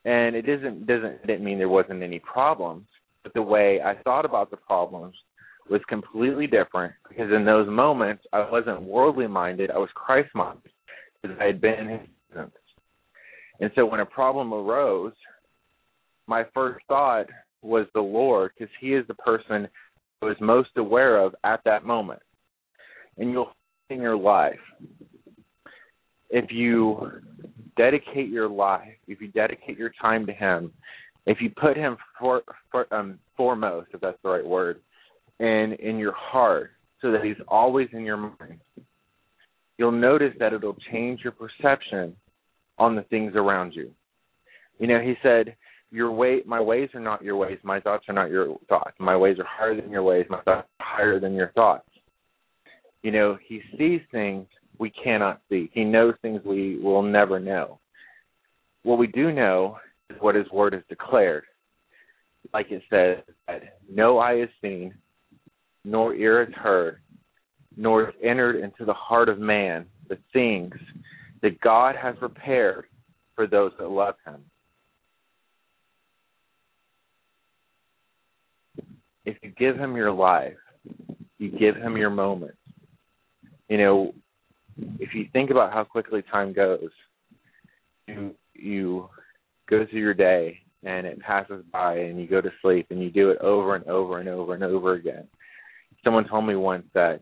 And 0.06 0.36
it 0.36 0.44
doesn't 0.44 0.88
doesn't 0.88 1.28
didn't 1.28 1.44
mean 1.44 1.57
there 1.57 1.70
wasn't 1.70 2.03
any 2.03 2.20
problems, 2.20 2.88
but 3.24 3.34
the 3.34 3.41
way 3.41 3.82
I 3.82 3.95
thought 4.03 4.26
about 4.26 4.49
the 4.49 4.57
problems 4.57 5.16
was 5.70 5.82
completely 5.88 6.48
different 6.48 6.94
because 7.07 7.32
in 7.32 7.45
those 7.45 7.68
moments 7.70 8.24
I 8.34 8.49
wasn't 8.49 8.82
worldly 8.82 9.28
minded, 9.28 9.72
I 9.72 9.78
was 9.78 9.90
Christ 9.94 10.30
minded 10.34 10.72
because 11.22 11.38
I 11.40 11.45
had 11.45 11.61
been 11.61 11.74
in 11.74 11.90
his 11.90 12.07
presence. 12.32 12.53
And 13.60 13.72
so 13.76 13.86
when 13.86 13.99
a 13.99 14.06
problem 14.06 14.53
arose, 14.53 15.14
my 16.30 16.45
first 16.53 16.85
thought 16.88 17.26
was 17.61 17.88
the 17.93 18.01
Lord 18.01 18.51
because 18.57 18.72
He 18.80 18.93
is 18.93 19.06
the 19.07 19.15
person 19.15 19.68
I 20.22 20.26
was 20.26 20.38
most 20.39 20.69
aware 20.77 21.18
of 21.18 21.35
at 21.43 21.61
that 21.65 21.85
moment. 21.85 22.22
And 23.18 23.31
you'll 23.31 23.51
in 23.89 23.99
your 23.99 24.15
life, 24.15 24.60
if 26.30 26.51
you 26.51 27.10
dedicate 27.76 28.30
your 28.30 28.47
life, 28.47 28.93
if 29.07 29.19
you 29.19 29.30
dedicate 29.30 29.80
your 29.80 29.91
time 29.99 30.27
to 30.27 30.31
Him, 30.31 30.72
if 31.26 31.41
you 31.41 31.49
put 31.49 31.76
Him 31.76 31.97
for, 32.19 32.43
for 32.72 32.93
um, 32.93 33.18
foremost, 33.35 33.88
if 33.93 34.01
that's 34.01 34.18
the 34.23 34.30
right 34.30 34.45
word, 34.45 34.80
in 35.39 35.76
in 35.80 35.97
your 35.97 36.14
heart, 36.14 36.72
so 37.01 37.11
that 37.11 37.23
He's 37.23 37.38
always 37.47 37.88
in 37.93 38.06
your 38.06 38.18
mind, 38.18 38.60
you'll 39.80 39.91
notice 39.91 40.34
that 40.39 40.53
it'll 40.53 40.77
change 40.91 41.22
your 41.23 41.34
perception 41.34 42.15
on 42.77 42.95
the 42.95 43.01
things 43.03 43.34
around 43.35 43.73
you. 43.73 43.91
You 44.77 44.88
know, 44.88 44.99
he 45.01 45.15
said, 45.22 45.56
"Your 45.91 46.11
way, 46.11 46.44
my 46.45 46.61
ways 46.61 46.90
are 46.94 46.99
not 46.99 47.24
your 47.24 47.36
ways. 47.38 47.60
My 47.64 47.80
thoughts 47.80 48.07
are 48.10 48.14
not 48.14 48.30
your 48.30 48.57
thoughts. 48.68 48.99
My 48.99 49.18
ways 49.18 49.40
are 49.40 49.45
higher 49.45 49.76
than 49.76 49.91
your 49.91 50.03
ways. 50.03 50.26
My 50.30 50.41
thoughts 50.41 50.68
are 50.80 50.86
higher 50.86 51.20
than 51.20 51.34
your 51.34 51.49
thoughts." 51.49 51.90
You 53.02 53.11
know, 53.11 53.36
he 53.36 53.61
sees 53.78 54.02
things 54.11 54.48
we 54.78 54.90
cannot 54.90 55.41
see. 55.49 55.70
He 55.74 55.84
knows 55.84 56.16
things 56.22 56.44
we 56.44 56.78
will 56.78 57.02
never 57.02 57.40
know. 57.40 57.80
What 58.84 58.98
we 58.98 59.07
do 59.07 59.32
know 59.32 59.80
is 60.10 60.20
what 60.22 60.36
his 60.36 60.49
word 60.52 60.74
has 60.74 60.84
declared. 60.90 61.45
Like 62.53 62.72
it 62.72 62.84
says 62.90 63.24
that 63.48 63.80
no 63.90 64.20
eye 64.20 64.38
has 64.38 64.49
seen, 64.61 64.94
nor 65.84 66.14
ear 66.14 66.45
has 66.45 66.53
heard, 66.56 67.02
nor 67.76 68.06
has 68.06 68.16
entered 68.24 68.56
into 68.57 68.86
the 68.86 68.94
heart 68.94 69.30
of 69.30 69.40
man 69.40 69.86
the 70.07 70.18
things 70.34 70.76
that 71.41 71.60
God 71.61 71.95
has 71.95 72.16
prepared 72.18 72.86
for 73.36 73.48
those 73.48 73.72
that 73.80 73.90
love 73.90 74.16
Him. 74.26 74.44
If 79.30 79.38
you 79.43 79.51
give 79.51 79.77
Him 79.77 79.95
your 79.95 80.11
life, 80.11 80.57
you 81.38 81.51
give 81.51 81.76
Him 81.76 81.95
your 81.97 82.10
moments. 82.10 82.57
You 83.68 83.77
know, 83.77 84.14
if 84.99 85.14
you 85.14 85.27
think 85.31 85.51
about 85.51 85.72
how 85.72 85.84
quickly 85.84 86.23
time 86.31 86.51
goes, 86.51 86.89
you 88.07 88.34
you 88.56 89.10
go 89.69 89.85
through 89.85 89.99
your 89.99 90.15
day 90.15 90.60
and 90.84 91.06
it 91.06 91.19
passes 91.19 91.64
by 91.72 91.97
and 91.97 92.19
you 92.19 92.27
go 92.27 92.41
to 92.41 92.49
sleep 92.61 92.88
and 92.89 93.03
you 93.03 93.11
do 93.11 93.30
it 93.30 93.38
over 93.39 93.76
and 93.76 93.85
over 93.85 94.19
and 94.19 94.27
over 94.27 94.56
and 94.56 94.64
over 94.64 94.93
again. 94.93 95.27
Someone 96.03 96.27
told 96.27 96.47
me 96.47 96.56
once 96.56 96.85
that 96.95 97.19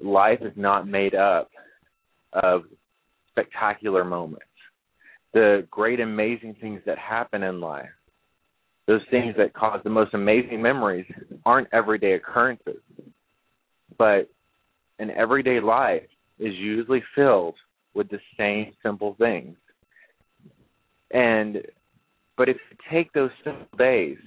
life 0.00 0.40
is 0.42 0.52
not 0.56 0.86
made 0.86 1.14
up 1.14 1.50
of 2.34 2.64
spectacular 3.30 4.04
moments, 4.04 4.44
the 5.32 5.66
great, 5.70 6.00
amazing 6.00 6.56
things 6.60 6.82
that 6.84 6.98
happen 6.98 7.42
in 7.42 7.60
life, 7.60 7.88
those 8.86 9.02
things 9.10 9.34
that 9.36 9.52
cause 9.52 9.80
the 9.82 9.90
most 9.90 10.14
amazing 10.14 10.62
memories 10.62 11.06
aren't 11.44 11.68
everyday 11.72 12.12
occurrences. 12.12 12.80
But 13.98 14.28
an 14.98 15.10
everyday 15.10 15.60
life 15.60 16.06
is 16.38 16.54
usually 16.54 17.02
filled 17.14 17.54
with 17.94 18.08
the 18.10 18.20
same 18.38 18.72
simple 18.82 19.16
things. 19.18 19.56
And 21.10 21.58
but 22.36 22.48
if 22.48 22.56
you 22.70 22.76
take 22.90 23.12
those 23.12 23.30
simple 23.42 23.66
days 23.78 24.18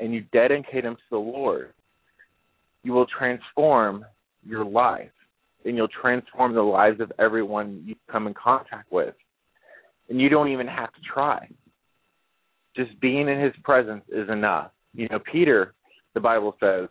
and 0.00 0.12
you 0.12 0.24
dedicate 0.32 0.84
them 0.84 0.96
to 0.96 1.02
the 1.10 1.18
Lord, 1.18 1.74
you 2.82 2.92
will 2.92 3.06
transform 3.06 4.04
your 4.44 4.64
life 4.64 5.10
and 5.64 5.76
you'll 5.76 5.88
transform 5.88 6.54
the 6.54 6.62
lives 6.62 7.00
of 7.00 7.12
everyone 7.18 7.82
you 7.86 7.94
come 8.10 8.26
in 8.26 8.34
contact 8.34 8.90
with. 8.90 9.14
And 10.08 10.20
you 10.20 10.28
don't 10.28 10.48
even 10.48 10.66
have 10.66 10.92
to 10.92 11.00
try. 11.02 11.48
Just 12.76 12.98
being 13.00 13.28
in 13.28 13.40
his 13.40 13.54
presence 13.62 14.04
is 14.08 14.28
enough. 14.28 14.70
You 14.94 15.08
know, 15.08 15.18
Peter, 15.30 15.74
the 16.14 16.20
Bible 16.20 16.56
says, 16.60 16.88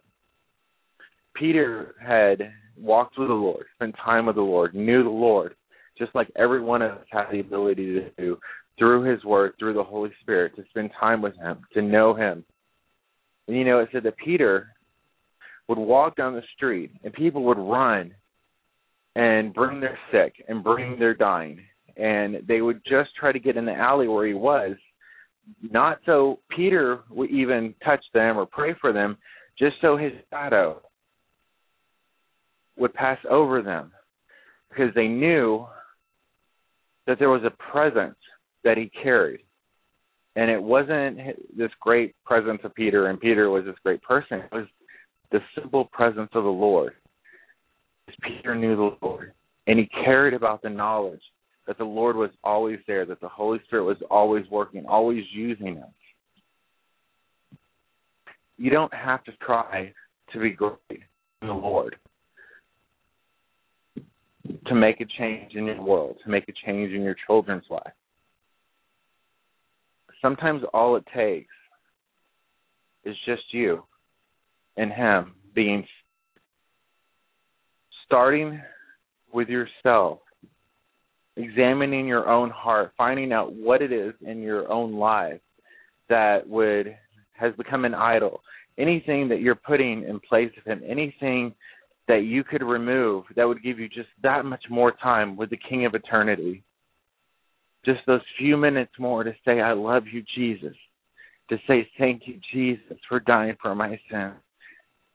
Peter 1.36 1.95
had 2.06 2.52
walked 2.78 3.18
with 3.18 3.30
the 3.30 3.34
Lord, 3.34 3.66
spent 3.76 3.95
time 4.03 4.26
with 4.26 4.36
the 4.36 4.41
Lord, 4.41 4.76
knew 4.76 5.03
the 5.03 5.10
Lord, 5.10 5.56
just 5.98 6.14
like 6.14 6.32
every 6.36 6.62
one 6.62 6.82
of 6.82 6.91
us 6.91 7.06
has 7.12 7.28
the 7.32 7.40
ability 7.40 7.94
to 7.94 8.10
do 8.18 8.38
through 8.78 9.03
his 9.03 9.24
word, 9.24 9.53
through 9.60 9.74
the 9.74 9.84
Holy 9.84 10.12
Spirit, 10.22 10.56
to 10.56 10.64
spend 10.70 10.91
time 10.99 11.22
with 11.22 11.36
him, 11.36 11.60
to 11.74 11.82
know 11.82 12.14
him. 12.14 12.44
And 13.48 13.58
you 13.58 13.64
know, 13.64 13.80
it 13.80 13.90
said 13.91 14.03
that 14.03 14.18
Peter 14.18 14.70
would 15.68 15.78
walk 15.78 16.16
down 16.16 16.34
the 16.34 16.44
street 16.56 16.91
and 17.03 17.14
people 17.14 17.44
would 17.44 17.58
run 17.58 18.14
and 19.16 19.53
bring 19.53 19.80
their 19.80 19.98
sick 20.12 20.34
and 20.48 20.64
bring 20.64 20.98
their 20.98 21.14
dying. 21.14 21.60
And 21.98 22.38
they 22.48 22.62
would 22.62 22.82
just 22.88 23.16
try 23.16 23.32
to 23.32 23.40
get 23.40 23.58
in 23.58 23.66
the 23.66 23.74
alley 23.74 24.08
where 24.08 24.26
he 24.26 24.34
was, 24.34 24.76
not 25.61 25.99
so 26.06 26.40
Peter 26.56 27.02
would 27.10 27.30
even 27.30 27.73
touch 27.84 28.03
them 28.14 28.38
or 28.38 28.45
pray 28.45 28.76
for 28.80 28.94
them, 28.94 29.18
just 29.57 29.76
so 29.82 29.98
his 29.98 30.11
shadow 30.30 30.82
would 32.78 32.94
pass 32.94 33.18
over 33.30 33.61
them. 33.61 33.91
Because 34.69 34.94
they 34.95 35.07
knew 35.07 35.65
that 37.07 37.19
there 37.19 37.30
was 37.30 37.44
a 37.44 37.72
presence 37.72 38.18
that 38.64 38.78
he 38.78 38.90
carried. 39.03 39.41
And 40.36 40.49
it 40.49 40.61
wasn't 40.61 41.18
this 41.57 41.72
great 41.82 42.15
presence 42.23 42.61
of 42.64 42.73
Peter, 42.73 43.07
and 43.07 43.19
Peter 43.19 43.49
was 43.49 43.65
this 43.65 43.76
great 43.84 44.02
person. 44.02 44.40
It 44.40 44.56
was 44.56 44.68
the 45.32 45.40
simple 45.56 45.86
presence 45.91 46.30
of 46.34 46.44
the 46.44 46.49
Lord 46.49 46.94
Peter 48.22 48.56
knew 48.56 48.76
the 48.76 48.98
Lord 49.06 49.34
and 49.68 49.80
he 49.80 49.90
cared 50.03 50.34
about 50.34 50.61
the 50.61 50.69
knowledge 50.69 51.22
that 51.72 51.77
the 51.77 51.85
Lord 51.85 52.18
was 52.18 52.31
always 52.43 52.80
there, 52.85 53.06
that 53.06 53.22
the 53.22 53.30
Holy 53.30 53.57
Spirit 53.64 53.85
was 53.85 53.95
always 54.10 54.43
working, 54.52 54.85
always 54.88 55.23
using 55.31 55.77
us. 55.77 57.57
You 58.57 58.69
don't 58.72 58.93
have 58.93 59.23
to 59.23 59.31
try 59.41 59.93
to 60.34 60.39
be 60.41 60.49
great 60.49 60.76
in 61.41 61.48
the 61.48 61.53
Lord 61.53 61.95
to 64.68 64.76
make 64.76 64.99
a 64.99 65.06
change 65.18 65.53
in 65.56 65.65
your 65.65 65.81
world, 65.81 66.18
to 66.26 66.30
make 66.30 66.49
a 66.49 66.53
change 66.65 66.91
in 66.91 67.03
your 67.03 67.15
children's 67.26 67.64
life. 67.69 67.93
Sometimes 70.22 70.64
all 70.73 70.98
it 70.98 71.06
takes 71.15 71.53
is 73.06 73.15
just 73.26 73.43
you 73.52 73.85
and 74.76 74.91
Him 74.91 75.35
being 75.56 75.88
starting 78.06 78.61
with 79.34 79.48
yourself, 79.48 80.19
examining 81.44 82.08
your 82.08 82.30
own 82.30 82.50
heart, 82.50 82.92
finding 82.98 83.32
out 83.32 83.54
what 83.54 83.82
it 83.82 83.92
is 83.92 84.14
in 84.26 84.42
your 84.42 84.72
own 84.72 84.94
life 84.96 85.40
that 86.10 86.48
would 86.48 86.96
has 87.34 87.54
become 87.56 87.86
an 87.86 87.96
idol, 87.96 88.42
anything 88.78 89.28
that 89.30 89.42
you're 89.42 89.56
putting 89.56 90.04
in 90.04 90.20
place 90.20 90.52
of 90.58 90.64
him, 90.64 90.82
anything 90.88 91.54
that 92.08 92.24
you 92.24 92.44
could 92.44 92.62
remove 92.62 93.24
that 93.36 93.48
would 93.48 93.64
give 93.64 93.80
you 93.80 93.88
just 93.88 94.10
that 94.22 94.46
much 94.46 94.64
more 94.70 94.92
time 94.92 95.36
with 95.36 95.50
the 95.50 95.58
King 95.70 95.86
of 95.86 95.96
Eternity. 95.96 96.64
Just 97.86 98.02
those 98.06 98.22
few 98.38 98.58
minutes 98.58 98.92
more 99.00 99.24
to 99.24 99.34
say, 99.46 99.60
I 99.60 99.74
love 99.74 100.04
you, 100.12 100.24
Jesus. 100.36 100.76
To 101.50 101.58
say, 101.68 101.90
Thank 101.98 102.24
you, 102.26 102.40
Jesus, 102.54 102.98
for 103.10 103.20
dying 103.20 103.56
for 103.62 103.74
my 103.74 104.00
sins. 104.12 104.36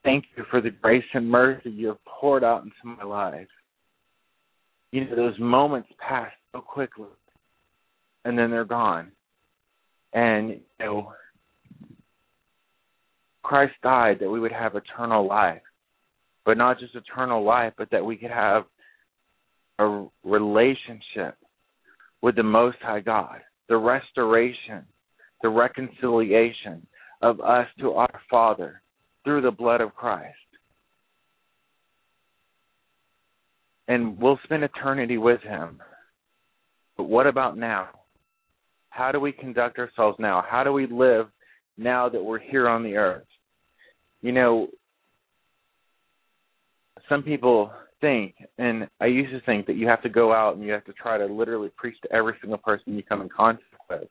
Thank 0.03 0.25
you 0.35 0.43
for 0.49 0.61
the 0.61 0.69
grace 0.69 1.03
and 1.13 1.29
mercy 1.29 1.69
you 1.69 1.87
have 1.87 2.03
poured 2.05 2.43
out 2.43 2.63
into 2.63 2.97
my 2.97 3.03
life. 3.03 3.47
You 4.91 5.05
know, 5.05 5.15
those 5.15 5.39
moments 5.39 5.89
pass 5.99 6.31
so 6.51 6.61
quickly, 6.61 7.07
and 8.25 8.37
then 8.37 8.51
they're 8.51 8.65
gone. 8.65 9.11
And, 10.13 10.49
you 10.49 10.59
know, 10.79 11.13
Christ 13.43 13.73
died 13.83 14.17
that 14.21 14.29
we 14.29 14.39
would 14.39 14.51
have 14.51 14.75
eternal 14.75 15.27
life 15.27 15.61
but 16.47 16.57
not 16.57 16.79
just 16.79 16.95
eternal 16.95 17.43
life, 17.43 17.73
but 17.77 17.91
that 17.91 18.05
we 18.05 18.15
could 18.15 18.31
have 18.31 18.63
a 19.79 20.07
relationship 20.23 21.35
with 22.21 22.37
the 22.37 22.43
Most 22.43 22.77
High 22.81 23.01
God, 23.01 23.41
the 23.67 23.75
restoration, 23.75 24.85
the 25.41 25.49
reconciliation 25.49 26.87
of 27.21 27.41
us 27.41 27.67
to 27.81 27.91
our 27.91 28.21
Father 28.31 28.81
through 29.25 29.41
the 29.41 29.51
blood 29.51 29.81
of 29.81 29.93
Christ. 29.93 30.37
And 33.87 34.19
we'll 34.19 34.39
spend 34.43 34.63
eternity 34.63 35.17
with 35.17 35.41
Him. 35.41 35.81
But 36.97 37.05
what 37.05 37.27
about 37.27 37.57
now? 37.57 37.89
How 38.89 39.11
do 39.11 39.19
we 39.19 39.31
conduct 39.31 39.77
ourselves 39.77 40.17
now? 40.19 40.43
How 40.47 40.63
do 40.63 40.71
we 40.71 40.87
live 40.87 41.27
now 41.77 42.09
that 42.09 42.23
we're 42.23 42.39
here 42.39 42.67
on 42.67 42.83
the 42.83 42.95
earth? 42.95 43.27
You 44.21 44.31
know, 44.31 44.67
some 47.07 47.23
people 47.23 47.71
think, 48.01 48.35
and 48.57 48.87
I 48.99 49.05
used 49.05 49.31
to 49.31 49.41
think 49.41 49.67
that 49.67 49.75
you 49.75 49.87
have 49.87 50.01
to 50.03 50.09
go 50.09 50.33
out 50.33 50.55
and 50.55 50.65
you 50.65 50.71
have 50.71 50.85
to 50.85 50.93
try 50.93 51.17
to 51.17 51.25
literally 51.25 51.71
preach 51.77 51.99
to 52.01 52.11
every 52.11 52.33
single 52.41 52.57
person 52.57 52.95
you 52.95 53.03
come 53.03 53.21
in 53.21 53.29
contact 53.29 53.63
with, 53.89 54.07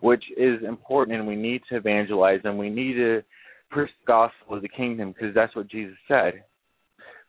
which 0.00 0.24
is 0.36 0.62
important, 0.66 1.18
and 1.18 1.26
we 1.26 1.36
need 1.36 1.62
to 1.68 1.76
evangelize 1.76 2.40
and 2.44 2.58
we 2.58 2.70
need 2.70 2.94
to 2.94 3.22
preach 3.70 3.90
the 4.00 4.06
gospel 4.06 4.56
of 4.56 4.62
the 4.62 4.68
kingdom 4.68 5.12
because 5.12 5.34
that's 5.34 5.54
what 5.56 5.68
Jesus 5.68 5.96
said. 6.08 6.44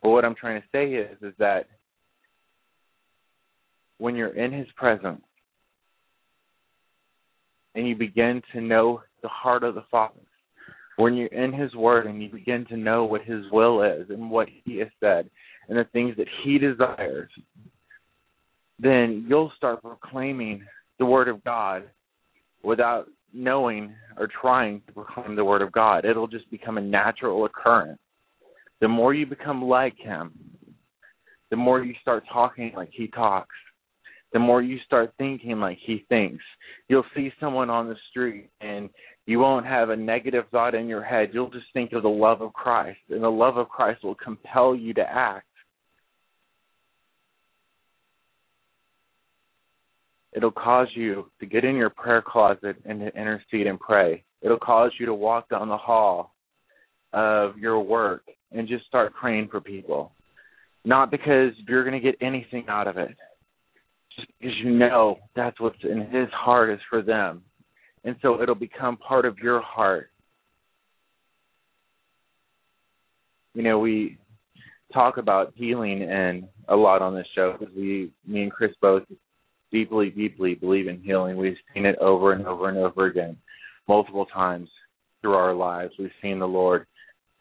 But 0.05 0.11
what 0.11 0.23
I'm 0.23 0.35
trying 0.35 0.61
to 0.61 0.67
say 0.71 0.93
is, 0.93 1.17
is 1.23 1.33
that 1.39 1.65
when 3.97 4.15
you're 4.15 4.35
in 4.35 4.53
His 4.53 4.67
presence 4.75 5.23
and 7.73 7.87
you 7.87 7.95
begin 7.95 8.43
to 8.53 8.61
know 8.61 9.01
the 9.23 9.29
heart 9.29 9.63
of 9.63 9.73
the 9.73 9.83
Father, 9.89 10.19
when 10.97 11.15
you're 11.15 11.25
in 11.29 11.51
his 11.51 11.73
word 11.73 12.05
and 12.05 12.21
you 12.21 12.29
begin 12.29 12.65
to 12.69 12.77
know 12.77 13.03
what 13.03 13.23
his 13.23 13.45
will 13.51 13.81
is 13.81 14.11
and 14.11 14.29
what 14.29 14.47
he 14.63 14.77
has 14.77 14.89
said 14.99 15.27
and 15.67 15.77
the 15.77 15.83
things 15.85 16.15
that 16.17 16.27
he 16.43 16.59
desires, 16.59 17.31
then 18.77 19.25
you'll 19.27 19.51
start 19.57 19.81
proclaiming 19.81 20.63
the 20.99 21.05
word 21.05 21.27
of 21.27 21.43
God 21.43 21.83
without 22.63 23.07
knowing 23.33 23.95
or 24.17 24.29
trying 24.39 24.83
to 24.85 24.93
proclaim 24.93 25.35
the 25.35 25.43
word 25.43 25.63
of 25.63 25.71
God. 25.71 26.05
It'll 26.05 26.27
just 26.27 26.49
become 26.51 26.77
a 26.77 26.81
natural 26.81 27.43
occurrence. 27.45 27.99
The 28.81 28.87
more 28.87 29.13
you 29.13 29.25
become 29.25 29.63
like 29.63 29.97
him, 29.97 30.33
the 31.49 31.55
more 31.55 31.83
you 31.83 31.93
start 32.01 32.23
talking 32.31 32.73
like 32.75 32.89
he 32.91 33.07
talks, 33.07 33.55
the 34.33 34.39
more 34.39 34.61
you 34.61 34.79
start 34.85 35.13
thinking 35.17 35.59
like 35.59 35.77
he 35.81 36.05
thinks. 36.09 36.43
You'll 36.89 37.05
see 37.15 37.31
someone 37.39 37.69
on 37.69 37.87
the 37.87 37.95
street 38.09 38.49
and 38.59 38.89
you 39.25 39.39
won't 39.39 39.65
have 39.65 39.89
a 39.89 39.95
negative 39.95 40.45
thought 40.51 40.75
in 40.75 40.87
your 40.87 41.03
head. 41.03 41.29
You'll 41.33 41.49
just 41.49 41.65
think 41.73 41.93
of 41.93 42.03
the 42.03 42.09
love 42.09 42.41
of 42.41 42.53
Christ, 42.53 42.99
and 43.09 43.23
the 43.23 43.29
love 43.29 43.57
of 43.57 43.69
Christ 43.69 44.03
will 44.03 44.15
compel 44.15 44.75
you 44.75 44.93
to 44.93 45.01
act. 45.01 45.47
It'll 50.33 50.51
cause 50.51 50.89
you 50.93 51.31
to 51.39 51.45
get 51.45 51.63
in 51.63 51.75
your 51.75 51.89
prayer 51.89 52.21
closet 52.21 52.75
and 52.85 52.99
to 52.99 53.07
intercede 53.19 53.67
and 53.67 53.79
pray. 53.79 54.23
It'll 54.41 54.59
cause 54.59 54.91
you 54.99 55.05
to 55.05 55.13
walk 55.13 55.49
down 55.49 55.69
the 55.69 55.77
hall 55.77 56.33
of 57.13 57.57
your 57.57 57.79
work 57.79 58.23
and 58.55 58.67
just 58.67 58.85
start 58.85 59.13
praying 59.13 59.49
for 59.49 59.61
people. 59.61 60.11
Not 60.83 61.11
because 61.11 61.51
you're 61.67 61.83
going 61.83 61.99
to 61.99 62.11
get 62.11 62.15
anything 62.21 62.65
out 62.67 62.87
of 62.87 62.97
it, 62.97 63.15
just 64.15 64.27
because 64.39 64.55
you 64.63 64.71
know 64.71 65.17
that's 65.35 65.59
what's 65.59 65.83
in 65.83 66.01
His 66.11 66.29
heart 66.31 66.69
is 66.69 66.79
for 66.89 67.01
them 67.01 67.41
and 68.05 68.15
so 68.21 68.41
it'll 68.41 68.55
become 68.55 68.97
part 68.97 69.25
of 69.25 69.39
your 69.39 69.61
heart. 69.61 70.11
You 73.55 73.63
know, 73.63 73.79
we 73.79 74.19
talk 74.93 75.17
about 75.17 75.53
healing 75.55 76.03
and 76.03 76.47
a 76.69 76.75
lot 76.75 77.01
on 77.01 77.15
this 77.15 77.25
show 77.33 77.55
because 77.57 77.73
we, 77.75 78.11
me 78.25 78.43
and 78.43 78.51
Chris 78.51 78.71
both 78.79 79.03
deeply, 79.71 80.11
deeply 80.11 80.53
believe 80.53 80.87
in 80.87 81.01
healing. 81.01 81.35
We've 81.35 81.57
seen 81.73 81.85
it 81.85 81.97
over 81.97 82.33
and 82.33 82.45
over 82.45 82.69
and 82.69 82.77
over 82.77 83.07
again, 83.07 83.37
multiple 83.87 84.27
times 84.27 84.69
through 85.21 85.33
our 85.33 85.55
lives. 85.55 85.93
We've 85.97 86.09
seen 86.21 86.37
the 86.37 86.47
Lord 86.47 86.85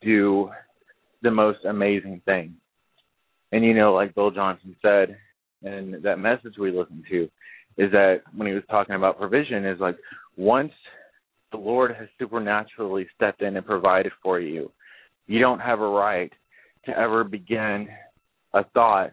do 0.01 0.51
the 1.25 1.31
most 1.31 1.65
amazing 1.65 2.21
thing. 2.25 2.55
And 3.51 3.65
you 3.65 3.75
know, 3.75 3.93
like 3.93 4.15
Bill 4.15 4.31
Johnson 4.31 4.77
said 4.81 5.17
and 5.63 6.03
that 6.05 6.19
message 6.19 6.59
we 6.59 6.71
listened 6.71 7.05
to, 7.11 7.25
is 7.77 7.91
that 7.91 8.21
when 8.37 8.47
he 8.47 8.55
was 8.55 8.63
talking 8.71 8.95
about 8.95 9.19
provision, 9.19 9.65
is 9.65 9.81
like 9.81 9.97
once 10.37 10.73
the 11.51 11.57
Lord 11.59 11.97
has 11.99 12.09
supernaturally 12.19 13.07
stepped 13.17 13.43
in 13.43 13.57
and 13.57 13.67
provided 13.67 14.13
for 14.23 14.39
you, 14.39 14.71
you 15.27 15.41
don't 15.41 15.61
have 15.61 15.81
a 15.81 15.89
right 15.89 16.33
to 16.85 16.97
ever 16.97 17.25
begin 17.25 17.89
a 18.53 18.63
thought 18.75 19.13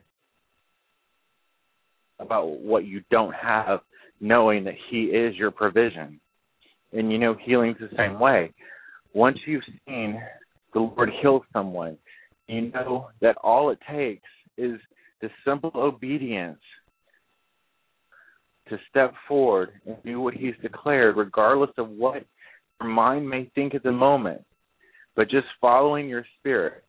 about 2.20 2.60
what 2.60 2.86
you 2.86 3.02
don't 3.10 3.34
have, 3.34 3.80
knowing 4.20 4.66
that 4.66 4.76
He 4.90 5.06
is 5.06 5.36
your 5.36 5.52
provision. 5.52 6.20
And 6.92 7.12
you 7.12 7.18
know, 7.18 7.36
healing's 7.42 7.78
the 7.80 7.90
same 7.98 8.20
way. 8.20 8.52
Once 9.14 9.38
you've 9.48 9.64
seen 9.88 10.22
the 10.74 10.80
Lord 10.80 11.10
heal 11.22 11.44
someone, 11.54 11.98
you 12.52 12.72
know 12.72 13.10
that 13.22 13.38
all 13.44 13.70
it 13.70 13.80
takes 13.90 14.28
is 14.58 14.80
the 15.22 15.30
simple 15.46 15.72
obedience 15.76 16.60
to 18.68 18.78
step 18.90 19.14
forward 19.28 19.72
and 19.86 19.98
do 20.04 20.20
what 20.22 20.34
he's 20.34 20.54
declared, 20.62 21.18
regardless 21.18 21.72
of 21.78 21.90
what 21.90 22.26
your 22.80 22.90
mind 22.90 23.30
may 23.30 23.50
think 23.54 23.76
at 23.76 23.84
the 23.84 23.92
moment, 23.92 24.44
but 25.16 25.30
just 25.30 25.48
following 25.60 26.08
your 26.08 26.26
spirit. 26.40 26.84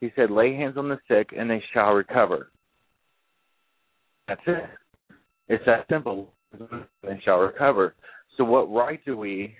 He 0.00 0.12
said, 0.14 0.30
Lay 0.30 0.54
hands 0.54 0.76
on 0.76 0.88
the 0.88 0.98
sick 1.08 1.30
and 1.36 1.50
they 1.50 1.62
shall 1.72 1.92
recover. 1.92 2.50
That's 4.28 4.40
it. 4.46 4.64
It's 5.48 5.64
that 5.66 5.86
simple. 5.88 6.32
They 7.02 7.20
shall 7.24 7.38
recover. 7.38 7.94
So, 8.36 8.44
what 8.44 8.72
right 8.72 9.00
do 9.04 9.16
we, 9.16 9.54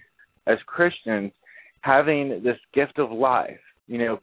as 0.46 0.58
Christians, 0.66 1.32
having 1.80 2.42
this 2.44 2.58
gift 2.74 2.98
of 2.98 3.10
life? 3.10 3.58
You 3.86 3.98
know, 3.98 4.18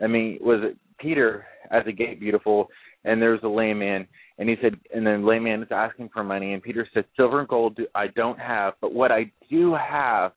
I 0.00 0.06
mean, 0.06 0.38
was 0.40 0.60
it 0.62 0.76
Peter 0.98 1.44
at 1.70 1.84
the 1.84 1.92
gate 1.92 2.20
beautiful? 2.20 2.68
And 3.04 3.20
there 3.20 3.30
was 3.30 3.40
a 3.42 3.48
lame 3.48 3.80
man, 3.80 4.06
and 4.38 4.48
he 4.48 4.54
said, 4.62 4.76
and 4.94 5.04
then 5.04 5.26
layman 5.26 5.62
is 5.62 5.68
asking 5.72 6.10
for 6.12 6.22
money, 6.22 6.52
and 6.52 6.62
Peter 6.62 6.86
said, 6.94 7.04
Silver 7.16 7.40
and 7.40 7.48
gold 7.48 7.76
do, 7.76 7.86
I 7.94 8.06
don't 8.08 8.38
have, 8.38 8.74
but 8.80 8.94
what 8.94 9.10
I 9.10 9.30
do 9.50 9.74
have, 9.74 10.32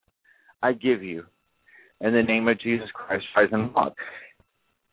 I 0.63 0.73
give 0.73 1.03
you. 1.03 1.25
In 2.01 2.13
the 2.13 2.23
name 2.23 2.47
of 2.47 2.59
Jesus 2.59 2.87
Christ, 2.93 3.23
rise 3.35 3.49
and 3.51 3.73
walk. 3.73 3.93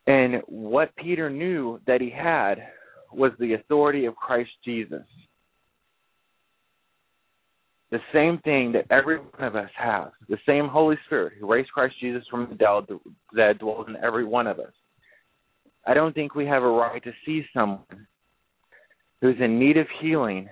And 0.06 0.42
what 0.46 0.94
Peter 0.96 1.30
knew 1.30 1.80
that 1.86 2.00
he 2.00 2.10
had 2.10 2.58
was 3.12 3.32
the 3.38 3.54
authority 3.54 4.04
of 4.04 4.16
Christ 4.16 4.50
Jesus. 4.64 5.04
The 7.92 8.00
same 8.10 8.38
thing 8.38 8.72
that 8.72 8.86
every 8.90 9.18
one 9.18 9.44
of 9.44 9.54
us 9.54 9.68
has, 9.76 10.08
the 10.26 10.38
same 10.46 10.66
Holy 10.66 10.96
Spirit 11.04 11.34
who 11.38 11.46
raised 11.46 11.70
Christ 11.72 11.94
Jesus 12.00 12.24
from 12.30 12.48
the 12.48 12.54
dead 12.54 12.98
that 13.34 13.58
dwells 13.58 13.86
in 13.86 13.96
every 14.02 14.24
one 14.24 14.46
of 14.46 14.58
us. 14.58 14.72
I 15.86 15.92
don't 15.92 16.14
think 16.14 16.34
we 16.34 16.46
have 16.46 16.62
a 16.62 16.68
right 16.68 17.04
to 17.04 17.12
see 17.26 17.44
someone 17.52 18.06
who's 19.20 19.36
in 19.40 19.58
need 19.58 19.76
of 19.76 19.86
healing 20.00 20.48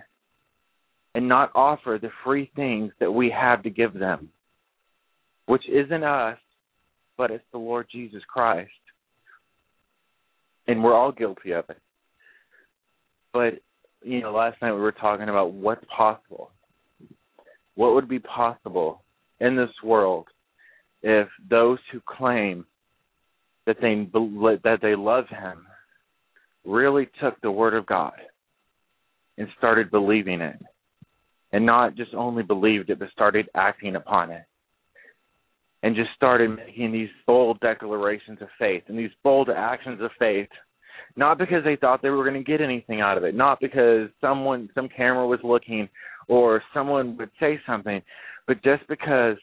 and 1.14 1.28
not 1.30 1.50
offer 1.54 1.98
the 2.00 2.10
free 2.24 2.50
things 2.56 2.92
that 3.00 3.10
we 3.10 3.30
have 3.30 3.62
to 3.62 3.70
give 3.70 3.94
them, 3.94 4.28
which 5.46 5.66
isn't 5.66 6.04
us, 6.04 6.38
but 7.16 7.30
it's 7.30 7.44
the 7.52 7.58
Lord 7.58 7.86
Jesus 7.90 8.22
Christ. 8.28 8.70
And 10.68 10.84
we're 10.84 10.94
all 10.94 11.10
guilty 11.10 11.52
of 11.52 11.64
it. 11.70 11.78
But, 13.32 13.54
you 14.02 14.20
know, 14.20 14.32
last 14.32 14.60
night 14.60 14.74
we 14.74 14.80
were 14.80 14.92
talking 14.92 15.30
about 15.30 15.54
what's 15.54 15.84
possible. 15.96 16.50
What 17.74 17.94
would 17.94 18.08
be 18.08 18.18
possible 18.18 19.02
in 19.40 19.56
this 19.56 19.70
world 19.82 20.26
if 21.02 21.28
those 21.48 21.78
who 21.92 22.00
claim 22.00 22.66
that 23.66 23.76
they 23.80 24.08
that 24.64 24.80
they 24.82 24.94
love 24.94 25.26
him 25.28 25.66
really 26.64 27.08
took 27.22 27.40
the 27.40 27.50
word 27.50 27.74
of 27.74 27.86
God 27.86 28.12
and 29.38 29.48
started 29.58 29.90
believing 29.90 30.40
it. 30.40 30.58
and 31.52 31.66
not 31.66 31.96
just 31.96 32.14
only 32.14 32.42
believed 32.42 32.90
it, 32.90 32.98
but 32.98 33.10
started 33.10 33.48
acting 33.54 33.96
upon 33.96 34.30
it. 34.30 34.44
And 35.82 35.96
just 35.96 36.10
started 36.14 36.50
making 36.50 36.92
these 36.92 37.08
bold 37.26 37.58
declarations 37.60 38.42
of 38.42 38.48
faith 38.58 38.82
and 38.88 38.98
these 38.98 39.10
bold 39.24 39.48
actions 39.48 40.00
of 40.02 40.10
faith, 40.18 40.48
not 41.16 41.38
because 41.38 41.64
they 41.64 41.76
thought 41.76 42.02
they 42.02 42.10
were 42.10 42.22
going 42.24 42.42
to 42.42 42.50
get 42.50 42.60
anything 42.60 43.00
out 43.00 43.16
of 43.16 43.24
it, 43.24 43.34
not 43.34 43.60
because 43.60 44.10
someone, 44.20 44.68
some 44.74 44.88
camera 44.94 45.26
was 45.26 45.40
looking 45.42 45.88
or 46.30 46.62
someone 46.72 47.16
would 47.16 47.30
say 47.40 47.60
something, 47.66 48.00
but 48.46 48.62
just 48.62 48.86
because 48.88 49.36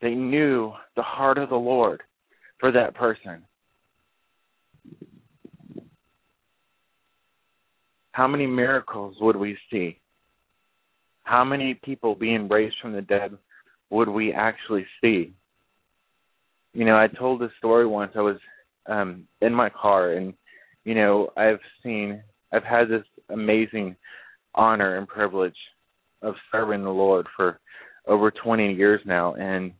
they 0.00 0.14
knew 0.14 0.72
the 0.94 1.02
heart 1.02 1.36
of 1.36 1.48
the 1.48 1.56
Lord 1.56 2.00
for 2.60 2.70
that 2.70 2.94
person. 2.94 3.42
How 8.12 8.28
many 8.28 8.46
miracles 8.46 9.16
would 9.20 9.34
we 9.36 9.58
see? 9.70 9.98
How 11.24 11.44
many 11.44 11.74
people 11.74 12.14
being 12.14 12.48
raised 12.48 12.76
from 12.80 12.92
the 12.92 13.02
dead 13.02 13.32
would 13.90 14.08
we 14.08 14.32
actually 14.32 14.86
see? 15.00 15.34
You 16.72 16.84
know, 16.84 16.96
I 16.96 17.08
told 17.08 17.40
this 17.40 17.50
story 17.58 17.84
once. 17.84 18.12
I 18.14 18.20
was 18.20 18.38
um 18.86 19.26
in 19.40 19.52
my 19.52 19.70
car 19.70 20.12
and 20.12 20.34
you 20.84 20.94
know, 20.94 21.30
I've 21.36 21.58
seen 21.82 22.22
I've 22.52 22.62
had 22.62 22.88
this 22.88 23.04
amazing 23.28 23.96
honor 24.54 24.98
and 24.98 25.08
privilege 25.08 25.56
of 26.26 26.34
serving 26.50 26.82
the 26.82 26.90
Lord 26.90 27.26
for 27.36 27.60
over 28.06 28.30
20 28.30 28.74
years 28.74 29.00
now. 29.04 29.34
And 29.34 29.72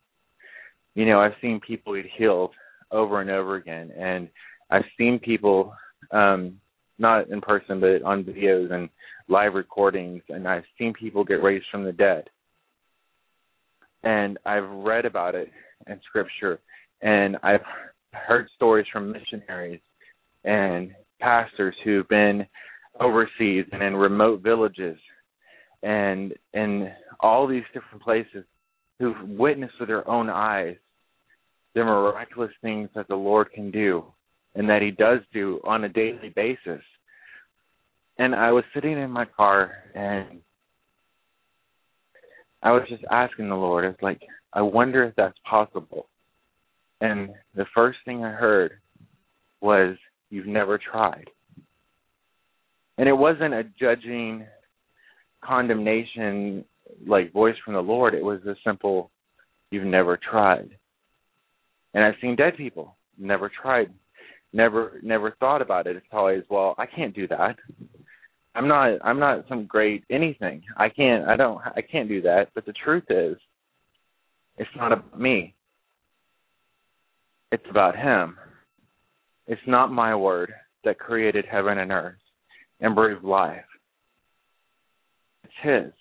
you 0.95 1.05
know, 1.05 1.19
I've 1.19 1.33
seen 1.41 1.59
people 1.59 1.95
get 1.95 2.05
healed 2.17 2.51
over 2.91 3.21
and 3.21 3.29
over 3.29 3.55
again. 3.55 3.91
And 3.95 4.29
I've 4.69 4.85
seen 4.97 5.19
people 5.19 5.73
um 6.11 6.59
not 6.99 7.29
in 7.29 7.41
person 7.41 7.79
but 7.79 8.01
on 8.01 8.23
videos 8.23 8.71
and 8.71 8.89
live 9.27 9.53
recordings. 9.53 10.23
And 10.29 10.47
I've 10.47 10.63
seen 10.79 10.93
people 10.93 11.23
get 11.23 11.43
raised 11.43 11.65
from 11.69 11.83
the 11.83 11.91
dead. 11.91 12.29
And 14.03 14.37
I've 14.45 14.69
read 14.69 15.05
about 15.05 15.35
it 15.35 15.51
in 15.87 15.99
scripture. 16.07 16.59
And 17.01 17.37
I've 17.43 17.61
heard 18.13 18.47
stories 18.55 18.87
from 18.91 19.11
missionaries 19.11 19.81
and 20.43 20.91
pastors 21.19 21.75
who've 21.83 22.07
been 22.07 22.45
overseas 22.99 23.65
and 23.71 23.83
in 23.83 23.95
remote 23.95 24.41
villages 24.41 24.97
and 25.83 26.33
in 26.53 26.91
all 27.19 27.47
these 27.47 27.63
different 27.73 28.03
places 28.03 28.43
who've 28.99 29.29
witnessed 29.29 29.75
with 29.79 29.89
their 29.89 30.07
own 30.09 30.29
eyes 30.29 30.75
the 31.75 31.83
miraculous 31.83 32.51
things 32.61 32.89
that 32.95 33.07
the 33.07 33.15
Lord 33.15 33.51
can 33.51 33.69
do 33.69 34.03
and 34.55 34.67
that 34.69 34.81
He 34.81 34.89
does 34.89 35.19
do 35.31 35.61
on 35.63 35.83
a 35.83 35.89
daily 35.89 36.29
basis. 36.35 36.81
And 38.17 38.33
I 38.33 38.51
was 38.51 38.63
sitting 38.73 38.93
in 38.93 39.11
my 39.11 39.25
car 39.25 39.71
and 39.93 40.39
I 42.63 42.71
was 42.71 42.81
just 42.89 43.03
asking 43.11 43.49
the 43.49 43.55
Lord, 43.55 43.85
it's 43.85 44.01
like, 44.01 44.21
I 44.53 44.61
wonder 44.61 45.03
if 45.03 45.15
that's 45.15 45.37
possible. 45.47 46.07
And 46.99 47.29
the 47.53 47.67
first 47.75 47.99
thing 48.05 48.23
I 48.23 48.31
heard 48.31 48.79
was, 49.61 49.95
You've 50.29 50.47
never 50.47 50.77
tried. 50.77 51.29
And 52.97 53.07
it 53.07 53.13
wasn't 53.13 53.53
a 53.53 53.63
judging 53.79 54.45
condemnation 55.43 56.65
like 57.05 57.33
voice 57.33 57.55
from 57.63 57.73
the 57.73 57.81
Lord, 57.81 58.13
it 58.13 58.23
was 58.23 58.39
a 58.45 58.55
simple, 58.65 59.11
You've 59.69 59.85
never 59.85 60.17
tried. 60.17 60.69
And 61.93 62.03
I've 62.03 62.15
seen 62.21 62.35
dead 62.35 62.55
people, 62.55 62.95
never 63.17 63.49
tried, 63.49 63.93
never 64.53 64.99
never 65.03 65.35
thought 65.39 65.61
about 65.61 65.87
it. 65.87 65.95
It's 65.95 66.05
always, 66.11 66.43
well, 66.49 66.75
I 66.77 66.85
can't 66.85 67.15
do 67.15 67.27
that. 67.27 67.57
I'm 68.55 68.67
not 68.67 68.99
I'm 69.03 69.19
not 69.19 69.45
some 69.49 69.65
great 69.65 70.03
anything. 70.09 70.63
I 70.77 70.89
can't 70.89 71.27
I 71.27 71.35
don't 71.35 71.59
I 71.75 71.81
can't 71.81 72.07
do 72.07 72.21
that. 72.23 72.47
But 72.55 72.65
the 72.65 72.73
truth 72.73 73.03
is 73.09 73.37
it's 74.57 74.69
not 74.75 74.91
about 74.91 75.19
me. 75.19 75.53
It's 77.51 77.65
about 77.69 77.95
him. 77.95 78.37
It's 79.47 79.61
not 79.67 79.91
my 79.91 80.15
word 80.15 80.51
that 80.83 80.99
created 80.99 81.45
heaven 81.49 81.77
and 81.77 81.91
earth 81.91 82.19
and 82.79 82.95
breathed 82.95 83.23
life. 83.23 83.63
It's 85.47 85.53
his. 85.63 85.93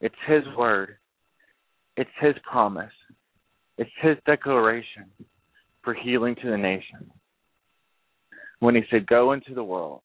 It's 0.00 0.14
his 0.26 0.42
word 0.56 0.98
it's 1.98 2.10
his 2.20 2.34
promise. 2.48 2.92
It's 3.76 3.90
his 4.00 4.16
declaration 4.24 5.06
for 5.82 5.94
healing 5.94 6.36
to 6.36 6.48
the 6.48 6.56
nation. 6.56 7.10
When 8.60 8.76
he 8.76 8.82
said, 8.88 9.08
Go 9.08 9.32
into 9.32 9.52
the 9.52 9.64
world, 9.64 10.02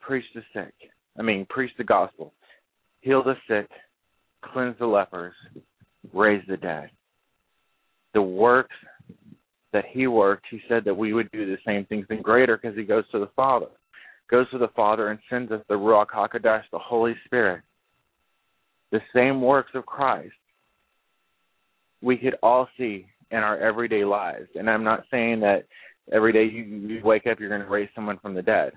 preach 0.00 0.24
the 0.34 0.42
sick. 0.52 0.74
I 1.16 1.22
mean, 1.22 1.46
preach 1.48 1.70
the 1.78 1.84
gospel, 1.84 2.34
heal 3.00 3.22
the 3.22 3.36
sick, 3.48 3.70
cleanse 4.42 4.76
the 4.80 4.86
lepers, 4.86 5.34
raise 6.12 6.42
the 6.48 6.56
dead. 6.56 6.90
The 8.14 8.22
works 8.22 8.74
that 9.72 9.84
he 9.88 10.08
worked, 10.08 10.46
he 10.50 10.60
said 10.68 10.84
that 10.84 10.96
we 10.96 11.12
would 11.12 11.30
do 11.30 11.46
the 11.46 11.58
same 11.64 11.84
things 11.84 12.06
and 12.10 12.24
greater 12.24 12.56
because 12.56 12.76
he 12.76 12.82
goes 12.82 13.04
to 13.12 13.20
the 13.20 13.30
Father. 13.36 13.68
Goes 14.30 14.50
to 14.50 14.58
the 14.58 14.68
Father 14.74 15.08
and 15.08 15.18
sends 15.28 15.52
us 15.52 15.62
the 15.68 15.74
Ruach 15.74 16.08
HaKodesh, 16.08 16.62
the 16.72 16.78
Holy 16.78 17.14
Spirit. 17.26 17.62
The 18.90 19.00
same 19.14 19.40
works 19.40 19.72
of 19.74 19.86
Christ 19.86 20.34
we 22.04 22.16
could 22.18 22.36
all 22.42 22.68
see 22.76 23.06
in 23.30 23.38
our 23.38 23.58
everyday 23.58 24.04
lives. 24.04 24.48
And 24.54 24.68
I'm 24.68 24.84
not 24.84 25.04
saying 25.10 25.40
that 25.40 25.64
every 26.12 26.32
day 26.32 26.44
you, 26.44 26.62
you 26.62 27.00
wake 27.02 27.26
up 27.26 27.40
you're 27.40 27.48
going 27.48 27.62
to 27.62 27.66
raise 27.66 27.88
someone 27.94 28.18
from 28.20 28.34
the 28.34 28.42
dead, 28.42 28.72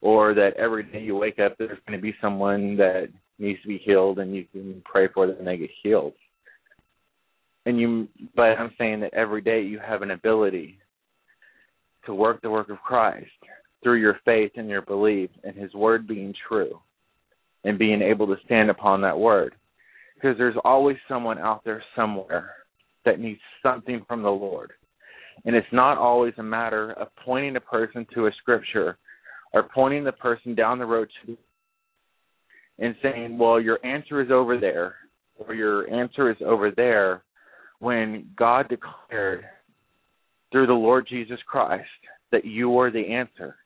or 0.00 0.34
that 0.34 0.52
every 0.58 0.84
day 0.84 1.00
you 1.00 1.16
wake 1.16 1.38
up 1.38 1.56
there's 1.58 1.78
going 1.86 1.98
to 1.98 2.02
be 2.02 2.14
someone 2.20 2.76
that 2.76 3.08
needs 3.38 3.60
to 3.62 3.68
be 3.68 3.78
healed 3.78 4.18
and 4.18 4.34
you 4.36 4.44
can 4.52 4.82
pray 4.84 5.08
for 5.12 5.26
them 5.26 5.36
and 5.38 5.46
they 5.46 5.56
get 5.56 5.70
healed. 5.82 6.12
And 7.66 7.78
you, 7.78 8.08
but 8.36 8.58
I'm 8.58 8.72
saying 8.78 9.00
that 9.00 9.14
every 9.14 9.40
day 9.40 9.62
you 9.62 9.78
have 9.78 10.02
an 10.02 10.10
ability 10.10 10.78
to 12.06 12.14
work 12.14 12.40
the 12.42 12.50
work 12.50 12.70
of 12.70 12.78
Christ 12.78 13.26
through 13.82 14.00
your 14.00 14.18
faith 14.24 14.52
and 14.56 14.68
your 14.68 14.82
belief 14.82 15.30
and 15.44 15.56
His 15.56 15.72
word 15.74 16.06
being 16.06 16.34
true, 16.48 16.80
and 17.64 17.78
being 17.78 18.02
able 18.02 18.26
to 18.26 18.36
stand 18.44 18.70
upon 18.70 19.00
that 19.02 19.18
word 19.18 19.54
because 20.18 20.36
there's 20.36 20.56
always 20.64 20.96
someone 21.08 21.38
out 21.38 21.62
there 21.64 21.82
somewhere 21.94 22.50
that 23.04 23.20
needs 23.20 23.40
something 23.62 24.04
from 24.08 24.22
the 24.22 24.28
Lord. 24.28 24.72
And 25.44 25.54
it's 25.54 25.66
not 25.72 25.96
always 25.96 26.34
a 26.38 26.42
matter 26.42 26.92
of 26.92 27.08
pointing 27.24 27.56
a 27.56 27.60
person 27.60 28.06
to 28.14 28.26
a 28.26 28.32
scripture 28.40 28.98
or 29.52 29.68
pointing 29.74 30.02
the 30.02 30.12
person 30.12 30.54
down 30.54 30.78
the 30.78 30.86
road 30.86 31.08
to 31.24 31.36
and 32.80 32.94
saying, 33.02 33.38
well, 33.38 33.60
your 33.60 33.84
answer 33.84 34.20
is 34.20 34.30
over 34.30 34.58
there 34.58 34.96
or 35.38 35.54
your 35.54 35.88
answer 35.92 36.30
is 36.30 36.36
over 36.44 36.72
there 36.72 37.22
when 37.78 38.28
God 38.36 38.68
declared 38.68 39.44
through 40.50 40.66
the 40.66 40.72
Lord 40.72 41.06
Jesus 41.08 41.38
Christ 41.46 41.88
that 42.32 42.44
you 42.44 42.76
are 42.78 42.90
the 42.90 43.06
answer. 43.06 43.56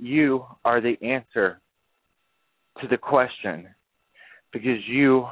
You 0.00 0.46
are 0.64 0.80
the 0.80 0.96
answer 1.02 1.60
to 2.80 2.88
the 2.88 2.96
question 2.96 3.68
because 4.50 4.78
you 4.88 5.26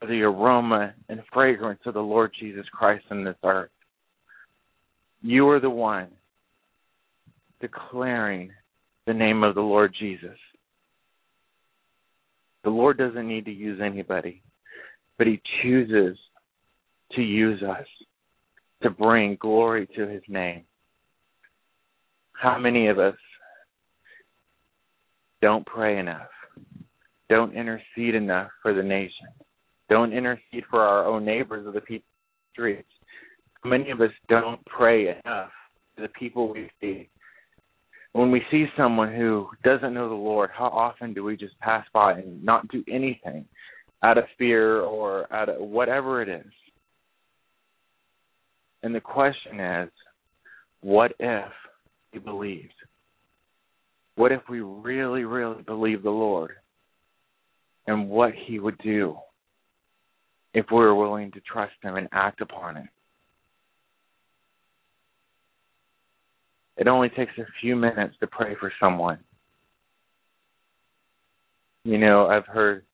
are 0.00 0.08
the 0.08 0.22
aroma 0.22 0.94
and 1.08 1.20
fragrance 1.32 1.80
of 1.84 1.94
the 1.94 2.00
Lord 2.00 2.30
Jesus 2.38 2.64
Christ 2.72 3.04
in 3.10 3.24
this 3.24 3.34
earth. 3.42 3.70
You 5.20 5.48
are 5.48 5.58
the 5.58 5.68
one 5.68 6.10
declaring 7.60 8.52
the 9.08 9.14
name 9.14 9.42
of 9.42 9.56
the 9.56 9.60
Lord 9.60 9.92
Jesus. 9.98 10.38
The 12.62 12.70
Lord 12.70 12.98
doesn't 12.98 13.26
need 13.26 13.46
to 13.46 13.52
use 13.52 13.80
anybody, 13.84 14.42
but 15.18 15.26
He 15.26 15.42
chooses 15.60 16.16
to 17.16 17.20
use 17.20 17.64
us 17.64 17.86
to 18.84 18.90
bring 18.90 19.36
glory 19.40 19.88
to 19.96 20.06
His 20.06 20.22
name. 20.28 20.62
How 22.42 22.58
many 22.58 22.88
of 22.88 22.98
us 22.98 23.14
don't 25.40 25.64
pray 25.64 25.98
enough? 25.98 26.28
don't 27.32 27.54
intercede 27.56 28.14
enough 28.14 28.50
for 28.60 28.74
the 28.74 28.82
nation. 28.82 29.28
Don't 29.88 30.12
intercede 30.12 30.64
for 30.68 30.82
our 30.82 31.06
own 31.06 31.24
neighbors 31.24 31.66
or 31.66 31.72
the 31.72 31.80
people 31.80 32.04
the 32.06 32.52
streets. 32.52 32.88
Many 33.64 33.90
of 33.90 34.02
us 34.02 34.10
don't 34.28 34.62
pray 34.66 35.04
enough 35.04 35.50
for 35.94 36.02
the 36.02 36.08
people 36.08 36.52
we 36.52 36.68
see. 36.78 37.08
When 38.12 38.30
we 38.30 38.42
see 38.50 38.66
someone 38.76 39.14
who 39.14 39.48
doesn't 39.64 39.94
know 39.94 40.10
the 40.10 40.14
Lord, 40.14 40.50
how 40.52 40.66
often 40.66 41.14
do 41.14 41.24
we 41.24 41.38
just 41.38 41.58
pass 41.60 41.86
by 41.94 42.12
and 42.18 42.44
not 42.44 42.68
do 42.68 42.84
anything 42.86 43.46
out 44.02 44.18
of 44.18 44.24
fear 44.36 44.82
or 44.82 45.32
out 45.32 45.48
of 45.48 45.58
whatever 45.58 46.20
it 46.20 46.28
is? 46.28 46.52
And 48.82 48.94
the 48.94 49.00
question 49.00 49.58
is, 49.58 49.88
what 50.82 51.14
if 51.18 51.52
we 52.12 52.18
believed? 52.18 52.74
What 54.16 54.32
if 54.32 54.42
we 54.48 54.60
really, 54.60 55.24
really 55.24 55.62
believe 55.62 56.02
the 56.02 56.10
Lord? 56.10 56.52
and 57.86 58.08
what 58.08 58.32
he 58.46 58.58
would 58.58 58.78
do 58.78 59.16
if 60.54 60.66
we 60.70 60.78
were 60.78 60.94
willing 60.94 61.30
to 61.32 61.40
trust 61.40 61.72
him 61.82 61.96
and 61.96 62.08
act 62.12 62.40
upon 62.40 62.76
it. 62.76 62.86
It 66.76 66.88
only 66.88 67.08
takes 67.10 67.32
a 67.38 67.46
few 67.60 67.76
minutes 67.76 68.14
to 68.20 68.26
pray 68.26 68.54
for 68.58 68.72
someone 68.80 69.18
You 71.84 71.98
know, 71.98 72.26
I've 72.26 72.46
heard 72.46 72.84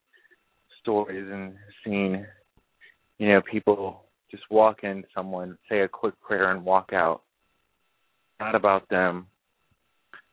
stories 0.80 1.28
and 1.30 1.54
seen, 1.84 2.26
you 3.18 3.28
know, 3.28 3.42
people 3.50 4.04
just 4.30 4.44
walk 4.50 4.82
in 4.82 5.04
someone, 5.14 5.58
say 5.68 5.80
a 5.80 5.88
quick 5.88 6.18
prayer 6.20 6.50
and 6.52 6.64
walk 6.64 6.92
out. 6.92 7.22
Not 8.40 8.54
about 8.54 8.88
them. 8.88 9.26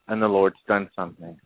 And 0.08 0.22
the 0.22 0.28
Lord's 0.28 0.58
done 0.68 0.90
something. 0.96 1.38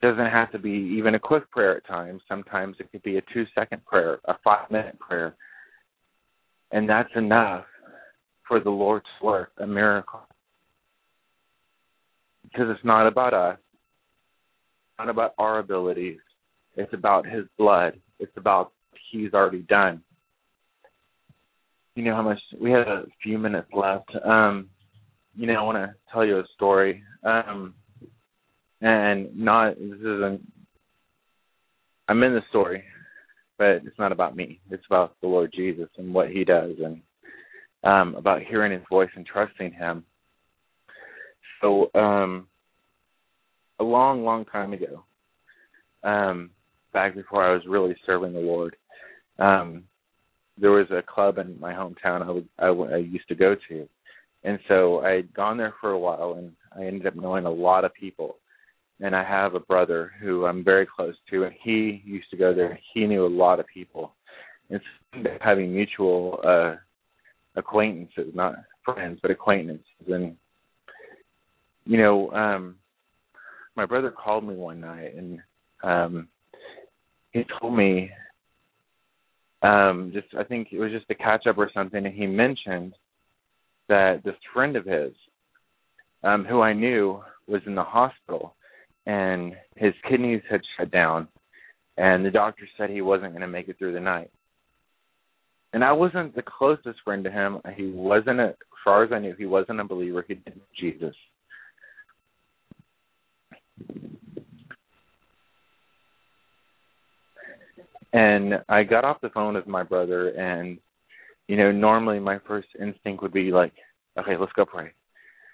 It 0.00 0.06
doesn't 0.06 0.30
have 0.30 0.50
to 0.52 0.58
be 0.58 0.94
even 0.96 1.14
a 1.14 1.18
quick 1.18 1.50
prayer 1.50 1.76
at 1.76 1.86
times. 1.86 2.22
Sometimes 2.28 2.76
it 2.78 2.90
could 2.90 3.02
be 3.02 3.18
a 3.18 3.22
two 3.32 3.44
second 3.54 3.84
prayer, 3.84 4.20
a 4.26 4.34
five 4.42 4.70
minute 4.70 4.98
prayer. 4.98 5.34
And 6.70 6.88
that's 6.88 7.10
enough 7.16 7.64
for 8.46 8.60
the 8.60 8.70
Lord's 8.70 9.06
work, 9.22 9.52
a 9.58 9.66
miracle. 9.66 10.20
Because 12.44 12.68
it's 12.70 12.84
not 12.84 13.06
about 13.06 13.34
us, 13.34 13.58
not 14.98 15.10
about 15.10 15.34
our 15.38 15.58
abilities. 15.58 16.18
It's 16.76 16.92
about 16.94 17.26
His 17.26 17.44
blood. 17.58 18.00
It's 18.18 18.36
about 18.36 18.72
He's 19.10 19.34
already 19.34 19.62
done. 19.62 20.02
You 21.94 22.04
know 22.04 22.14
how 22.14 22.22
much 22.22 22.38
we 22.58 22.70
have 22.70 22.86
a 22.86 23.04
few 23.22 23.38
minutes 23.38 23.68
left. 23.72 24.10
Um, 24.24 24.68
you 25.36 25.46
know, 25.46 25.54
I 25.54 25.62
want 25.62 25.78
to 25.78 25.94
tell 26.12 26.24
you 26.24 26.38
a 26.38 26.44
story. 26.54 27.02
Um, 27.24 27.74
and 28.80 29.36
not 29.36 29.76
this 29.78 29.98
isn't. 29.98 30.40
I'm 32.08 32.22
in 32.22 32.34
the 32.34 32.42
story, 32.48 32.84
but 33.58 33.82
it's 33.84 33.98
not 33.98 34.12
about 34.12 34.36
me. 34.36 34.60
It's 34.70 34.86
about 34.86 35.14
the 35.20 35.28
Lord 35.28 35.52
Jesus 35.54 35.88
and 35.98 36.14
what 36.14 36.30
He 36.30 36.44
does, 36.44 36.76
and 36.82 37.02
um, 37.84 38.14
about 38.14 38.42
hearing 38.42 38.72
His 38.72 38.82
voice 38.88 39.10
and 39.14 39.26
trusting 39.26 39.72
Him. 39.72 40.04
So, 41.60 41.90
um, 41.94 42.46
a 43.80 43.84
long, 43.84 44.24
long 44.24 44.44
time 44.44 44.72
ago, 44.72 45.04
um, 46.04 46.50
back 46.92 47.14
before 47.14 47.44
I 47.44 47.52
was 47.52 47.62
really 47.66 47.96
serving 48.06 48.32
the 48.32 48.40
Lord, 48.40 48.76
um, 49.38 49.84
there 50.60 50.70
was 50.70 50.90
a 50.90 51.02
club 51.02 51.38
in 51.38 51.58
my 51.60 51.72
hometown 51.72 52.22
I, 52.22 52.30
would, 52.30 52.48
I, 52.58 52.94
I 52.94 52.98
used 52.98 53.28
to 53.28 53.34
go 53.34 53.54
to, 53.68 53.88
and 54.44 54.58
so 54.68 55.00
I 55.00 55.10
had 55.10 55.34
gone 55.34 55.56
there 55.56 55.74
for 55.80 55.90
a 55.90 55.98
while, 55.98 56.34
and 56.38 56.52
I 56.76 56.86
ended 56.86 57.06
up 57.06 57.16
knowing 57.16 57.46
a 57.46 57.50
lot 57.50 57.84
of 57.84 57.94
people. 57.94 58.36
And 59.00 59.14
I 59.14 59.22
have 59.22 59.54
a 59.54 59.60
brother 59.60 60.12
who 60.20 60.44
I'm 60.46 60.64
very 60.64 60.84
close 60.84 61.14
to, 61.30 61.44
and 61.44 61.54
he 61.62 62.02
used 62.04 62.30
to 62.30 62.36
go 62.36 62.52
there. 62.52 62.78
He 62.94 63.06
knew 63.06 63.24
a 63.24 63.28
lot 63.28 63.60
of 63.60 63.66
people, 63.72 64.14
and 64.70 64.80
so 65.14 65.20
having 65.40 65.72
mutual 65.72 66.40
uh, 66.44 66.76
acquaintances, 67.54 68.34
not 68.34 68.56
friends, 68.84 69.20
but 69.22 69.30
acquaintances. 69.30 69.84
And 70.08 70.36
you 71.84 71.96
know, 71.96 72.32
um, 72.32 72.76
my 73.76 73.86
brother 73.86 74.10
called 74.10 74.44
me 74.44 74.56
one 74.56 74.80
night, 74.80 75.14
and 75.14 75.38
um, 75.84 76.28
he 77.32 77.44
told 77.60 77.76
me 77.76 78.10
um 79.62 80.12
just 80.14 80.28
I 80.38 80.44
think 80.44 80.68
it 80.70 80.78
was 80.78 80.92
just 80.92 81.10
a 81.10 81.14
catch 81.14 81.46
up 81.48 81.58
or 81.58 81.68
something 81.74 82.06
and 82.06 82.14
he 82.14 82.26
mentioned 82.26 82.94
that 83.88 84.22
this 84.24 84.34
friend 84.52 84.76
of 84.76 84.84
his 84.84 85.12
um 86.22 86.44
who 86.44 86.60
I 86.60 86.72
knew 86.72 87.22
was 87.46 87.62
in 87.66 87.74
the 87.74 87.82
hospital 87.82 88.54
and 89.06 89.54
his 89.76 89.94
kidneys 90.08 90.42
had 90.50 90.60
shut 90.76 90.90
down 90.90 91.28
and 91.98 92.24
the 92.24 92.30
doctor 92.30 92.66
said 92.76 92.90
he 92.90 93.02
wasn't 93.02 93.32
going 93.32 93.42
to 93.42 93.48
make 93.48 93.68
it 93.68 93.76
through 93.76 93.92
the 93.92 94.00
night. 94.00 94.30
And 95.72 95.84
I 95.84 95.92
wasn't 95.92 96.34
the 96.34 96.42
closest 96.42 97.00
friend 97.04 97.24
to 97.24 97.30
him. 97.30 97.58
He 97.76 97.90
wasn't 97.90 98.40
a, 98.40 98.50
as 98.50 98.54
far 98.84 99.02
as 99.02 99.10
I 99.12 99.18
knew, 99.18 99.34
he 99.36 99.46
wasn't 99.46 99.80
a 99.80 99.84
believer. 99.84 100.24
He 100.26 100.34
didn't 100.34 100.56
know 100.56 100.62
Jesus. 100.78 101.14
And 108.12 108.54
I 108.68 108.84
got 108.84 109.04
off 109.04 109.20
the 109.20 109.28
phone 109.30 109.54
with 109.54 109.66
my 109.66 109.82
brother, 109.82 110.28
and 110.28 110.78
you 111.48 111.56
know, 111.56 111.72
normally 111.72 112.20
my 112.20 112.38
first 112.46 112.68
instinct 112.80 113.22
would 113.22 113.32
be 113.32 113.50
like, 113.50 113.72
okay, 114.18 114.36
let's 114.38 114.52
go 114.52 114.64
pray. 114.64 114.92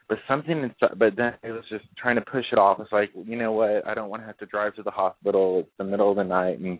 But 0.08 0.18
something 0.28 0.58
inside, 0.58 0.98
but 0.98 1.16
then 1.16 1.32
it 1.42 1.52
was 1.52 1.64
just 1.70 1.84
trying 1.96 2.16
to 2.16 2.20
push 2.20 2.44
it 2.52 2.58
off. 2.58 2.78
It's 2.80 2.92
like, 2.92 3.10
you 3.24 3.36
know 3.36 3.52
what? 3.52 3.86
I 3.86 3.94
don't 3.94 4.10
want 4.10 4.22
to 4.22 4.26
have 4.26 4.36
to 4.38 4.46
drive 4.46 4.74
to 4.74 4.82
the 4.82 4.90
hospital. 4.90 5.60
It's 5.60 5.70
the 5.78 5.84
middle 5.84 6.10
of 6.10 6.16
the 6.16 6.24
night, 6.24 6.58
and 6.58 6.78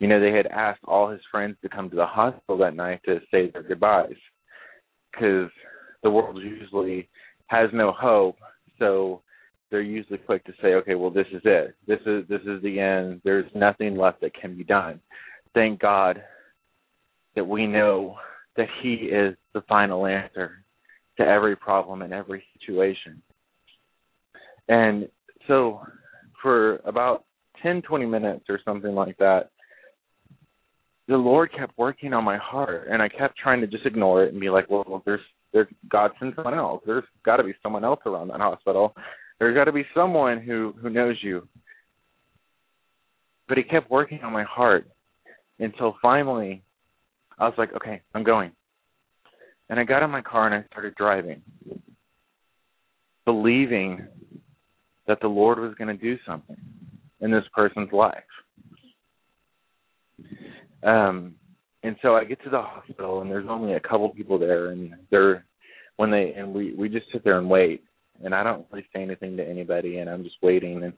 you 0.00 0.08
know, 0.08 0.18
they 0.18 0.32
had 0.36 0.48
asked 0.48 0.82
all 0.84 1.08
his 1.08 1.20
friends 1.30 1.56
to 1.62 1.68
come 1.68 1.88
to 1.90 1.96
the 1.96 2.06
hospital 2.06 2.58
that 2.58 2.74
night 2.74 3.00
to 3.04 3.20
say 3.30 3.50
their 3.50 3.62
goodbyes, 3.62 4.16
because 5.12 5.50
the 6.02 6.10
world 6.10 6.38
usually 6.42 7.08
has 7.46 7.70
no 7.72 7.92
hope. 7.92 8.38
So 8.80 9.22
they're 9.70 9.80
usually 9.80 10.18
quick 10.18 10.44
to 10.46 10.52
say, 10.60 10.74
okay, 10.74 10.96
well, 10.96 11.10
this 11.10 11.28
is 11.32 11.42
it. 11.44 11.76
This 11.86 12.00
is 12.06 12.26
this 12.28 12.42
is 12.42 12.60
the 12.62 12.80
end. 12.80 13.20
There's 13.24 13.50
nothing 13.54 13.96
left 13.96 14.20
that 14.22 14.34
can 14.34 14.56
be 14.56 14.64
done. 14.64 15.00
Thank 15.54 15.80
God 15.80 16.22
that 17.36 17.46
we 17.46 17.68
know 17.68 18.16
that 18.56 18.68
He 18.82 18.94
is 18.94 19.36
the 19.52 19.62
final 19.68 20.06
answer 20.06 20.64
to 21.18 21.24
every 21.24 21.56
problem 21.56 22.02
in 22.02 22.12
every 22.12 22.44
situation. 22.58 23.22
And 24.68 25.08
so, 25.46 25.80
for 26.42 26.76
about 26.84 27.24
10, 27.62 27.82
20 27.82 28.06
minutes 28.06 28.46
or 28.48 28.60
something 28.64 28.94
like 28.94 29.16
that, 29.18 29.50
the 31.06 31.16
Lord 31.16 31.50
kept 31.56 31.76
working 31.76 32.12
on 32.14 32.24
my 32.24 32.38
heart, 32.38 32.88
and 32.90 33.02
I 33.02 33.08
kept 33.08 33.36
trying 33.36 33.60
to 33.60 33.66
just 33.66 33.84
ignore 33.84 34.24
it 34.24 34.32
and 34.32 34.40
be 34.40 34.50
like, 34.50 34.70
well, 34.70 34.84
well 34.88 35.02
there's 35.04 35.20
there's 35.52 35.68
God 35.88 36.10
sent 36.18 36.34
someone 36.34 36.54
else. 36.54 36.82
There's 36.84 37.04
got 37.24 37.36
to 37.36 37.44
be 37.44 37.54
someone 37.62 37.84
else 37.84 38.00
around 38.06 38.28
that 38.28 38.40
hospital. 38.40 38.94
There's 39.38 39.54
got 39.54 39.64
to 39.64 39.72
be 39.72 39.86
someone 39.94 40.40
who 40.40 40.74
who 40.80 40.90
knows 40.90 41.16
you. 41.22 41.46
But 43.48 43.58
he 43.58 43.62
kept 43.62 43.90
working 43.90 44.20
on 44.22 44.32
my 44.32 44.44
heart 44.44 44.88
until 45.60 45.96
finally 46.02 46.63
I 47.38 47.44
was 47.44 47.54
like, 47.58 47.74
okay, 47.74 48.00
I'm 48.14 48.24
going. 48.24 48.52
And 49.68 49.80
I 49.80 49.84
got 49.84 50.02
in 50.02 50.10
my 50.10 50.20
car 50.20 50.46
and 50.46 50.54
I 50.54 50.66
started 50.70 50.94
driving, 50.94 51.42
believing 53.24 54.06
that 55.06 55.20
the 55.20 55.28
Lord 55.28 55.58
was 55.58 55.74
going 55.76 55.88
to 55.88 56.02
do 56.02 56.16
something 56.26 56.56
in 57.20 57.30
this 57.30 57.44
person's 57.54 57.92
life. 57.92 58.22
Um, 60.82 61.34
and 61.82 61.96
so 62.02 62.14
I 62.14 62.24
get 62.24 62.42
to 62.44 62.50
the 62.50 62.60
hospital 62.60 63.20
and 63.20 63.30
there's 63.30 63.48
only 63.48 63.74
a 63.74 63.80
couple 63.80 64.08
people 64.10 64.38
there, 64.38 64.70
and 64.70 64.94
they're 65.10 65.44
when 65.96 66.10
they 66.10 66.34
and 66.36 66.52
we 66.52 66.74
we 66.74 66.88
just 66.88 67.06
sit 67.12 67.24
there 67.24 67.38
and 67.38 67.48
wait 67.48 67.84
and 68.22 68.34
I 68.34 68.42
don't 68.42 68.66
really 68.70 68.86
say 68.94 69.02
anything 69.02 69.36
to 69.36 69.48
anybody, 69.48 69.98
and 69.98 70.08
I'm 70.08 70.22
just 70.22 70.36
waiting. 70.42 70.84
And 70.84 70.92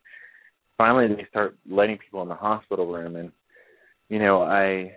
finally, 0.77 1.09
they 1.09 1.27
start 1.31 1.57
letting 1.69 1.99
people 1.99 2.23
in 2.23 2.29
the 2.29 2.35
hospital 2.35 2.87
room, 2.87 3.17
and 3.17 3.33
you 4.09 4.19
know, 4.19 4.43
I 4.43 4.93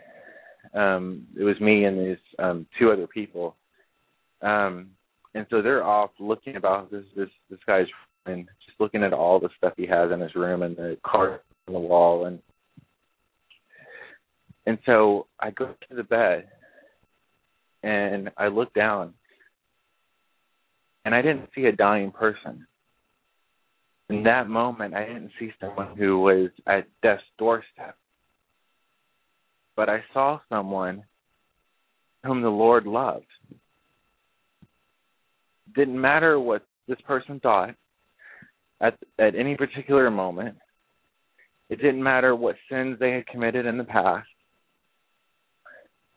um 0.73 1.25
it 1.37 1.43
was 1.43 1.59
me 1.59 1.85
and 1.85 1.99
these 1.99 2.17
um 2.37 2.65
two 2.77 2.91
other 2.91 3.07
people, 3.07 3.55
um, 4.41 4.89
and 5.33 5.45
so 5.49 5.61
they're 5.61 5.83
off 5.83 6.11
looking 6.19 6.55
about 6.55 6.91
this 6.91 7.05
this 7.15 7.29
this 7.49 7.59
guy's 7.65 7.87
and 8.25 8.47
just 8.65 8.79
looking 8.79 9.03
at 9.03 9.13
all 9.13 9.39
the 9.39 9.49
stuff 9.57 9.73
he 9.77 9.85
has 9.85 10.11
in 10.11 10.19
his 10.19 10.35
room 10.35 10.61
and 10.61 10.75
the 10.75 10.97
card 11.05 11.39
on 11.67 11.73
the 11.73 11.79
wall. 11.79 12.25
And 12.25 12.39
and 14.65 14.77
so 14.85 15.27
I 15.39 15.51
go 15.51 15.67
to 15.89 15.95
the 15.95 16.03
bed 16.03 16.47
and 17.83 18.29
I 18.37 18.47
look 18.47 18.73
down 18.73 19.13
and 21.05 21.15
I 21.15 21.21
didn't 21.21 21.49
see 21.55 21.65
a 21.65 21.71
dying 21.71 22.11
person. 22.11 22.67
In 24.09 24.23
that 24.23 24.49
moment, 24.49 24.95
I 24.95 25.05
didn't 25.05 25.31
see 25.39 25.51
someone 25.59 25.95
who 25.95 26.19
was 26.19 26.49
at 26.65 26.87
death's 27.03 27.21
doorstep, 27.37 27.95
but 29.79 29.87
I 29.87 30.03
saw 30.11 30.39
someone 30.49 31.05
whom 32.25 32.41
the 32.41 32.49
Lord 32.49 32.85
loved. 32.85 33.23
Didn't 35.73 36.01
matter 36.01 36.37
what 36.37 36.63
this 36.89 36.99
person 37.07 37.39
thought 37.39 37.75
at 38.81 38.97
at 39.17 39.35
any 39.35 39.55
particular 39.55 40.11
moment. 40.11 40.57
It 41.69 41.77
didn't 41.77 42.03
matter 42.03 42.35
what 42.35 42.57
sins 42.69 42.97
they 42.99 43.11
had 43.11 43.27
committed 43.27 43.65
in 43.65 43.77
the 43.77 43.85
past. 43.85 44.27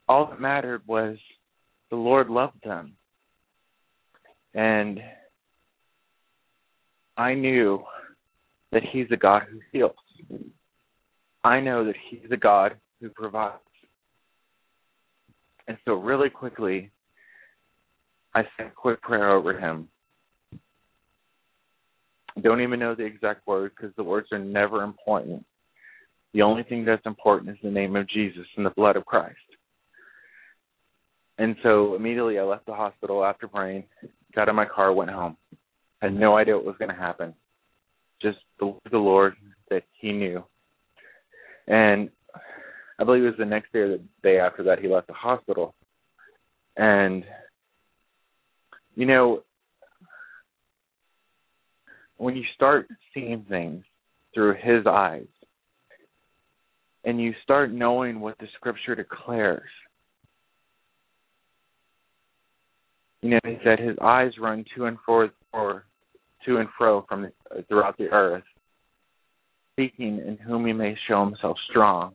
All 0.08 0.26
that 0.26 0.40
mattered 0.40 0.82
was 0.88 1.16
the 1.90 1.96
Lord 1.96 2.30
loved 2.30 2.64
them. 2.64 2.94
And 4.54 4.98
I 7.16 7.34
knew 7.34 7.84
that 8.72 8.82
He's 8.90 9.06
a 9.12 9.16
God 9.16 9.42
who 9.48 9.60
heals. 9.70 9.94
I 11.44 11.60
know 11.60 11.84
that 11.84 11.96
He's 12.10 12.28
a 12.32 12.36
God 12.36 12.76
who 13.02 13.10
provides. 13.10 13.58
And 15.68 15.76
so, 15.84 15.94
really 15.94 16.30
quickly, 16.30 16.90
I 18.34 18.42
said 18.56 18.68
a 18.68 18.70
quick 18.70 19.02
prayer 19.02 19.30
over 19.32 19.58
him. 19.58 19.88
don't 22.40 22.62
even 22.62 22.80
know 22.80 22.94
the 22.94 23.04
exact 23.04 23.46
words 23.46 23.74
because 23.76 23.94
the 23.96 24.02
words 24.02 24.28
are 24.32 24.38
never 24.38 24.82
important. 24.82 25.44
The 26.32 26.42
only 26.42 26.62
thing 26.62 26.84
that's 26.84 27.04
important 27.04 27.50
is 27.50 27.58
the 27.62 27.70
name 27.70 27.94
of 27.94 28.08
Jesus 28.08 28.46
and 28.56 28.64
the 28.64 28.70
blood 28.70 28.96
of 28.96 29.04
Christ. 29.04 29.36
And 31.36 31.56
so 31.62 31.94
immediately 31.94 32.38
I 32.38 32.42
left 32.42 32.64
the 32.64 32.74
hospital 32.74 33.22
after 33.24 33.46
praying 33.48 33.84
got 34.34 34.48
in 34.48 34.56
my 34.56 34.64
car, 34.64 34.92
went 34.92 35.10
home. 35.10 35.36
Had 36.00 36.14
no 36.14 36.36
idea 36.36 36.56
what 36.56 36.64
was 36.64 36.76
going 36.78 36.90
to 36.90 36.96
happen. 36.96 37.34
Just 38.20 38.38
the 38.58 38.74
Lord 38.92 39.34
that 39.70 39.84
He 40.00 40.12
knew. 40.12 40.44
And 41.66 42.10
I 42.98 43.04
believe 43.04 43.22
it 43.22 43.26
was 43.26 43.34
the 43.38 43.44
next 43.44 43.72
day 43.72 43.80
or 43.80 43.88
the 43.88 44.02
day 44.22 44.38
after 44.38 44.62
that 44.64 44.78
he 44.78 44.88
left 44.88 45.06
the 45.06 45.14
hospital. 45.14 45.74
And 46.76 47.24
you 48.94 49.06
know, 49.06 49.42
when 52.16 52.36
you 52.36 52.44
start 52.54 52.88
seeing 53.14 53.44
things 53.48 53.84
through 54.34 54.54
his 54.54 54.86
eyes 54.86 55.26
and 57.04 57.20
you 57.20 57.32
start 57.42 57.72
knowing 57.72 58.20
what 58.20 58.38
the 58.38 58.46
scripture 58.54 58.94
declares, 58.94 59.68
you 63.22 63.30
know, 63.30 63.40
he 63.44 63.56
said 63.64 63.78
his 63.78 63.96
eyes 64.00 64.32
run 64.38 64.64
to 64.76 64.86
and 64.86 64.98
fro, 65.04 65.30
or 65.52 65.84
to 66.44 66.58
and 66.58 66.68
fro 66.76 67.04
from 67.08 67.28
throughout 67.68 67.96
the 67.96 68.08
earth, 68.08 68.44
seeking 69.78 70.18
in 70.18 70.36
whom 70.36 70.66
he 70.66 70.72
may 70.72 70.96
show 71.08 71.24
himself 71.24 71.56
strong. 71.70 72.14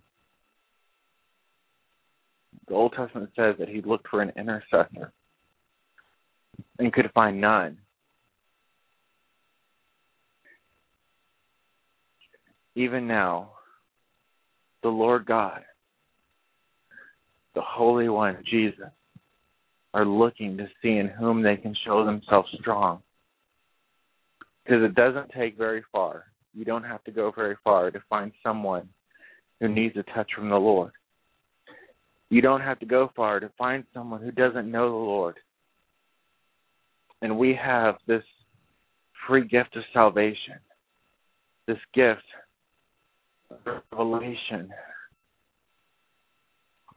The 2.68 2.73
Old 2.73 2.94
Testament 2.94 3.30
says 3.35 3.56
that 3.60 3.69
he 3.69 3.81
looked 3.81 4.07
for 4.10 4.22
an 4.22 4.34
intercessor 4.35 5.14
and 6.80 6.94
could 6.94 7.10
find 7.14 7.39
none. 7.39 7.77
Even 12.76 13.07
now, 13.07 13.52
the 14.84 14.89
Lord 14.89 15.26
God, 15.26 15.61
the 17.56 17.61
Holy 17.61 18.10
One, 18.10 18.38
Jesus, 18.49 18.91
are 19.94 20.06
looking 20.06 20.57
to 20.57 20.68
see 20.81 20.98
in 20.98 21.07
whom 21.07 21.41
they 21.41 21.57
can 21.57 21.76
show 21.85 22.06
themselves 22.06 22.49
strong. 22.60 23.02
Because 24.64 24.84
it 24.84 24.95
doesn't 24.95 25.31
take 25.31 25.57
very 25.57 25.84
far. 25.91 26.26
You 26.53 26.65
don't 26.65 26.84
have 26.84 27.03
to 27.06 27.11
go 27.11 27.31
very 27.31 27.56
far 27.64 27.89
to 27.89 27.99
find 28.10 28.31
someone 28.44 28.89
who 29.60 29.69
needs 29.69 29.95
a 29.98 30.03
touch 30.14 30.30
from 30.35 30.49
the 30.49 30.57
Lord. 30.57 30.91
You 32.30 32.41
don't 32.41 32.62
have 32.62 32.80
to 32.80 32.86
go 32.86 33.12
far 33.16 33.40
to 33.40 33.49
find 33.58 33.84
someone 33.94 34.22
who 34.22 34.32
doesn't 34.32 34.70
know 34.70 34.90
the 34.90 34.95
Lord. 34.95 35.38
And 37.22 37.38
we 37.38 37.58
have 37.62 37.95
this 38.06 38.24
free 39.28 39.48
gift 39.48 39.76
of 39.76 39.84
salvation, 39.94 40.56
this 41.68 41.78
gift 41.94 42.24
of 43.49 43.82
revelation. 43.91 44.70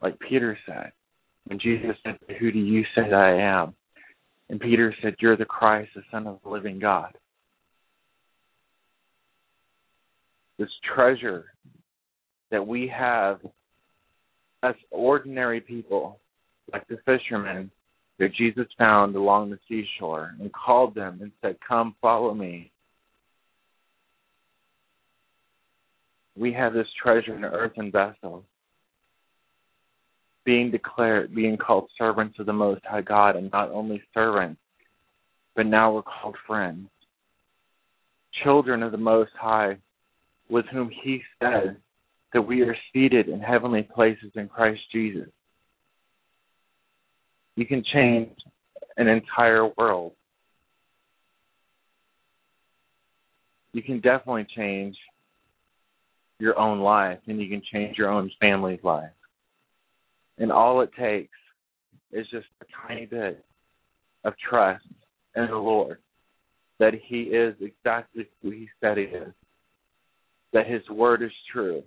Like 0.03 0.19
Peter 0.21 0.59
said, 0.67 0.93
when 1.45 1.59
Jesus 1.59 1.97
said, 2.05 2.19
Who 2.39 2.51
do 2.51 2.59
you 2.59 2.85
say 2.95 3.13
I 3.13 3.41
am? 3.41 3.75
And 4.49 4.61
Peter 4.61 4.95
said, 5.03 5.15
You're 5.21 5.37
the 5.37 5.45
Christ, 5.45 5.91
the 5.95 6.03
Son 6.11 6.27
of 6.27 6.39
the 6.43 6.51
living 6.51 6.79
God. 6.79 7.13
This 10.59 10.69
treasure 10.95 11.47
that 12.51 12.67
we 12.67 12.89
have 12.89 13.41
as 14.63 14.75
ordinary 14.91 15.61
people, 15.61 16.19
like 16.73 16.87
the 16.89 16.99
fishermen 17.05 17.71
that 18.19 18.35
Jesus 18.35 18.67
found 18.77 19.17
along 19.17 19.51
the 19.51 19.59
seashore 19.69 20.35
and 20.39 20.53
called 20.53 20.95
them 20.95 21.21
and 21.23 21.33
said, 21.41 21.57
Come, 21.67 21.97
follow 22.03 22.35
me. 22.35 22.71
We 26.37 26.53
have 26.53 26.73
this 26.73 26.87
treasure 27.03 27.35
in 27.35 27.45
earthen 27.45 27.91
vessels, 27.91 28.45
being 30.45 30.71
declared, 30.71 31.35
being 31.35 31.57
called 31.57 31.89
servants 31.99 32.39
of 32.39 32.47
the 32.47 32.53
Most 32.53 32.83
High 32.85 33.03
God, 33.03 33.37
and 33.37 33.51
not 33.51 33.71
only 33.71 34.03
servants, 34.15 34.61
but 35.57 35.67
now 35.67 35.93
we're 35.93 36.03
called 36.03 36.37
friends, 36.47 36.89
children 38.45 38.83
of 38.83 38.93
the 38.93 38.99
Most 38.99 39.33
High, 39.39 39.79
with 40.49 40.67
whom 40.67 40.91
He 41.03 41.23
said 41.41 41.77
that 42.33 42.43
we 42.43 42.63
are 42.63 42.77
seated 42.93 43.29
in 43.29 43.41
heavenly 43.41 43.83
places 43.83 44.31
in 44.35 44.49
Christ 44.49 44.81
Jesus. 44.93 45.29
You 47.57 47.67
can 47.67 47.83
change 47.93 48.31
an 48.97 49.09
entire 49.09 49.69
world. 49.77 50.13
You 53.73 53.83
can 53.83 54.01
definitely 54.01 54.47
change 54.57 54.97
your 56.39 56.59
own 56.59 56.81
life 56.81 57.19
and 57.27 57.41
you 57.41 57.49
can 57.49 57.63
change 57.73 57.99
your 57.99 58.11
own 58.11 58.31
family's 58.41 58.83
life. 58.83 59.11
And 60.39 60.51
all 60.51 60.81
it 60.81 60.91
takes 60.99 61.37
is 62.13 62.27
just 62.31 62.47
a 62.63 62.89
tiny 62.89 63.07
bit 63.07 63.45
of 64.25 64.35
trust 64.49 64.85
in 65.37 65.47
the 65.47 65.57
Lord 65.57 65.99
that 66.79 66.95
He 66.95 67.23
is 67.25 67.55
exactly 67.61 68.27
who 68.43 68.51
He 68.51 68.69
said 68.81 68.97
He 68.97 69.05
is, 69.05 69.33
that 70.53 70.67
His 70.67 70.89
word 70.89 71.23
is 71.23 71.31
true, 71.53 71.83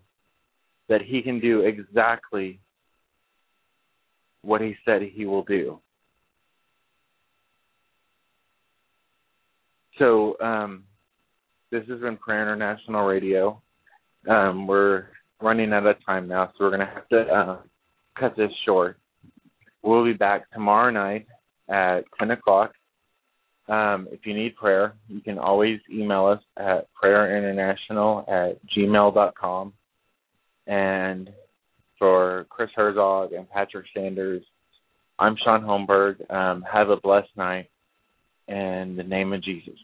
that 0.89 1.01
He 1.01 1.22
can 1.22 1.39
do 1.39 1.61
exactly 1.61 2.60
what 4.41 4.61
He 4.61 4.76
said 4.85 5.01
He 5.01 5.26
will 5.26 5.43
do. 5.43 5.80
So, 9.99 10.35
um, 10.39 10.84
this 11.72 11.84
has 11.88 11.99
been 11.99 12.18
Prayer 12.18 12.41
International 12.41 13.05
Radio. 13.05 13.61
Um, 14.30 14.68
we're 14.68 15.05
running 15.41 15.73
out 15.73 15.85
of 15.85 15.95
time 16.05 16.27
now, 16.27 16.51
so 16.57 16.64
we're 16.64 16.69
going 16.69 16.80
to 16.80 16.93
have 16.93 17.10
to 17.10 17.19
uh, 17.22 17.57
cut 18.19 18.35
this 18.38 18.51
short. 18.65 18.97
We'll 19.81 20.03
be 20.05 20.14
back 20.14 20.49
tomorrow 20.51 20.91
night 20.91 21.27
at 21.69 22.01
10 22.19 22.31
o'clock. 22.31 22.73
Um, 23.68 24.07
if 24.11 24.26
you 24.26 24.34
need 24.34 24.55
prayer, 24.55 24.93
you 25.07 25.22
can 25.22 25.38
always 25.38 25.80
email 25.91 26.26
us 26.26 26.41
at 26.57 26.88
prayerinternational 27.01 28.30
at 28.30 28.60
gmail.com. 28.68 29.73
And 30.68 31.30
for 31.99 32.45
Chris 32.49 32.69
Herzog 32.76 33.34
and 33.34 33.49
Patrick 33.49 33.85
Sanders, 33.95 34.44
I'm 35.19 35.35
Sean 35.44 35.61
Holmberg. 35.61 36.30
Um, 36.31 36.64
have 36.72 36.90
a 36.90 36.98
blessed 36.98 37.30
night 37.38 37.69
in 38.48 38.95
the 38.98 39.03
name 39.03 39.34
of 39.34 39.44
Jesus. 39.44 39.76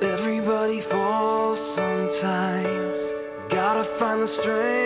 Everybody 0.00 0.82
falls 0.90 1.58
sometimes. 1.76 3.50
Gotta 3.50 3.98
find 3.98 4.22
the 4.22 4.28
strength 4.42 4.77